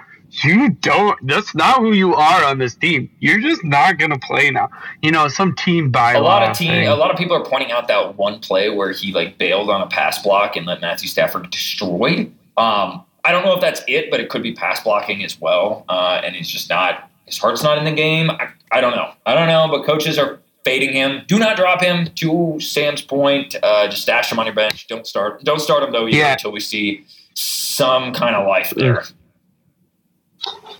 you 0.43 0.69
don't. 0.69 1.25
That's 1.25 1.55
not 1.55 1.79
who 1.79 1.93
you 1.93 2.13
are 2.13 2.43
on 2.43 2.57
this 2.59 2.75
team. 2.75 3.09
You're 3.19 3.39
just 3.39 3.63
not 3.63 3.97
gonna 3.97 4.19
play 4.19 4.51
now. 4.51 4.69
You 5.01 5.11
know, 5.11 5.27
some 5.27 5.55
team 5.55 5.91
by 5.91 6.13
a 6.13 6.21
lot 6.21 6.43
of 6.43 6.55
team, 6.55 6.87
a 6.87 6.95
lot 6.95 7.11
of 7.11 7.17
people 7.17 7.35
are 7.35 7.45
pointing 7.45 7.71
out 7.71 7.87
that 7.87 8.15
one 8.15 8.39
play 8.39 8.69
where 8.69 8.91
he 8.91 9.13
like 9.13 9.37
bailed 9.37 9.69
on 9.69 9.81
a 9.81 9.87
pass 9.87 10.21
block 10.21 10.55
and 10.55 10.65
let 10.65 10.81
Matthew 10.81 11.07
Stafford 11.07 11.49
destroyed. 11.49 12.31
Um, 12.57 13.03
I 13.23 13.31
don't 13.31 13.43
know 13.43 13.53
if 13.53 13.61
that's 13.61 13.81
it, 13.87 14.09
but 14.09 14.19
it 14.19 14.29
could 14.29 14.43
be 14.43 14.53
pass 14.53 14.81
blocking 14.81 15.23
as 15.23 15.39
well. 15.39 15.85
Uh, 15.89 16.21
and 16.23 16.35
he's 16.35 16.49
just 16.49 16.69
not 16.69 17.09
his 17.25 17.37
heart's 17.37 17.63
not 17.63 17.77
in 17.77 17.85
the 17.85 17.91
game. 17.91 18.31
I, 18.31 18.49
I 18.71 18.81
don't 18.81 18.95
know. 18.95 19.11
I 19.25 19.35
don't 19.35 19.47
know, 19.47 19.67
but 19.69 19.85
coaches 19.85 20.17
are 20.17 20.39
fading 20.67 20.93
him. 20.93 21.21
Do 21.27 21.39
not 21.39 21.55
drop 21.55 21.81
him. 21.81 22.07
To 22.15 22.59
Sam's 22.59 23.01
point, 23.01 23.55
uh, 23.63 23.87
just 23.87 24.01
stash 24.01 24.31
him 24.31 24.39
on 24.39 24.45
your 24.45 24.55
bench. 24.55 24.85
Don't 24.87 25.07
start. 25.07 25.43
Don't 25.43 25.59
start 25.61 25.83
him 25.83 25.91
though 25.93 26.07
either 26.07 26.17
Yeah. 26.17 26.33
until 26.33 26.51
we 26.51 26.59
see 26.59 27.05
some 27.35 28.11
kind 28.13 28.35
of 28.35 28.45
life 28.47 28.73
there. 28.75 29.03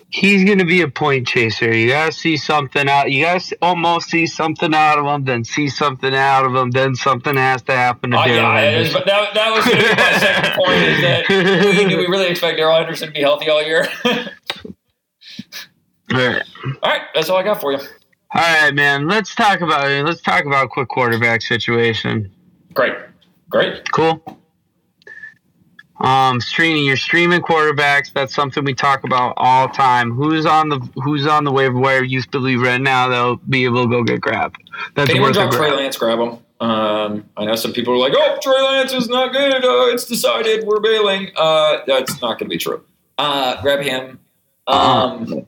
He's 0.09 0.43
gonna 0.45 0.65
be 0.65 0.81
a 0.81 0.87
point 0.87 1.27
chaser. 1.27 1.73
You 1.75 1.89
gotta 1.89 2.11
see 2.11 2.37
something 2.37 2.87
out. 2.89 3.11
You 3.11 3.23
gotta 3.25 3.57
almost 3.61 4.09
see 4.09 4.25
something 4.25 4.73
out 4.73 4.97
of 4.99 5.05
him, 5.05 5.25
then 5.25 5.43
see 5.43 5.67
something 5.67 6.15
out 6.15 6.45
of 6.45 6.55
him, 6.55 6.71
then 6.71 6.95
something 6.95 7.35
has 7.35 7.61
to 7.63 7.73
happen 7.73 8.11
to 8.11 8.17
Uh, 8.17 8.25
Darrell 8.25 8.41
yeah, 8.41 8.59
it 8.61 8.81
is, 8.81 8.93
Henderson. 8.93 8.93
but 8.93 9.05
that, 9.05 9.33
that 9.33 9.53
was 9.53 9.65
be 9.65 9.73
my 9.73 10.19
second 10.19 10.53
point. 10.55 10.81
Is 10.83 11.01
that 11.01 11.89
do 11.89 11.97
we 11.97 12.07
really 12.07 12.27
expect 12.27 12.57
Darrell 12.57 12.77
Henderson 12.77 13.07
to 13.09 13.13
be 13.13 13.21
healthy 13.21 13.49
all 13.49 13.61
year? 13.63 13.87
All 16.09 16.17
right. 16.19 16.41
all 16.83 16.89
right, 16.89 17.01
that's 17.13 17.29
all 17.29 17.35
I 17.37 17.43
got 17.43 17.59
for 17.59 17.73
you. 17.73 17.79
All 18.33 18.41
right, 18.41 18.73
man. 18.73 19.07
Let's 19.07 19.33
talk 19.33 19.61
about 19.61 19.89
it. 19.89 20.05
Let's 20.05 20.21
talk 20.21 20.45
about 20.45 20.65
a 20.65 20.67
quick 20.67 20.89
quarterback 20.89 21.41
situation. 21.41 22.31
Great, 22.73 22.93
great. 23.49 23.89
Cool. 23.91 24.21
Um, 25.99 26.39
streaming 26.39 26.85
You're 26.85 26.97
streaming 26.97 27.41
quarterbacks. 27.41 28.13
That's 28.13 28.35
something 28.35 28.63
we 28.63 28.73
talk 28.73 29.03
about 29.03 29.33
all 29.37 29.67
time. 29.69 30.11
Who's 30.11 30.45
on 30.45 30.69
the 30.69 30.79
Who's 30.95 31.25
on 31.25 31.43
the 31.43 31.51
waiver 31.51 31.77
wire? 31.77 32.03
You 32.03 32.21
believe 32.29 32.61
right 32.61 32.81
now 32.81 33.07
they'll 33.07 33.37
be 33.37 33.65
able 33.65 33.83
to 33.83 33.89
go 33.89 34.03
get 34.03 34.21
grabbed. 34.21 34.69
That's 34.93 35.09
anyone 35.09 35.31
drop 35.31 35.51
Trey. 35.51 35.71
Lance, 35.71 35.97
grab 35.97 36.19
him. 36.19 36.37
Um, 36.59 37.25
I 37.35 37.45
know 37.45 37.55
some 37.55 37.73
people 37.73 37.93
are 37.93 37.97
like, 37.97 38.13
"Oh, 38.15 38.37
Trey 38.41 38.61
Lance 38.61 38.93
is 38.93 39.07
not 39.07 39.31
good. 39.31 39.63
Uh, 39.63 39.93
it's 39.93 40.05
decided. 40.05 40.65
We're 40.65 40.79
bailing." 40.79 41.29
Uh, 41.35 41.79
that's 41.87 42.21
not 42.21 42.37
going 42.37 42.49
to 42.49 42.49
be 42.49 42.57
true. 42.57 42.83
Uh, 43.17 43.59
grab 43.61 43.81
him. 43.81 44.19
Um, 44.67 45.47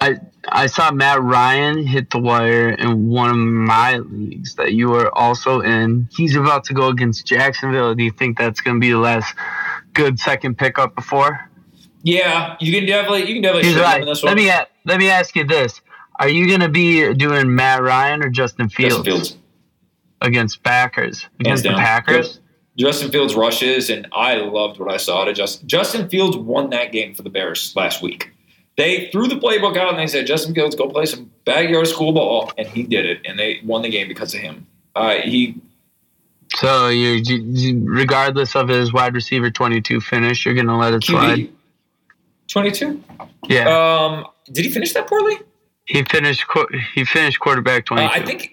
I 0.00 0.18
saw 0.66 0.90
Matt 0.90 1.22
Ryan 1.22 1.86
hit 1.86 2.10
the 2.10 2.18
wire 2.18 2.70
in 2.70 3.08
one 3.08 3.30
of 3.30 3.36
my 3.36 3.98
leagues 3.98 4.56
that 4.56 4.72
you 4.72 4.92
are 4.94 5.14
also 5.16 5.60
in. 5.60 6.08
He's 6.16 6.36
about 6.36 6.64
to 6.64 6.74
go 6.74 6.88
against 6.88 7.26
Jacksonville. 7.26 7.94
Do 7.94 8.02
you 8.02 8.10
think 8.10 8.38
that's 8.38 8.60
going 8.60 8.76
to 8.76 8.80
be 8.80 8.90
the 8.90 8.98
last 8.98 9.34
good 9.94 10.18
second 10.18 10.58
pickup 10.58 10.94
before? 10.94 11.48
yeah, 12.02 12.56
you 12.60 12.72
can 12.72 12.86
definitely 12.86 13.20
you 13.28 13.34
can 13.34 13.42
definitely 13.42 13.74
right. 13.80 14.00
in 14.00 14.08
this 14.08 14.22
Let 14.22 14.36
me 14.36 14.50
let 14.84 14.98
me 14.98 15.08
ask 15.08 15.34
you 15.36 15.44
this: 15.44 15.80
Are 16.18 16.28
you 16.28 16.46
going 16.48 16.60
to 16.60 16.68
be 16.68 17.14
doing 17.14 17.54
Matt 17.54 17.82
Ryan 17.82 18.22
or 18.22 18.28
Justin 18.28 18.68
Fields, 18.68 18.96
Justin 18.96 19.12
Fields. 19.12 19.36
against 20.20 20.62
Packers 20.62 21.26
against 21.40 21.62
the. 21.62 21.70
Packers? 21.70 22.40
Justin 22.78 23.10
Fields 23.10 23.34
rushes, 23.34 23.90
and 23.90 24.08
I 24.12 24.36
loved 24.36 24.80
what 24.80 24.90
I 24.90 24.96
saw. 24.96 25.24
To 25.24 25.32
Justin 25.32 25.68
Justin 25.68 26.08
Fields 26.08 26.36
won 26.36 26.70
that 26.70 26.90
game 26.90 27.14
for 27.14 27.22
the 27.22 27.30
Bears 27.30 27.72
last 27.76 28.02
week. 28.02 28.32
They 28.76 29.08
threw 29.12 29.28
the 29.28 29.36
playbook 29.36 29.76
out 29.76 29.90
and 29.90 29.98
they 29.98 30.06
said, 30.06 30.26
"Justin 30.26 30.54
Fields, 30.54 30.74
go 30.74 30.88
play 30.88 31.04
some 31.06 31.30
backyard 31.44 31.86
school 31.88 32.12
ball," 32.12 32.50
and 32.56 32.66
he 32.66 32.82
did 32.84 33.04
it, 33.06 33.20
and 33.26 33.38
they 33.38 33.60
won 33.64 33.82
the 33.82 33.90
game 33.90 34.08
because 34.08 34.34
of 34.34 34.40
him. 34.40 34.66
Uh, 34.96 35.16
he 35.16 35.56
So 36.56 36.88
you, 36.88 37.20
you, 37.24 37.82
regardless 37.84 38.54
of 38.56 38.68
his 38.68 38.92
wide 38.92 39.14
receiver 39.14 39.50
twenty-two 39.50 40.00
finish, 40.00 40.44
you're 40.46 40.54
going 40.54 40.66
to 40.68 40.76
let 40.76 40.94
it 40.94 41.04
slide. 41.04 41.50
Twenty 42.48 42.70
two. 42.70 43.02
Yeah, 43.48 43.68
Um, 43.68 44.26
did 44.50 44.64
he 44.64 44.70
finish 44.70 44.92
that 44.94 45.06
poorly? 45.06 45.36
he 45.84 46.02
finished. 46.04 46.44
He 46.94 47.04
finished 47.04 47.40
quarterback 47.40 47.86
Uh. 47.86 47.94
I 47.96 48.22
think. 48.24 48.52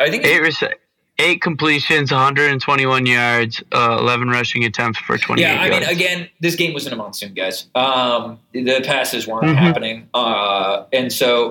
I 0.00 0.10
think. 0.10 0.24
eight 0.24 0.40
rece- 0.42 0.74
eight 1.20 1.40
completions, 1.42 2.10
121 2.10 3.06
yards, 3.06 3.62
uh, 3.72 3.96
11 4.00 4.28
rushing 4.28 4.64
attempts 4.64 4.98
for 5.00 5.16
28 5.18 5.44
Yeah, 5.44 5.60
I 5.60 5.70
mean, 5.70 5.82
again, 5.84 6.28
this 6.40 6.56
game 6.56 6.72
was 6.74 6.86
in 6.86 6.92
a 6.92 6.96
monsoon, 6.96 7.34
guys. 7.34 7.66
Um, 7.74 8.38
the 8.52 8.80
passes 8.84 9.26
weren't 9.26 9.44
Mhm. 9.46 9.56
happening, 9.56 10.08
uh, 10.14 10.84
and 10.92 11.12
so 11.12 11.50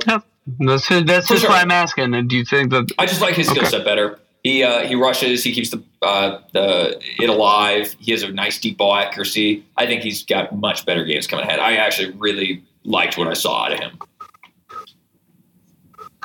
that's 0.60 0.88
that's 0.90 1.28
just 1.28 1.42
sure. 1.42 1.50
why 1.50 1.62
I'm 1.62 1.72
asking. 1.72 2.14
And 2.14 2.30
do 2.30 2.36
you 2.36 2.46
think 2.46 2.72
that? 2.72 2.92
I 2.98 3.06
just 3.06 3.22
like 3.22 3.36
his 3.36 3.48
skill 3.48 3.66
set 3.66 3.86
better. 3.86 4.20
He 4.44 4.64
uh, 4.64 4.86
he 4.88 4.96
rushes. 4.96 5.44
He 5.44 5.52
keeps 5.52 5.70
the 5.70 5.84
uh, 6.02 6.40
the 6.54 6.98
it 7.20 7.30
alive. 7.30 7.96
He 8.00 8.12
has 8.14 8.24
a 8.24 8.32
nice 8.32 8.58
deep 8.60 8.78
ball 8.78 8.96
accuracy. 8.96 9.64
I 9.78 9.86
think 9.86 10.02
he's 10.02 10.24
got 10.24 10.56
much 10.58 10.86
better 10.86 11.04
games 11.04 11.28
coming 11.28 11.46
ahead. 11.46 11.60
I 11.60 11.76
actually 11.76 12.12
really 12.12 12.64
liked 12.86 13.18
what 13.18 13.28
I 13.28 13.34
saw 13.34 13.66
out 13.66 13.74
of 13.74 13.80
him. 13.80 14.00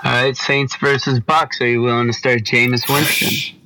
All 0.04 0.12
right, 0.12 0.36
Saints 0.36 0.76
versus 0.76 1.18
Bucks. 1.20 1.60
Are 1.60 1.66
you 1.66 1.80
willing 1.82 2.06
to 2.08 2.12
start 2.12 2.40
Jameis 2.40 2.88
Winston? 2.92 3.58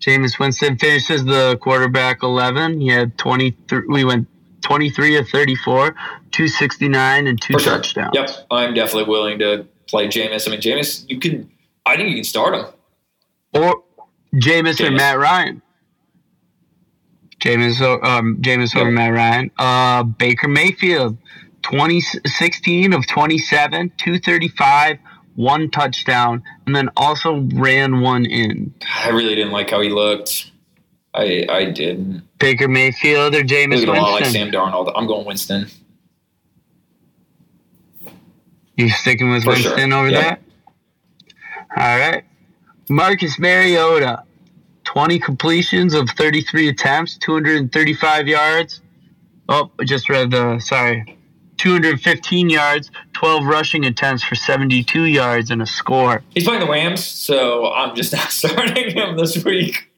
Jameis 0.00 0.38
Winston 0.38 0.76
finishes 0.76 1.24
the 1.24 1.56
quarterback 1.62 2.22
11. 2.22 2.80
He 2.82 2.88
had 2.88 3.16
23. 3.16 3.82
We 3.88 4.04
went 4.04 4.28
23 4.62 5.16
of 5.16 5.28
34, 5.28 5.92
269 6.32 7.26
and 7.26 7.40
two 7.40 7.54
For 7.54 7.60
sure. 7.60 7.72
touchdowns. 7.76 8.10
Yep, 8.14 8.30
I'm 8.50 8.74
definitely 8.74 9.08
willing 9.10 9.38
to 9.38 9.66
play 9.86 10.08
Jameis. 10.08 10.46
I 10.46 10.50
mean, 10.50 10.60
Jameis, 10.60 11.08
you 11.08 11.18
can. 11.18 11.50
I 11.86 11.96
think 11.96 12.10
you 12.10 12.16
can 12.16 12.24
start 12.24 12.54
him. 12.54 12.66
Or 13.54 13.82
Jameis 14.34 14.86
or 14.86 14.90
Matt 14.90 15.18
Ryan. 15.18 15.62
Jameis, 17.40 17.80
o- 17.80 18.00
um, 18.02 18.36
Jameis 18.42 18.76
over 18.76 18.90
Yep. 18.90 18.94
Matt 18.94 19.12
Ryan. 19.14 19.50
Uh, 19.56 20.02
Baker 20.02 20.48
Mayfield, 20.48 21.16
20, 21.62 22.00
16 22.00 22.92
of 22.92 23.06
27, 23.06 23.92
235, 23.96 24.98
one 25.36 25.70
touchdown, 25.70 26.42
and 26.66 26.74
then 26.74 26.90
also 26.96 27.46
ran 27.54 28.00
one 28.00 28.26
in. 28.26 28.74
I 29.04 29.10
really 29.10 29.34
didn't 29.34 29.52
like 29.52 29.70
how 29.70 29.80
he 29.80 29.88
looked. 29.90 30.50
I 31.14 31.46
I 31.48 31.64
didn't. 31.66 32.22
Baker 32.38 32.68
Mayfield 32.68 33.34
or 33.34 33.42
Jameis 33.42 33.86
a 33.86 33.90
lot 33.92 34.12
like 34.12 34.26
Sam 34.26 34.50
Darnold. 34.50 34.92
I'm 34.94 35.06
going 35.06 35.24
Winston. 35.26 35.68
You 38.76 38.88
sticking 38.90 39.30
with 39.30 39.44
For 39.44 39.56
sure. 39.56 39.72
Winston 39.72 39.92
over 39.92 40.10
Yep. 40.10 40.22
that? 40.22 40.42
All 41.76 41.98
right. 41.98 42.24
Marcus 42.90 43.38
Mariota, 43.38 44.22
20 44.84 45.18
completions 45.18 45.94
of 45.94 46.08
33 46.10 46.68
attempts, 46.68 47.16
235 47.18 48.28
yards. 48.28 48.80
Oh, 49.48 49.70
I 49.80 49.84
just 49.84 50.08
read 50.08 50.30
the, 50.30 50.58
sorry, 50.60 51.15
215 51.66 52.48
yards, 52.48 52.92
12 53.14 53.44
rushing 53.44 53.84
attempts 53.86 54.22
for 54.22 54.36
72 54.36 55.02
yards 55.02 55.50
and 55.50 55.60
a 55.60 55.66
score. 55.66 56.22
He's 56.30 56.44
playing 56.44 56.60
the 56.60 56.68
Rams, 56.68 57.04
so 57.04 57.72
I'm 57.72 57.96
just 57.96 58.12
not 58.12 58.30
starting 58.30 58.94
him 58.94 59.16
this 59.16 59.44
week. 59.44 59.90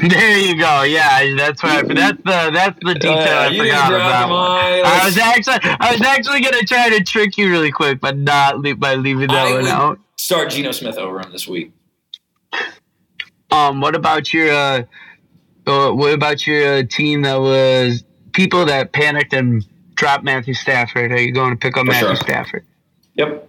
There 0.00 0.38
you 0.38 0.58
go. 0.58 0.82
Yeah, 0.82 1.34
that's 1.36 1.62
right. 1.62 1.86
That's 1.86 2.16
the 2.16 2.50
that's 2.54 2.78
the 2.80 2.94
detail 2.94 3.18
uh, 3.18 3.48
I 3.50 3.58
forgot 3.58 3.92
about. 3.92 4.30
I 4.32 5.04
was 5.04 5.18
actually 5.18 5.58
I 5.62 5.92
was 5.92 6.00
actually 6.00 6.40
gonna 6.40 6.62
try 6.62 6.88
to 6.88 7.04
trick 7.04 7.36
you 7.36 7.50
really 7.50 7.72
quick, 7.72 8.00
but 8.00 8.16
not 8.16 8.62
by 8.78 8.94
leaving 8.94 9.28
that 9.28 9.48
I 9.48 9.52
one 9.52 9.66
out. 9.66 9.98
Start 10.16 10.50
Geno 10.50 10.72
Smith 10.72 10.96
over 10.96 11.20
him 11.20 11.32
this 11.32 11.46
week. 11.46 11.72
Um, 13.50 13.80
what 13.80 13.94
about 13.94 14.32
your 14.32 14.50
uh, 14.50 14.82
uh 15.66 15.90
what 15.90 16.14
about 16.14 16.46
your 16.46 16.78
uh, 16.78 16.82
team 16.88 17.22
that 17.22 17.40
was 17.40 18.04
people 18.32 18.64
that 18.66 18.92
panicked 18.92 19.34
and 19.34 19.66
dropped 20.00 20.24
Matthew 20.24 20.54
Stafford? 20.54 21.12
Are 21.12 21.20
you 21.20 21.30
going 21.30 21.50
to 21.50 21.56
pick 21.56 21.76
up 21.76 21.84
For 21.84 21.92
Matthew 21.92 22.08
sure. 22.08 22.16
Stafford? 22.16 22.66
Yep. 23.14 23.48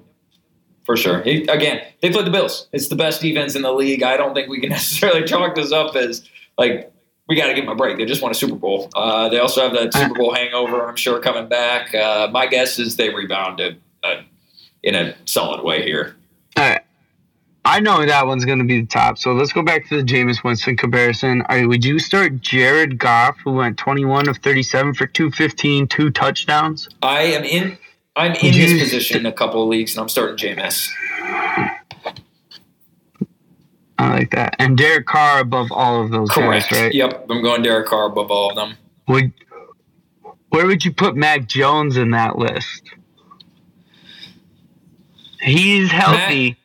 For 0.86 0.98
sure. 0.98 1.22
He, 1.22 1.44
again, 1.48 1.82
they 2.02 2.12
played 2.12 2.26
the 2.28 2.32
Bills. 2.32 2.68
It's 2.74 2.90
the 2.90 2.96
best 2.96 3.22
defense 3.22 3.56
in 3.56 3.62
the 3.62 3.72
league. 3.72 4.04
I 4.04 4.18
don't 4.18 4.34
think 4.34 4.50
we 4.50 4.60
can 4.60 4.70
necessarily 4.78 5.24
chalk 5.24 5.56
this 5.56 5.72
up 5.72 5.96
as 5.96 6.30
like 6.58 6.92
we 7.30 7.38
got 7.38 7.48
to 7.48 7.54
give 7.54 7.64
them 7.64 7.72
a 7.72 7.76
break. 7.76 7.98
They 7.98 8.06
just 8.06 8.22
won 8.22 8.32
a 8.32 8.36
Super 8.36 8.56
Bowl. 8.56 8.90
Uh, 8.94 9.30
they 9.30 9.40
also 9.40 9.62
have 9.62 9.72
that 9.74 9.94
Super 9.94 10.14
Bowl 10.14 10.34
hangover. 10.36 10.86
I'm 10.86 10.98
sure 10.98 11.20
coming 11.22 11.48
back. 11.48 11.96
Uh, 11.96 12.28
my 12.30 12.48
guess 12.48 12.78
is 12.78 12.98
they 12.98 13.14
rebounded 13.14 13.80
uh, 14.04 14.22
in 14.84 14.96
a 14.96 15.16
solid 15.26 15.64
way 15.64 15.84
here. 15.84 16.18
I 17.64 17.80
know 17.80 18.04
that 18.06 18.26
one's 18.26 18.46
going 18.46 18.60
to 18.60 18.66
be 18.66 18.82
the 18.82 18.88
top. 18.88 19.18
So 19.18 19.34
let's 19.34 19.54
go 19.54 19.62
back 19.62 19.88
to 19.90 19.98
the 19.98 20.04
Jameis 20.04 20.44
Winston 20.44 20.76
comparison. 20.78 21.44
All 21.44 21.58
right, 21.58 21.68
would 21.68 21.86
you 21.86 22.00
start 22.00 22.42
Jared 22.42 22.98
Goff, 22.98 23.38
who 23.44 23.54
went 23.54 23.78
21 23.78 24.28
of 24.28 24.38
37 24.38 24.96
for 24.96 25.06
215, 25.06 25.88
two 25.88 26.10
touchdowns? 26.10 26.90
I 27.04 27.22
am 27.22 27.44
in. 27.44 27.78
I'm 28.16 28.34
in 28.34 28.54
this 28.54 28.82
position 28.82 29.20
in 29.22 29.26
a 29.28 29.32
couple 29.32 29.64
of 29.64 29.70
leagues, 29.70 29.96
and 29.96 30.02
I'm 30.02 30.10
starting 30.10 30.38
Jameis. 30.38 30.90
I 33.98 34.10
like 34.10 34.32
that. 34.32 34.56
And 34.58 34.76
Derek 34.76 35.06
Carr 35.06 35.42
above 35.42 35.72
all 35.72 36.04
of 36.04 36.10
those 36.10 36.30
Correct. 36.32 36.72
guys, 36.72 36.82
right? 36.82 36.94
Yep, 36.94 37.28
I'm 37.30 37.44
going 37.44 37.62
Derek 37.62 37.86
Carr 37.86 38.08
above 38.08 38.32
all 38.32 38.50
of 38.50 38.56
them. 38.56 38.76
Would 39.08 39.32
where 40.50 40.66
would 40.66 40.84
you 40.84 40.92
put 40.92 41.16
Mac 41.16 41.48
Jones 41.48 41.98
in 41.98 42.12
that 42.12 42.38
list? 42.38 42.84
He's 45.42 45.92
healthy. 45.92 46.50
Matt, 46.50 46.58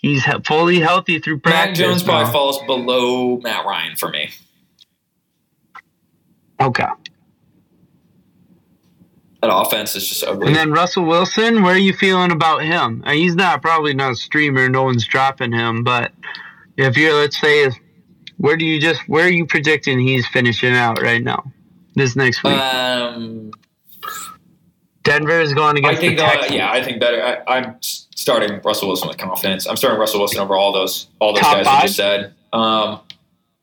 He's 0.00 0.24
fully 0.46 0.80
healthy 0.80 1.18
through 1.18 1.40
practice. 1.40 1.78
Mac 1.78 1.88
Jones 1.88 2.02
probably 2.02 2.32
falls 2.32 2.58
below 2.64 3.36
Matt 3.38 3.66
Ryan 3.66 3.96
for 3.96 4.08
me. 4.08 4.30
Okay. 6.58 6.86
That 9.42 9.54
offense 9.54 9.96
is 9.96 10.06
just 10.06 10.24
ugly. 10.24 10.48
And 10.48 10.56
then 10.56 10.70
Russell 10.70 11.04
Wilson, 11.04 11.62
where 11.62 11.74
are 11.74 11.78
you 11.78 11.94
feeling 11.94 12.30
about 12.30 12.62
him? 12.62 13.02
Uh, 13.06 13.12
he's 13.12 13.34
not 13.34 13.62
probably 13.62 13.94
not 13.94 14.12
a 14.12 14.16
streamer. 14.16 14.68
No 14.68 14.82
one's 14.82 15.06
dropping 15.06 15.52
him. 15.52 15.82
But 15.82 16.12
if 16.76 16.96
you're, 16.96 17.14
let's 17.14 17.40
say, 17.40 17.70
where 18.36 18.56
do 18.56 18.64
you 18.64 18.80
just 18.80 19.06
where 19.08 19.26
are 19.26 19.30
you 19.30 19.46
predicting 19.46 19.98
he's 19.98 20.26
finishing 20.26 20.74
out 20.74 21.00
right 21.00 21.22
now? 21.22 21.52
This 21.94 22.16
next 22.16 22.42
week. 22.42 22.54
Um, 22.54 23.50
Denver 25.02 25.40
is 25.40 25.54
going 25.54 25.78
against. 25.78 25.98
I 25.98 26.00
think. 26.00 26.18
The 26.18 26.24
uh, 26.24 26.46
yeah, 26.50 26.70
I 26.70 26.82
think 26.82 27.00
better. 27.00 27.22
I, 27.22 27.56
I'm 27.56 27.76
starting 28.20 28.60
Russell 28.62 28.88
Wilson 28.88 29.08
with 29.08 29.16
confidence. 29.16 29.66
I'm 29.66 29.76
starting 29.76 29.98
Russell 29.98 30.20
Wilson 30.20 30.40
over 30.40 30.54
all 30.54 30.72
those 30.72 31.08
all 31.20 31.32
those 31.32 31.42
top 31.42 31.56
guys 31.56 31.66
five? 31.66 31.82
you 31.82 31.88
just 31.88 31.96
said. 31.96 32.34
Um, 32.52 33.00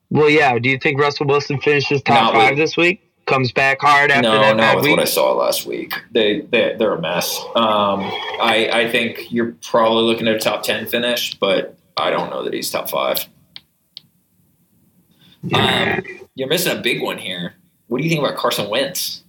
well, 0.09 0.29
yeah. 0.29 0.57
Do 0.57 0.67
you 0.67 0.79
think 0.79 0.99
Russell 0.99 1.27
Wilson 1.27 1.61
finishes 1.61 2.01
top 2.01 2.33
five 2.33 2.51
with, 2.51 2.57
this 2.57 2.75
week? 2.75 3.03
Comes 3.27 3.51
back 3.51 3.79
hard 3.81 4.09
after 4.09 4.23
no, 4.23 4.39
that 4.39 4.55
not 4.55 4.77
with 4.77 4.85
week? 4.85 4.97
what 4.97 5.01
I 5.01 5.05
saw 5.05 5.33
last 5.33 5.67
week. 5.67 5.93
They 6.11 6.41
they 6.41 6.75
they're 6.79 6.95
a 6.95 7.01
mess. 7.01 7.39
Um, 7.55 8.01
I 8.41 8.69
I 8.73 8.91
think 8.91 9.31
you're 9.31 9.55
probably 9.61 10.03
looking 10.03 10.27
at 10.27 10.35
a 10.35 10.39
top 10.39 10.63
ten 10.63 10.87
finish, 10.87 11.35
but 11.35 11.77
I 11.95 12.09
don't 12.09 12.31
know 12.31 12.43
that 12.43 12.53
he's 12.53 12.71
top 12.71 12.89
five. 12.89 13.27
Um, 15.53 16.03
you're 16.33 16.47
missing 16.47 16.75
a 16.75 16.81
big 16.81 17.01
one 17.01 17.19
here. 17.19 17.53
What 17.87 17.99
do 17.99 18.03
you 18.03 18.09
think 18.09 18.21
about 18.21 18.37
Carson 18.37 18.69
Wentz? 18.69 19.23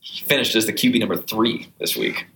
He 0.00 0.24
finished 0.24 0.56
as 0.56 0.64
the 0.64 0.72
QB 0.72 0.98
number 0.98 1.16
three 1.16 1.68
this 1.78 1.96
week. 1.96 2.26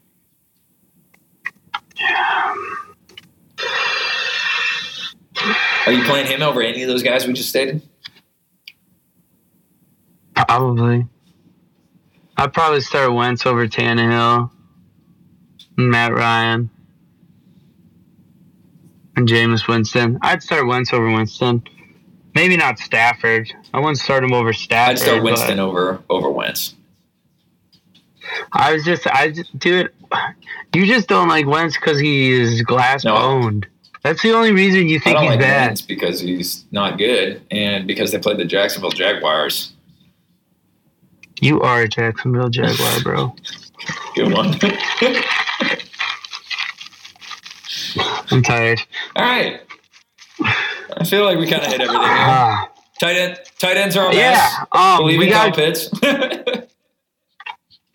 Are 5.87 5.93
you 5.93 6.03
playing 6.05 6.27
him 6.27 6.43
over 6.43 6.63
any 6.63 6.83
of 6.83 6.89
those 6.89 7.03
guys 7.03 7.27
we 7.27 7.35
just 7.35 7.51
stated? 7.51 7.83
Probably. 10.35 11.07
I'd 12.37 12.53
probably 12.53 12.81
start 12.81 13.13
Wentz 13.13 13.47
over 13.47 13.69
Tannehill, 13.69 14.51
Matt 15.77 16.13
Ryan, 16.13 16.71
and 19.17 19.29
Jameis 19.29 19.69
Winston. 19.69 20.19
I'd 20.23 20.43
start 20.43 20.67
Wentz 20.67 20.93
over 20.93 21.11
Winston. 21.11 21.63
Maybe 22.35 22.57
not 22.57 22.79
Stafford. 22.79 23.53
I 23.73 23.79
wouldn't 23.79 23.99
start 23.99 24.25
him 24.25 24.33
over 24.33 24.53
Stafford. 24.53 24.93
I'd 24.93 24.99
start 24.99 25.23
Winston 25.23 25.61
over 25.61 26.03
over 26.11 26.31
Wentz. 26.31 26.75
I 28.53 28.73
was 28.73 28.85
just, 28.85 29.07
I 29.07 29.31
just, 29.31 29.57
dude, 29.59 29.93
you 30.74 30.86
just 30.86 31.09
don't 31.09 31.28
like 31.28 31.47
Wentz 31.47 31.77
because 31.77 31.99
he 31.99 32.32
is 32.32 32.62
glass 32.62 33.05
no, 33.05 33.15
boned. 33.15 33.66
That's 34.03 34.23
the 34.23 34.32
only 34.32 34.53
reason 34.53 34.89
you 34.89 35.01
think 35.01 35.19
he's 35.19 35.31
like 35.31 35.41
bad. 35.41 35.69
Wentz 35.69 35.82
because 35.82 36.20
he's 36.20 36.65
not 36.70 36.99
good, 36.99 37.43
and 37.51 37.86
because 37.86 38.12
they 38.12 38.19
played 38.19 38.39
the 38.39 38.45
Jacksonville 38.45 38.91
Jaguars. 38.91 39.73
You 41.41 41.61
are 41.62 41.82
a 41.82 41.89
Jacksonville 41.89 42.49
Jaguar, 42.49 43.01
bro. 43.03 43.35
good 44.15 44.32
one. 44.32 44.55
I'm 48.31 48.43
tired. 48.43 48.81
All 49.16 49.24
right. 49.24 49.61
I 50.97 51.05
feel 51.05 51.24
like 51.24 51.39
we 51.39 51.47
kind 51.47 51.62
of 51.62 51.69
hit 51.69 51.81
everything. 51.81 52.03
Uh, 52.03 52.65
tight 53.01 53.16
end, 53.16 53.41
tight 53.59 53.77
ends 53.77 53.97
are 53.97 54.07
a 54.07 54.15
mess. 54.15 54.16
Yeah, 54.16 54.65
um, 54.73 54.99
Believe 54.99 55.19
we 55.19 55.28
got 55.28 55.55
Pitts. 55.55 55.91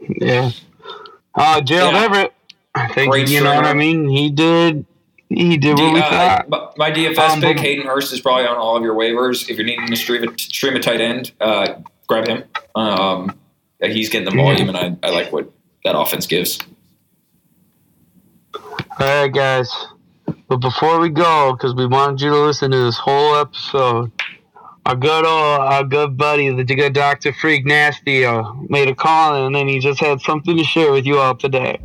Yeah. 0.09 0.51
Uh, 1.35 1.61
Gerald 1.61 1.93
yeah. 1.93 2.03
Everett. 2.03 2.34
I 2.76 2.88
think 2.93 3.11
Great 3.11 3.30
you 3.30 3.41
know 3.41 3.56
what 3.56 3.65
I 3.65 3.73
mean. 3.73 4.07
He 4.07 4.30
did. 4.30 4.85
He 5.30 5.57
did 5.57 5.77
what 5.77 5.93
we 5.93 5.99
uh, 5.99 6.10
thought. 6.10 6.77
My 6.77 6.91
DFS 6.91 7.18
um, 7.18 7.41
pick, 7.41 7.60
Hayden 7.60 7.85
Hurst, 7.85 8.11
is 8.14 8.19
probably 8.19 8.47
on 8.47 8.57
all 8.57 8.76
of 8.76 8.84
your 8.84 8.95
waivers. 8.95 9.49
If 9.49 9.57
you're 9.57 9.65
needing 9.65 9.88
to 9.88 9.95
stream 9.95 10.27
a, 10.27 10.38
stream 10.39 10.76
a 10.76 10.80
tight 10.80 11.01
end, 11.01 11.31
uh, 11.39 11.76
grab 12.07 12.27
him. 12.27 12.43
Um, 12.76 13.38
he's 13.80 14.10
getting 14.10 14.30
the 14.30 14.35
volume, 14.35 14.69
and 14.69 14.77
I, 14.77 14.97
I 15.03 15.11
like 15.11 15.31
what 15.31 15.51
that 15.84 15.97
offense 15.97 16.26
gives. 16.26 16.60
All 18.56 18.61
right, 18.99 19.31
guys. 19.31 19.72
But 20.47 20.57
before 20.57 20.99
we 20.99 21.10
go, 21.10 21.53
because 21.53 21.76
we 21.76 21.85
wanted 21.85 22.22
you 22.22 22.31
to 22.31 22.39
listen 22.39 22.72
to 22.72 22.77
this 22.77 22.97
whole 22.97 23.35
episode, 23.35 24.11
our 24.89 24.95
good 24.95 25.23
old, 25.23 25.59
our 25.61 25.83
good 25.83 26.17
buddy, 26.17 26.49
the 26.49 26.63
good 26.63 26.93
Doctor 26.93 27.31
Freak 27.31 27.63
Nasty, 27.63 28.25
uh, 28.25 28.41
made 28.69 28.89
a 28.89 28.95
call 28.95 29.45
and 29.45 29.53
then 29.53 29.67
he 29.67 29.77
just 29.77 29.99
had 29.99 30.19
something 30.19 30.57
to 30.57 30.63
share 30.63 30.91
with 30.91 31.05
you 31.05 31.19
all 31.19 31.35
today. 31.35 31.77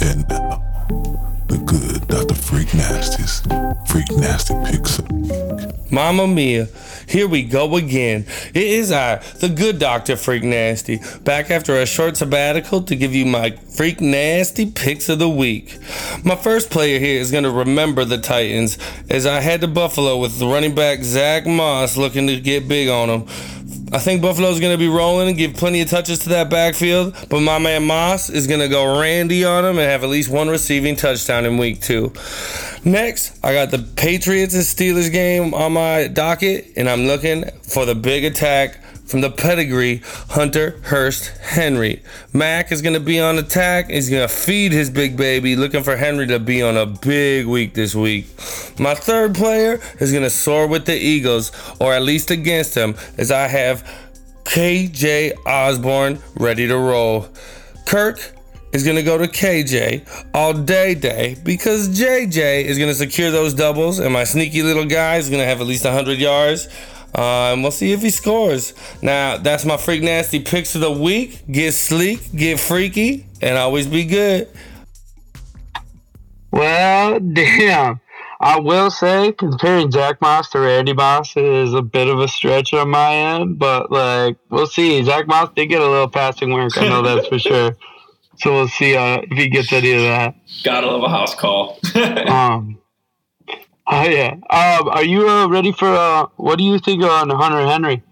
And 0.00 0.24
Freak 2.50 2.74
Nasty's 2.74 3.42
Freak 3.86 4.10
Nasty 4.16 4.54
up. 4.54 5.92
Mama 5.92 6.26
Mia. 6.26 6.66
Here 7.06 7.28
we 7.28 7.44
go 7.44 7.76
again. 7.76 8.26
It 8.52 8.64
is 8.64 8.90
I, 8.90 9.18
the 9.38 9.48
good 9.48 9.78
Dr. 9.78 10.16
Freak 10.16 10.42
Nasty, 10.42 10.98
back 11.22 11.52
after 11.52 11.76
a 11.76 11.86
short 11.86 12.16
sabbatical 12.16 12.82
to 12.82 12.96
give 12.96 13.14
you 13.14 13.24
my 13.24 13.52
Freak 13.52 14.00
Nasty 14.00 14.66
picks 14.66 15.08
of 15.08 15.20
the 15.20 15.28
week. 15.28 15.78
My 16.24 16.34
first 16.34 16.70
player 16.70 16.98
here 16.98 17.20
is 17.20 17.30
going 17.30 17.44
to 17.44 17.52
remember 17.52 18.04
the 18.04 18.18
Titans, 18.18 18.78
as 19.08 19.26
I 19.26 19.40
head 19.40 19.60
to 19.60 19.68
Buffalo 19.68 20.18
with 20.18 20.40
the 20.40 20.46
running 20.46 20.74
back 20.74 21.04
Zack 21.04 21.46
Moss 21.46 21.96
looking 21.96 22.26
to 22.26 22.40
get 22.40 22.66
big 22.66 22.88
on 22.88 23.08
him. 23.08 23.28
I 23.92 23.98
think 23.98 24.22
Buffalo's 24.22 24.60
going 24.60 24.72
to 24.72 24.78
be 24.78 24.86
rolling 24.86 25.28
and 25.28 25.36
give 25.36 25.54
plenty 25.54 25.80
of 25.80 25.90
touches 25.90 26.20
to 26.20 26.28
that 26.28 26.48
backfield, 26.48 27.12
but 27.28 27.40
my 27.40 27.58
man 27.58 27.86
Moss 27.86 28.30
is 28.30 28.46
going 28.46 28.60
to 28.60 28.68
go 28.68 29.00
Randy 29.00 29.44
on 29.44 29.64
him 29.64 29.78
and 29.78 29.90
have 29.90 30.04
at 30.04 30.10
least 30.10 30.30
one 30.30 30.48
receiving 30.48 30.94
touchdown 30.94 31.44
in 31.44 31.58
week 31.58 31.80
two. 31.80 32.12
Next, 32.84 33.36
I 33.44 33.52
got 33.52 33.72
the 33.72 33.78
Patriots 33.96 34.54
and 34.54 34.62
Steelers 34.62 35.10
game 35.10 35.54
on 35.54 35.72
my 35.72 36.06
docket, 36.06 36.72
and 36.76 36.88
I'm 36.88 37.06
looking 37.06 37.44
for 37.62 37.84
the 37.84 37.96
big 37.96 38.24
attack 38.24 38.78
from 39.10 39.20
the 39.20 39.30
pedigree 39.30 40.02
Hunter 40.28 40.78
Hurst 40.82 41.36
Henry. 41.38 42.00
Mac 42.32 42.70
is 42.70 42.80
going 42.80 42.94
to 42.94 43.00
be 43.00 43.18
on 43.18 43.38
attack. 43.38 43.90
He's 43.90 44.08
going 44.08 44.26
to 44.26 44.32
feed 44.32 44.70
his 44.70 44.88
big 44.88 45.16
baby, 45.16 45.56
looking 45.56 45.82
for 45.82 45.96
Henry 45.96 46.28
to 46.28 46.38
be 46.38 46.62
on 46.62 46.76
a 46.76 46.86
big 46.86 47.46
week 47.46 47.74
this 47.74 47.94
week. 47.94 48.26
My 48.78 48.94
third 48.94 49.34
player 49.34 49.80
is 49.98 50.12
going 50.12 50.22
to 50.22 50.30
soar 50.30 50.68
with 50.68 50.86
the 50.86 50.94
Eagles, 50.94 51.50
or 51.80 51.92
at 51.92 52.02
least 52.02 52.30
against 52.30 52.74
them, 52.74 52.94
as 53.18 53.32
I 53.32 53.48
have 53.48 53.82
KJ 54.44 55.32
Osborn 55.44 56.20
ready 56.36 56.68
to 56.68 56.76
roll. 56.78 57.26
Kirk 57.86 58.32
is 58.72 58.84
going 58.84 58.96
to 58.96 59.02
go 59.02 59.18
to 59.18 59.26
KJ 59.26 60.06
all 60.32 60.52
day 60.52 60.94
day 60.94 61.36
because 61.42 61.88
JJ 61.88 62.64
is 62.64 62.78
going 62.78 62.90
to 62.90 62.94
secure 62.94 63.32
those 63.32 63.54
doubles 63.54 63.98
and 63.98 64.12
my 64.12 64.24
sneaky 64.24 64.62
little 64.62 64.84
guy 64.84 65.16
is 65.16 65.28
going 65.28 65.40
to 65.40 65.46
have 65.46 65.60
at 65.60 65.66
least 65.66 65.84
100 65.84 66.18
yards. 66.18 66.68
Uh, 67.14 67.52
and 67.52 67.62
we'll 67.62 67.72
see 67.72 67.92
if 67.92 68.02
he 68.02 68.10
scores. 68.10 68.74
Now, 69.02 69.36
that's 69.36 69.64
my 69.64 69.76
freak 69.76 70.02
nasty 70.02 70.40
picks 70.40 70.74
of 70.74 70.80
the 70.80 70.92
week. 70.92 71.42
Get 71.50 71.72
sleek, 71.72 72.20
get 72.34 72.60
freaky, 72.60 73.26
and 73.42 73.58
always 73.58 73.86
be 73.86 74.04
good. 74.04 74.48
Well, 76.52 77.20
damn. 77.20 78.00
I 78.42 78.58
will 78.58 78.90
say 78.90 79.32
comparing 79.32 79.90
Zack 79.90 80.20
Moss 80.22 80.48
to 80.50 80.60
Randy 80.60 80.94
Moss 80.94 81.36
is 81.36 81.74
a 81.74 81.82
bit 81.82 82.08
of 82.08 82.20
a 82.20 82.28
stretch 82.28 82.72
on 82.72 82.88
my 82.88 83.14
end, 83.14 83.58
but 83.58 83.92
like 83.92 84.38
we'll 84.48 84.66
see. 84.66 85.02
Zack 85.04 85.26
Moss 85.26 85.50
did 85.54 85.66
get 85.66 85.82
a 85.82 85.86
little 85.86 86.08
passing 86.08 86.50
work. 86.52 86.76
I 86.78 86.88
know 86.88 87.02
that's 87.02 87.28
for 87.28 87.38
sure. 87.48 87.76
So 88.38 88.52
we'll 88.52 88.68
see 88.68 88.96
uh, 88.96 89.20
if 89.22 89.36
he 89.36 89.50
gets 89.50 89.70
any 89.72 89.92
of 89.92 90.02
that. 90.02 90.34
Gotta 90.64 90.86
love 90.86 91.02
a 91.02 91.10
house 91.10 91.34
call. 91.34 91.78
um, 92.26 92.79
oh 93.90 94.08
yeah. 94.08 94.34
Um, 94.50 94.88
are 94.88 95.04
you 95.04 95.28
uh, 95.28 95.48
ready 95.48 95.72
for 95.72 95.88
uh, 95.88 96.26
what 96.36 96.58
do 96.58 96.64
you 96.64 96.78
think 96.78 97.02
on 97.02 97.30
Hunter 97.30 97.66
Henry? 97.66 98.02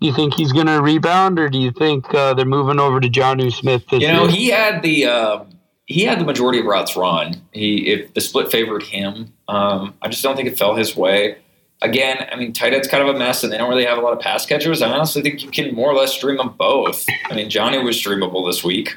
Do 0.00 0.06
you 0.06 0.14
think 0.14 0.34
he's 0.34 0.52
gonna 0.52 0.80
rebound, 0.80 1.38
or 1.38 1.48
do 1.48 1.58
you 1.58 1.72
think 1.72 2.12
uh, 2.14 2.34
they're 2.34 2.44
moving 2.44 2.78
over 2.78 3.00
to 3.00 3.08
Jonnu 3.08 3.52
Smith 3.52 3.84
you 3.90 4.06
know, 4.08 4.24
year? 4.24 4.30
he 4.30 4.48
had 4.48 4.82
the 4.82 5.06
uh, 5.06 5.44
he 5.86 6.02
had 6.02 6.20
the 6.20 6.24
majority 6.24 6.60
of 6.60 6.66
routes 6.66 6.96
run. 6.96 7.40
He 7.52 7.88
if 7.88 8.14
the 8.14 8.20
split 8.20 8.50
favored 8.50 8.82
him. 8.82 9.32
Um, 9.48 9.94
I 10.02 10.08
just 10.08 10.22
don't 10.22 10.36
think 10.36 10.48
it 10.48 10.58
fell 10.58 10.76
his 10.76 10.94
way. 10.94 11.38
Again, 11.80 12.28
I 12.30 12.36
mean, 12.36 12.52
tight 12.52 12.74
end's 12.74 12.88
kind 12.88 13.08
of 13.08 13.14
a 13.14 13.18
mess, 13.18 13.44
and 13.44 13.52
they 13.52 13.58
don't 13.58 13.70
really 13.70 13.84
have 13.84 13.98
a 13.98 14.00
lot 14.00 14.12
of 14.12 14.20
pass 14.20 14.44
catchers. 14.44 14.82
I 14.82 14.90
honestly 14.90 15.22
think 15.22 15.42
you 15.42 15.50
can 15.50 15.74
more 15.74 15.90
or 15.90 15.94
less 15.94 16.12
stream 16.12 16.36
them 16.36 16.54
both. 16.58 17.06
I 17.30 17.34
mean, 17.34 17.48
Johnny 17.48 17.78
was 17.78 17.96
streamable 17.96 18.48
this 18.48 18.64
week. 18.64 18.96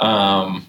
Um, 0.00 0.66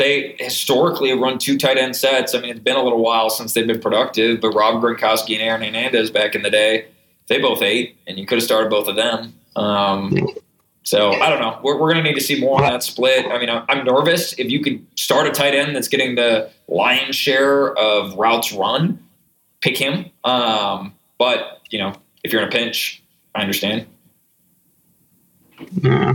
they 0.00 0.34
historically 0.38 1.10
have 1.10 1.18
run 1.18 1.38
two 1.38 1.58
tight 1.58 1.76
end 1.76 1.94
sets. 1.94 2.34
I 2.34 2.40
mean, 2.40 2.50
it's 2.50 2.60
been 2.60 2.76
a 2.76 2.82
little 2.82 3.02
while 3.02 3.28
since 3.28 3.52
they've 3.52 3.66
been 3.66 3.80
productive, 3.80 4.40
but 4.40 4.54
Rob 4.54 4.82
Gronkowski 4.82 5.34
and 5.34 5.42
Aaron 5.42 5.62
Hernandez 5.62 6.10
back 6.10 6.34
in 6.34 6.40
the 6.40 6.50
day, 6.50 6.86
they 7.28 7.38
both 7.38 7.60
ate, 7.60 7.96
and 8.06 8.18
you 8.18 8.24
could 8.26 8.38
have 8.38 8.42
started 8.42 8.70
both 8.70 8.88
of 8.88 8.96
them. 8.96 9.34
Um, 9.56 10.16
so 10.84 11.12
I 11.12 11.28
don't 11.28 11.40
know. 11.40 11.60
We're, 11.62 11.78
we're 11.78 11.92
going 11.92 12.02
to 12.02 12.10
need 12.10 12.18
to 12.18 12.24
see 12.24 12.40
more 12.40 12.56
on 12.56 12.62
that 12.62 12.82
split. 12.82 13.26
I 13.26 13.38
mean, 13.38 13.50
I'm 13.50 13.64
I'm 13.68 13.84
nervous 13.84 14.32
if 14.38 14.50
you 14.50 14.60
could 14.60 14.84
start 14.98 15.26
a 15.26 15.30
tight 15.30 15.54
end 15.54 15.76
that's 15.76 15.88
getting 15.88 16.14
the 16.14 16.50
lion's 16.66 17.14
share 17.14 17.76
of 17.76 18.14
routes 18.14 18.52
run, 18.52 19.06
pick 19.60 19.76
him. 19.76 20.06
Um, 20.24 20.94
but 21.18 21.60
you 21.68 21.78
know, 21.78 21.92
if 22.24 22.32
you're 22.32 22.40
in 22.40 22.48
a 22.48 22.50
pinch, 22.50 23.02
I 23.34 23.42
understand. 23.42 23.86
Yeah. 25.82 26.14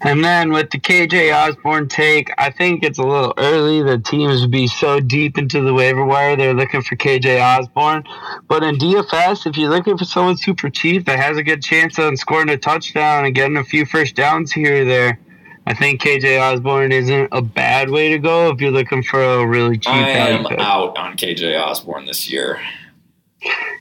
And 0.00 0.24
then 0.24 0.52
with 0.52 0.70
the 0.70 0.78
KJ 0.78 1.34
Osborn 1.34 1.88
take, 1.88 2.30
I 2.36 2.50
think 2.50 2.82
it's 2.82 2.98
a 2.98 3.02
little 3.02 3.32
early. 3.38 3.82
The 3.82 3.98
teams 3.98 4.42
would 4.42 4.50
be 4.50 4.66
so 4.66 5.00
deep 5.00 5.38
into 5.38 5.62
the 5.62 5.72
waiver 5.72 6.04
wire, 6.04 6.36
they're 6.36 6.54
looking 6.54 6.82
for 6.82 6.96
KJ 6.96 7.40
Osborn. 7.40 8.04
But 8.48 8.62
in 8.62 8.76
DFS, 8.76 9.46
if 9.46 9.56
you're 9.56 9.70
looking 9.70 9.96
for 9.96 10.04
someone 10.04 10.36
super 10.36 10.68
cheap 10.68 11.06
that 11.06 11.18
has 11.18 11.36
a 11.36 11.42
good 11.42 11.62
chance 11.62 11.98
on 11.98 12.16
scoring 12.16 12.50
a 12.50 12.58
touchdown 12.58 13.24
and 13.24 13.34
getting 13.34 13.56
a 13.56 13.64
few 13.64 13.86
first 13.86 14.14
downs 14.14 14.52
here 14.52 14.82
or 14.82 14.84
there, 14.84 15.18
I 15.66 15.74
think 15.74 16.02
KJ 16.02 16.40
Osborn 16.40 16.92
isn't 16.92 17.28
a 17.32 17.40
bad 17.40 17.88
way 17.88 18.10
to 18.10 18.18
go 18.18 18.50
if 18.50 18.60
you're 18.60 18.70
looking 18.70 19.02
for 19.02 19.22
a 19.22 19.46
really 19.46 19.78
cheap 19.78 19.92
I 19.92 20.10
am 20.10 20.44
pick. 20.44 20.60
out 20.60 20.98
on 20.98 21.16
KJ 21.16 21.58
Osborn 21.58 22.04
this 22.04 22.30
year. 22.30 22.60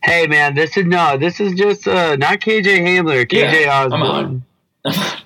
Hey 0.02 0.28
man, 0.28 0.56
this 0.56 0.78
is 0.78 0.86
no, 0.86 1.18
this 1.18 1.40
is 1.40 1.54
just 1.54 1.88
uh, 1.88 2.16
not 2.18 2.40
KJ 2.40 2.80
Hamler, 2.80 3.26
KJ 3.26 3.66
Yeah, 3.66 3.86
I'm 3.86 3.94
Osborne. 3.94 4.46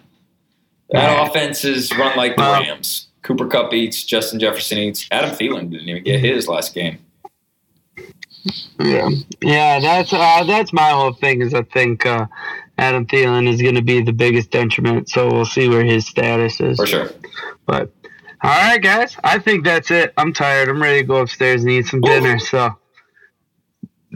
That 0.92 1.28
offense 1.28 1.66
is 1.66 1.92
run 1.98 2.16
like 2.18 2.36
the 2.36 2.42
Well- 2.42 2.62
Rams. 2.62 3.04
Cooper 3.24 3.48
Kupp 3.48 3.74
eats, 3.74 4.06
Justin 4.06 4.40
Jefferson 4.40 4.78
eats. 4.78 5.06
Adam 5.12 5.32
Thielen 5.32 5.70
didn't 5.70 5.90
even 5.90 6.04
get 6.04 6.22
his 6.22 6.48
last 6.48 6.74
game. 6.74 7.00
Yeah, 8.80 9.10
yeah, 9.42 9.80
that's 9.82 10.14
uh, 10.14 10.44
that's 10.46 10.72
my 10.72 10.92
whole 10.92 11.12
thing. 11.12 11.42
Is 11.42 11.54
I 11.54 11.64
think 11.64 12.06
uh, 12.06 12.28
Adam 12.78 13.06
Thielen 13.06 13.48
is 13.50 13.62
going 13.62 13.76
to 13.76 13.82
be 13.82 14.02
the 14.02 14.14
biggest 14.14 14.52
detriment. 14.52 15.10
So 15.10 15.30
we'll 15.30 15.44
see 15.46 15.68
where 15.68 15.84
his 15.84 16.08
status 16.08 16.62
is. 16.62 16.78
For 16.78 16.88
sure. 16.88 17.10
But 17.66 17.92
all 18.42 18.52
right, 18.52 18.82
guys, 18.82 19.18
I 19.26 19.40
think 19.40 19.66
that's 19.66 19.92
it. 19.92 20.14
I'm 20.16 20.32
tired. 20.32 20.70
I'm 20.70 20.82
ready 20.82 21.02
to 21.02 21.06
go 21.08 21.18
upstairs 21.18 21.64
and 21.64 21.72
eat 21.72 21.88
some 21.88 22.00
dinner. 22.00 22.40
So 22.40 22.78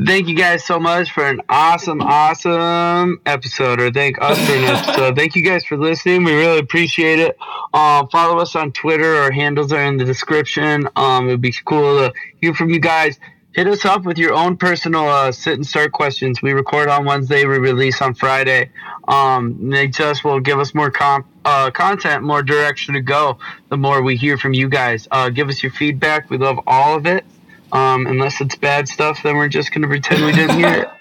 thank 0.05 0.27
you 0.27 0.35
guys 0.35 0.65
so 0.65 0.79
much 0.79 1.11
for 1.11 1.25
an 1.25 1.41
awesome, 1.49 2.01
awesome 2.01 3.21
episode. 3.25 3.81
Or 3.81 3.91
thank 3.91 4.21
us 4.21 4.37
for 4.45 4.53
an 4.53 4.63
episode. 4.63 5.15
Thank 5.15 5.35
you 5.35 5.43
guys 5.43 5.65
for 5.65 5.77
listening. 5.77 6.23
We 6.23 6.33
really 6.33 6.59
appreciate 6.59 7.19
it. 7.19 7.37
Um, 7.73 8.07
follow 8.09 8.39
us 8.39 8.55
on 8.55 8.71
Twitter. 8.71 9.15
Our 9.15 9.31
handles 9.31 9.71
are 9.71 9.83
in 9.83 9.97
the 9.97 10.05
description. 10.05 10.87
Um, 10.95 11.27
it'd 11.27 11.41
be 11.41 11.53
cool 11.65 11.97
to 11.99 12.13
hear 12.39 12.53
from 12.53 12.69
you 12.69 12.79
guys. 12.79 13.19
Hit 13.53 13.67
us 13.67 13.83
up 13.83 14.05
with 14.05 14.17
your 14.17 14.33
own 14.33 14.55
personal 14.55 15.09
uh, 15.09 15.29
sit 15.33 15.55
and 15.55 15.67
start 15.67 15.91
questions. 15.91 16.41
We 16.41 16.53
record 16.53 16.87
on 16.87 17.03
Wednesday. 17.03 17.45
We 17.45 17.57
release 17.57 18.01
on 18.01 18.13
Friday. 18.13 18.69
Um, 19.09 19.69
they 19.69 19.89
just 19.89 20.23
will 20.23 20.39
give 20.39 20.57
us 20.57 20.73
more 20.73 20.89
comp, 20.89 21.27
uh, 21.43 21.69
content, 21.71 22.23
more 22.23 22.43
direction 22.43 22.93
to 22.93 23.01
go. 23.01 23.39
The 23.67 23.75
more 23.75 24.01
we 24.01 24.15
hear 24.15 24.37
from 24.37 24.53
you 24.53 24.69
guys, 24.69 25.05
uh, 25.11 25.29
give 25.29 25.49
us 25.49 25.61
your 25.61 25.73
feedback. 25.73 26.29
We 26.29 26.37
love 26.37 26.61
all 26.65 26.95
of 26.95 27.05
it. 27.05 27.25
Um, 27.71 28.05
unless 28.07 28.41
it's 28.41 28.55
bad 28.55 28.87
stuff, 28.87 29.21
then 29.23 29.35
we're 29.37 29.47
just 29.49 29.73
gonna 29.73 29.87
pretend 29.87 30.25
we 30.25 30.31
didn't 30.31 30.57
hear 30.57 30.73
it. 30.83 30.87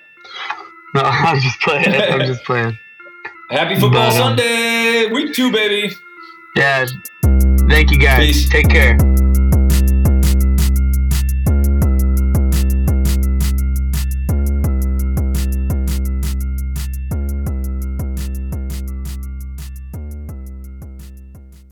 No, 0.92 1.02
I'm 1.02 1.38
just 1.38 1.60
playing. 1.60 1.86
I'm 1.94 2.26
just 2.26 2.42
playing. 2.42 2.76
Happy 3.48 3.74
Football 3.74 4.10
But, 4.10 4.20
um, 4.20 4.36
Sunday, 4.36 5.06
week 5.12 5.32
two, 5.32 5.52
baby. 5.52 5.94
Yeah. 6.56 6.86
Thank 7.68 7.92
you 7.92 7.98
guys. 7.98 8.26
Peace. 8.26 8.48
Take 8.48 8.68
care. 8.68 8.98